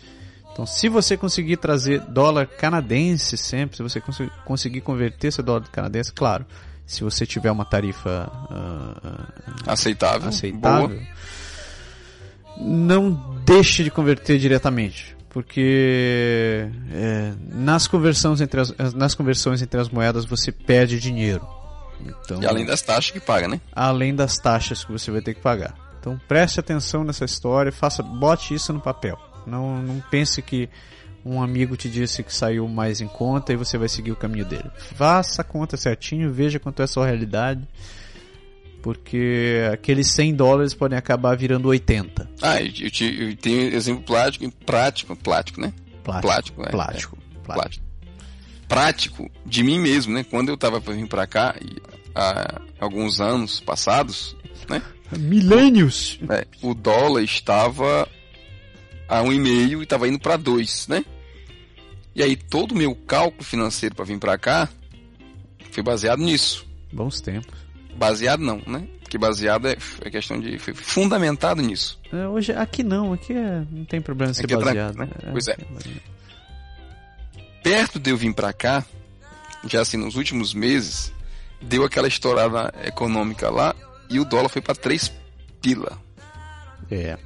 Então, 0.51 0.65
se 0.65 0.89
você 0.89 1.15
conseguir 1.15 1.55
trazer 1.55 2.01
dólar 2.01 2.47
canadense 2.47 3.37
sempre, 3.37 3.77
se 3.77 3.81
você 3.81 4.01
cons 4.01 4.17
conseguir 4.43 4.81
converter 4.81 5.31
seu 5.31 5.41
dólar 5.41 5.69
canadense, 5.71 6.11
claro, 6.11 6.45
se 6.85 7.01
você 7.01 7.25
tiver 7.25 7.49
uma 7.49 7.63
tarifa 7.63 8.29
uh, 8.51 9.71
aceitável, 9.71 10.27
aceitável 10.27 11.01
não 12.57 13.39
deixe 13.45 13.85
de 13.85 13.89
converter 13.89 14.37
diretamente. 14.37 15.15
porque 15.29 16.69
é, 16.91 17.31
nas, 17.53 17.87
conversões 17.87 18.41
entre 18.41 18.59
as, 18.59 18.93
nas 18.93 19.15
conversões 19.15 19.61
entre 19.61 19.79
as 19.79 19.87
moedas 19.87 20.25
você 20.25 20.51
perde 20.51 20.99
dinheiro. 20.99 21.47
Então, 22.01 22.41
e 22.41 22.45
além 22.45 22.65
das 22.65 22.81
taxas 22.81 23.11
que 23.11 23.19
paga, 23.19 23.47
né? 23.47 23.59
Além 23.71 24.15
das 24.15 24.37
taxas 24.37 24.83
que 24.83 24.91
você 24.91 25.11
vai 25.11 25.21
ter 25.21 25.33
que 25.33 25.41
pagar. 25.41 25.75
Então 25.99 26.19
preste 26.27 26.59
atenção 26.59 27.03
nessa 27.03 27.25
história, 27.25 27.71
faça, 27.71 28.03
bote 28.03 28.53
isso 28.53 28.71
no 28.71 28.79
papel. 28.79 29.17
Não, 29.45 29.81
não 29.81 30.01
pense 30.11 30.41
que 30.41 30.69
um 31.25 31.41
amigo 31.41 31.75
te 31.75 31.89
disse 31.89 32.23
que 32.23 32.33
saiu 32.33 32.67
mais 32.67 33.01
em 33.01 33.07
conta 33.07 33.51
e 33.51 33.55
você 33.55 33.77
vai 33.77 33.89
seguir 33.89 34.11
o 34.11 34.15
caminho 34.15 34.45
dele. 34.45 34.69
Faça 34.95 35.41
a 35.41 35.45
conta 35.45 35.75
certinho, 35.77 36.31
veja 36.31 36.59
quanto 36.59 36.81
é 36.81 36.85
a 36.85 36.87
sua 36.87 37.05
realidade 37.05 37.67
porque 38.85 39.67
aqueles 39.73 40.11
100 40.11 40.35
dólares 40.35 40.75
podem 40.75 40.95
acabar 40.95 41.35
virando 41.35 41.67
80. 41.69 42.29
Ah, 42.39 42.61
eu, 42.61 42.67
eu, 42.67 43.29
eu 43.29 43.35
tenho 43.35 43.73
exemplo 43.73 44.03
prático, 44.03 44.47
prático, 44.63 45.15
plástico, 45.15 45.59
né? 45.59 45.73
Plástico. 46.03 46.27
Plástico, 46.27 46.61
é, 46.61 46.69
plástico, 46.69 47.17
é, 47.17 47.45
plástico. 47.51 47.84
Prático 48.67 49.29
de 49.45 49.63
mim 49.63 49.79
mesmo, 49.79 50.13
né? 50.13 50.23
Quando 50.23 50.49
eu 50.49 50.57
tava 50.57 50.79
vir 50.79 51.07
para 51.07 51.27
cá, 51.27 51.55
há 52.15 52.61
alguns 52.79 53.19
anos 53.19 53.59
passados, 53.59 54.35
né? 54.69 54.81
Milênios! 55.17 56.19
É, 56.29 56.47
o 56.61 56.73
dólar 56.73 57.21
estava 57.23 58.07
a 59.07 59.21
um 59.21 59.31
e 59.31 59.39
meio 59.39 59.81
e 59.81 59.83
estava 59.83 60.07
indo 60.07 60.19
para 60.19 60.37
dois, 60.37 60.87
né? 60.87 61.05
E 62.15 62.23
aí 62.23 62.35
todo 62.35 62.71
o 62.71 62.77
meu 62.77 62.95
cálculo 62.95 63.43
financeiro 63.43 63.93
para 63.93 64.05
vir 64.05 64.17
para 64.17 64.37
cá 64.37 64.69
foi 65.71 65.83
baseado 65.83 66.19
nisso. 66.19 66.65
Bons 66.91 67.19
tempos. 67.19 67.53
Baseado 67.97 68.39
não, 68.39 68.61
né? 68.65 68.87
Porque 69.01 69.17
baseado 69.17 69.67
é, 69.67 69.77
é 70.01 70.09
questão 70.09 70.39
de. 70.39 70.57
Foi 70.57 70.73
fundamentado 70.73 71.61
nisso. 71.61 71.99
É, 72.11 72.27
hoje, 72.27 72.53
aqui 72.53 72.83
não, 72.83 73.13
aqui 73.13 73.33
é, 73.33 73.63
não 73.69 73.85
tem 73.85 74.01
problema 74.01 74.33
ser 74.33 74.49
é 74.51 74.55
baseado. 74.55 74.95
né? 74.95 75.09
É, 75.23 75.31
pois 75.31 75.47
é. 75.47 75.57
Perto 77.65 77.99
de 77.99 78.11
eu 78.11 78.17
vir 78.17 78.31
pra 78.31 78.53
cá, 78.53 78.85
já 79.63 79.81
assim, 79.81 79.97
nos 79.97 80.15
últimos 80.15 80.53
meses, 80.53 81.11
deu 81.59 81.83
aquela 81.83 82.07
estourada 82.07 82.71
econômica 82.83 83.49
lá 83.49 83.75
e 84.07 84.19
o 84.19 84.23
dólar 84.23 84.49
foi 84.49 84.61
para 84.61 84.75
3 84.75 85.11
pila. 85.63 85.99
É, 86.91 87.17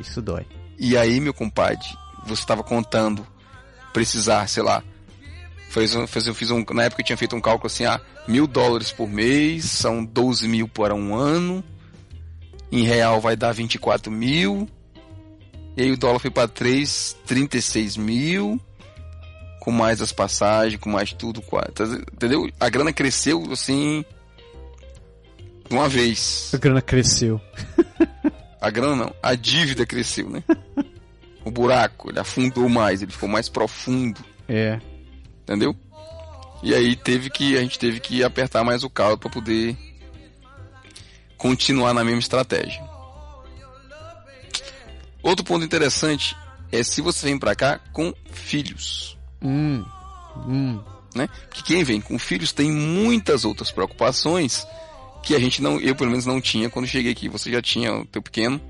isso 0.00 0.20
dói. 0.20 0.44
E 0.76 0.96
aí, 0.96 1.20
meu 1.20 1.32
compadre, 1.32 1.86
você 2.26 2.42
estava 2.42 2.64
contando 2.64 3.24
precisar, 3.92 4.48
sei 4.48 4.64
lá, 4.64 4.82
Fez, 5.68 5.94
fez, 6.08 6.26
eu 6.26 6.34
fiz 6.34 6.50
um, 6.50 6.64
na 6.72 6.82
época 6.82 7.00
eu 7.00 7.06
tinha 7.06 7.16
feito 7.16 7.36
um 7.36 7.40
cálculo 7.40 7.68
assim, 7.68 7.84
ah, 7.84 8.00
mil 8.26 8.48
dólares 8.48 8.90
por 8.90 9.08
mês, 9.08 9.66
são 9.66 10.04
12 10.04 10.48
mil 10.48 10.66
por 10.66 10.92
um 10.92 11.14
ano, 11.14 11.62
em 12.72 12.82
real 12.82 13.20
vai 13.20 13.36
dar 13.36 13.52
24 13.52 14.10
mil, 14.10 14.68
e 15.76 15.82
aí 15.82 15.92
o 15.92 15.96
dólar 15.96 16.18
foi 16.18 16.28
para 16.28 16.48
3, 16.48 17.16
36 17.24 17.96
mil, 17.96 18.60
com 19.60 19.70
mais 19.70 20.00
as 20.00 20.10
passagens, 20.10 20.80
com 20.80 20.90
mais 20.90 21.12
tudo, 21.12 21.40
tá 21.72 21.84
entendeu? 22.12 22.50
A 22.58 22.68
grana 22.68 22.92
cresceu 22.92 23.44
assim, 23.52 24.04
de 25.68 25.74
uma 25.74 25.88
vez. 25.88 26.50
A 26.52 26.58
grana 26.58 26.82
cresceu. 26.82 27.40
a 28.60 28.70
grana 28.70 28.96
não, 28.96 29.14
a 29.22 29.34
dívida 29.36 29.86
cresceu, 29.86 30.28
né? 30.28 30.42
o 31.44 31.50
buraco, 31.50 32.10
ele 32.10 32.18
afundou 32.18 32.68
mais, 32.68 33.02
ele 33.02 33.12
ficou 33.12 33.28
mais 33.28 33.48
profundo. 33.48 34.20
É 34.48 34.80
entendeu? 35.50 35.74
E 36.62 36.74
aí 36.74 36.94
teve 36.94 37.28
que 37.28 37.56
a 37.56 37.60
gente 37.60 37.78
teve 37.78 37.98
que 37.98 38.22
apertar 38.22 38.62
mais 38.62 38.84
o 38.84 38.90
caldo 38.90 39.18
para 39.18 39.30
poder 39.30 39.76
continuar 41.36 41.92
na 41.92 42.04
mesma 42.04 42.20
estratégia. 42.20 42.80
Outro 45.22 45.44
ponto 45.44 45.64
interessante 45.64 46.36
é 46.70 46.82
se 46.82 47.00
você 47.00 47.26
vem 47.26 47.38
para 47.38 47.56
cá 47.56 47.80
com 47.92 48.14
filhos. 48.30 49.18
Hum, 49.42 49.84
hum. 50.46 50.80
Né? 51.14 51.28
Porque 51.48 51.62
quem 51.62 51.82
vem 51.82 52.00
com 52.00 52.18
filhos 52.18 52.52
tem 52.52 52.70
muitas 52.70 53.44
outras 53.44 53.70
preocupações 53.70 54.66
que 55.22 55.34
a 55.34 55.38
gente 55.38 55.60
não, 55.60 55.78
eu 55.80 55.94
pelo 55.94 56.10
menos 56.10 56.24
não 56.24 56.40
tinha 56.40 56.70
quando 56.70 56.86
cheguei 56.86 57.12
aqui. 57.12 57.28
Você 57.28 57.50
já 57.50 57.60
tinha 57.60 57.92
o 57.92 58.04
teu 58.04 58.22
pequeno, 58.22 58.60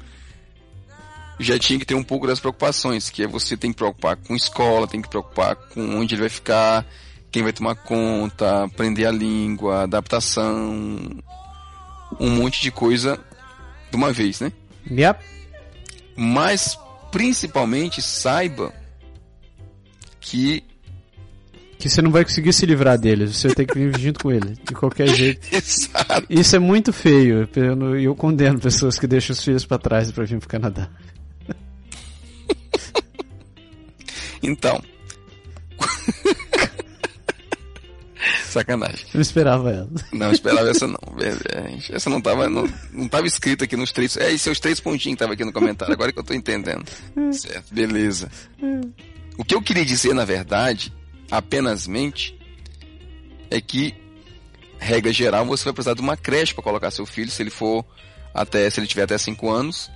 já 1.38 1.58
tinha 1.58 1.78
que 1.78 1.84
ter 1.84 1.94
um 1.94 2.02
pouco 2.02 2.26
das 2.26 2.40
preocupações, 2.40 3.10
que 3.10 3.22
é 3.22 3.26
você 3.26 3.56
tem 3.56 3.72
que 3.72 3.76
preocupar 3.76 4.16
com 4.16 4.34
escola, 4.34 4.86
tem 4.86 5.02
que 5.02 5.08
preocupar 5.08 5.56
com 5.56 5.98
onde 5.98 6.14
ele 6.14 6.22
vai 6.22 6.30
ficar, 6.30 6.86
quem 7.30 7.42
vai 7.42 7.52
tomar 7.52 7.76
conta, 7.76 8.64
aprender 8.64 9.06
a 9.06 9.10
língua, 9.10 9.82
adaptação, 9.82 11.22
um 12.18 12.30
monte 12.30 12.60
de 12.60 12.70
coisa 12.70 13.18
de 13.90 13.96
uma 13.96 14.12
vez, 14.12 14.40
né? 14.40 14.52
Yep. 14.90 15.24
Mas 16.16 16.78
principalmente 17.10 18.02
saiba 18.02 18.72
que 20.20 20.62
que 21.80 21.88
você 21.88 22.02
não 22.02 22.10
vai 22.10 22.22
conseguir 22.24 22.52
se 22.52 22.66
livrar 22.66 22.98
dele, 22.98 23.26
você 23.26 23.48
tem 23.54 23.66
que 23.66 23.74
vir 23.74 23.96
junto 23.98 24.20
com 24.20 24.30
ele, 24.30 24.54
de 24.64 24.74
qualquer 24.74 25.08
jeito. 25.08 25.48
Exato. 25.50 26.26
Isso 26.28 26.54
é 26.54 26.58
muito 26.58 26.92
feio, 26.92 27.48
eu, 27.56 27.98
eu 27.98 28.14
condeno 28.14 28.60
pessoas 28.60 28.98
que 28.98 29.06
deixam 29.06 29.32
os 29.32 29.42
filhos 29.42 29.64
para 29.64 29.78
trás 29.78 30.12
para 30.12 30.24
vir 30.24 30.38
para 30.38 30.46
o 30.46 30.48
Canadá. 30.48 30.88
Então. 34.42 34.82
Sacanagem. 38.46 39.06
Eu 39.12 39.20
esperava 39.20 39.70
ela. 39.70 39.90
Não, 40.14 40.32
esperava 40.32 40.70
essa 40.70 40.86
não. 40.86 40.98
Essa 41.90 42.08
não 42.08 42.22
tava, 42.22 42.48
não, 42.48 42.66
não 42.90 43.06
tava 43.06 43.26
escrita 43.26 43.64
aqui 43.64 43.76
nos 43.76 43.92
três. 43.92 44.16
É, 44.16 44.32
esses 44.32 44.58
três 44.58 44.80
pontinhos 44.80 45.16
que 45.16 45.18
tava 45.18 45.34
aqui 45.34 45.44
no 45.44 45.52
comentário, 45.52 45.92
agora 45.92 46.10
que 46.10 46.18
eu 46.18 46.24
tô 46.24 46.32
entendendo. 46.32 46.84
Certo, 47.32 47.66
beleza. 47.70 48.30
O 49.40 49.44
que 49.44 49.54
eu 49.54 49.62
queria 49.62 49.86
dizer, 49.86 50.12
na 50.12 50.26
verdade, 50.26 50.92
apenas 51.30 51.86
mente, 51.86 52.38
é 53.50 53.58
que, 53.58 53.94
regra 54.78 55.10
geral, 55.14 55.46
você 55.46 55.64
vai 55.64 55.72
precisar 55.72 55.94
de 55.94 56.02
uma 56.02 56.14
creche 56.14 56.52
para 56.52 56.62
colocar 56.62 56.90
seu 56.90 57.06
filho, 57.06 57.30
se 57.30 57.42
ele 57.42 57.48
for 57.48 57.82
até, 58.34 58.68
se 58.68 58.78
ele 58.78 58.86
tiver 58.86 59.04
até 59.04 59.16
5 59.16 59.50
anos, 59.50 59.90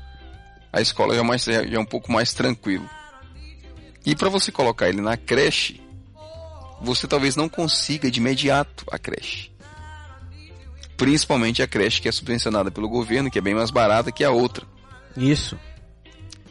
a 0.72 0.80
escola 0.80 1.14
já 1.14 1.20
é, 1.20 1.22
mais, 1.22 1.44
já 1.44 1.60
é 1.60 1.78
um 1.78 1.84
pouco 1.84 2.10
mais 2.10 2.32
tranquilo. 2.32 2.88
E 4.06 4.16
para 4.16 4.30
você 4.30 4.50
colocar 4.50 4.88
ele 4.88 5.02
na 5.02 5.14
creche, 5.14 5.78
você 6.80 7.06
talvez 7.06 7.36
não 7.36 7.46
consiga 7.46 8.10
de 8.10 8.20
imediato 8.20 8.86
a 8.90 8.98
creche. 8.98 9.52
Principalmente 10.96 11.62
a 11.62 11.66
creche 11.68 12.00
que 12.00 12.08
é 12.08 12.12
subvencionada 12.12 12.70
pelo 12.70 12.88
governo, 12.88 13.30
que 13.30 13.38
é 13.38 13.42
bem 13.42 13.54
mais 13.54 13.70
barata 13.70 14.10
que 14.10 14.24
a 14.24 14.30
outra. 14.30 14.66
Isso. 15.14 15.58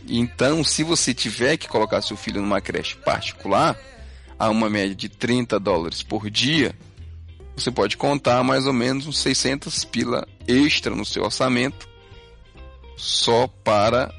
Então, 0.08 0.64
se 0.64 0.84
você 0.84 1.14
tiver 1.14 1.58
que 1.58 1.68
colocar 1.68 2.02
seu 2.02 2.18
filho 2.18 2.42
numa 2.42 2.62
creche 2.62 2.96
particular, 2.98 3.78
a 4.38 4.50
uma 4.50 4.70
média 4.70 4.96
de 4.96 5.10
30 5.10 5.60
dólares 5.60 6.04
por 6.04 6.30
dia, 6.30 6.76
você 7.56 7.72
pode 7.72 7.98
contar 7.98 8.44
mais 8.44 8.66
ou 8.66 8.74
menos 8.74 9.08
uns 9.08 9.20
600 9.20 9.86
pila 9.86 10.28
extra 10.48 10.96
no 10.96 11.06
seu 11.06 11.24
orçamento 11.24 11.88
só 12.98 13.48
para 13.48 14.14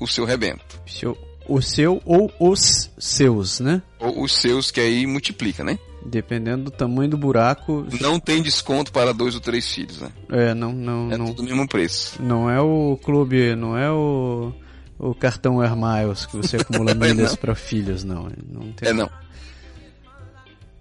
o 0.00 0.06
seu 0.06 0.24
rebento. 0.24 0.80
Seu 0.86 1.16
o 1.48 1.62
seu 1.62 2.02
ou 2.04 2.30
os 2.38 2.90
seus, 2.98 3.58
né? 3.58 3.82
Ou 3.98 4.22
os 4.22 4.32
seus, 4.32 4.70
que 4.70 4.80
aí 4.80 5.06
multiplica, 5.06 5.64
né? 5.64 5.78
Dependendo 6.04 6.64
do 6.64 6.70
tamanho 6.70 7.08
do 7.08 7.16
buraco. 7.16 7.86
Não 8.00 8.20
tem 8.20 8.42
desconto 8.42 8.92
para 8.92 9.14
dois 9.14 9.34
ou 9.34 9.40
três 9.40 9.66
filhos, 9.66 9.98
né? 9.98 10.10
É, 10.30 10.54
não, 10.54 10.72
não. 10.72 11.10
É 11.10 11.16
não, 11.16 11.26
tudo 11.26 11.40
o 11.40 11.44
mesmo 11.44 11.66
preço. 11.66 12.22
Não 12.22 12.50
é 12.50 12.60
o 12.60 12.98
clube, 13.02 13.56
não 13.56 13.76
é 13.76 13.90
o, 13.90 14.52
o 14.98 15.14
cartão 15.14 15.60
Air 15.60 15.76
Miles 15.76 16.26
que 16.26 16.36
você 16.36 16.56
acumula 16.56 16.92
milhas 16.94 17.36
para 17.36 17.54
filhos, 17.54 18.04
não. 18.04 18.30
não 18.48 18.72
tem... 18.72 18.88
É 18.88 18.92
não. 18.92 19.10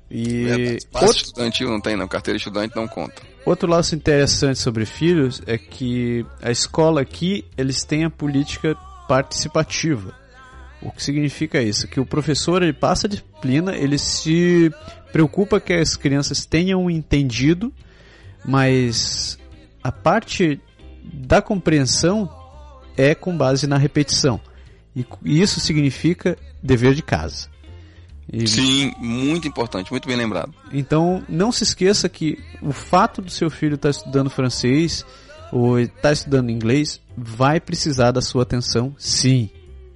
E. 0.09 0.47
É, 0.47 0.77
outro... 0.93 1.17
estudantil 1.17 1.69
não 1.69 1.81
tem, 1.81 1.97
não. 1.97 2.07
Carteira 2.07 2.37
estudante 2.37 2.75
não 2.75 2.87
conta. 2.87 3.21
Outro 3.45 3.69
laço 3.69 3.95
interessante 3.95 4.59
sobre 4.59 4.85
filhos 4.85 5.41
é 5.45 5.57
que 5.57 6.25
a 6.41 6.51
escola 6.51 7.01
aqui, 7.01 7.45
eles 7.57 7.83
têm 7.83 8.05
a 8.05 8.09
política 8.09 8.75
participativa. 9.07 10.13
O 10.81 10.91
que 10.91 11.03
significa 11.03 11.61
isso? 11.61 11.87
Que 11.87 11.99
o 11.99 12.05
professor 12.05 12.61
ele 12.61 12.73
passa 12.73 13.07
a 13.07 13.09
disciplina, 13.09 13.75
ele 13.75 13.97
se 13.97 14.71
preocupa 15.11 15.59
que 15.59 15.73
as 15.73 15.95
crianças 15.95 16.45
tenham 16.45 16.89
entendido, 16.89 17.73
mas 18.45 19.39
a 19.83 19.91
parte 19.91 20.61
da 21.03 21.41
compreensão 21.41 22.29
é 22.97 23.15
com 23.15 23.37
base 23.37 23.67
na 23.67 23.77
repetição. 23.77 24.41
E 24.95 25.05
isso 25.41 25.59
significa 25.59 26.37
dever 26.61 26.95
de 26.95 27.03
casa. 27.03 27.47
E... 28.31 28.47
Sim, 28.47 28.91
muito 28.97 29.47
importante, 29.47 29.91
muito 29.91 30.07
bem 30.07 30.17
lembrado. 30.17 30.53
Então, 30.73 31.23
não 31.29 31.51
se 31.51 31.63
esqueça 31.63 32.09
que 32.09 32.37
o 32.61 32.71
fato 32.73 33.21
do 33.21 33.29
seu 33.29 33.49
filho 33.49 33.75
estar 33.75 33.87
tá 33.87 33.97
estudando 33.97 34.29
francês 34.29 35.05
ou 35.51 35.79
estar 35.79 36.01
tá 36.01 36.11
estudando 36.11 36.49
inglês 36.49 36.99
vai 37.15 37.59
precisar 37.59 38.11
da 38.11 38.21
sua 38.21 38.43
atenção, 38.43 38.93
sim. 38.97 39.49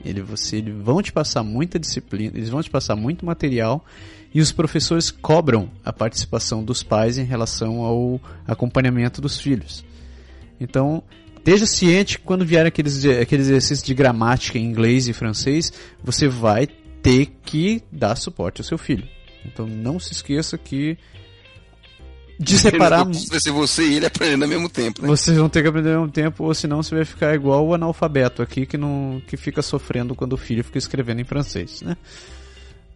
Ele, 0.03 0.21
você, 0.21 0.57
eles 0.57 0.75
vão 0.81 1.01
te 1.01 1.11
passar 1.11 1.43
muita 1.43 1.77
disciplina, 1.77 2.37
eles 2.37 2.49
vão 2.49 2.61
te 2.61 2.69
passar 2.69 2.95
muito 2.95 3.25
material 3.25 3.85
e 4.33 4.39
os 4.39 4.51
professores 4.51 5.11
cobram 5.11 5.69
a 5.83 5.91
participação 5.91 6.63
dos 6.63 6.81
pais 6.81 7.17
em 7.17 7.25
relação 7.25 7.81
ao 7.81 8.19
acompanhamento 8.47 9.21
dos 9.21 9.39
filhos. 9.39 9.83
Então, 10.59 11.03
esteja 11.41 11.65
ciente 11.65 12.19
que 12.19 12.23
quando 12.23 12.45
vier 12.45 12.65
aqueles, 12.65 13.03
aqueles 13.05 13.47
exercícios 13.47 13.83
de 13.83 13.93
gramática 13.93 14.57
em 14.57 14.63
inglês 14.63 15.07
e 15.07 15.13
francês, 15.13 15.73
você 16.03 16.27
vai 16.27 16.67
ter 17.01 17.31
que 17.43 17.81
dar 17.91 18.15
suporte 18.15 18.61
ao 18.61 18.65
seu 18.65 18.77
filho. 18.77 19.07
Então 19.43 19.65
não 19.65 19.99
se 19.99 20.13
esqueça 20.13 20.57
que 20.57 20.97
de 22.39 22.57
separar. 22.57 23.05
Ser 23.13 23.51
você 23.51 23.83
e 23.87 23.95
ele 23.95 24.05
aprendendo 24.05 24.43
ao 24.43 24.49
mesmo 24.49 24.69
tempo. 24.69 25.01
Né? 25.01 25.07
Vocês 25.07 25.37
vão 25.37 25.49
ter 25.49 25.61
que 25.61 25.67
aprender 25.67 25.93
ao 25.93 26.01
mesmo 26.01 26.11
tempo, 26.11 26.43
ou 26.43 26.53
senão 26.53 26.81
você 26.81 26.95
vai 26.95 27.05
ficar 27.05 27.35
igual 27.35 27.65
o 27.65 27.73
analfabeto 27.73 28.41
aqui 28.41 28.65
que 28.65 28.77
não 28.77 29.21
que 29.27 29.35
fica 29.35 29.61
sofrendo 29.61 30.15
quando 30.15 30.33
o 30.33 30.37
filho 30.37 30.63
fica 30.63 30.77
escrevendo 30.77 31.21
em 31.21 31.25
francês, 31.25 31.81
né? 31.81 31.97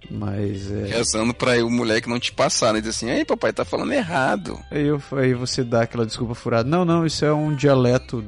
Mas 0.09 0.71
é. 0.71 0.85
Rezando 0.87 1.33
pra 1.33 1.63
o 1.63 1.69
moleque 1.69 2.09
não 2.09 2.19
te 2.19 2.31
passar, 2.31 2.73
né? 2.73 2.81
Diz 2.81 2.95
assim, 2.95 3.09
ei 3.09 3.25
papai, 3.25 3.51
tá 3.53 3.65
falando 3.65 3.93
errado. 3.93 4.59
Aí, 4.71 4.85
eu, 4.85 5.01
aí 5.13 5.33
você 5.33 5.63
dá 5.63 5.81
aquela 5.81 6.05
desculpa 6.05 6.35
furada. 6.35 6.69
Não, 6.69 6.85
não, 6.85 7.05
isso 7.05 7.25
é 7.25 7.33
um 7.33 7.55
dialeto 7.55 8.23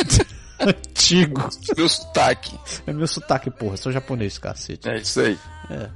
antigo. 0.60 1.48
Meu 1.76 1.88
sotaque. 1.88 2.58
É 2.86 2.92
meu 2.92 3.06
sotaque, 3.06 3.50
porra, 3.50 3.76
sou 3.76 3.92
japonês, 3.92 4.38
cacete. 4.38 4.88
É 4.88 4.98
isso 4.98 5.20
aí. 5.20 5.38
É. 5.70 5.88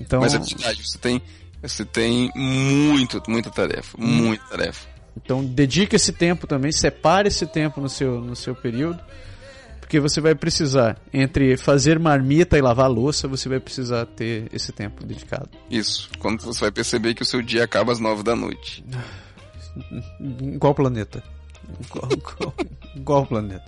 Então, 0.00 0.20
Mas 0.20 0.34
é 0.34 0.38
verdade, 0.38 0.82
você 0.82 0.98
tem, 0.98 1.22
você 1.62 1.84
tem 1.84 2.32
muito, 2.34 3.22
muita 3.28 3.50
tarefa, 3.50 3.98
muita 3.98 4.42
tarefa. 4.46 4.88
então 5.14 5.44
dedique 5.44 5.94
esse 5.94 6.10
tempo 6.12 6.46
também, 6.46 6.72
separe 6.72 7.28
esse 7.28 7.46
tempo 7.46 7.80
no 7.82 7.88
seu, 7.88 8.18
no 8.18 8.34
seu 8.34 8.54
período, 8.54 8.98
porque 9.90 9.98
você 9.98 10.20
vai 10.20 10.36
precisar, 10.36 10.96
entre 11.12 11.56
fazer 11.56 11.98
marmita 11.98 12.56
e 12.56 12.60
lavar 12.62 12.88
louça, 12.88 13.26
você 13.26 13.48
vai 13.48 13.58
precisar 13.58 14.06
ter 14.06 14.48
esse 14.52 14.70
tempo 14.70 15.04
dedicado. 15.04 15.50
Isso. 15.68 16.08
Quando 16.20 16.44
você 16.44 16.60
vai 16.60 16.70
perceber 16.70 17.12
que 17.12 17.22
o 17.22 17.26
seu 17.26 17.42
dia 17.42 17.64
acaba 17.64 17.90
às 17.90 17.98
nove 17.98 18.22
da 18.22 18.36
noite. 18.36 18.84
Em 20.20 20.56
qual 20.60 20.76
planeta? 20.76 21.24
Em 21.80 21.84
qual, 21.88 22.08
qual- 22.08 22.54
qual 23.04 23.26
planeta? 23.26 23.64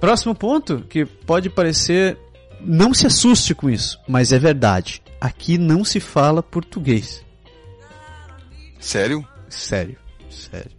Próximo 0.00 0.34
ponto, 0.34 0.80
que 0.88 1.04
pode 1.04 1.50
parecer. 1.50 2.16
Não 2.58 2.94
se 2.94 3.06
assuste 3.06 3.54
com 3.54 3.68
isso, 3.68 4.00
mas 4.08 4.32
é 4.32 4.38
verdade. 4.38 5.02
Aqui 5.20 5.58
não 5.58 5.84
se 5.84 6.00
fala 6.00 6.42
português. 6.42 7.22
Sério? 8.80 9.22
Sério, 9.50 9.98
sério. 10.30 10.70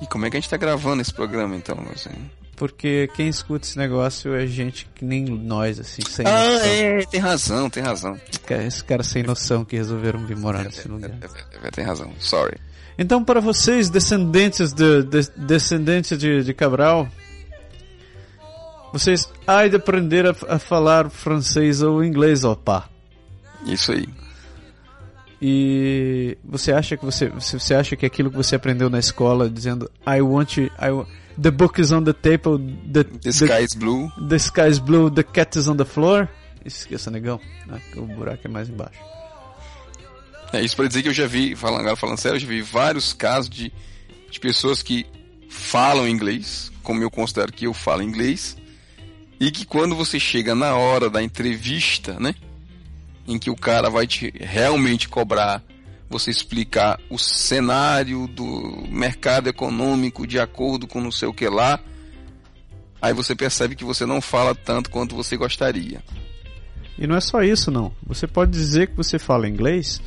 E 0.00 0.06
como 0.06 0.24
é 0.24 0.30
que 0.30 0.36
a 0.36 0.40
gente 0.40 0.48
tá 0.48 0.56
gravando 0.56 1.02
esse 1.02 1.12
programa 1.12 1.56
então? 1.56 1.76
Assim? 1.92 2.10
Porque 2.58 3.08
quem 3.14 3.28
escuta 3.28 3.64
esse 3.64 3.78
negócio 3.78 4.34
é 4.34 4.44
gente 4.46 4.88
que 4.94 5.04
nem 5.04 5.24
nós, 5.24 5.78
assim, 5.78 6.02
sem 6.02 6.26
Ah, 6.26 6.44
noção. 6.54 6.66
é, 6.66 6.98
tem 7.06 7.20
razão, 7.20 7.70
tem 7.70 7.82
razão. 7.82 8.20
Esse 8.66 8.82
cara 8.82 9.02
sem 9.04 9.22
noção 9.22 9.64
que 9.64 9.76
resolveram 9.76 10.26
vir 10.26 10.36
morar 10.36 10.64
nesse 10.64 10.88
lugar. 10.88 11.10
É, 11.62 11.68
é, 11.68 11.70
tem 11.70 11.84
razão, 11.84 12.10
sorry. 12.18 12.56
Então, 12.98 13.22
para 13.22 13.40
vocês, 13.40 13.88
descendentes 13.88 14.72
de, 14.72 15.04
de- 15.04 15.30
descendentes 15.36 16.18
de, 16.18 16.42
de 16.42 16.52
Cabral, 16.52 17.06
vocês 18.92 19.28
há 19.46 19.66
de 19.68 19.76
aprender 19.76 20.26
a, 20.26 20.34
a 20.48 20.58
falar 20.58 21.08
francês 21.10 21.80
ou 21.80 22.02
inglês, 22.02 22.42
pá. 22.64 22.88
Isso 23.66 23.92
aí. 23.92 24.08
E 25.40 26.36
você 26.44 26.72
acha 26.72 26.96
que 26.96 27.04
você, 27.04 27.28
você 27.28 27.74
acha 27.74 27.94
que 27.94 28.04
aquilo 28.04 28.30
que 28.30 28.36
você 28.36 28.56
aprendeu 28.56 28.90
na 28.90 28.98
escola 28.98 29.48
dizendo 29.48 29.88
I 30.04 30.20
want 30.20 30.56
you, 30.56 30.70
I, 30.82 30.90
wa- 30.90 31.06
the 31.40 31.50
book 31.50 31.80
is 31.80 31.92
on 31.92 32.04
the 32.04 32.12
table, 32.12 32.58
the, 32.58 33.04
The 33.04 33.32
sky 33.32 33.60
is 33.62 33.74
blue. 33.74 34.10
the 34.28 34.38
sky 34.38 34.68
is 34.68 34.78
blue, 34.78 35.10
the 35.10 35.22
cat 35.24 35.56
is 35.58 35.68
on 35.68 35.76
the 35.76 35.84
floor. 35.84 36.28
Esqueça, 36.64 37.10
negão. 37.10 37.40
né, 37.66 37.80
O 37.96 38.02
buraco 38.02 38.40
é 38.46 38.48
mais 38.48 38.68
embaixo. 38.68 38.98
É 40.52 40.62
isso 40.62 40.76
pra 40.76 40.86
dizer 40.88 41.02
que 41.02 41.08
eu 41.08 41.12
já 41.14 41.26
vi, 41.26 41.54
falando, 41.54 41.80
agora 41.80 41.96
falando 41.96 42.18
sério, 42.18 42.36
eu 42.36 42.40
já 42.40 42.46
vi 42.46 42.62
vários 42.62 43.12
casos 43.12 43.50
de, 43.50 43.72
de 44.30 44.40
pessoas 44.40 44.82
que 44.82 45.06
falam 45.50 46.08
inglês, 46.08 46.70
como 46.82 47.02
eu 47.02 47.10
considero 47.10 47.52
que 47.52 47.66
eu 47.66 47.74
falo 47.74 48.02
inglês, 48.02 48.56
e 49.38 49.50
que 49.50 49.64
quando 49.66 49.94
você 49.94 50.18
chega 50.18 50.54
na 50.54 50.74
hora 50.74 51.08
da 51.10 51.22
entrevista, 51.22 52.18
né, 52.18 52.34
em 53.26 53.38
que 53.38 53.50
o 53.50 53.56
cara 53.56 53.90
vai 53.90 54.06
te 54.06 54.32
realmente 54.40 55.06
cobrar 55.08 55.62
você 56.08 56.30
explicar 56.30 56.98
o 57.10 57.18
cenário 57.18 58.26
do 58.26 58.86
mercado 58.88 59.48
econômico 59.48 60.26
de 60.26 60.38
acordo 60.38 60.86
com 60.86 61.00
não 61.00 61.12
sei 61.12 61.28
o 61.28 61.34
que 61.34 61.48
lá, 61.48 61.78
aí 63.00 63.12
você 63.12 63.34
percebe 63.34 63.76
que 63.76 63.84
você 63.84 64.06
não 64.06 64.20
fala 64.20 64.54
tanto 64.54 64.90
quanto 64.90 65.14
você 65.14 65.36
gostaria. 65.36 66.02
E 66.98 67.06
não 67.06 67.14
é 67.14 67.20
só 67.20 67.42
isso, 67.42 67.70
não. 67.70 67.92
Você 68.06 68.26
pode 68.26 68.50
dizer 68.50 68.88
que 68.88 68.96
você 68.96 69.18
fala 69.18 69.48
inglês 69.48 70.00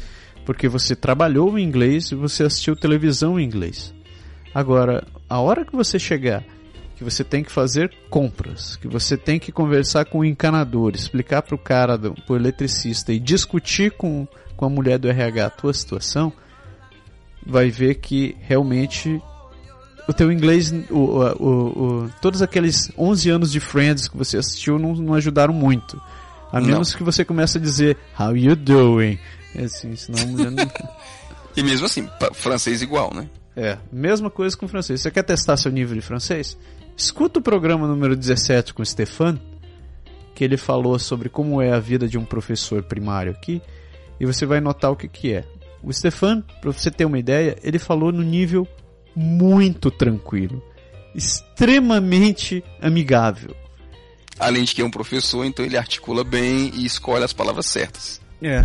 porque 0.46 0.68
você 0.68 0.96
trabalhou 0.96 1.58
em 1.58 1.64
inglês 1.64 2.12
e 2.12 2.16
você 2.16 2.44
assistiu 2.44 2.76
televisão 2.76 3.40
em 3.40 3.46
inglês. 3.46 3.94
Agora, 4.54 5.08
a 5.30 5.40
hora 5.40 5.64
que 5.64 5.76
você 5.76 5.98
chegar, 5.98 6.44
que 6.96 7.04
você 7.04 7.24
tem 7.24 7.44
que 7.44 7.52
fazer 7.52 7.92
compras, 8.10 8.76
que 8.76 8.88
você 8.88 9.16
tem 9.16 9.40
que 9.40 9.52
conversar 9.52 10.06
com 10.06 10.20
o 10.20 10.26
encanador, 10.26 10.94
explicar 10.94 11.42
para 11.42 11.56
o 11.56 11.58
cara, 11.58 11.98
do, 11.98 12.14
pro 12.14 12.36
eletricista 12.36 13.14
e 13.14 13.20
discutir 13.20 13.92
com, 13.92 14.28
com 14.62 14.68
a 14.68 14.70
mulher 14.70 15.00
do 15.00 15.10
RH 15.10 15.44
a 15.44 15.50
tua 15.50 15.74
situação, 15.74 16.32
vai 17.44 17.72
ver 17.72 17.96
que 17.96 18.38
realmente 18.42 19.20
o 20.08 20.14
teu 20.14 20.32
inglês, 20.32 20.72
o, 20.92 21.00
o, 21.00 22.04
o, 22.04 22.10
todos 22.22 22.44
aqueles 22.44 22.92
11 22.96 23.30
anos 23.32 23.52
de 23.52 23.60
Friends 23.60 24.08
que 24.08 24.16
você 24.16 24.38
assistiu 24.38 24.78
não, 24.78 24.94
não 24.94 25.16
ajudaram 25.16 25.52
muito. 25.52 26.00
A 26.52 26.60
Não. 26.62 26.68
menos 26.68 26.94
que 26.94 27.02
você 27.02 27.26
comece 27.26 27.58
a 27.58 27.62
dizer 27.62 27.98
How 28.20 28.38
you 28.38 28.56
doing? 28.56 29.18
É 29.56 29.64
Assim, 29.64 29.96
senão 29.96 30.22
a 30.22 30.26
mulher 30.28 30.52
não... 30.52 30.72
E 31.58 31.64
mesmo 31.64 31.88
assim, 31.88 32.08
francês 32.34 32.84
igual, 32.84 33.12
né? 33.14 33.28
É, 33.56 33.80
mesma 33.92 34.30
coisa 34.30 34.56
com 34.56 34.68
francês. 34.68 35.02
Você 35.02 35.10
quer 35.10 35.24
testar 35.24 35.58
seu 35.58 35.72
nível 35.72 35.96
de 35.96 36.02
francês? 36.02 36.56
Escuta 36.96 37.40
o 37.40 37.42
programa 37.42 37.88
número 37.88 38.16
17 38.16 38.76
com 38.76 38.84
o 38.84 38.86
Stefan, 38.86 39.40
que 40.36 40.44
ele 40.44 40.56
falou 40.56 41.00
sobre 41.00 41.30
como 41.30 41.60
é 41.62 41.74
a 41.74 41.80
vida 41.80 42.08
de 42.08 42.18
um 42.18 42.24
professor 42.24 42.84
primário 42.84 43.32
aqui, 43.32 43.60
e 44.22 44.26
você 44.26 44.46
vai 44.46 44.62
notar 44.62 44.92
o 44.92 44.96
que, 44.96 45.08
que 45.08 45.34
é. 45.34 45.44
O 45.82 45.92
Stefan, 45.92 46.42
para 46.62 46.72
você 46.72 46.92
ter 46.92 47.06
uma 47.06 47.18
ideia, 47.18 47.58
ele 47.64 47.80
falou 47.80 48.12
no 48.12 48.22
nível 48.22 48.68
muito 49.16 49.90
tranquilo, 49.90 50.62
extremamente 51.16 52.64
amigável. 52.80 53.56
Além 54.40 54.64
de 54.64 54.76
que 54.76 54.82
é 54.84 54.86
um 54.86 54.92
professor, 54.92 55.44
então 55.44 55.66
ele 55.66 55.76
articula 55.76 56.24
bem 56.24 56.70
e 56.76 56.86
escolhe 56.86 57.24
as 57.24 57.34
palavras 57.34 57.66
certas. 57.66 58.22
É. 58.44 58.64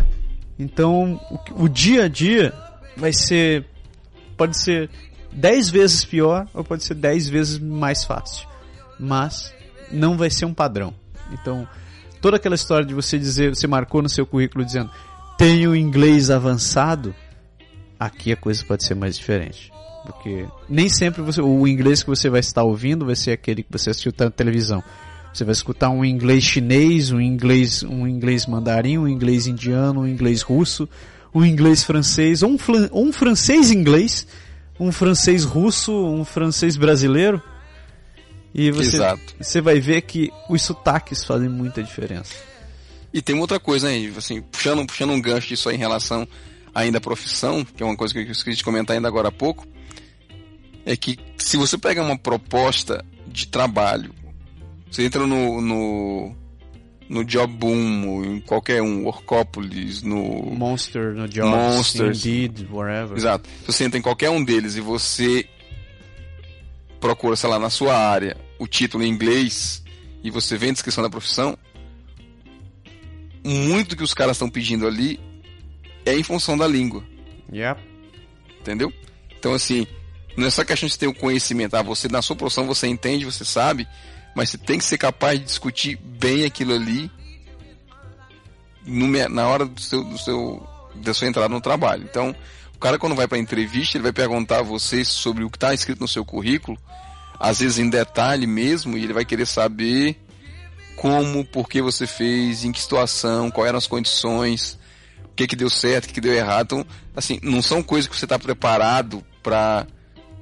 Então, 0.59 1.19
o, 1.31 1.65
o 1.65 1.69
dia 1.70 2.05
a 2.05 2.09
dia 2.09 2.53
vai 2.95 3.15
ser. 3.15 3.65
Pode 4.37 4.61
ser 4.61 4.91
10 5.33 5.70
vezes 5.70 6.05
pior 6.05 6.47
ou 6.53 6.62
pode 6.62 6.85
ser 6.85 6.95
10 6.97 7.31
vezes 7.31 7.59
mais 7.59 8.05
fácil. 8.05 8.47
Mas 9.01 9.55
não 9.91 10.19
vai 10.19 10.28
ser 10.28 10.45
um 10.45 10.53
padrão. 10.53 10.93
Então, 11.33 11.66
toda 12.20 12.37
aquela 12.37 12.55
história 12.55 12.87
de 12.87 12.93
você 12.93 13.19
dizer, 13.19 13.55
você 13.55 13.66
marcou 13.66 14.03
no 14.03 14.09
seu 14.11 14.27
currículo 14.27 14.62
dizendo 14.62 14.91
tenho 15.37 15.75
inglês 15.75 16.31
avançado, 16.31 17.15
aqui 17.99 18.33
a 18.33 18.37
coisa 18.37 18.65
pode 18.65 18.85
ser 18.85 18.95
mais 18.95 19.17
diferente. 19.17 19.73
Porque 20.05 20.47
nem 20.69 20.89
sempre 20.89 21.21
você, 21.23 21.41
o 21.41 21.67
inglês 21.67 22.03
que 22.03 22.09
você 22.09 22.31
vai 22.31 22.41
estar 22.41 22.63
ouvindo 22.63 23.05
vai 23.05 23.17
ser 23.17 23.33
aquele 23.33 23.63
que 23.63 23.73
você 23.73 23.91
assistiu 23.91 24.13
na 24.19 24.31
televisão. 24.31 24.83
Você 25.33 25.45
vai 25.45 25.53
escutar 25.53 25.91
um 25.91 26.05
inglês 26.05 26.45
chinês, 26.45 27.11
um 27.11 27.21
inglês, 27.21 27.83
um 27.83 28.07
inglês 28.07 28.47
mandarim, 28.47 28.99
um 28.99 29.09
inglês 29.09 29.47
indiano, 29.47 30.01
um 30.01 30.07
inglês 30.07 30.43
russo, 30.43 30.89
um 31.35 31.45
inglês 31.45 31.85
francês, 31.85 32.43
ou 32.43 32.51
um, 32.53 32.59
flan- 32.59 32.89
ou 32.91 33.05
um 33.05 33.13
francês 33.13 33.71
inglês, 33.71 34.27
um 34.81 34.91
francês 34.91 35.45
russo, 35.45 35.93
um 35.93 36.25
francês 36.25 36.77
brasileiro. 36.77 37.43
E 38.55 38.71
você, 38.71 38.97
Exato. 38.97 39.35
você 39.39 39.61
vai 39.61 39.79
ver 39.81 40.01
que 40.03 40.31
os 40.49 40.63
sotaques 40.63 41.23
fazem 41.25 41.49
muita 41.49 41.83
diferença. 41.83 42.33
E 43.16 43.22
tem 43.22 43.34
uma 43.34 43.44
outra 43.44 43.59
coisa 43.59 43.88
aí, 43.88 44.12
assim, 44.14 44.43
puxando, 44.43 44.86
puxando 44.86 45.09
um 45.09 45.18
gancho 45.18 45.48
disso 45.48 45.70
aí 45.70 45.76
em 45.76 45.78
relação 45.78 46.28
ainda 46.74 46.98
à 46.98 47.01
profissão, 47.01 47.64
que 47.64 47.82
é 47.82 47.86
uma 47.86 47.97
coisa 47.97 48.12
que 48.12 48.20
eu 48.20 48.30
esqueci 48.30 48.59
de 48.59 48.62
comentar 48.62 48.94
ainda 48.94 49.09
agora 49.09 49.28
há 49.28 49.32
pouco, 49.32 49.66
é 50.84 50.94
que 50.98 51.18
se 51.38 51.56
você 51.56 51.78
pega 51.78 52.02
uma 52.02 52.18
proposta 52.18 53.02
de 53.26 53.47
trabalho, 53.47 54.14
você 54.90 55.06
entra 55.06 55.26
no, 55.26 55.62
no, 55.62 56.36
no 57.09 57.24
Job 57.24 57.51
Boom, 57.55 58.22
em 58.22 58.40
qualquer 58.40 58.82
um, 58.82 59.05
Workopolis, 59.05 60.02
no... 60.02 60.51
Monster 60.52 61.14
no 61.14 61.26
Jobs, 61.26 61.51
Monsters. 61.51 62.18
Indeed, 62.26 62.68
wherever. 62.70 63.16
Exato. 63.16 63.48
Se 63.60 63.72
você 63.72 63.84
entra 63.84 63.98
em 63.98 64.02
qualquer 64.02 64.28
um 64.28 64.44
deles 64.44 64.76
e 64.76 64.82
você 64.82 65.48
procura, 67.01 67.34
sei 67.34 67.48
lá, 67.48 67.59
na 67.59 67.70
sua 67.70 67.97
área, 67.97 68.36
o 68.59 68.66
título 68.66 69.02
em 69.02 69.09
inglês 69.09 69.82
e 70.22 70.30
você 70.30 70.59
vê 70.59 70.68
a 70.68 70.72
descrição 70.72 71.02
da 71.02 71.09
profissão, 71.09 71.56
muito 73.47 73.90
do 73.90 73.97
que 73.97 74.02
os 74.02 74.14
caras 74.14 74.36
estão 74.36 74.51
pedindo 74.51 74.86
ali 74.86 75.20
é 76.05 76.14
em 76.14 76.23
função 76.23 76.56
da 76.56 76.66
língua, 76.66 77.05
Yep. 77.52 77.81
entendeu? 78.60 78.93
Então, 79.39 79.55
assim, 79.55 79.86
não 80.36 80.47
é 80.47 80.51
só 80.51 80.64
questão 80.64 80.89
de 80.89 80.98
ter 80.98 81.06
o 81.06 81.14
conhecimento. 81.14 81.77
Ah, 81.77 81.82
você, 81.82 82.09
na 82.09 82.20
sua 82.23 82.36
profissão, 82.36 82.66
você 82.66 82.86
entende, 82.86 83.24
você 83.24 83.44
sabe, 83.44 83.86
mas 84.35 84.51
você 84.51 84.59
tem 84.59 84.78
que 84.78 84.85
ser 84.85 84.98
capaz 84.98 85.39
de 85.39 85.44
discutir 85.44 85.97
bem 85.97 86.44
aquilo 86.44 86.74
ali 86.74 87.10
no 88.85 89.09
na 89.28 89.48
hora 89.48 89.64
do 89.64 89.81
seu, 89.81 90.05
do 90.05 90.18
seu, 90.18 90.66
da 90.97 91.12
sua 91.14 91.28
entrada 91.28 91.48
no 91.48 91.60
trabalho. 91.60 92.05
Então, 92.05 92.35
o 92.74 92.78
cara 92.78 92.98
quando 92.98 93.16
vai 93.16 93.27
para 93.27 93.39
entrevista, 93.39 93.97
ele 93.97 94.02
vai 94.02 94.12
perguntar 94.12 94.59
a 94.59 94.62
você 94.62 95.05
sobre 95.05 95.43
o 95.44 95.51
que 95.51 95.56
está 95.56 95.73
escrito 95.73 96.01
no 96.01 96.09
seu 96.09 96.24
currículo, 96.24 96.78
às 97.39 97.60
vezes 97.60 97.78
em 97.78 97.89
detalhe 97.89 98.47
mesmo, 98.47 98.97
e 98.97 99.05
ele 99.05 99.12
vai 99.12 99.24
querer 99.24 99.47
saber 99.47 100.20
como, 100.97 101.44
por 101.44 101.68
que 101.68 101.81
você 101.82 102.06
fez, 102.06 102.64
em 102.64 102.73
que 102.73 102.81
situação, 102.81 103.51
quais 103.51 103.68
eram 103.68 103.78
as 103.78 103.86
condições, 103.86 104.78
o 105.24 105.35
que 105.36 105.47
que 105.47 105.55
deu 105.55 105.70
certo, 105.70 106.06
o 106.06 106.12
que, 106.12 106.20
deu 106.20 106.32
errado. 106.32 106.64
Então, 106.64 106.86
assim, 107.14 107.39
não 107.43 107.62
são 107.62 107.82
coisas 107.82 108.09
que 108.09 108.16
você 108.16 108.24
está 108.24 108.39
preparado 108.39 109.24
para 109.43 109.86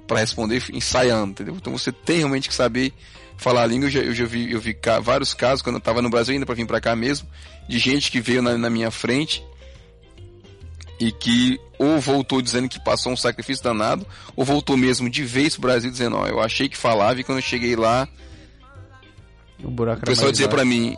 para 0.06 0.20
responder 0.20 0.62
ensaiando, 0.70 1.31
entendeu? 1.31 1.56
Então 1.56 1.72
você 1.72 1.90
tem 1.90 2.18
realmente 2.18 2.48
que 2.48 2.55
saber 2.55 2.93
falar 3.39 3.62
a 3.62 3.66
língua. 3.66 3.86
Eu 3.86 3.90
já, 3.90 4.01
eu 4.01 4.14
já 4.14 4.24
vi, 4.26 4.52
eu 4.52 4.60
vi 4.60 4.76
vários 5.02 5.32
casos 5.32 5.62
quando 5.62 5.76
eu 5.76 5.78
estava 5.78 6.02
no 6.02 6.10
Brasil 6.10 6.35
ainda 6.35 6.44
para 6.44 6.55
vir 6.55 6.66
para 6.66 6.81
cá 6.81 6.94
mesmo, 6.94 7.26
de 7.66 7.78
gente 7.78 8.10
que 8.10 8.20
veio 8.20 8.43
na, 8.43 8.56
na 8.59 8.68
minha 8.68 8.90
frente 8.90 9.43
e 11.01 11.10
que 11.10 11.59
ou 11.78 11.98
voltou 11.98 12.40
dizendo 12.40 12.68
que 12.68 12.78
passou 12.78 13.12
um 13.12 13.16
sacrifício 13.16 13.64
danado, 13.64 14.06
ou 14.36 14.44
voltou 14.44 14.76
mesmo 14.76 15.10
de 15.10 15.24
vez 15.24 15.55
pro 15.55 15.62
Brasil 15.62 15.90
dizendo, 15.90 16.16
ó, 16.16 16.26
eu 16.26 16.40
achei 16.40 16.68
que 16.68 16.76
falava 16.76 17.20
e 17.20 17.24
quando 17.24 17.39
eu 17.39 17.43
cheguei 17.43 17.74
lá, 17.74 18.09
o, 19.65 19.70
buraco 19.70 20.03
o 20.03 20.07
pessoal 20.07 20.31
dizia 20.31 20.49
para 20.49 20.65
mim, 20.65 20.97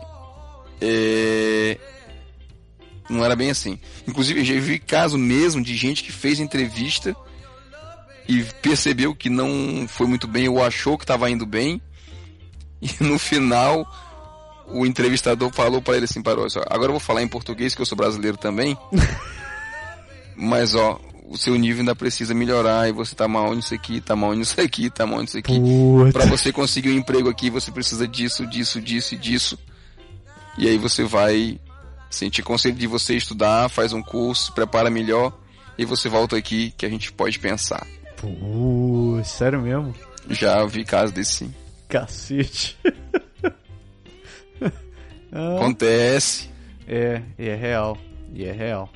é... 0.81 1.77
não 3.09 3.23
era 3.23 3.35
bem 3.35 3.49
assim. 3.49 3.79
Inclusive, 4.07 4.41
eu 4.41 4.45
já 4.45 4.59
vi 4.59 4.79
caso 4.79 5.17
mesmo 5.17 5.63
de 5.63 5.75
gente 5.75 6.03
que 6.03 6.11
fez 6.11 6.39
entrevista 6.39 7.15
e 8.27 8.43
percebeu 8.61 9.15
que 9.15 9.29
não 9.29 9.87
foi 9.87 10.07
muito 10.07 10.27
bem 10.27 10.49
ou 10.49 10.63
achou 10.63 10.97
que 10.97 11.03
estava 11.03 11.29
indo 11.29 11.45
bem 11.45 11.81
e 12.81 13.03
no 13.03 13.17
final 13.17 13.87
o 14.67 14.85
entrevistador 14.85 15.51
falou 15.53 15.81
para 15.81 15.95
ele 15.95 16.05
assim, 16.05 16.21
parou, 16.21 16.45
agora 16.69 16.89
eu 16.89 16.93
vou 16.93 16.99
falar 16.99 17.23
em 17.23 17.27
português 17.27 17.73
que 17.73 17.81
eu 17.81 17.85
sou 17.85 17.97
brasileiro 17.97 18.37
também. 18.37 18.77
Mas 20.35 20.75
ó, 20.75 20.99
o 21.29 21.37
seu 21.37 21.55
nível 21.55 21.81
ainda 21.81 21.95
precisa 21.95 22.33
melhorar 22.33 22.87
e 22.87 22.91
você 22.91 23.13
tá 23.13 23.27
mal 23.27 23.53
nisso 23.53 23.73
aqui, 23.73 23.99
tá 23.99 24.15
mal 24.15 24.33
nisso 24.33 24.59
aqui, 24.59 24.89
tá 24.89 25.05
mal 25.05 25.21
nisso 25.21 25.37
aqui. 25.37 25.59
Para 26.13 26.25
você 26.25 26.51
conseguir 26.51 26.89
um 26.89 26.97
emprego 26.97 27.29
aqui, 27.29 27.49
você 27.49 27.71
precisa 27.71 28.07
disso, 28.07 28.45
disso, 28.47 28.81
disso 28.81 29.13
e 29.13 29.17
disso. 29.17 29.59
E 30.57 30.67
aí 30.67 30.77
você 30.77 31.03
vai 31.03 31.59
sentir 32.09 32.41
conselho 32.41 32.75
de 32.75 32.87
você 32.87 33.15
estudar, 33.15 33.69
faz 33.69 33.93
um 33.93 34.01
curso, 34.01 34.53
prepara 34.53 34.89
melhor 34.89 35.37
e 35.77 35.85
você 35.85 36.09
volta 36.09 36.37
aqui 36.37 36.73
que 36.77 36.85
a 36.85 36.89
gente 36.89 37.11
pode 37.11 37.37
pensar. 37.37 37.85
Pô, 38.15 39.21
sério 39.23 39.61
mesmo? 39.61 39.93
Já 40.29 40.65
vi 40.65 40.83
casos 40.83 41.11
desse 41.11 41.33
sim. 41.33 41.53
Cacete. 41.87 42.77
Acontece. 45.31 46.49
É, 46.87 47.21
e 47.37 47.47
é 47.47 47.55
real. 47.55 47.97
E 48.33 48.45
é 48.45 48.51
real. 48.51 48.89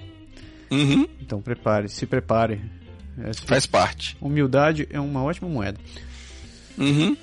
Uhum. 0.72 1.07
Então 1.19 1.41
prepare, 1.41 1.89
se 1.89 2.06
prepare. 2.06 2.61
É, 3.19 3.34
Faz 3.45 3.65
parte. 3.65 4.18
Humildade 4.22 4.88
é 4.89 4.99
uma 4.99 5.22
ótima 5.22 5.49
moeda. 5.49 5.77
Uhum. 6.77 7.15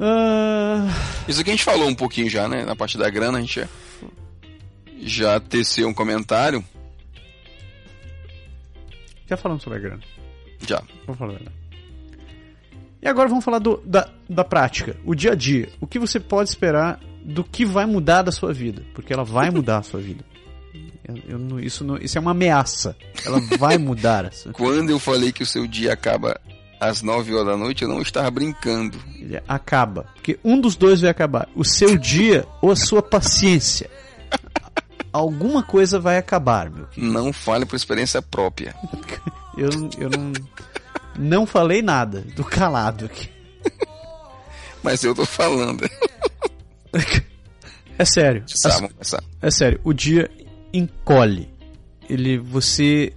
Uh... 0.00 0.88
Isso 1.28 1.40
aqui 1.40 1.50
a 1.50 1.52
gente 1.52 1.64
falou 1.64 1.88
um 1.88 1.94
pouquinho 1.94 2.30
já, 2.30 2.48
né? 2.48 2.64
Na 2.64 2.74
parte 2.74 2.96
da 2.96 3.10
grana, 3.10 3.38
a 3.38 3.40
gente 3.40 3.68
já 5.02 5.38
teceu 5.38 5.86
um 5.86 5.94
comentário. 5.94 6.64
Já 9.28 9.36
falamos 9.36 9.62
sobre 9.62 9.78
a 9.78 9.82
grana. 9.82 10.02
Já. 10.66 10.82
Vamos 11.04 11.18
falar 11.18 11.38
da. 11.38 11.52
E 13.00 13.06
agora 13.06 13.28
vamos 13.28 13.44
falar 13.44 13.58
do, 13.58 13.80
da, 13.84 14.10
da 14.28 14.42
prática, 14.42 14.96
o 15.04 15.14
dia 15.14 15.32
a 15.32 15.34
dia. 15.34 15.68
O 15.80 15.86
que 15.86 15.98
você 15.98 16.18
pode 16.18 16.48
esperar 16.48 16.98
do 17.22 17.44
que 17.44 17.64
vai 17.64 17.86
mudar 17.86 18.22
da 18.22 18.32
sua 18.32 18.52
vida? 18.52 18.82
Porque 18.94 19.12
ela 19.12 19.22
vai 19.24 19.50
mudar 19.50 19.78
a 19.78 19.82
sua 19.82 20.00
vida. 20.00 20.24
Eu, 21.08 21.38
eu, 21.38 21.60
isso, 21.60 21.84
não, 21.84 21.96
isso 21.96 22.18
é 22.18 22.20
uma 22.20 22.32
ameaça. 22.32 22.94
Ela 23.24 23.40
vai 23.58 23.78
mudar. 23.78 24.26
Essa. 24.26 24.52
Quando 24.52 24.90
eu 24.90 24.98
falei 24.98 25.32
que 25.32 25.42
o 25.42 25.46
seu 25.46 25.66
dia 25.66 25.94
acaba 25.94 26.38
às 26.78 27.00
9 27.00 27.34
horas 27.34 27.46
da 27.46 27.56
noite, 27.56 27.82
eu 27.82 27.88
não 27.88 28.02
estava 28.02 28.30
brincando. 28.30 28.98
Ele 29.16 29.40
acaba. 29.48 30.06
Porque 30.14 30.38
um 30.44 30.60
dos 30.60 30.76
dois 30.76 31.00
vai 31.00 31.10
acabar. 31.10 31.48
O 31.54 31.64
seu 31.64 31.96
dia 31.96 32.46
ou 32.60 32.70
a 32.70 32.76
sua 32.76 33.02
paciência. 33.02 33.90
Alguma 35.10 35.62
coisa 35.62 35.98
vai 35.98 36.18
acabar, 36.18 36.70
meu 36.70 36.86
querido. 36.86 37.10
Não 37.10 37.32
fale 37.32 37.64
por 37.64 37.76
experiência 37.76 38.20
própria. 38.20 38.74
eu, 39.56 39.70
eu 39.98 40.10
não, 40.10 40.32
não 41.18 41.46
falei 41.46 41.80
nada. 41.80 42.24
Tô 42.36 42.44
calado 42.44 43.06
aqui. 43.06 43.30
Mas 44.82 45.02
eu 45.02 45.14
tô 45.14 45.24
falando. 45.24 45.88
É 47.98 48.04
sério. 48.04 48.44
Tá, 48.62 49.18
é 49.42 49.50
sério. 49.50 49.80
O 49.82 49.92
dia 49.92 50.30
encolhe. 50.72 51.48
Ele, 52.08 52.38
você, 52.38 53.12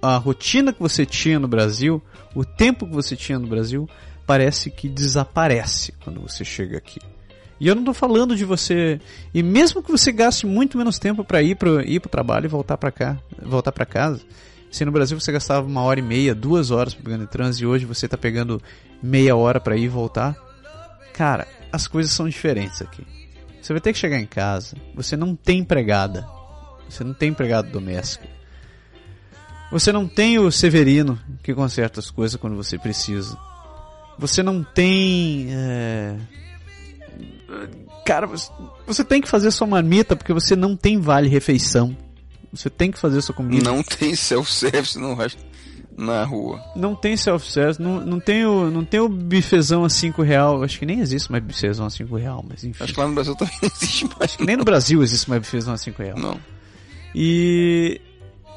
a 0.00 0.16
rotina 0.16 0.72
que 0.72 0.80
você 0.80 1.06
tinha 1.06 1.38
no 1.38 1.48
Brasil, 1.48 2.02
o 2.34 2.44
tempo 2.44 2.86
que 2.86 2.92
você 2.92 3.16
tinha 3.16 3.38
no 3.38 3.46
Brasil, 3.46 3.88
parece 4.26 4.70
que 4.70 4.88
desaparece 4.88 5.92
quando 6.04 6.20
você 6.20 6.44
chega 6.44 6.76
aqui. 6.76 7.00
E 7.58 7.66
eu 7.66 7.74
não 7.74 7.82
estou 7.82 7.94
falando 7.94 8.36
de 8.36 8.44
você. 8.44 9.00
E 9.32 9.42
mesmo 9.42 9.82
que 9.82 9.90
você 9.90 10.12
gaste 10.12 10.46
muito 10.46 10.76
menos 10.76 10.98
tempo 10.98 11.24
para 11.24 11.42
ir 11.42 11.56
para 11.56 11.82
ir 11.86 11.98
o 11.98 12.08
trabalho 12.08 12.44
e 12.44 12.48
voltar 12.48 12.76
para 12.76 12.90
cá, 12.90 13.18
voltar 13.42 13.72
para 13.72 13.86
casa. 13.86 14.20
Se 14.70 14.84
no 14.84 14.92
Brasil 14.92 15.18
você 15.18 15.32
gastava 15.32 15.66
uma 15.66 15.82
hora 15.82 16.00
e 16.00 16.02
meia, 16.02 16.34
duas 16.34 16.70
horas 16.70 16.92
pegando 16.92 17.26
trânsito 17.26 17.64
e 17.64 17.66
hoje 17.66 17.86
você 17.86 18.06
está 18.06 18.18
pegando 18.18 18.60
meia 19.02 19.34
hora 19.34 19.58
para 19.58 19.76
ir 19.76 19.84
e 19.84 19.88
voltar, 19.88 20.36
cara, 21.14 21.46
as 21.72 21.86
coisas 21.86 22.12
são 22.12 22.28
diferentes 22.28 22.82
aqui. 22.82 23.02
Você 23.62 23.72
vai 23.72 23.80
ter 23.80 23.92
que 23.92 23.98
chegar 23.98 24.20
em 24.20 24.26
casa, 24.26 24.76
você 24.94 25.16
não 25.16 25.34
tem 25.34 25.60
empregada, 25.60 26.26
você 26.88 27.04
não 27.04 27.14
tem 27.14 27.30
empregado 27.30 27.70
doméstico. 27.70 28.26
Você 29.70 29.90
não 29.90 30.06
tem 30.06 30.38
o 30.38 30.50
Severino 30.50 31.18
que 31.42 31.54
conserta 31.54 32.00
as 32.00 32.10
coisas 32.10 32.40
quando 32.40 32.56
você 32.56 32.78
precisa. 32.78 33.36
Você 34.18 34.42
não 34.42 34.62
tem. 34.62 35.48
É... 35.50 36.16
Cara, 38.04 38.28
você 38.86 39.04
tem 39.04 39.20
que 39.20 39.28
fazer 39.28 39.50
sua 39.50 39.66
marmita 39.66 40.14
porque 40.14 40.32
você 40.32 40.54
não 40.54 40.76
tem 40.76 41.00
vale 41.00 41.28
refeição. 41.28 41.96
Você 42.52 42.70
tem 42.70 42.90
que 42.90 42.98
fazer 42.98 43.20
sua 43.20 43.34
comida. 43.34 43.68
Não 43.68 43.82
tem 43.82 44.14
self-service 44.14 44.98
no 44.98 45.14
resto 45.14 45.44
na 45.96 46.24
rua. 46.24 46.62
Não 46.76 46.94
tem 46.94 47.16
self-service, 47.16 47.80
não, 47.80 48.00
não, 48.00 48.20
tem 48.20 48.44
o, 48.44 48.70
não 48.70 48.84
tem 48.84 49.00
o 49.00 49.08
bifezão 49.08 49.84
a 49.84 49.88
5 49.88 50.22
real. 50.22 50.62
Acho 50.62 50.78
que 50.78 50.86
nem 50.86 51.00
existe 51.00 51.30
mais 51.32 51.42
bifezão 51.42 51.86
a 51.86 51.90
5 51.90 52.14
real, 52.16 52.44
mas 52.48 52.62
enfim. 52.64 52.84
Acho 52.84 52.92
que 52.92 53.00
lá 53.00 53.08
no 53.08 53.14
Brasil 53.14 53.34
também 53.34 53.56
existe 53.62 54.08
mais. 54.18 54.36
Nem 54.38 54.56
no 54.56 54.64
Brasil 54.64 55.02
existe 55.02 55.28
mais 55.28 55.40
bifezão 55.40 55.74
a 55.74 55.76
5 55.78 56.02
real. 56.02 56.18
Não. 56.18 56.38
E 57.18 57.98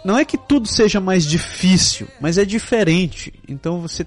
não 0.03 0.17
é 0.17 0.25
que 0.25 0.37
tudo 0.37 0.67
seja 0.67 0.99
mais 0.99 1.25
difícil, 1.25 2.09
mas 2.19 2.37
é 2.37 2.43
diferente. 2.43 3.33
Então 3.47 3.79
você 3.79 4.05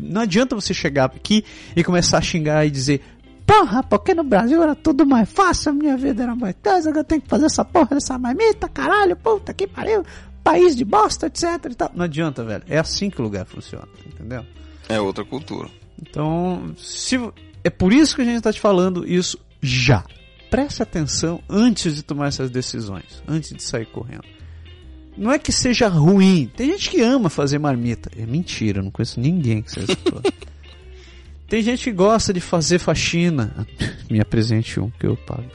não 0.00 0.22
adianta 0.22 0.56
você 0.56 0.74
chegar 0.74 1.04
aqui 1.04 1.44
e 1.76 1.84
começar 1.84 2.18
a 2.18 2.22
xingar 2.22 2.66
e 2.66 2.72
dizer 2.72 3.00
Porra, 3.46 3.82
porque 3.82 4.14
no 4.14 4.24
Brasil 4.24 4.62
era 4.62 4.74
tudo 4.74 5.06
mais 5.06 5.30
fácil, 5.30 5.70
a 5.70 5.72
minha 5.72 5.96
vida 5.96 6.24
era 6.24 6.34
mais 6.34 6.54
coisa, 6.62 6.90
eu 6.90 7.04
tenho 7.04 7.22
que 7.22 7.28
fazer 7.28 7.46
essa 7.46 7.64
porra 7.64 7.94
dessa 7.94 8.18
marmita, 8.18 8.68
caralho, 8.68 9.16
puta 9.16 9.54
que 9.54 9.66
pariu, 9.66 10.04
país 10.44 10.76
de 10.76 10.84
bosta, 10.84 11.28
etc 11.28 11.44
e 11.70 11.74
tal. 11.74 11.90
Não 11.94 12.04
adianta, 12.04 12.44
velho. 12.44 12.64
É 12.68 12.78
assim 12.78 13.08
que 13.08 13.20
o 13.20 13.24
lugar 13.24 13.46
funciona, 13.46 13.88
entendeu? 14.04 14.44
É 14.86 15.00
outra 15.00 15.24
cultura. 15.24 15.70
Então, 16.02 16.74
se 16.76 17.16
é 17.64 17.70
por 17.70 17.90
isso 17.92 18.16
que 18.16 18.22
a 18.22 18.24
gente 18.24 18.36
está 18.36 18.52
te 18.52 18.60
falando 18.60 19.08
isso 19.08 19.38
já 19.62 20.04
preste 20.50 20.82
atenção 20.82 21.42
antes 21.48 21.94
de 21.94 22.02
tomar 22.02 22.28
essas 22.28 22.50
decisões, 22.50 23.22
antes 23.26 23.54
de 23.54 23.62
sair 23.62 23.86
correndo. 23.86 24.24
Não 25.16 25.32
é 25.32 25.38
que 25.38 25.50
seja 25.50 25.88
ruim. 25.88 26.50
Tem 26.56 26.70
gente 26.70 26.90
que 26.90 27.00
ama 27.00 27.28
fazer 27.28 27.58
marmita. 27.58 28.10
É 28.16 28.24
mentira, 28.24 28.78
eu 28.78 28.84
não 28.84 28.90
conheço 28.90 29.18
ninguém 29.18 29.62
que 29.62 29.72
seja 29.72 29.96
Tem 31.48 31.62
gente 31.62 31.84
que 31.84 31.92
gosta 31.92 32.32
de 32.32 32.40
fazer 32.40 32.78
faxina. 32.78 33.66
Me 34.08 34.20
apresente 34.20 34.78
um 34.78 34.90
que 34.90 35.06
eu 35.06 35.16
pago. 35.16 35.50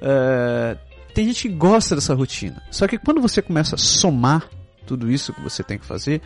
É, 0.00 0.76
tem 1.14 1.26
gente 1.26 1.48
que 1.48 1.54
gosta 1.54 1.94
dessa 1.94 2.14
rotina. 2.14 2.62
Só 2.70 2.86
que 2.86 2.98
quando 2.98 3.20
você 3.20 3.40
começa 3.40 3.76
a 3.76 3.78
somar 3.78 4.48
tudo 4.86 5.10
isso 5.10 5.32
que 5.32 5.40
você 5.40 5.62
tem 5.62 5.78
que 5.78 5.86
fazer, 5.86 6.20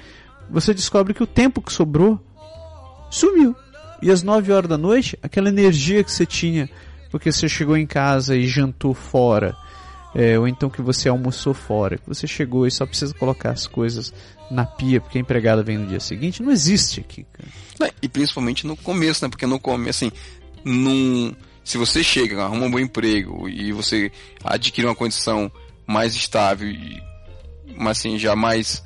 você 0.51 0.73
descobre 0.73 1.13
que 1.13 1.23
o 1.23 1.27
tempo 1.27 1.61
que 1.61 1.73
sobrou 1.73 2.21
sumiu. 3.11 3.55
E 4.03 4.11
às 4.11 4.23
9 4.23 4.53
horas 4.53 4.69
da 4.69 4.79
noite, 4.79 5.19
aquela 5.23 5.49
energia 5.49 6.03
que 6.05 6.13
você 6.13 6.27
tinha 6.27 6.69
porque 7.11 7.31
você 7.31 7.49
chegou 7.49 7.77
em 7.77 7.87
casa 7.87 8.37
e 8.37 8.47
jantou 8.47 8.95
fora, 8.95 9.57
é, 10.15 10.39
ou 10.39 10.49
então 10.49 10.71
que 10.71 10.81
você 10.81 11.09
almoçou 11.09 11.53
fora, 11.53 11.99
que 11.99 12.09
você 12.09 12.27
chegou 12.27 12.67
e 12.67 12.71
só 12.71 12.87
precisa 12.87 13.13
colocar 13.15 13.51
as 13.51 13.67
coisas 13.67 14.13
na 14.51 14.65
pia 14.65 15.01
porque 15.01 15.19
a 15.19 15.21
empregada 15.21 15.63
vem 15.63 15.79
no 15.79 15.87
dia 15.87 16.01
seguinte, 16.01 16.43
não 16.43 16.53
existe 16.53 17.01
aqui, 17.01 17.27
cara. 17.33 17.93
e 18.01 18.09
principalmente 18.09 18.67
no 18.67 18.77
começo, 18.77 19.25
né? 19.25 19.29
Porque 19.29 19.47
no 19.47 19.59
começo, 19.59 20.05
assim, 20.05 20.13
num, 20.65 21.35
se 21.65 21.77
você 21.77 22.03
chega, 22.03 22.43
arruma 22.43 22.67
um 22.67 22.71
bom 22.71 22.79
emprego 22.79 23.49
e 23.49 23.73
você 23.73 24.11
adquire 24.45 24.87
uma 24.87 24.95
condição 24.95 25.51
mais 25.87 26.15
estável, 26.15 26.69
e, 26.69 27.03
mas 27.77 27.99
assim, 27.99 28.19
já 28.19 28.35
mais, 28.37 28.83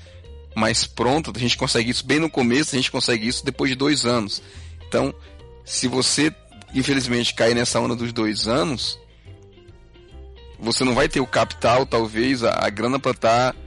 mais 0.56 0.86
pronta, 0.86 1.30
a 1.34 1.38
gente 1.38 1.56
consegue 1.56 1.90
isso 1.90 2.06
bem 2.06 2.18
no 2.18 2.30
começo, 2.30 2.74
a 2.74 2.78
gente 2.78 2.90
consegue 2.90 3.28
isso 3.28 3.44
depois 3.44 3.70
de 3.70 3.76
dois 3.76 4.04
anos. 4.04 4.42
Então, 4.88 5.14
se 5.64 5.86
você 5.86 6.34
infelizmente, 6.74 7.34
cair 7.34 7.54
nessa 7.54 7.80
onda 7.80 7.96
dos 7.96 8.12
dois 8.12 8.46
anos, 8.46 8.98
você 10.58 10.84
não 10.84 10.94
vai 10.94 11.08
ter 11.08 11.20
o 11.20 11.26
capital, 11.26 11.86
talvez, 11.86 12.44
a, 12.44 12.66
a 12.66 12.70
grana 12.70 12.98
para 12.98 13.12
estar 13.12 13.52
tá 13.52 13.58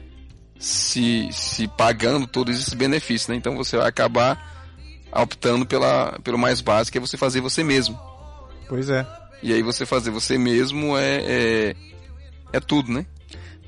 se, 0.58 1.28
se 1.32 1.68
pagando 1.68 2.28
todos 2.28 2.58
esses 2.58 2.74
benefícios, 2.74 3.28
né? 3.28 3.36
Então 3.36 3.56
você 3.56 3.78
vai 3.78 3.88
acabar 3.88 4.54
optando 5.12 5.66
pela, 5.66 6.18
pelo 6.24 6.38
mais 6.38 6.62
básico, 6.62 6.94
que 6.94 6.98
é 6.98 7.02
você 7.02 7.18
fazer 7.18 7.42
você 7.42 7.64
mesmo. 7.64 8.00
Pois 8.68 8.90
é. 8.90 9.06
E 9.42 9.52
aí 9.52 9.62
você 9.62 9.86
fazer 9.86 10.10
você 10.10 10.38
mesmo 10.38 10.98
é, 10.98 11.18
é, 11.18 11.76
é 12.54 12.60
tudo, 12.60 12.92
né? 12.92 13.06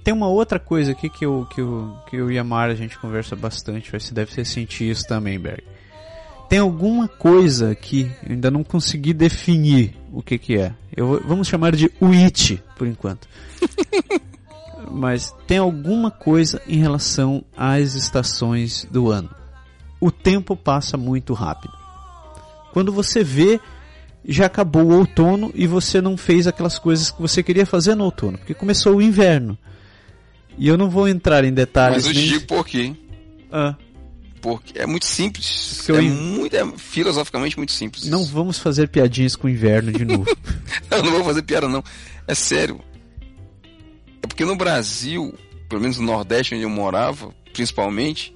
Tem 0.03 0.13
uma 0.13 0.27
outra 0.27 0.59
coisa 0.59 0.91
aqui 0.91 1.09
que 1.09 1.25
eu, 1.25 1.47
que 1.51 1.59
eu, 1.59 1.97
que 2.07 2.15
eu 2.15 2.31
e 2.31 2.37
a 2.37 2.43
Mara 2.43 2.71
a 2.71 2.75
gente 2.75 2.97
conversa 2.97 3.35
bastante, 3.35 3.91
você 3.91 4.13
deve 4.13 4.31
ser 4.31 4.45
sentir 4.45 4.89
isso 4.89 5.05
também, 5.07 5.39
Berg. 5.39 5.63
Tem 6.49 6.59
alguma 6.59 7.07
coisa 7.07 7.73
que 7.75 8.11
eu 8.23 8.31
ainda 8.33 8.51
não 8.51 8.63
consegui 8.63 9.13
definir 9.13 9.95
o 10.11 10.21
que 10.21 10.37
que 10.37 10.57
é. 10.57 10.73
Eu, 10.95 11.21
vamos 11.25 11.47
chamar 11.47 11.75
de 11.75 11.91
UIT, 11.99 12.61
por 12.77 12.87
enquanto. 12.87 13.27
Mas 14.91 15.33
tem 15.47 15.57
alguma 15.57 16.11
coisa 16.11 16.61
em 16.67 16.77
relação 16.77 17.43
às 17.57 17.95
estações 17.95 18.87
do 18.91 19.09
ano. 19.11 19.29
O 19.99 20.11
tempo 20.11 20.55
passa 20.55 20.95
muito 20.97 21.33
rápido. 21.33 21.73
Quando 22.71 22.91
você 22.91 23.23
vê, 23.23 23.59
já 24.23 24.45
acabou 24.45 24.83
o 24.83 24.97
outono 24.99 25.51
e 25.55 25.65
você 25.65 25.99
não 25.99 26.15
fez 26.15 26.45
aquelas 26.47 26.77
coisas 26.77 27.09
que 27.09 27.21
você 27.21 27.41
queria 27.41 27.65
fazer 27.65 27.95
no 27.95 28.03
outono, 28.05 28.37
porque 28.37 28.53
começou 28.53 28.95
o 28.97 29.01
inverno. 29.01 29.57
E 30.57 30.67
eu 30.67 30.77
não 30.77 30.89
vou 30.89 31.07
entrar 31.07 31.43
em 31.43 31.53
detalhes. 31.53 32.05
Mas 32.05 32.07
eu 32.07 32.13
te 32.13 32.19
nem- 32.19 32.27
digo 32.29 32.47
por 32.47 32.65
quê. 32.65 32.93
Ah, 33.51 33.75
Porque 34.45 34.77
é 34.77 34.85
muito 34.85 35.07
simples. 35.07 35.89
É, 35.89 35.99
in- 36.03 36.11
muito, 36.11 36.55
é 36.55 36.63
filosoficamente 36.77 37.57
muito 37.57 37.71
simples. 37.71 38.05
não 38.05 38.23
vamos 38.23 38.59
fazer 38.59 38.87
piadinhas 38.87 39.35
com 39.35 39.47
o 39.47 39.49
inverno 39.49 39.91
de 39.91 40.05
novo. 40.05 40.25
Eu 40.91 41.01
não 41.01 41.13
vou 41.13 41.23
fazer 41.23 41.41
piada, 41.41 41.67
não. 41.67 41.83
É 42.27 42.35
sério. 42.35 42.79
É 44.21 44.27
porque 44.27 44.45
no 44.45 44.55
Brasil, 44.55 45.33
pelo 45.67 45.81
menos 45.81 45.97
no 45.97 46.05
Nordeste 46.05 46.53
onde 46.53 46.63
eu 46.63 46.69
morava, 46.69 47.33
principalmente, 47.53 48.35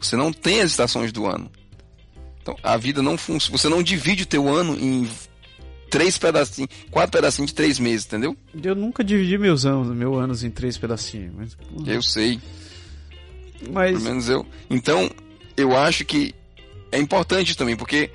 você 0.00 0.16
não 0.16 0.32
tem 0.32 0.62
as 0.62 0.70
estações 0.70 1.12
do 1.12 1.26
ano. 1.26 1.50
Então, 2.40 2.56
a 2.62 2.78
vida 2.78 3.02
não 3.02 3.18
funciona. 3.18 3.58
Você 3.58 3.68
não 3.68 3.82
divide 3.82 4.22
o 4.22 4.26
teu 4.26 4.48
ano 4.48 4.74
em 4.74 5.06
três 5.90 6.16
pedacinhos, 6.16 6.70
quatro 6.90 7.12
pedacinhos 7.12 7.50
de 7.50 7.54
três 7.54 7.78
meses, 7.78 8.06
entendeu? 8.06 8.34
eu 8.64 8.74
nunca 8.74 9.04
dividi 9.04 9.36
meus 9.36 9.66
anos, 9.66 9.94
meu 9.94 10.14
anos 10.14 10.42
em 10.44 10.50
três 10.50 10.78
pedacinhos. 10.78 11.34
Mas, 11.36 11.56
Eu 11.86 12.02
sei. 12.02 12.40
mas 13.70 13.92
Pelo 13.92 14.04
menos 14.04 14.28
eu. 14.30 14.46
Então, 14.70 15.10
eu 15.56 15.76
acho 15.76 16.04
que 16.04 16.34
é 16.90 16.98
importante 16.98 17.56
também, 17.56 17.76
porque 17.76 18.10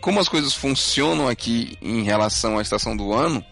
como 0.00 0.20
as 0.20 0.28
coisas 0.28 0.54
funcionam 0.54 1.28
aqui 1.28 1.76
em 1.82 2.02
relação 2.02 2.58
à 2.58 2.62
estação 2.62 2.96
do 2.96 3.12
ano, 3.12 3.44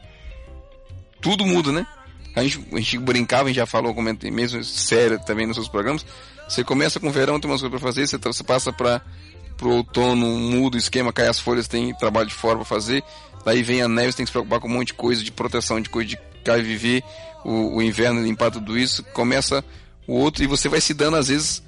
tudo 1.20 1.44
muda, 1.44 1.72
né? 1.72 1.86
A 2.34 2.42
gente, 2.42 2.64
a 2.72 2.76
gente 2.76 2.98
brincava, 2.98 3.44
a 3.44 3.46
gente 3.46 3.56
já 3.56 3.66
falou, 3.66 3.94
comentei 3.94 4.30
mesmo 4.30 4.62
sério 4.62 5.18
também 5.24 5.46
nos 5.46 5.56
seus 5.56 5.68
programas. 5.68 6.04
Você 6.48 6.62
começa 6.62 7.00
com 7.00 7.08
o 7.08 7.10
verão, 7.10 7.40
tem 7.40 7.50
umas 7.50 7.60
coisas 7.60 7.80
pra 7.80 7.88
fazer, 7.88 8.06
você, 8.06 8.18
você 8.18 8.44
passa 8.44 8.72
para 8.72 9.00
pro 9.56 9.70
outono, 9.70 10.26
muda 10.26 10.76
o 10.76 10.78
esquema, 10.78 11.12
cai 11.12 11.28
as 11.28 11.40
folhas, 11.40 11.66
tem 11.66 11.94
trabalho 11.94 12.28
de 12.28 12.34
fora 12.34 12.56
pra 12.56 12.64
fazer. 12.64 13.02
Daí 13.44 13.62
vem 13.62 13.80
a 13.80 13.88
neve, 13.88 14.12
você 14.12 14.18
tem 14.18 14.26
que 14.26 14.28
se 14.28 14.32
preocupar 14.32 14.60
com 14.60 14.68
um 14.68 14.72
monte 14.72 14.88
de 14.88 14.94
coisa 14.94 15.24
de 15.24 15.32
proteção, 15.32 15.80
de 15.80 15.88
coisa 15.88 16.10
de 16.10 16.18
cair 16.44 16.62
viver, 16.62 17.02
o, 17.44 17.76
o 17.76 17.82
inverno 17.82 18.22
limpar 18.22 18.50
tudo 18.50 18.78
isso. 18.78 19.02
Começa 19.14 19.64
o 20.06 20.14
outro 20.14 20.44
e 20.44 20.46
você 20.46 20.68
vai 20.68 20.80
se 20.80 20.92
dando 20.92 21.16
às 21.16 21.28
vezes 21.28 21.62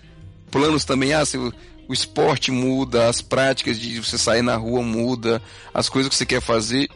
planos 0.51 0.85
também, 0.85 1.12
ah, 1.12 1.25
se 1.25 1.37
o, 1.39 1.53
o 1.89 1.93
esporte 1.93 2.51
muda, 2.51 3.09
as 3.09 3.20
práticas 3.23 3.79
de 3.79 3.99
você 4.03 4.19
sair 4.19 4.43
na 4.43 4.57
rua 4.57 4.83
muda, 4.83 5.41
as 5.73 5.89
coisas 5.89 6.09
que 6.09 6.16
você 6.16 6.27
quer 6.27 6.41
fazer 6.41 6.89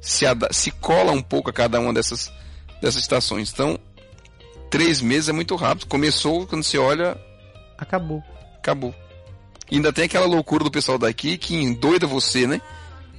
se, 0.00 0.24
se 0.52 0.70
cola 0.70 1.12
um 1.12 1.22
pouco 1.22 1.50
a 1.50 1.52
cada 1.52 1.80
uma 1.80 1.92
dessas, 1.92 2.32
dessas 2.80 3.00
estações. 3.00 3.50
Então, 3.52 3.78
três 4.70 5.00
meses 5.00 5.28
é 5.28 5.32
muito 5.32 5.56
rápido. 5.56 5.86
Começou, 5.86 6.46
quando 6.46 6.62
você 6.62 6.78
olha, 6.78 7.18
acabou. 7.76 8.22
acabou. 8.56 8.94
E 9.70 9.76
ainda 9.76 9.92
tem 9.92 10.04
aquela 10.04 10.26
loucura 10.26 10.62
do 10.62 10.70
pessoal 10.70 10.96
daqui 10.96 11.36
que 11.36 11.56
endoida 11.56 12.06
você, 12.06 12.46
né? 12.46 12.60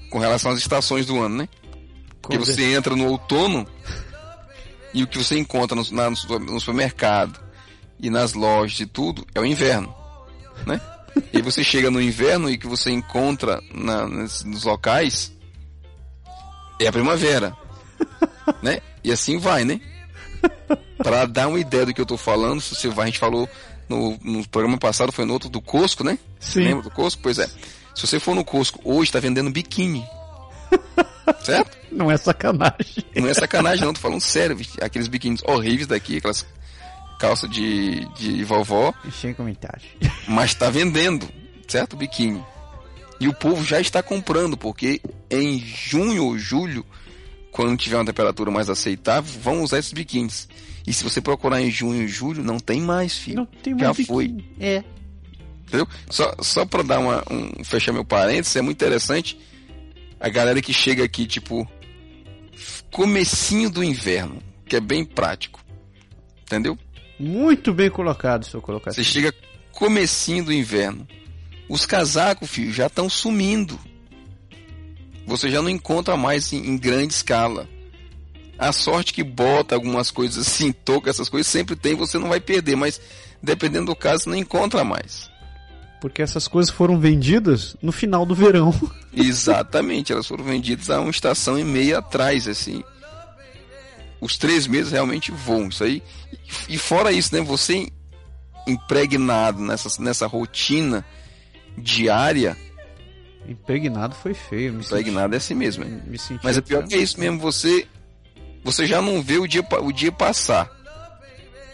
Com 0.09 0.17
relação 0.19 0.51
às 0.51 0.59
estações 0.59 1.05
do 1.05 1.19
ano, 1.21 1.39
né? 1.39 1.49
Porque 2.21 2.37
você 2.37 2.73
entra 2.73 2.95
no 2.95 3.07
outono 3.09 3.67
e 4.93 5.03
o 5.03 5.07
que 5.07 5.17
você 5.17 5.37
encontra 5.37 5.75
no, 5.75 5.83
na- 5.91 6.09
no 6.09 6.59
supermercado 6.59 7.37
e 7.99 8.09
nas 8.09 8.33
lojas 8.33 8.79
e 8.79 8.85
tudo 8.85 9.25
é 9.33 9.39
o 9.39 9.45
inverno, 9.45 9.93
né? 10.65 10.79
E 11.33 11.41
você 11.41 11.63
chega 11.63 11.89
no 11.89 11.99
inverno 11.99 12.47
e 12.47 12.53
o 12.53 12.59
que 12.59 12.67
você 12.67 12.91
encontra 12.91 13.59
na- 13.73 14.07
nes- 14.07 14.43
nos 14.43 14.63
locais 14.63 15.33
é 16.79 16.85
a 16.87 16.91
primavera, 16.91 17.57
né? 18.61 18.79
E 19.03 19.11
assim 19.11 19.39
vai, 19.39 19.63
né? 19.65 19.81
Pra 20.99 21.25
dar 21.25 21.47
uma 21.47 21.59
ideia 21.59 21.87
do 21.87 21.93
que 21.93 21.99
eu 21.99 22.05
tô 22.05 22.17
falando, 22.17 22.61
se 22.61 22.75
você 22.75 22.87
vai, 22.87 23.05
a 23.05 23.07
gente 23.07 23.17
falou 23.17 23.49
no, 23.89 24.15
no 24.23 24.47
programa 24.47 24.77
passado, 24.77 25.11
foi 25.11 25.25
no 25.25 25.33
outro 25.33 25.49
do 25.49 25.59
Cosco, 25.59 26.03
né? 26.03 26.19
Sim. 26.39 26.65
Lembra 26.65 26.83
do 26.83 26.91
Cosco? 26.91 27.19
Pois 27.23 27.39
é. 27.39 27.47
Se 27.95 28.05
você 28.05 28.19
for 28.19 28.35
no 28.35 28.45
Cosco 28.45 28.79
hoje, 28.83 29.11
tá 29.11 29.19
vendendo 29.19 29.49
biquíni. 29.49 30.05
certo? 31.43 31.75
Não 31.91 32.11
é 32.11 32.17
sacanagem. 32.17 33.03
Não 33.15 33.27
é 33.27 33.33
sacanagem, 33.33 33.83
não, 33.85 33.93
tô 33.93 33.99
falando 33.99 34.21
sério. 34.21 34.55
Aqueles 34.81 35.07
biquínis 35.07 35.41
horríveis 35.43 35.87
daqui, 35.87 36.17
aquelas 36.17 36.45
calças 37.17 37.49
de, 37.49 38.05
de 38.15 38.43
vovó, 38.43 38.93
Sem 39.11 39.33
comentário. 39.33 39.81
mas 40.27 40.53
tá 40.53 40.69
vendendo, 40.69 41.27
certo? 41.67 41.95
Biquíni. 41.95 42.43
E 43.19 43.27
o 43.27 43.33
povo 43.33 43.63
já 43.63 43.79
está 43.79 44.03
comprando, 44.03 44.55
porque 44.55 45.01
em 45.29 45.59
junho 45.59 46.25
ou 46.25 46.37
julho, 46.37 46.85
quando 47.51 47.75
tiver 47.77 47.97
uma 47.97 48.05
temperatura 48.05 48.51
mais 48.51 48.69
aceitável, 48.69 49.33
vão 49.41 49.63
usar 49.63 49.79
esses 49.79 49.93
biquínis. 49.93 50.47
E 50.85 50.93
se 50.93 51.03
você 51.03 51.19
procurar 51.19 51.61
em 51.61 51.69
junho 51.71 52.03
e 52.03 52.07
julho, 52.07 52.43
não 52.43 52.59
tem 52.59 52.79
mais, 52.79 53.17
filho. 53.17 53.37
Não 53.37 53.45
tem 53.45 53.77
Já 53.77 53.85
mais 53.85 54.05
foi. 54.05 54.27
biquíni. 54.27 54.55
É. 54.59 54.83
Entendeu? 55.67 55.87
Só, 56.09 56.33
só 56.39 56.65
pra 56.65 56.81
dar 56.81 56.99
uma, 56.99 57.23
um, 57.29 57.63
fechar 57.63 57.91
meu 57.91 58.05
parênteses, 58.05 58.55
é 58.55 58.61
muito 58.61 58.77
interessante 58.77 59.37
a 60.19 60.29
galera 60.29 60.61
que 60.61 60.73
chega 60.73 61.03
aqui, 61.03 61.25
tipo, 61.27 61.67
comecinho 62.91 63.69
do 63.69 63.83
inverno, 63.83 64.41
que 64.65 64.75
é 64.75 64.79
bem 64.79 65.03
prático. 65.03 65.59
Entendeu? 66.43 66.77
Muito 67.19 67.73
bem 67.73 67.89
colocado, 67.89 68.45
se 68.45 68.53
eu 68.53 68.61
colocar 68.61 68.91
Você 68.91 69.03
chega 69.03 69.33
comecinho 69.71 70.45
do 70.45 70.53
inverno. 70.53 71.07
Os 71.69 71.85
casacos, 71.85 72.49
filho, 72.49 72.71
já 72.71 72.87
estão 72.87 73.09
sumindo. 73.09 73.77
Você 75.25 75.49
já 75.49 75.61
não 75.61 75.69
encontra 75.69 76.15
mais 76.15 76.53
em, 76.53 76.57
em 76.57 76.77
grande 76.77 77.13
escala. 77.13 77.67
A 78.57 78.71
sorte 78.71 79.13
que 79.13 79.23
bota 79.23 79.75
algumas 79.75 80.09
coisas 80.09 80.47
assim, 80.47 80.71
toca 80.71 81.09
essas 81.09 81.29
coisas, 81.29 81.47
sempre 81.47 81.75
tem, 81.75 81.93
você 81.93 82.17
não 82.17 82.29
vai 82.29 82.39
perder, 82.39 82.75
mas 82.75 82.99
dependendo 83.41 83.87
do 83.87 83.95
caso, 83.95 84.23
você 84.23 84.29
não 84.29 84.37
encontra 84.37 84.83
mais. 84.83 85.29
Porque 86.01 86.21
essas 86.21 86.47
coisas 86.47 86.73
foram 86.73 86.99
vendidas 86.99 87.75
no 87.81 87.91
final 87.91 88.25
do 88.25 88.33
verão. 88.33 88.73
Exatamente, 89.13 90.11
elas 90.11 90.27
foram 90.27 90.43
vendidas 90.43 90.89
há 90.89 90.99
uma 90.99 91.11
estação 91.11 91.57
e 91.57 91.63
meia 91.63 91.99
atrás, 91.99 92.47
assim. 92.47 92.83
Os 94.19 94.37
três 94.37 94.65
meses 94.67 94.91
realmente 94.91 95.31
voam, 95.31 95.69
isso 95.69 95.83
aí. 95.83 96.01
E 96.67 96.77
fora 96.77 97.11
isso, 97.11 97.35
né, 97.35 97.41
você 97.41 97.87
impregnado 98.67 99.61
nessa, 99.61 100.01
nessa 100.01 100.27
rotina 100.27 101.05
diária, 101.77 102.57
Impregnado 103.47 104.13
foi 104.13 104.33
feio. 104.33 104.73
Me 104.73 104.81
impregnado 104.81 105.33
é 105.33 105.37
assim 105.37 105.53
mesmo. 105.53 105.83
é. 105.83 105.87
Senti, 105.87 106.09
me 106.09 106.17
senti 106.17 106.41
Mas 106.43 106.57
é 106.57 106.61
pior 106.61 106.85
que 106.85 106.95
é 106.95 106.97
isso 106.97 107.19
mesmo, 107.19 107.39
você 107.39 107.87
você 108.63 108.85
já 108.85 109.01
não 109.01 109.21
vê 109.21 109.37
o 109.37 109.47
dia, 109.47 109.65
o 109.81 109.91
dia 109.93 110.11
passar. 110.11 110.69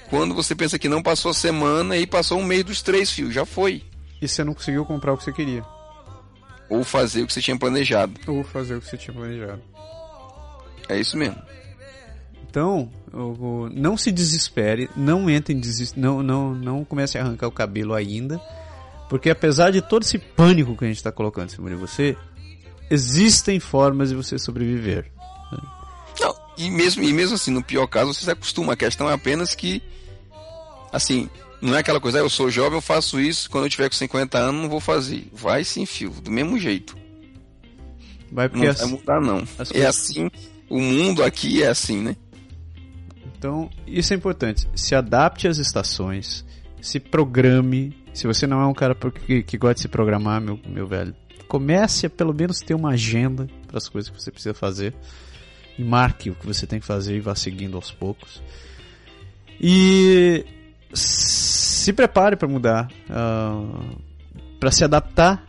Quando 0.10 0.36
você 0.36 0.54
pensa 0.54 0.78
que 0.78 0.88
não 0.88 1.02
passou 1.02 1.32
a 1.32 1.34
semana 1.34 1.98
e 1.98 2.06
passou 2.06 2.40
um 2.40 2.44
mês 2.44 2.64
dos 2.64 2.84
três 2.84 3.10
fios, 3.10 3.34
já 3.34 3.46
foi. 3.46 3.84
E 4.22 4.28
você 4.28 4.44
não 4.44 4.54
conseguiu 4.54 4.86
comprar 4.86 5.14
o 5.14 5.18
que 5.18 5.24
você 5.24 5.34
queria. 5.34 5.66
Ou 6.70 6.84
fazer 6.84 7.24
o 7.24 7.28
que 7.28 7.34
você 7.34 7.42
tinha 7.42 7.58
planejado. 7.58 8.14
Ou 8.28 8.44
fazer 8.44 8.76
o 8.76 8.82
que 8.82 8.88
você 8.88 8.98
tinha 8.98 9.16
planejado. 9.16 9.62
É 10.88 11.00
isso 11.00 11.18
mesmo. 11.18 11.42
Então, 12.54 12.88
não 13.74 13.98
se 13.98 14.12
desespere, 14.12 14.88
não 14.96 15.28
entre 15.28 15.56
em 15.56 15.62
não, 15.96 16.22
não, 16.22 16.54
não 16.54 16.86
comece 16.86 17.18
a 17.18 17.22
arrancar 17.24 17.48
o 17.48 17.52
cabelo 17.52 17.96
ainda, 17.96 18.40
porque 19.10 19.32
apesar 19.32 19.72
de 19.72 19.82
todo 19.82 20.04
esse 20.04 20.20
pânico 20.20 20.78
que 20.78 20.86
a 20.86 20.88
gente 20.88 20.98
está 20.98 21.12
colocando 21.12 21.48
em 21.50 21.56
cima 21.56 21.68
de 21.72 21.76
você, 21.76 22.16
existem 22.92 23.60
formas 23.60 24.10
de 24.10 24.16
você 24.16 24.38
sobreviver. 24.38 25.12
Não, 26.22 26.36
e 26.56 26.70
mesmo, 26.70 27.02
e 27.02 27.12
mesmo 27.12 27.34
assim, 27.34 27.50
no 27.50 27.64
pior 27.64 27.88
caso, 27.88 28.14
você 28.14 28.24
se 28.26 28.30
acostuma. 28.30 28.74
A 28.74 28.78
questão 28.78 29.10
é 29.10 29.14
apenas 29.14 29.56
que, 29.56 29.82
assim, 30.92 31.28
não 31.60 31.74
é 31.76 31.80
aquela 31.80 32.00
coisa, 32.00 32.20
ah, 32.20 32.22
eu 32.22 32.30
sou 32.30 32.52
jovem, 32.52 32.78
eu 32.78 32.82
faço 32.82 33.20
isso, 33.20 33.50
quando 33.50 33.64
eu 33.64 33.70
tiver 33.72 33.90
com 33.90 33.96
50 33.96 34.38
anos, 34.38 34.62
não 34.62 34.70
vou 34.70 34.80
fazer. 34.80 35.28
Vai 35.34 35.64
sim, 35.64 35.88
fio, 35.88 36.12
do 36.12 36.30
mesmo 36.30 36.60
jeito. 36.60 36.96
Vai 38.32 38.46
Não 38.46 38.52
porque 38.52 38.68
vai 38.72 38.76
as- 38.76 38.92
mudar, 38.92 39.20
não. 39.20 39.40
É 39.40 39.66
coisas- 39.66 39.86
assim, 39.88 40.30
o 40.70 40.80
mundo 40.80 41.24
aqui 41.24 41.64
é 41.64 41.68
assim, 41.70 42.00
né? 42.00 42.16
Então, 43.44 43.70
isso 43.86 44.14
é 44.14 44.16
importante. 44.16 44.70
Se 44.74 44.96
adapte 44.96 45.50
às 45.50 45.58
estações, 45.58 46.46
se 46.82 46.98
programe. 46.98 47.94
Se 48.14 48.26
você 48.26 48.48
não 48.48 48.62
é 48.62 48.66
um 48.66 48.74
cara 48.74 48.96
que, 48.96 49.44
que 49.44 49.58
gosta 49.58 49.74
de 49.74 49.82
se 49.82 49.88
programar, 49.90 50.40
meu, 50.40 50.58
meu 50.66 50.88
velho, 50.88 51.14
comece 51.46 52.06
a 52.06 52.10
pelo 52.10 52.34
menos 52.34 52.62
ter 52.62 52.74
uma 52.74 52.92
agenda 52.92 53.46
para 53.68 53.78
as 53.78 53.90
coisas 53.90 54.10
que 54.10 54.18
você 54.18 54.32
precisa 54.32 54.54
fazer. 54.54 54.96
E 55.78 55.84
marque 55.84 56.30
o 56.30 56.36
que 56.36 56.48
você 56.48 56.66
tem 56.66 56.80
que 56.80 56.86
fazer 56.86 57.18
e 57.18 57.20
vá 57.20 57.36
seguindo 57.36 57.76
aos 57.76 57.92
poucos. 57.92 58.42
E 59.60 60.46
se 60.94 61.92
prepare 61.92 62.38
para 62.38 62.48
mudar. 62.48 62.90
Ah, 63.10 63.62
para 64.58 64.72
se 64.72 64.86
adaptar 64.86 65.46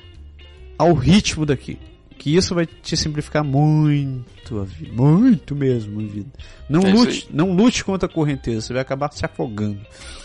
ao 0.76 0.94
ritmo 0.94 1.46
daqui. 1.46 1.78
Que 2.24 2.34
isso 2.34 2.55
vai 2.55 2.64
te 2.64 2.96
simplificar 2.96 3.44
muito 3.44 4.59
a 4.59 4.64
vida. 4.64 4.94
Muito 4.94 5.55
mesmo 5.55 6.01
a 6.01 6.05
vida. 6.06 6.30
Não, 6.70 6.80
É 6.80 6.90
lute, 6.90 7.28
não 7.30 7.52
lute 7.52 7.84
contra 7.84 8.09
a 8.09 8.10
correnteza, 8.10 8.62
você 8.62 8.72
vai 8.72 8.80
acabar 8.80 9.12
se 9.12 9.22
afogando. 9.26 9.78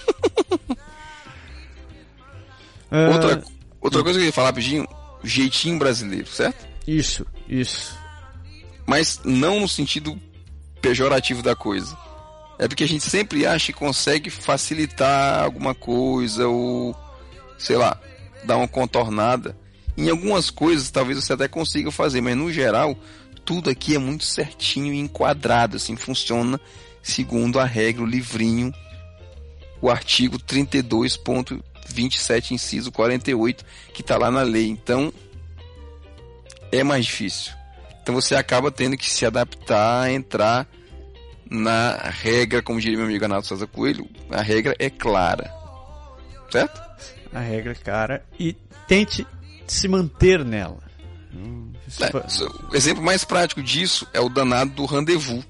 Ah, 2.91 3.09
Outra, 3.11 3.43
outra 3.81 4.01
coisa 4.01 4.17
que 4.17 4.23
eu 4.23 4.27
ia 4.29 4.33
falar 4.33 4.47
rapidinho, 4.47 4.87
jeitinho 5.23 5.77
brasileiro, 5.77 6.25
certo? 6.25 6.65
Isso, 6.87 7.23
isso. 7.47 7.95
Mas 8.83 9.19
não 9.23 9.59
no 9.59 9.67
sentido 9.67 10.19
pejorativo 10.81 11.43
da 11.43 11.55
coisa. 11.55 11.95
É 12.57 12.67
porque 12.67 12.83
a 12.85 12.87
gente 12.87 13.03
sempre 13.03 13.45
acha 13.45 13.67
que 13.67 13.77
consegue 13.77 14.31
facilitar 14.31 15.43
alguma 15.43 15.75
coisa 15.75 16.47
ou, 16.47 16.95
sei 17.59 17.77
lá, 17.77 17.99
dar 18.43 18.57
uma 18.57 18.67
contornada. 18.67 19.55
Em 19.99 20.09
algumas 20.09 20.49
coisas 20.49 20.89
talvez 20.89 21.21
você 21.21 21.33
até 21.33 21.49
consiga 21.49 21.91
fazer, 21.91 22.21
mas 22.21 22.37
no 22.37 22.53
geral, 22.53 22.97
tudo 23.43 23.69
aqui 23.69 23.95
é 23.95 23.99
muito 23.99 24.23
certinho 24.23 24.93
e 24.93 24.97
enquadrado, 24.97 25.75
assim, 25.75 25.97
funciona 25.97 26.57
segundo 27.03 27.59
a 27.59 27.65
regra, 27.65 28.03
o 28.03 28.05
livrinho, 28.05 28.73
o 29.81 29.89
artigo 29.89 30.39
32.27, 30.39 32.51
inciso 32.51 32.93
48, 32.93 33.65
que 33.93 33.99
está 33.99 34.17
lá 34.17 34.31
na 34.31 34.41
lei. 34.41 34.69
Então, 34.69 35.11
é 36.71 36.81
mais 36.81 37.03
difícil. 37.03 37.51
Então 38.01 38.15
você 38.15 38.35
acaba 38.35 38.71
tendo 38.71 38.95
que 38.95 39.11
se 39.11 39.25
adaptar 39.25 40.03
a 40.03 40.11
entrar 40.13 40.65
na 41.49 41.97
regra, 41.97 42.61
como 42.61 42.79
diria 42.79 42.95
meu 42.95 43.07
amigo 43.07 43.25
Anato 43.25 43.47
César 43.47 43.67
Coelho, 43.67 44.07
a 44.29 44.41
regra 44.41 44.73
é 44.79 44.89
clara. 44.89 45.53
Certo? 46.49 46.81
A 47.33 47.41
regra, 47.41 47.75
cara. 47.75 48.23
E 48.39 48.55
tente 48.87 49.27
se 49.73 49.87
manter 49.87 50.43
nela. 50.43 50.89
É, 51.99 52.71
o 52.71 52.75
exemplo 52.75 53.03
mais 53.03 53.23
prático 53.23 53.63
disso 53.63 54.07
é 54.13 54.19
o 54.19 54.29
danado 54.29 54.71
do 54.71 54.85
rendezvous. 54.85 55.43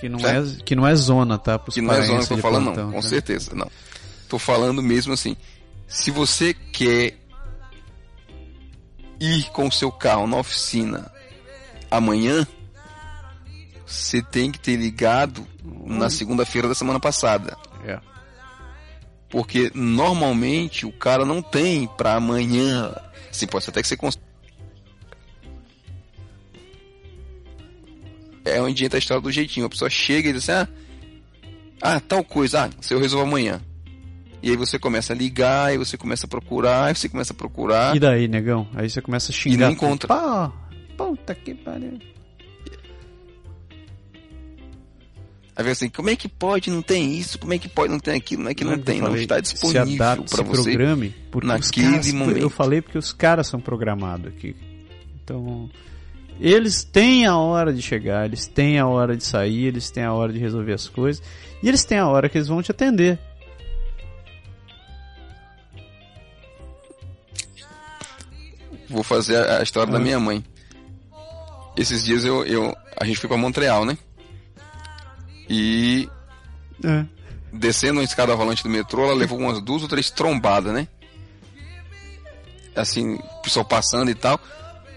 Que 0.00 0.08
não, 0.08 0.20
é, 0.20 0.42
que 0.64 0.76
não 0.76 0.86
é 0.86 0.94
zona, 0.94 1.38
tá? 1.38 1.58
Pros 1.58 1.74
Que 1.74 1.80
não 1.80 1.92
é 1.92 2.02
zona 2.02 2.18
que 2.18 2.32
eu 2.32 2.36
tô 2.36 2.42
falando, 2.42 2.64
plantão, 2.64 2.84
não. 2.86 2.92
Com 2.92 3.00
tá? 3.00 3.08
certeza, 3.08 3.54
não. 3.54 3.70
Tô 4.28 4.38
falando 4.38 4.82
mesmo 4.82 5.12
assim. 5.12 5.36
Se 5.86 6.10
você 6.10 6.52
quer 6.52 7.16
ir 9.18 9.50
com 9.50 9.68
o 9.68 9.72
seu 9.72 9.90
carro 9.90 10.26
na 10.26 10.36
oficina 10.36 11.10
amanhã, 11.90 12.46
você 13.86 14.20
tem 14.20 14.50
que 14.50 14.58
ter 14.58 14.76
ligado 14.76 15.46
na 15.86 16.10
segunda-feira 16.10 16.68
da 16.68 16.74
semana 16.74 17.00
passada. 17.00 17.56
É. 17.84 17.98
Porque 19.30 19.70
normalmente 19.74 20.84
o 20.84 20.92
cara 20.92 21.24
não 21.24 21.40
tem 21.40 21.86
pra 21.96 22.14
amanhã. 22.14 22.94
Assim, 23.36 23.46
pode 23.46 23.68
até 23.68 23.82
que 23.82 23.88
você 23.88 23.96
cons... 23.96 24.18
É 28.44 28.60
onde 28.62 28.84
entra 28.84 28.96
a 28.96 29.00
história 29.00 29.20
do 29.20 29.30
jeitinho. 29.30 29.66
A 29.66 29.68
pessoa 29.68 29.90
chega 29.90 30.30
e 30.30 30.32
diz 30.32 30.48
assim: 30.48 30.70
ah, 31.82 31.96
ah, 31.96 32.00
tal 32.00 32.24
coisa, 32.24 32.64
ah, 32.64 32.70
se 32.80 32.94
eu 32.94 33.00
resolvo 33.00 33.26
amanhã. 33.26 33.60
E 34.42 34.50
aí 34.50 34.56
você 34.56 34.78
começa 34.78 35.12
a 35.12 35.16
ligar, 35.16 35.66
aí 35.66 35.78
você 35.78 35.98
começa 35.98 36.26
a 36.26 36.28
procurar, 36.28 36.84
aí 36.86 36.94
você 36.94 37.08
começa 37.08 37.32
a 37.32 37.36
procurar. 37.36 37.96
E 37.96 38.00
daí, 38.00 38.28
negão? 38.28 38.68
Aí 38.74 38.88
você 38.88 39.02
começa 39.02 39.32
a 39.32 39.34
xingar. 39.34 39.66
não 39.66 39.72
encontra. 39.72 40.06
Pá, 40.06 40.52
puta 40.96 41.34
que 41.34 41.54
pariu. 41.54 41.98
Aí 45.56 45.62
vem 45.64 45.72
assim, 45.72 45.88
como 45.88 46.10
é 46.10 46.16
que 46.16 46.28
pode 46.28 46.70
não 46.70 46.82
tem 46.82 47.16
isso? 47.16 47.38
Como 47.38 47.54
é 47.54 47.58
que 47.58 47.66
pode 47.68 47.90
não 47.90 47.98
tem 47.98 48.14
aquilo? 48.14 48.42
Não 48.42 48.50
é 48.50 48.54
que 48.54 48.62
não 48.62 48.72
Lembra 48.72 48.84
tem, 48.84 48.96
eu 48.96 49.00
não 49.02 49.08
falei, 49.08 49.22
está 49.24 49.40
disponível 49.40 49.96
para 49.96 50.22
se 50.26 50.42
você. 50.44 50.62
programe, 50.72 51.14
porque 51.30 51.46
naquele 51.48 51.90
caras, 51.92 52.12
momento. 52.12 52.38
Eu 52.38 52.50
falei 52.50 52.82
porque 52.82 52.98
os 52.98 53.10
caras 53.12 53.46
são 53.46 53.58
programados 53.58 54.26
aqui. 54.26 54.54
Então, 55.24 55.70
eles 56.38 56.84
têm 56.84 57.24
a 57.24 57.38
hora 57.38 57.72
de 57.72 57.80
chegar, 57.80 58.26
eles 58.26 58.46
têm 58.46 58.78
a 58.78 58.86
hora 58.86 59.16
de 59.16 59.24
sair, 59.24 59.64
eles 59.64 59.90
têm 59.90 60.04
a 60.04 60.12
hora 60.12 60.30
de 60.30 60.38
resolver 60.38 60.74
as 60.74 60.88
coisas, 60.88 61.22
e 61.62 61.68
eles 61.68 61.84
têm 61.86 61.96
a 61.98 62.06
hora 62.06 62.28
que 62.28 62.36
eles 62.36 62.48
vão 62.48 62.60
te 62.62 62.70
atender. 62.70 63.18
Vou 68.88 69.02
fazer 69.02 69.36
a, 69.36 69.58
a 69.58 69.62
história 69.62 69.90
da 69.92 69.98
Ah. 69.98 70.02
minha 70.02 70.20
mãe. 70.20 70.44
Esses 71.76 72.04
dias 72.04 72.24
eu, 72.24 72.44
eu 72.44 72.74
a 72.98 73.04
gente 73.04 73.18
foi 73.18 73.28
para 73.28 73.36
Montreal, 73.36 73.84
né? 73.84 73.98
E 75.48 76.08
É. 76.84 77.04
descendo 77.52 78.00
uma 78.00 78.04
escada 78.04 78.34
rolante 78.34 78.62
do 78.62 78.68
metrô, 78.68 79.04
ela 79.04 79.14
levou 79.14 79.38
umas 79.38 79.60
duas 79.60 79.82
ou 79.82 79.88
três 79.88 80.10
trombadas, 80.10 80.72
né? 80.72 80.88
Assim, 82.74 83.14
o 83.14 83.42
pessoal 83.42 83.64
passando 83.64 84.10
e 84.10 84.14
tal. 84.14 84.38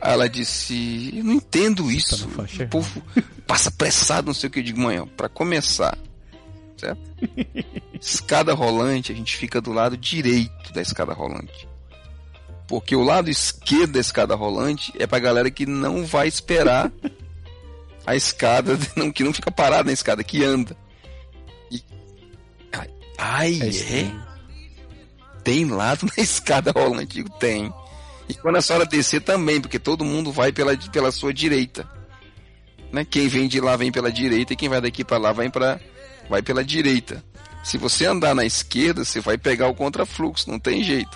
Aí 0.01 0.13
ela 0.13 0.29
disse, 0.29 1.11
eu 1.15 1.23
não 1.23 1.33
entendo 1.33 1.91
isso. 1.91 2.27
na 2.27 2.33
faixa 2.35 2.63
o 2.63 2.67
povo 2.69 3.03
passa 3.45 3.69
apressado, 3.69 4.27
não 4.27 4.33
sei 4.33 4.47
o 4.47 4.51
que 4.51 4.59
eu 4.59 4.63
digo, 4.63 4.79
manhã. 4.79 5.05
Pra 5.05 5.27
começar, 5.29 5.97
certo? 6.77 6.99
escada 7.99 8.53
rolante, 8.53 9.11
a 9.11 9.15
gente 9.15 9.35
fica 9.35 9.59
do 9.61 9.71
lado 9.73 9.97
direito 9.97 10.73
da 10.73 10.81
escada 10.81 11.13
rolante. 11.13 11.67
Porque 12.67 12.95
o 12.95 13.03
lado 13.03 13.29
esquerdo 13.29 13.93
da 13.93 13.99
escada 13.99 14.35
rolante 14.35 14.93
é 14.97 15.07
pra 15.07 15.19
galera 15.19 15.49
que 15.49 15.65
não 15.65 16.05
vai 16.05 16.27
esperar 16.27 16.91
a 18.09 18.15
escada, 18.15 18.75
não, 18.97 19.11
que 19.11 19.23
não 19.23 19.31
fica 19.31 19.51
parada 19.51 19.83
na 19.83 19.91
escada, 19.91 20.23
que 20.23 20.43
anda. 20.43 20.75
E... 21.69 21.83
Ai, 23.19 23.59
É 23.61 23.99
é? 23.99 24.11
Tem 25.43 25.65
lado 25.65 26.07
na 26.17 26.23
escada 26.23 26.71
rolante? 26.71 27.13
Digo, 27.13 27.29
tem. 27.37 27.71
E 28.27 28.33
quando 28.33 28.55
a 28.55 28.61
senhora 28.61 28.85
descer 28.85 29.21
também, 29.21 29.61
porque 29.61 29.77
todo 29.77 30.03
mundo 30.03 30.31
vai 30.31 30.51
pela, 30.51 30.75
pela 30.75 31.11
sua 31.11 31.31
direita. 31.31 31.87
Né? 32.91 33.05
Quem 33.05 33.27
vem 33.27 33.47
de 33.47 33.61
lá 33.61 33.75
vem 33.75 33.91
pela 33.91 34.11
direita 34.11 34.53
e 34.53 34.55
quem 34.55 34.69
vai 34.69 34.81
daqui 34.81 35.03
para 35.03 35.19
lá 35.19 35.31
vai, 35.31 35.49
pra, 35.49 35.79
vai 36.27 36.41
pela 36.41 36.63
direita. 36.63 37.23
Se 37.63 37.77
você 37.77 38.07
andar 38.07 38.33
na 38.33 38.43
esquerda, 38.43 39.05
você 39.05 39.19
vai 39.19 39.37
pegar 39.37 39.67
o 39.67 39.75
contrafluxo, 39.75 40.49
não 40.49 40.57
tem 40.57 40.83
jeito. 40.83 41.15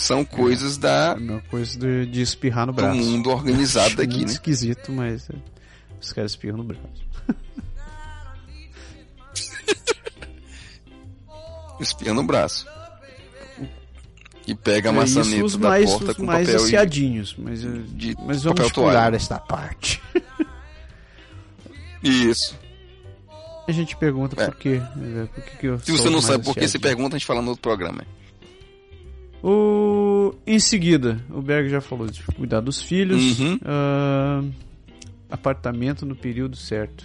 São 0.00 0.24
coisas 0.24 0.78
da, 0.78 1.12
É 1.12 1.14
uma 1.20 1.40
coisa 1.42 1.78
de, 1.78 2.06
de 2.06 2.22
espirrar 2.22 2.66
no 2.66 2.72
do 2.72 2.76
braço. 2.76 2.98
mundo 2.98 3.30
organizado 3.30 3.94
daqui, 3.96 4.14
muito 4.16 4.28
né? 4.28 4.32
esquisito, 4.32 4.90
mas 4.92 5.28
é, 5.28 5.34
os 6.00 6.12
caras 6.12 6.32
espirram 6.32 6.58
no 6.58 6.64
braço. 6.64 6.82
Espirra 11.80 12.14
no 12.14 12.24
braço. 12.24 12.66
E 14.46 14.54
pega 14.54 14.90
a 14.90 14.92
É, 14.92 14.96
maçaneta 14.96 15.58
da 15.58 15.68
mais, 15.68 15.90
porta 15.90 16.14
com 16.14 16.24
mais 16.24 16.46
papel 16.48 16.62
e- 16.62 16.64
aciadinhos, 16.64 17.36
mas, 17.38 17.64
eh, 17.64 17.68
de 17.88 18.16
mas 18.26 18.42
vamos 18.42 18.58
papel 18.58 18.70
pular 18.74 18.92
toalha. 19.02 19.16
esta 19.16 19.38
parte. 19.38 20.02
Isso. 22.02 22.58
A 23.68 23.72
gente 23.72 23.94
pergunta 23.96 24.40
É. 24.42 24.46
por 24.46 24.56
quê. 24.56 24.82
né, 24.96 25.28
Por 25.32 25.44
que 25.44 25.56
que 25.58 25.66
eu 25.66 25.78
Se 25.78 25.92
você 25.92 26.10
não 26.10 26.20
sabe 26.20 26.44
por 26.44 26.54
que, 26.54 26.60
aciadinho. 26.64 26.82
pergunta, 26.82 27.16
a 27.16 27.18
gente 27.18 27.26
fala 27.26 27.40
no 27.40 27.50
outro 27.50 27.62
programa. 27.62 28.04
O... 29.42 30.34
Em 30.46 30.58
seguida, 30.58 31.24
o 31.30 31.40
Berg 31.40 31.68
já 31.68 31.80
falou 31.80 32.06
de 32.06 32.22
cuidar 32.22 32.60
dos 32.60 32.82
filhos. 32.82 33.38
Uhum. 33.38 33.58
ah, 33.64 34.42
apartamento 35.30 36.04
no 36.04 36.14
período 36.14 36.56
certo. 36.56 37.04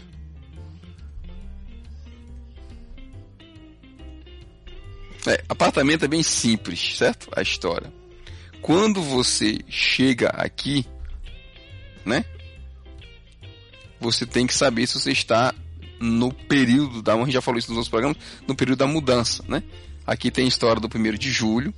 É, 5.28 5.44
apartamento 5.50 6.06
é 6.06 6.08
bem 6.08 6.22
simples, 6.22 6.98
certo? 6.98 7.30
A 7.36 7.42
história. 7.42 7.92
Quando 8.62 9.02
você 9.02 9.60
chega 9.68 10.30
aqui, 10.30 10.86
né? 12.06 12.24
Você 14.00 14.26
tem 14.26 14.46
que 14.46 14.54
saber 14.54 14.86
se 14.86 15.00
você 15.00 15.12
está 15.12 15.54
no 16.00 16.32
período 16.32 17.02
da. 17.02 17.14
A 17.14 17.18
gente 17.20 17.32
já 17.32 17.42
falou 17.42 17.58
isso 17.58 17.70
nos 17.70 17.78
outros 17.78 17.90
programas, 17.90 18.18
no 18.48 18.56
período 18.56 18.80
da 18.80 18.88
mudança, 18.88 19.44
né? 19.48 19.64
Aqui 20.06 20.30
tem 20.30 20.46
a 20.46 20.48
história 20.48 20.80
do 20.80 20.88
1 20.88 21.14
de 21.14 21.32
julho, 21.32 21.74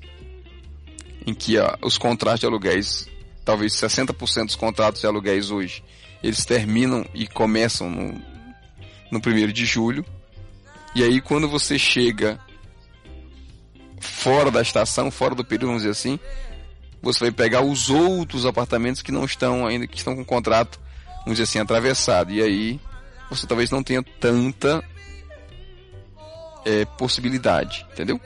em 1.27 1.33
que 1.33 1.59
ah, 1.59 1.77
os 1.81 1.97
contratos 1.97 2.39
de 2.39 2.45
aluguéis, 2.45 3.09
talvez 3.43 3.73
60% 3.73 4.45
dos 4.45 4.55
contratos 4.55 5.01
de 5.01 5.07
aluguéis 5.07 5.51
hoje, 5.51 5.83
eles 6.23 6.45
terminam 6.45 7.05
e 7.13 7.27
começam 7.27 7.89
no, 7.89 8.13
no 9.11 9.19
1 9.19 9.51
de 9.51 9.65
julho. 9.65 10.05
E 10.95 11.03
aí 11.03 11.19
quando 11.19 11.49
você 11.49 11.77
chega 11.77 12.39
fora 13.99 14.49
da 14.49 14.61
estação, 14.61 15.11
fora 15.11 15.35
do 15.35 15.43
período, 15.43 15.67
vamos 15.67 15.81
dizer 15.81 15.91
assim, 15.91 16.17
você 17.01 17.25
vai 17.25 17.31
pegar 17.31 17.61
os 17.61 17.89
outros 17.89 18.45
apartamentos 18.45 19.01
que 19.01 19.11
não 19.11 19.25
estão 19.25 19.67
ainda, 19.67 19.85
que 19.85 19.97
estão 19.97 20.15
com 20.15 20.23
contrato, 20.23 20.79
vamos 21.19 21.33
dizer 21.33 21.43
assim, 21.43 21.59
atravessado. 21.59 22.31
E 22.31 22.41
aí 22.41 22.79
você 23.29 23.45
talvez 23.45 23.69
não 23.69 23.83
tenha 23.83 24.01
tanta 24.01 24.81
é, 26.65 26.85
possibilidade, 26.85 27.85
entendeu? 27.91 28.19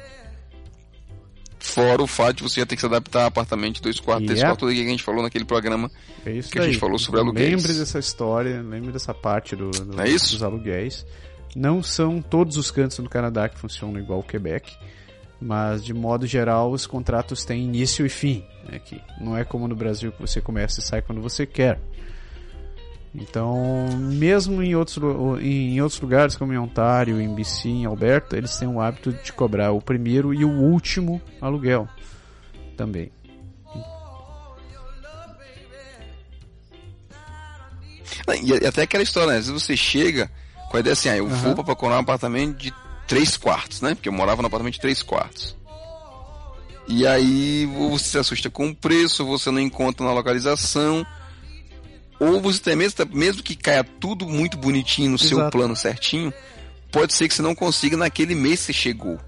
Fora 1.63 2.01
o 2.01 2.07
fato 2.07 2.37
de 2.37 2.43
você 2.43 2.59
já 2.59 2.65
ter 2.65 2.75
que 2.75 2.79
se 2.81 2.85
adaptar 2.87 3.21
a 3.23 3.25
apartamento 3.27 3.75
de 3.75 3.81
dois 3.83 3.99
quartos, 3.99 4.25
três 4.25 4.39
Yep. 4.39 4.47
quartos, 4.49 4.59
tudo 4.61 4.69
aquilo 4.71 4.83
que 4.83 4.89
a 4.89 4.91
gente 4.93 5.03
falou 5.03 5.21
naquele 5.21 5.45
programa. 5.45 5.91
É 6.25 6.31
isso 6.31 6.51
Que 6.51 6.57
a 6.59 6.63
gente 6.63 6.79
falou 6.79 6.97
sobre 6.97 7.19
aluguéis. 7.19 7.49
Lembre 7.51 7.73
dessa 7.77 7.99
história, 7.99 8.61
lembre 8.63 8.91
dessa 8.91 9.13
parte 9.13 9.55
do, 9.55 9.69
do- 9.69 10.01
É 10.01 10.05
dos 10.11 10.41
aluguéis. 10.41 11.05
Não 11.55 11.83
são 11.83 12.19
todos 12.21 12.57
os 12.57 12.71
cantos 12.71 12.97
do 12.97 13.07
Canadá 13.09 13.47
que 13.47 13.59
funcionam 13.59 13.99
igual 13.99 14.19
o 14.19 14.23
Quebec. 14.23 14.73
Mas 15.39 15.83
de 15.83 15.93
modo 15.93 16.25
geral 16.27 16.71
os 16.71 16.85
contratos 16.87 17.43
têm 17.45 17.63
início 17.63 18.05
e 18.05 18.09
fim. 18.09 18.43
Que 18.85 19.01
não 19.19 19.37
é 19.37 19.43
como 19.43 19.67
no 19.67 19.75
Brasil 19.75 20.11
que 20.11 20.21
você 20.21 20.39
começa 20.41 20.79
e 20.79 20.83
sai 20.83 21.01
quando 21.01 21.21
você 21.21 21.45
quer. 21.45 21.79
Então, 23.13 23.89
mesmo 23.97 24.63
em 24.63 24.73
outros, 24.73 24.97
em 25.41 25.81
outros 25.81 25.99
lugares, 25.99 26.37
como 26.37 26.53
em 26.53 26.57
Ontário, 26.57 27.19
em 27.19 27.33
BC, 27.33 27.67
em 27.67 27.85
Alberta, 27.85 28.37
eles 28.37 28.55
têm 28.55 28.69
o 28.69 28.79
hábito 28.79 29.11
de 29.11 29.33
cobrar 29.33 29.71
o 29.71 29.81
primeiro 29.81 30.33
e 30.33 30.45
o 30.45 30.49
último 30.49 31.21
aluguel 31.41 31.89
também. 32.77 33.11
E 38.43 38.65
até 38.65 38.83
aquela 38.83 39.03
história, 39.03 39.33
né? 39.33 39.39
Às 39.39 39.47
vezes 39.47 39.61
você 39.63 39.75
chega 39.75 40.31
com 40.69 40.77
a 40.77 40.79
ideia 40.79 40.93
assim, 40.93 41.09
ah, 41.09 41.17
eu 41.17 41.25
uhum. 41.25 41.35
vou 41.35 41.55
para 41.55 41.65
procurar 41.65 41.95
um 41.97 41.99
apartamento 41.99 42.57
de 42.57 42.73
três 43.07 43.35
quartos, 43.35 43.81
né? 43.81 43.93
Porque 43.93 44.07
eu 44.07 44.13
morava 44.13 44.41
no 44.41 44.47
apartamento 44.47 44.75
de 44.75 44.79
três 44.79 45.03
quartos. 45.03 45.55
E 46.87 47.05
aí 47.05 47.65
você 47.65 48.05
se 48.05 48.17
assusta 48.17 48.49
com 48.49 48.69
o 48.69 48.75
preço, 48.75 49.25
você 49.25 49.51
não 49.51 49.59
encontra 49.59 50.05
na 50.05 50.13
localização 50.13 51.05
ou 52.21 52.39
você 52.39 52.61
tem 52.61 52.75
mesmo, 52.75 53.03
mesmo 53.11 53.41
que 53.41 53.55
caia 53.55 53.83
tudo 53.83 54.27
muito 54.27 54.55
bonitinho 54.55 55.09
no 55.09 55.15
Exato. 55.15 55.27
seu 55.27 55.49
plano 55.49 55.75
certinho, 55.75 56.31
pode 56.91 57.15
ser 57.15 57.27
que 57.27 57.33
você 57.33 57.41
não 57.41 57.55
consiga 57.55 57.97
naquele 57.97 58.35
mês 58.35 58.59
que 58.59 58.65
você 58.67 58.73
chegou. 58.73 59.19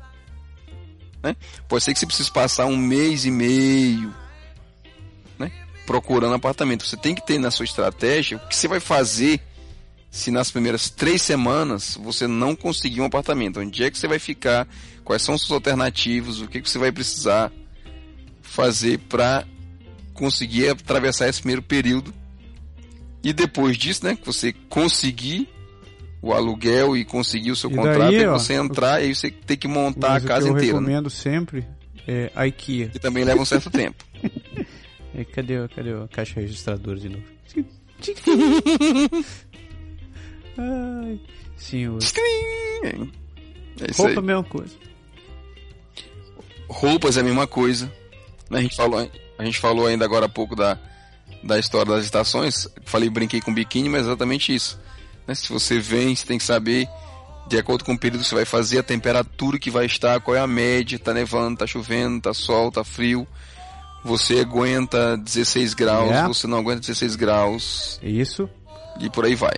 Né? 1.24 1.36
Pode 1.68 1.84
ser 1.84 1.92
que 1.92 2.00
você 2.00 2.06
precise 2.06 2.32
passar 2.32 2.68
um 2.68 2.78
mês 2.78 3.26
e 3.26 3.32
meio 3.32 4.14
né? 5.40 5.52
procurando 5.88 6.36
apartamento. 6.36 6.86
Você 6.86 6.96
tem 6.96 7.16
que 7.16 7.26
ter 7.26 7.40
na 7.40 7.50
sua 7.50 7.66
estratégia 7.66 8.38
o 8.38 8.48
que 8.48 8.56
você 8.56 8.68
vai 8.68 8.80
fazer 8.80 9.42
se 10.12 10.30
nas 10.30 10.52
primeiras 10.52 10.92
três 10.92 11.24
semanas 11.24 11.98
você 12.00 12.28
não 12.28 12.56
conseguir 12.56 13.02
um 13.02 13.06
apartamento. 13.06 13.60
Onde 13.60 13.84
é 13.84 13.90
que 13.90 13.98
você 13.98 14.08
vai 14.08 14.20
ficar? 14.20 14.68
Quais 15.04 15.24
são 15.24 15.34
os 15.34 15.42
seus 15.42 15.52
alternativos? 15.54 16.42
O 16.42 16.48
que, 16.48 16.62
que 16.62 16.70
você 16.70 16.78
vai 16.78 16.92
precisar 16.92 17.52
fazer 18.44 19.00
para 19.00 19.48
conseguir 20.14 20.70
atravessar 20.70 21.28
esse 21.28 21.40
primeiro 21.40 21.64
período 21.64 22.14
e 23.24 23.32
depois 23.32 23.78
disso, 23.78 24.06
né, 24.06 24.16
que 24.16 24.26
você 24.26 24.54
conseguir 24.70 25.48
o 26.22 26.34
aluguel 26.34 26.96
e 26.96 27.06
conseguir 27.06 27.52
o 27.52 27.56
seu 27.56 27.70
e 27.70 27.76
contrato, 27.76 28.12
daí, 28.12 28.26
ó, 28.26 28.38
você 28.38 28.54
entrar 28.54 29.02
e 29.02 29.06
aí 29.06 29.16
você 29.16 29.32
tem 29.32 29.58
que 29.58 29.68
montar 29.68 30.16
a 30.16 30.22
casa 30.22 30.48
inteira. 30.50 30.78
Eu 30.78 30.82
né? 30.82 30.88
recomendo 30.88 31.04
né? 31.06 31.10
sempre 31.10 31.66
é 32.08 32.32
a 32.36 32.48
IKEA. 32.48 32.90
Que 32.90 33.00
também 33.00 33.24
leva 33.24 33.42
um 33.42 33.46
certo 33.46 33.70
tempo. 33.72 34.04
É, 35.16 35.24
cadê, 35.26 35.68
cadê 35.70 35.92
a 35.94 36.08
caixa 36.08 36.40
registradora 36.40 37.00
de 37.00 37.10
novo? 37.10 37.24
Ai, 40.58 41.20
senhor. 41.56 42.00
É 43.82 43.92
isso 43.92 44.02
Roupa 44.02 44.16
é 44.16 44.18
a 44.18 44.22
mesma 44.22 44.44
coisa. 44.44 44.76
Roupas 46.70 47.18
é 47.18 47.20
a 47.22 47.24
mesma 47.24 47.48
coisa. 47.48 47.92
A 48.50 48.62
gente 48.62 48.76
falou, 48.76 49.10
a 49.38 49.46
gente 49.46 49.60
falou 49.60 49.88
ainda 49.88 50.06
agora 50.06 50.26
há 50.26 50.30
pouco 50.30 50.56
da, 50.56 50.80
da 51.44 51.60
história 51.60 51.94
das 51.94 52.06
estações, 52.06 52.68
falei, 52.86 53.10
brinquei 53.10 53.42
com 53.42 53.54
biquíni, 53.54 53.90
mas 53.90 54.02
é 54.02 54.06
exatamente 54.06 54.56
isso. 54.56 54.80
Né? 55.28 55.36
Se 55.36 55.52
você 55.52 55.80
vem, 55.80 56.16
você 56.16 56.26
tem 56.26 56.38
que 56.38 56.44
saber, 56.44 56.88
de 57.48 57.58
acordo 57.58 57.84
com 57.84 57.94
o 57.94 58.00
período 58.00 58.22
que 58.22 58.30
você 58.30 58.36
vai 58.36 58.46
fazer, 58.46 58.80
a 58.80 58.84
temperatura 58.84 59.60
que 59.60 59.70
vai 59.70 59.86
estar, 59.86 60.20
qual 60.22 60.36
é 60.36 60.40
a 60.40 60.48
média, 60.48 60.98
tá 60.98 61.14
nevando, 61.14 61.58
tá 61.58 61.68
chovendo, 61.68 62.22
tá 62.22 62.34
sol, 62.34 62.72
tá 62.72 62.84
frio. 62.84 63.28
Você 64.06 64.40
aguenta 64.40 65.18
16 65.18 65.74
graus, 65.74 66.12
é. 66.12 66.28
você 66.28 66.48
não 66.48 66.58
aguenta 66.58 66.82
16 66.82 67.16
graus. 67.16 68.00
Isso. 68.02 68.50
E 69.00 69.10
por 69.10 69.26
aí 69.26 69.36
vai. 69.36 69.56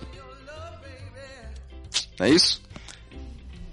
É 2.20 2.28
isso? 2.28 2.62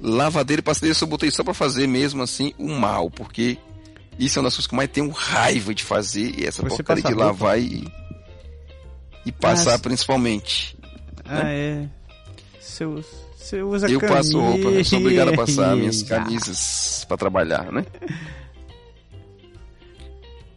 Lavadeira 0.01 0.59
e 0.59 0.63
passadeira 0.63 0.97
eu 0.99 1.07
botei 1.07 1.31
só 1.31 1.43
para 1.43 1.53
fazer 1.53 1.87
mesmo 1.87 2.21
assim 2.21 2.53
o 2.57 2.67
mal, 2.69 3.09
porque 3.09 3.57
isso 4.19 4.37
é 4.37 4.41
uma 4.41 4.47
das 4.47 4.55
coisas 4.55 4.67
que 4.67 4.73
eu 4.73 4.77
mais 4.77 4.91
tenho 4.91 5.09
raiva 5.09 5.73
de 5.73 5.83
fazer, 5.83 6.39
e 6.39 6.45
essa 6.45 6.61
Você 6.61 6.83
porcaria 6.83 7.03
de 7.03 7.13
lavar 7.13 7.59
e 7.59 7.85
e 9.25 9.31
passar 9.31 9.79
principalmente. 9.79 10.77
Ah, 11.25 11.43
né? 11.43 11.55
é. 11.55 11.89
Você 12.59 12.85
usa, 12.85 13.07
você 13.37 13.61
usa 13.61 13.89
Eu 13.89 13.99
camisa. 13.99 14.17
passo 14.17 14.39
roupa, 14.39 14.67
eu 14.69 14.85
sou 14.85 14.99
obrigado 14.99 15.29
a 15.29 15.37
passar 15.37 15.75
minhas 15.77 16.01
camisas 16.03 17.05
para 17.07 17.17
trabalhar, 17.17 17.71
né? 17.71 17.85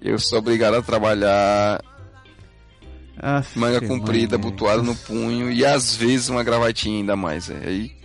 Eu 0.00 0.18
sou 0.18 0.38
obrigado 0.38 0.74
a 0.74 0.82
trabalhar 0.82 1.82
Aff, 3.18 3.58
manga 3.58 3.80
comprida, 3.80 4.36
butuada 4.36 4.82
no 4.82 4.94
punho 4.94 5.50
e 5.50 5.64
às 5.64 5.96
vezes 5.96 6.28
uma 6.28 6.44
gravatinha 6.44 6.98
ainda 7.00 7.16
mais. 7.16 7.50
É. 7.50 7.60
Aí, 7.66 7.96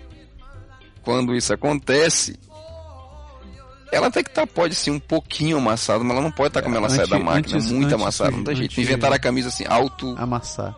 quando 1.04 1.36
isso 1.36 1.54
acontece, 1.54 2.40
ela 3.92 4.08
até 4.08 4.24
que 4.24 4.32
tá, 4.32 4.48
pode 4.48 4.74
ser 4.74 4.90
um 4.90 5.00
pouquinho 5.00 5.58
amassada, 5.58 6.02
mas 6.04 6.14
ela 6.14 6.22
não 6.22 6.32
pode 6.32 6.48
estar 6.48 6.62
tá 6.62 6.64
como 6.64 6.78
ela 6.78 6.90
sai 6.90 7.06
da 7.06 7.20
máquina, 7.20 7.58
antes, 7.58 7.72
muito 7.72 7.88
antes, 7.88 8.02
amassada, 8.02 8.32
não 8.32 8.44
tem 8.44 8.56
jeito. 8.56 8.80
Inventaram 8.80 9.16
a 9.16 9.20
camisa 9.20 9.50
assim, 9.50 9.66
alto. 9.68 10.16
Amassar. 10.18 10.76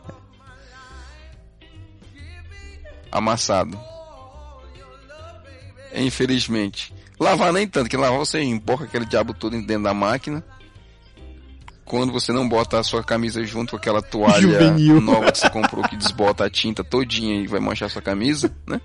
Amassado. 3.12 3.80
Infelizmente. 5.94 6.92
Lavar 7.20 7.54
nem 7.54 7.68
tanto, 7.68 7.88
que 7.88 7.96
lavar 7.96 8.18
você 8.18 8.42
emporca 8.42 8.86
aquele 8.86 9.06
diabo 9.06 9.34
todo 9.34 9.52
dentro 9.62 9.84
da 9.84 9.94
máquina. 9.94 10.44
Quando 11.86 12.12
você 12.12 12.32
não 12.32 12.50
bota 12.50 12.80
a 12.80 12.84
sua 12.84 13.04
camisa 13.04 13.44
junto 13.44 13.72
com 13.72 13.78
aquela 13.78 14.02
toalha 14.02 14.42
Juvenil. 14.42 15.00
nova 15.00 15.32
que 15.32 15.38
você 15.38 15.50
comprou 15.52 15.88
que 15.88 15.96
desbota 15.96 16.46
a 16.46 16.50
tinta 16.50 16.84
todinha 16.84 17.36
e 17.36 17.46
vai 17.46 17.60
manchar 17.60 17.86
a 17.86 17.90
sua 17.90 18.02
camisa, 18.02 18.52
né? 18.66 18.82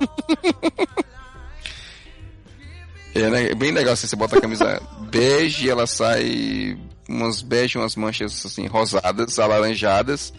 É, 3.14 3.28
né? 3.28 3.50
é 3.50 3.54
bem 3.54 3.72
legal 3.72 3.92
assim, 3.94 4.06
você 4.06 4.16
bota 4.16 4.38
a 4.38 4.40
camisa 4.40 4.80
bege 5.10 5.66
e 5.66 5.70
ela 5.70 5.86
sai 5.86 6.78
umas 7.08 7.42
bege, 7.42 7.76
umas 7.76 7.96
manchas 7.96 8.46
assim, 8.46 8.66
rosadas, 8.66 9.38
alaranjadas. 9.38 10.32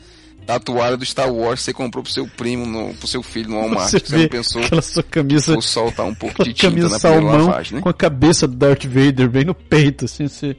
Tatuada 0.46 0.98
do 0.98 1.06
Star 1.06 1.32
Wars 1.32 1.62
você 1.62 1.72
comprou 1.72 2.04
pro 2.04 2.12
seu 2.12 2.28
primo, 2.28 2.66
no, 2.66 2.96
pro 2.96 3.08
seu 3.08 3.22
filho 3.22 3.52
no 3.52 3.58
Walmart. 3.58 3.92
Você, 3.92 4.00
você 4.00 4.18
não 4.18 4.28
pensou 4.28 4.64
aquela 4.64 4.82
sua 4.82 5.04
camisa, 5.04 5.54
vou 5.54 5.62
soltar 5.62 6.04
um 6.06 6.16
pouco 6.16 6.44
de 6.44 6.52
tinta 6.52 6.90
na 6.90 6.98
salmão, 6.98 7.46
lavagem, 7.46 7.76
né? 7.76 7.82
Com 7.82 7.90
a 7.90 7.94
cabeça 7.94 8.48
do 8.48 8.56
Darth 8.56 8.86
Vader 8.86 9.30
bem 9.30 9.46
no 9.46 9.54
peito, 9.54 10.06
assim, 10.06 10.28
você... 10.28 10.58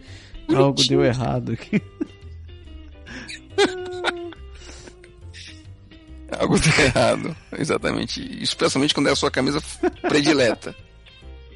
algo 0.55 0.81
deu 0.87 1.05
errado 1.05 1.51
aqui. 1.53 1.83
algo 6.39 6.57
deu 6.61 6.85
errado, 6.85 7.37
exatamente. 7.59 8.21
Especialmente 8.41 8.95
quando 8.95 9.09
é 9.09 9.13
a 9.13 9.17
sua 9.17 9.33
camisa 9.33 9.61
predileta 10.03 10.77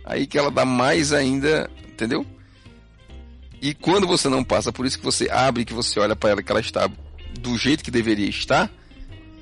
aí 0.07 0.27
que 0.27 0.39
ela 0.39 0.51
dá 0.51 0.65
mais 0.65 1.13
ainda, 1.13 1.69
entendeu? 1.87 2.25
E 3.61 3.75
quando 3.75 4.07
você 4.07 4.29
não 4.29 4.45
passa 4.45 4.73
por 4.73 4.87
isso 4.87 4.99
que 4.99 5.05
você 5.05 5.29
abre, 5.29 5.65
que 5.65 5.75
você 5.75 5.99
olha 5.99 6.15
para 6.15 6.31
ela 6.31 6.43
que 6.43 6.53
ela 6.53 6.61
está 6.61 6.89
do 7.41 7.59
jeito 7.59 7.83
que 7.83 7.91
deveria 7.91 8.29
estar, 8.29 8.71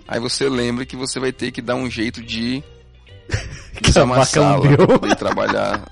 aí 0.09 0.19
você 0.19 0.49
lembra 0.49 0.87
que 0.87 0.97
você 0.97 1.21
vai 1.21 1.31
ter 1.31 1.51
que 1.53 1.61
dar 1.61 1.75
um 1.75 1.91
jeito 1.91 2.23
de 2.23 2.63
desamassá-la 3.83 4.77
para 4.77 4.99
poder 4.99 5.17
trabalhar, 5.17 5.85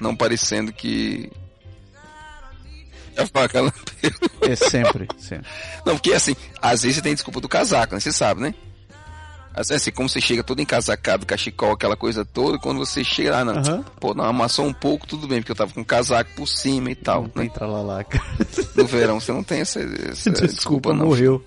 não 0.00 0.16
parecendo 0.16 0.72
que 0.72 1.30
a 3.16 3.26
faca 3.26 3.60
lambeu. 3.60 3.78
É 4.42 4.56
sempre, 4.56 5.08
sempre. 5.18 5.46
Não, 5.84 5.94
porque 5.94 6.12
assim, 6.12 6.34
às 6.62 6.82
vezes 6.82 6.96
você 6.96 7.02
tem 7.02 7.14
desculpa 7.14 7.40
do 7.40 7.48
casaco, 7.48 7.94
né? 7.94 8.00
Você 8.00 8.12
sabe, 8.12 8.40
né? 8.40 8.54
Assim, 9.58 9.90
como 9.90 10.08
você 10.08 10.20
chega 10.20 10.44
todo 10.44 10.62
encasacado, 10.62 11.26
cachecol, 11.26 11.72
aquela 11.72 11.96
coisa 11.96 12.24
toda, 12.24 12.58
quando 12.58 12.78
você 12.78 13.02
chega 13.02 13.32
lá, 13.32 13.44
não, 13.44 13.54
uhum. 13.56 13.82
pô, 13.98 14.14
não, 14.14 14.24
amassou 14.24 14.64
um 14.64 14.72
pouco, 14.72 15.04
tudo 15.04 15.26
bem, 15.26 15.40
porque 15.40 15.50
eu 15.50 15.56
tava 15.56 15.72
com 15.72 15.82
casaco 15.84 16.30
por 16.36 16.46
cima 16.46 16.92
e 16.92 16.94
tal. 16.94 17.22
Não 17.34 17.42
né? 17.42 17.50
cara. 18.04 18.24
No 18.76 18.86
verão 18.86 19.18
você 19.18 19.32
não 19.32 19.42
tem 19.42 19.58
essa, 19.62 19.80
essa 19.80 20.30
desculpa, 20.30 20.46
desculpa, 20.46 20.94
não. 20.94 21.06
morreu. 21.06 21.44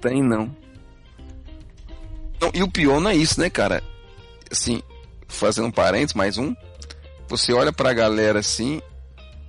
Tem 0.00 0.22
não. 0.22 0.50
não. 2.40 2.50
E 2.54 2.62
o 2.62 2.70
pior 2.70 2.98
não 2.98 3.10
é 3.10 3.16
isso, 3.16 3.38
né, 3.38 3.50
cara? 3.50 3.82
Assim, 4.50 4.82
fazendo 5.28 5.68
um 5.68 5.70
parênteses, 5.70 6.14
mais 6.14 6.38
um, 6.38 6.54
você 7.28 7.52
olha 7.52 7.72
pra 7.74 7.92
galera 7.92 8.38
assim, 8.38 8.80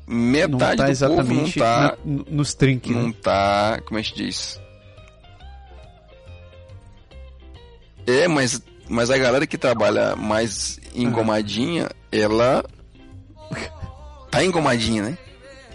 metade 0.05 0.81
não 0.81 0.97
tá 0.99 1.07
do 1.07 1.15
povo 1.15 1.33
não 1.33 1.51
tá... 1.51 1.97
Na, 2.03 2.23
nos 2.29 2.53
trinques, 2.53 2.93
Não 2.93 3.07
né? 3.07 3.15
tá, 3.21 3.79
como 3.85 3.99
é 3.99 4.03
que 4.03 4.13
diz? 4.13 4.59
É, 8.07 8.27
mas, 8.27 8.61
mas 8.87 9.09
a 9.09 9.17
galera 9.17 9.47
que 9.47 9.57
trabalha 9.57 10.15
mais 10.15 10.79
engomadinha, 10.93 11.89
ela 12.11 12.63
tá 14.29 14.43
engomadinha, 14.43 15.03
né? 15.03 15.17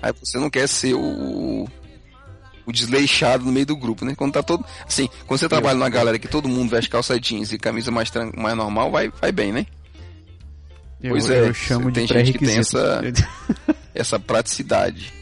Aí 0.02 0.12
você 0.12 0.38
não 0.38 0.48
quer 0.48 0.68
ser 0.68 0.94
o, 0.94 1.68
o 2.66 2.72
desleixado 2.72 3.44
no 3.44 3.52
meio 3.52 3.66
do 3.66 3.76
grupo, 3.76 4.04
né? 4.04 4.14
Quando 4.14 4.32
tá 4.32 4.42
todo. 4.42 4.64
Assim, 4.86 5.08
quando 5.26 5.40
você 5.40 5.48
trabalha 5.48 5.74
numa 5.74 5.88
galera 5.88 6.18
que 6.18 6.28
todo 6.28 6.48
mundo 6.48 6.70
veste 6.70 6.88
calça 6.88 7.20
jeans 7.20 7.52
e 7.52 7.58
camisa 7.58 7.90
mais, 7.90 8.10
tran... 8.10 8.30
mais 8.36 8.56
normal, 8.56 8.90
vai, 8.90 9.10
vai 9.20 9.32
bem, 9.32 9.52
né? 9.52 9.66
Eu, 11.02 11.10
pois 11.10 11.30
é, 11.30 11.48
eu 11.48 11.54
chamo 11.54 11.90
tem 11.90 12.06
de 12.06 12.12
gente 12.12 12.32
que 12.32 12.44
tem 12.44 12.58
essa, 12.58 13.00
essa 13.94 14.20
praticidade. 14.20 15.12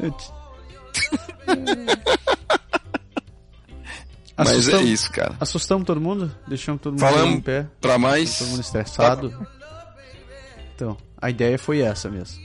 Mas 4.36 4.48
é 4.48 4.52
Assustamos- 4.52 4.88
isso, 4.90 5.12
cara. 5.12 5.36
Assustamos 5.38 5.86
todo 5.86 6.00
mundo? 6.00 6.34
Deixamos 6.48 6.80
todo 6.82 6.94
mundo 6.94 7.00
Falamos 7.00 7.34
em 7.36 7.40
pé? 7.40 7.66
Pra 7.80 7.98
mais. 7.98 8.38
Todo 8.38 8.48
mundo 8.48 8.60
estressado? 8.60 9.46
Então, 10.74 10.96
a 11.20 11.30
ideia 11.30 11.56
foi 11.58 11.80
essa 11.80 12.10
mesmo. 12.10 12.42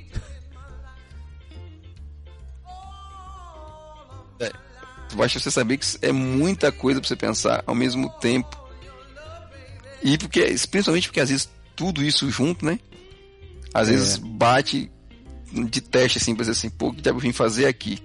Basta 5.16 5.40
você 5.40 5.50
saber 5.50 5.78
que 5.78 5.88
é 6.04 6.12
muita 6.12 6.72
coisa 6.72 7.00
pra 7.02 7.08
você 7.08 7.16
pensar 7.16 7.64
ao 7.66 7.74
mesmo 7.74 8.10
tempo. 8.20 8.56
E 10.04 10.18
porque, 10.18 10.42
principalmente 10.70 11.08
porque 11.08 11.20
às 11.20 11.30
vezes 11.30 11.50
tudo 11.76 12.04
isso 12.04 12.30
junto, 12.30 12.64
né? 12.64 12.80
Às 13.74 13.88
É. 13.88 13.92
vezes 13.92 14.18
bate 14.18 14.92
de 15.52 15.82
teste 15.82 16.20
assim, 16.20 16.36
pra 16.36 16.42
dizer 16.44 16.52
assim, 16.52 16.70
pô, 16.70 16.90
o 16.90 16.94
que 16.94 17.02
deve 17.02 17.20
vir 17.20 17.34
fazer 17.34 17.66
aqui? 17.66 17.98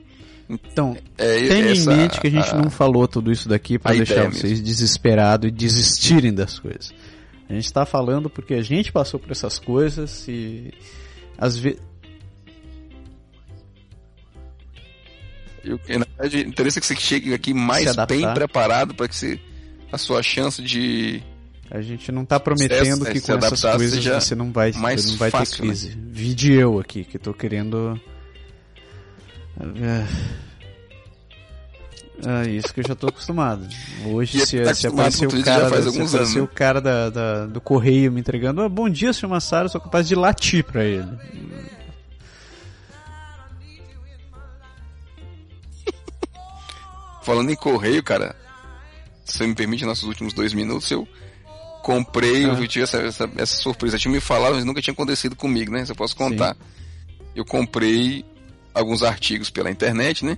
Então, 0.48 0.96
É, 1.16 1.48
tenha 1.48 1.70
essa 1.72 1.92
em 1.92 1.96
mente 1.96 2.20
que 2.20 2.26
a 2.26 2.30
gente 2.30 2.50
a- 2.50 2.54
não 2.58 2.68
falou 2.70 3.08
tudo 3.08 3.32
isso 3.32 3.48
daqui 3.48 3.78
para 3.78 3.94
deixar 3.96 4.30
vocês 4.30 4.60
desesperados 4.60 5.48
e 5.48 5.50
desistirem 5.50 6.34
das 6.34 6.58
coisas. 6.58 6.92
A 7.48 7.54
gente 7.54 7.72
tá 7.72 7.86
falando 7.86 8.28
porque 8.28 8.54
a 8.54 8.62
gente 8.62 8.92
passou 8.92 9.18
por 9.18 9.30
essas 9.30 9.58
coisas 9.58 10.26
e 10.28 10.72
às 11.38 11.56
vezes 11.58 11.80
Eu, 15.62 15.78
na 15.98 16.04
verdade, 16.18 16.46
interessa 16.46 16.78
que 16.78 16.86
você 16.86 16.94
chegue 16.94 17.32
aqui 17.32 17.54
mais 17.54 17.94
bem 18.06 18.32
preparado 18.34 18.94
para 18.94 19.08
que 19.08 19.16
você, 19.16 19.40
a 19.90 19.96
sua 19.96 20.22
chance 20.22 20.62
de 20.62 21.22
a 21.70 21.80
gente 21.80 22.12
não 22.12 22.24
tá 22.26 22.38
prometendo 22.38 23.06
que 23.06 23.18
se 23.18 23.26
com 23.26 23.38
essas 23.38 23.62
coisas 23.62 24.04
você 24.04 24.34
não 24.34 24.52
vai, 24.52 24.72
mais 24.72 25.10
não 25.10 25.16
vai 25.16 25.30
fácil, 25.30 25.56
ter 25.56 25.62
né? 25.62 25.68
crise. 25.68 25.98
Vide 26.10 26.52
eu 26.52 26.78
aqui 26.78 27.02
que 27.02 27.18
tô 27.18 27.32
querendo 27.32 27.98
É 29.60 30.34
é 32.26 32.48
isso 32.50 32.72
que 32.72 32.80
eu 32.80 32.84
já 32.88 32.94
tô 32.94 33.08
acostumado. 33.08 33.66
Hoje, 34.06 34.38
E 34.38 34.46
se, 34.46 34.62
tá 34.62 34.74
se 34.74 34.86
aparecer 34.86 35.26
o 35.26 35.44
cara, 35.44 35.82
se 35.82 36.00
aparecer 36.00 36.40
o 36.40 36.48
cara 36.48 36.80
da, 36.80 37.10
da- 37.10 37.46
do 37.46 37.60
correio 37.60 38.10
me 38.10 38.20
entregando, 38.20 38.62
"Ah, 38.62 38.68
bom 38.68 38.88
dia, 38.88 39.12
senhor 39.12 39.28
Massaro, 39.30 39.66
eu 39.66 39.68
sou 39.68 39.80
capaz 39.80 40.08
de 40.08 40.14
latir 40.14 40.64
pra 40.64 40.84
ele. 40.84 41.04
Falando 47.22 47.50
em 47.50 47.56
correio, 47.56 48.02
cara, 48.02 48.36
se 49.24 49.38
você 49.38 49.46
me 49.46 49.54
permite, 49.54 49.84
nossos 49.84 50.04
últimos 50.04 50.32
dois 50.32 50.52
minutos, 50.52 50.90
eu 50.90 51.08
comprei, 51.82 52.44
Ah. 52.44 52.48
eu 52.48 52.68
tive 52.68 52.84
essa, 52.84 52.98
essa, 52.98 53.30
essa 53.36 53.56
surpresa. 53.56 53.98
Tinha 53.98 54.12
me 54.12 54.20
falado, 54.20 54.54
mas 54.54 54.64
nunca 54.64 54.82
tinha 54.82 54.92
acontecido 54.92 55.34
comigo, 55.36 55.72
né? 55.72 55.84
Se 55.84 55.92
eu 55.92 55.96
posso 55.96 56.16
contar. 56.16 56.56
Eu 57.34 57.44
comprei 57.44 58.24
alguns 58.74 59.02
artigos 59.02 59.48
pela 59.48 59.70
internet, 59.70 60.24
né? 60.24 60.36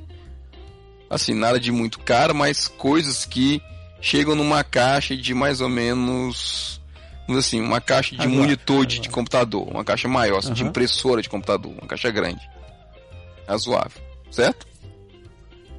Assim, 1.09 1.35
nada 1.35 1.59
de 1.59 1.73
muito 1.73 1.99
caro, 2.01 2.35
mas 2.35 2.69
coisas 2.69 3.25
que 3.25 3.63
chegam 4.01 4.35
numa 4.35 4.63
caixa 4.63 5.17
de 5.17 5.33
mais 5.35 5.61
ou 5.61 5.69
menos. 5.69 6.81
Assim, 7.29 7.61
uma 7.61 7.81
caixa 7.81 8.11
de 8.13 8.19
Razoável, 8.19 8.41
monitor 8.41 8.87
de, 8.87 9.01
de 9.01 9.09
computador, 9.09 9.67
uma 9.69 9.85
caixa 9.85 10.07
maior, 10.07 10.39
assim, 10.39 10.53
de 10.53 10.63
Aham. 10.63 10.71
impressora 10.71 11.21
de 11.21 11.29
computador, 11.29 11.73
uma 11.73 11.89
caixa 11.89 12.09
grande. 12.11 12.41
Razoável, 13.49 14.01
certo? 14.31 14.65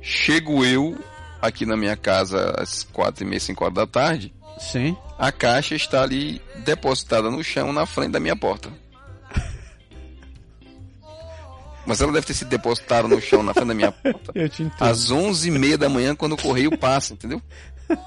Chego 0.02 0.66
eu 0.66 0.98
aqui 1.42 1.66
na 1.66 1.78
minha 1.78 1.96
casa 1.96 2.54
às 2.58 2.84
quatro 2.84 3.24
e 3.24 3.28
meia, 3.28 3.40
cinco 3.40 3.64
horas 3.64 3.76
da 3.76 3.88
tarde, 3.88 4.34
Sim. 4.60 4.98
a 5.18 5.32
caixa 5.32 5.76
está 5.76 6.02
ali 6.02 6.42
depositada 6.66 7.30
no 7.30 7.42
chão 7.44 7.72
na 7.72 7.86
frente 7.86 8.12
da 8.12 8.20
minha 8.20 8.36
porta. 8.36 8.70
Mas 11.88 12.02
ela 12.02 12.12
deve 12.12 12.28
ter 12.28 12.34
sido 12.34 12.50
depositada 12.50 13.08
no 13.08 13.20
chão 13.22 13.42
na 13.42 13.54
frente 13.54 13.70
da 13.70 13.74
minha 13.74 13.92
porta 13.94 14.32
Eu 14.36 14.50
te 14.50 14.62
entendo. 14.64 14.84
às 14.88 15.10
onze 15.10 15.48
e 15.48 15.52
meia 15.52 15.78
da 15.78 15.88
manhã 15.88 16.14
quando 16.14 16.34
o 16.34 16.38
correio 16.38 16.78
passa, 16.78 17.14
entendeu? 17.14 17.42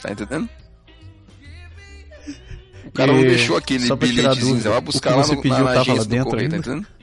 Tá 0.00 0.10
entendendo? 0.10 0.48
O 2.86 2.90
cara 2.90 3.12
não 3.12 3.20
E 3.20 3.26
deixou 3.26 3.56
aquele 3.56 3.94
bilhetezinho, 3.94 4.58
vai 4.60 4.78
o 4.78 4.80
buscar 4.80 5.10
que 5.12 5.16
lá 5.16 5.26
no, 5.28 5.40
pediu 5.40 5.58
na, 5.64 5.74
na 5.74 5.80
agência 5.80 6.04
do 6.04 6.10
dentro 6.10 6.30
correio, 6.30 6.50
tá 6.50 6.56
ainda? 6.56 6.68
entendendo? 6.70 6.86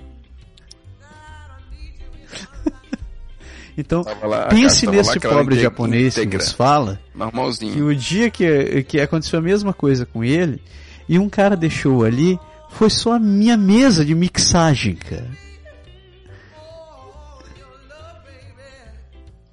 Então, 3.78 4.04
lá, 4.24 4.48
pense 4.48 4.86
lá, 4.86 4.92
nesse 4.92 5.20
pobre 5.22 5.58
japonês 5.58 6.16
que 6.16 6.20
íntegra, 6.22 6.40
nos 6.40 6.52
fala 6.52 7.00
que 7.12 7.18
Normalzinho. 7.18 7.86
o 7.88 7.96
dia 7.96 8.30
que, 8.30 8.84
que 8.84 9.00
aconteceu 9.00 9.40
a 9.40 9.42
mesma 9.42 9.74
coisa 9.74 10.06
com 10.06 10.22
ele 10.22 10.62
e 11.08 11.18
um 11.18 11.30
cara 11.30 11.56
deixou 11.56 12.04
ali 12.04 12.38
foi 12.70 12.90
só 12.90 13.14
a 13.14 13.20
minha 13.20 13.58
mesa 13.58 14.06
de 14.06 14.16
mixagem, 14.16 14.96
cara. 14.96 15.30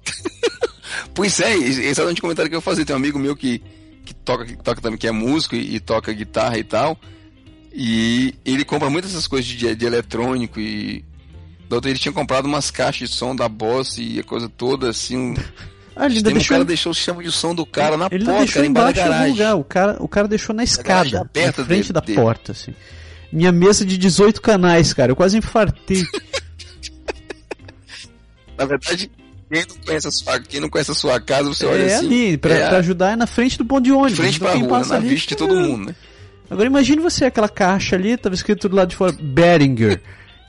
Pois 1.13 1.39
é, 1.39 1.55
esse 1.55 1.99
é 1.99 2.03
o 2.03 2.21
comentário 2.21 2.49
que 2.49 2.55
eu 2.55 2.59
ia 2.59 2.61
fazer. 2.61 2.85
Tem 2.85 2.95
um 2.95 2.99
amigo 2.99 3.17
meu 3.17 3.35
que, 3.35 3.61
que 4.05 4.13
toca, 4.13 4.45
que 4.45 4.55
toca 4.55 4.81
também, 4.81 4.97
que 4.97 5.07
é 5.07 5.11
músico 5.11 5.55
e, 5.55 5.75
e 5.75 5.79
toca 5.79 6.13
guitarra 6.13 6.57
e 6.59 6.63
tal. 6.63 6.97
E 7.73 8.35
ele 8.45 8.63
compra 8.63 8.89
muitas 8.89 9.11
essas 9.11 9.27
coisas 9.27 9.47
de, 9.49 9.75
de 9.75 9.85
eletrônico 9.85 10.59
e. 10.59 11.03
Ele 11.83 11.97
tinha 11.99 12.13
comprado 12.13 12.45
umas 12.45 12.71
caixas 12.71 13.09
de 13.09 13.15
som 13.15 13.35
da 13.35 13.49
Boss 13.49 13.97
e 13.97 14.19
a 14.19 14.23
coisa 14.23 14.47
toda 14.47 14.89
assim. 14.89 15.17
um- 15.17 15.35
Ah, 15.95 16.05
ele 16.05 16.17
ainda 16.17 16.29
um 16.29 16.33
deixou, 16.33 16.55
cara 16.55 16.65
deixou 16.65 16.91
o 16.91 16.95
sistema 16.95 17.21
de 17.21 17.31
som 17.31 17.53
do 17.53 17.65
cara 17.65 17.97
na 17.97 18.07
ele 18.09 18.23
porta, 18.23 18.39
deixou 18.39 18.53
cara, 18.61 18.65
embaixo 18.67 18.95
da 18.95 19.03
garagem. 19.03 19.31
lugar. 19.31 19.55
O 19.55 19.63
cara, 19.65 19.97
o 19.99 20.07
cara 20.07 20.27
deixou 20.29 20.55
na 20.55 20.63
escada, 20.63 21.19
aberta 21.21 21.61
na 21.61 21.67
frente 21.67 21.91
da 21.91 22.01
porta, 22.01 22.51
assim. 22.53 22.73
Minha 23.31 23.51
mesa 23.51 23.85
de 23.85 23.97
18 23.97 24.41
canais, 24.41 24.93
cara. 24.93 25.11
Eu 25.11 25.15
quase 25.15 25.37
infartei. 25.37 26.03
Na 28.57 28.65
verdade, 28.65 29.11
quem 29.49 29.65
não 29.67 29.75
conhece 29.85 30.07
a 30.07 30.11
sua, 30.11 30.39
quem 30.39 30.59
não 30.59 30.69
conhece 30.69 30.91
a 30.91 30.95
sua 30.95 31.21
casa, 31.21 31.47
você 31.47 31.65
olha 31.65 31.83
é 31.83 31.95
assim. 31.95 32.05
ali, 32.05 32.37
pra, 32.37 32.53
é 32.53 32.67
pra 32.69 32.77
ajudar 32.79 33.11
é 33.11 33.15
na 33.15 33.27
frente 33.27 33.57
do 33.57 33.65
ponto 33.65 33.83
de 33.83 33.91
ônibus. 33.91 34.17
frente 34.17 34.37
Então 34.37 34.47
pra 34.47 34.59
rua, 34.59 34.69
passa 34.69 34.93
na 34.93 34.99
ali, 34.99 35.09
vista 35.09 35.29
de 35.29 35.35
todo 35.35 35.55
mundo, 35.55 35.87
né? 35.87 35.95
Agora 36.49 36.65
imagine 36.67 37.01
você, 37.01 37.25
aquela 37.25 37.49
caixa 37.49 37.95
ali, 37.95 38.17
tava 38.17 38.33
escrito 38.33 38.67
do 38.67 38.75
lado 38.75 38.89
de 38.89 38.95
fora, 38.95 39.11
Beringer. 39.11 40.01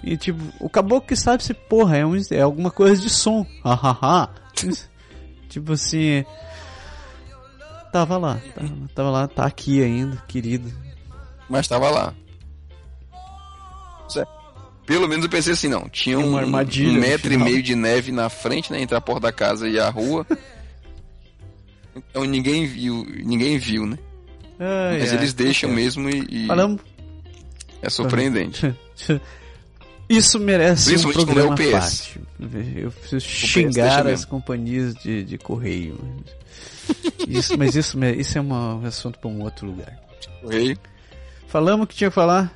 E 0.02 0.16
tipo, 0.16 0.40
o 0.60 0.68
caboclo 0.68 1.06
que 1.06 1.16
sabe 1.16 1.42
se, 1.42 1.52
porra, 1.52 1.98
é, 1.98 2.06
um, 2.06 2.16
é 2.30 2.40
alguma 2.40 2.70
coisa 2.70 3.00
de 3.00 3.10
som. 3.10 3.44
Hahaha. 3.64 4.30
tipo 5.48 5.72
assim. 5.72 6.24
Tava 7.92 8.16
lá, 8.16 8.40
tava, 8.54 8.70
tava 8.94 9.10
lá, 9.10 9.28
tá 9.28 9.44
aqui 9.44 9.82
ainda, 9.82 10.16
querido. 10.28 10.72
Mas 11.48 11.66
tava 11.66 11.90
lá. 11.90 12.14
Pelo 14.86 15.06
menos 15.06 15.24
eu 15.24 15.30
pensei 15.30 15.52
assim, 15.52 15.68
não. 15.68 15.88
Tinha 15.88 16.18
um, 16.18 16.36
um 16.36 16.92
metro 16.92 17.32
e 17.32 17.36
meio 17.36 17.62
de 17.62 17.74
neve 17.74 18.10
na 18.10 18.28
frente, 18.28 18.72
né? 18.72 18.80
Entre 18.80 18.96
a 18.96 19.00
porta 19.00 19.22
da 19.22 19.32
casa 19.32 19.68
e 19.68 19.78
a 19.78 19.90
rua. 19.90 20.26
então 21.94 22.24
ninguém 22.24 22.66
viu, 22.66 23.06
ninguém 23.22 23.58
viu, 23.58 23.86
né? 23.86 23.98
Mas 24.58 25.12
eles 25.12 25.34
deixam 25.34 25.70
acontece. 25.70 26.00
mesmo 26.00 26.10
e, 26.10 26.46
e 26.46 26.48
é 27.82 27.90
surpreendente. 27.90 28.74
Isso 30.08 30.40
merece 30.40 30.96
um 30.96 31.12
programa 31.12 31.54
é 31.58 31.70
parte. 31.70 32.18
Eu 32.76 32.90
preciso 32.90 33.20
xingar 33.20 34.00
as 34.00 34.06
mesmo. 34.06 34.28
companhias 34.28 34.94
de, 34.94 35.22
de 35.22 35.36
correio. 35.36 35.98
Isso, 37.28 37.58
mas 37.58 37.76
isso, 37.76 38.02
isso 38.16 38.38
é 38.38 38.40
um 38.40 38.86
assunto 38.86 39.18
para 39.18 39.28
um 39.28 39.42
outro 39.42 39.66
lugar. 39.66 40.00
Correio. 40.40 40.78
Falamos 41.46 41.84
o 41.84 41.86
que 41.86 41.94
tinha 41.94 42.08
que 42.08 42.14
falar. 42.14 42.50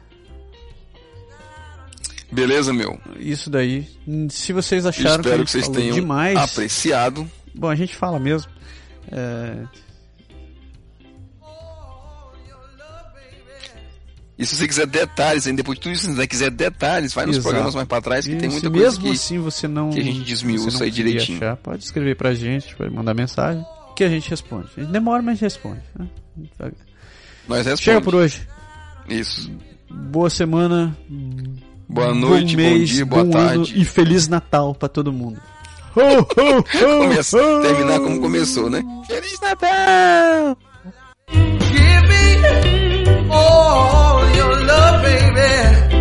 Beleza, 2.32 2.72
meu. 2.72 2.98
Isso 3.18 3.50
daí. 3.50 3.86
Se 4.30 4.52
vocês 4.52 4.86
acharam 4.86 5.20
Espero 5.22 5.38
que, 5.40 5.44
que 5.44 5.50
vocês 5.50 5.68
tenham 5.68 5.94
demais, 5.94 6.36
apreciado. 6.36 7.30
bom, 7.54 7.68
a 7.68 7.74
gente 7.74 7.94
fala 7.94 8.18
mesmo. 8.18 8.50
É, 9.10 9.64
E 14.38 14.46
se 14.46 14.56
você 14.56 14.66
quiser 14.66 14.86
detalhes, 14.86 15.46
ainda 15.46 15.58
depois 15.58 15.78
de 15.78 15.82
tudo 15.82 15.92
isso, 15.92 16.06
se 16.06 16.14
você 16.14 16.26
quiser 16.26 16.50
detalhes, 16.50 17.12
vai 17.12 17.26
nos 17.26 17.36
Exato. 17.36 17.48
programas 17.48 17.74
mais 17.76 17.86
pra 17.86 18.00
trás, 18.00 18.26
que 18.26 18.32
e 18.32 18.38
tem 18.38 18.48
muita 18.48 18.68
coisa 18.70 18.86
mesmo 18.86 19.04
que... 19.04 19.10
assim 19.12 19.38
você 19.38 19.68
não 19.68 19.90
que 19.90 20.00
a 20.00 20.02
gente 20.02 20.20
desmiuça 20.22 20.82
aí 20.82 20.90
direitinho. 20.90 21.36
achar, 21.38 21.56
pode 21.58 21.84
escrever 21.84 22.16
pra 22.16 22.34
gente, 22.34 22.74
pode 22.74 22.90
mandar 22.92 23.14
mensagem, 23.14 23.64
que 23.94 24.02
a 24.02 24.08
gente 24.08 24.28
responde. 24.30 24.68
A 24.76 24.80
gente 24.80 24.90
demora, 24.90 25.22
mas 25.22 25.32
a 25.32 25.34
gente 25.34 25.42
responde. 25.42 25.80
né? 25.96 26.08
Nós 27.46 27.66
respondemos. 27.66 27.80
Chega 27.80 28.00
por 28.00 28.14
hoje. 28.16 28.48
Isso. 29.08 29.48
Boa 29.88 30.30
semana. 30.30 30.96
Boa 31.92 32.14
noite, 32.14 32.56
bom 32.56 32.62
mês, 32.62 32.88
dia, 32.88 33.04
boa 33.04 33.22
bom 33.24 33.30
tarde. 33.30 33.74
e 33.76 33.84
feliz 33.84 34.26
Natal 34.26 34.74
pra 34.74 34.88
todo 34.88 35.12
mundo. 35.12 35.38
Ho, 35.94 36.00
ho, 36.00 36.58
ho, 36.58 36.64
Começa, 37.02 37.38
terminar 37.60 38.00
como 38.00 38.18
começou, 38.20 38.70
né? 38.70 38.82
Feliz 39.06 39.38
Natal! 39.40 40.56
Give 41.30 42.08
me 42.08 43.28
all 43.30 44.24
your 44.34 44.56
love, 44.64 45.02
baby. 45.02 45.92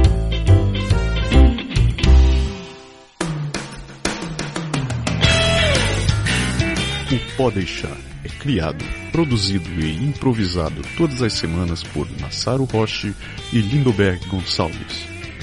O 7.13 7.35
Pode 7.35 7.55
Deixar 7.55 7.97
é 8.23 8.29
criado, 8.29 8.85
produzido 9.11 9.69
e 9.81 9.91
improvisado 10.05 10.81
todas 10.95 11.21
as 11.21 11.33
semanas 11.33 11.83
por 11.83 12.07
Massaro 12.21 12.63
Roche 12.63 13.13
e 13.51 13.59
Lindoberg 13.59 14.25
Gonçalves. 14.27 15.10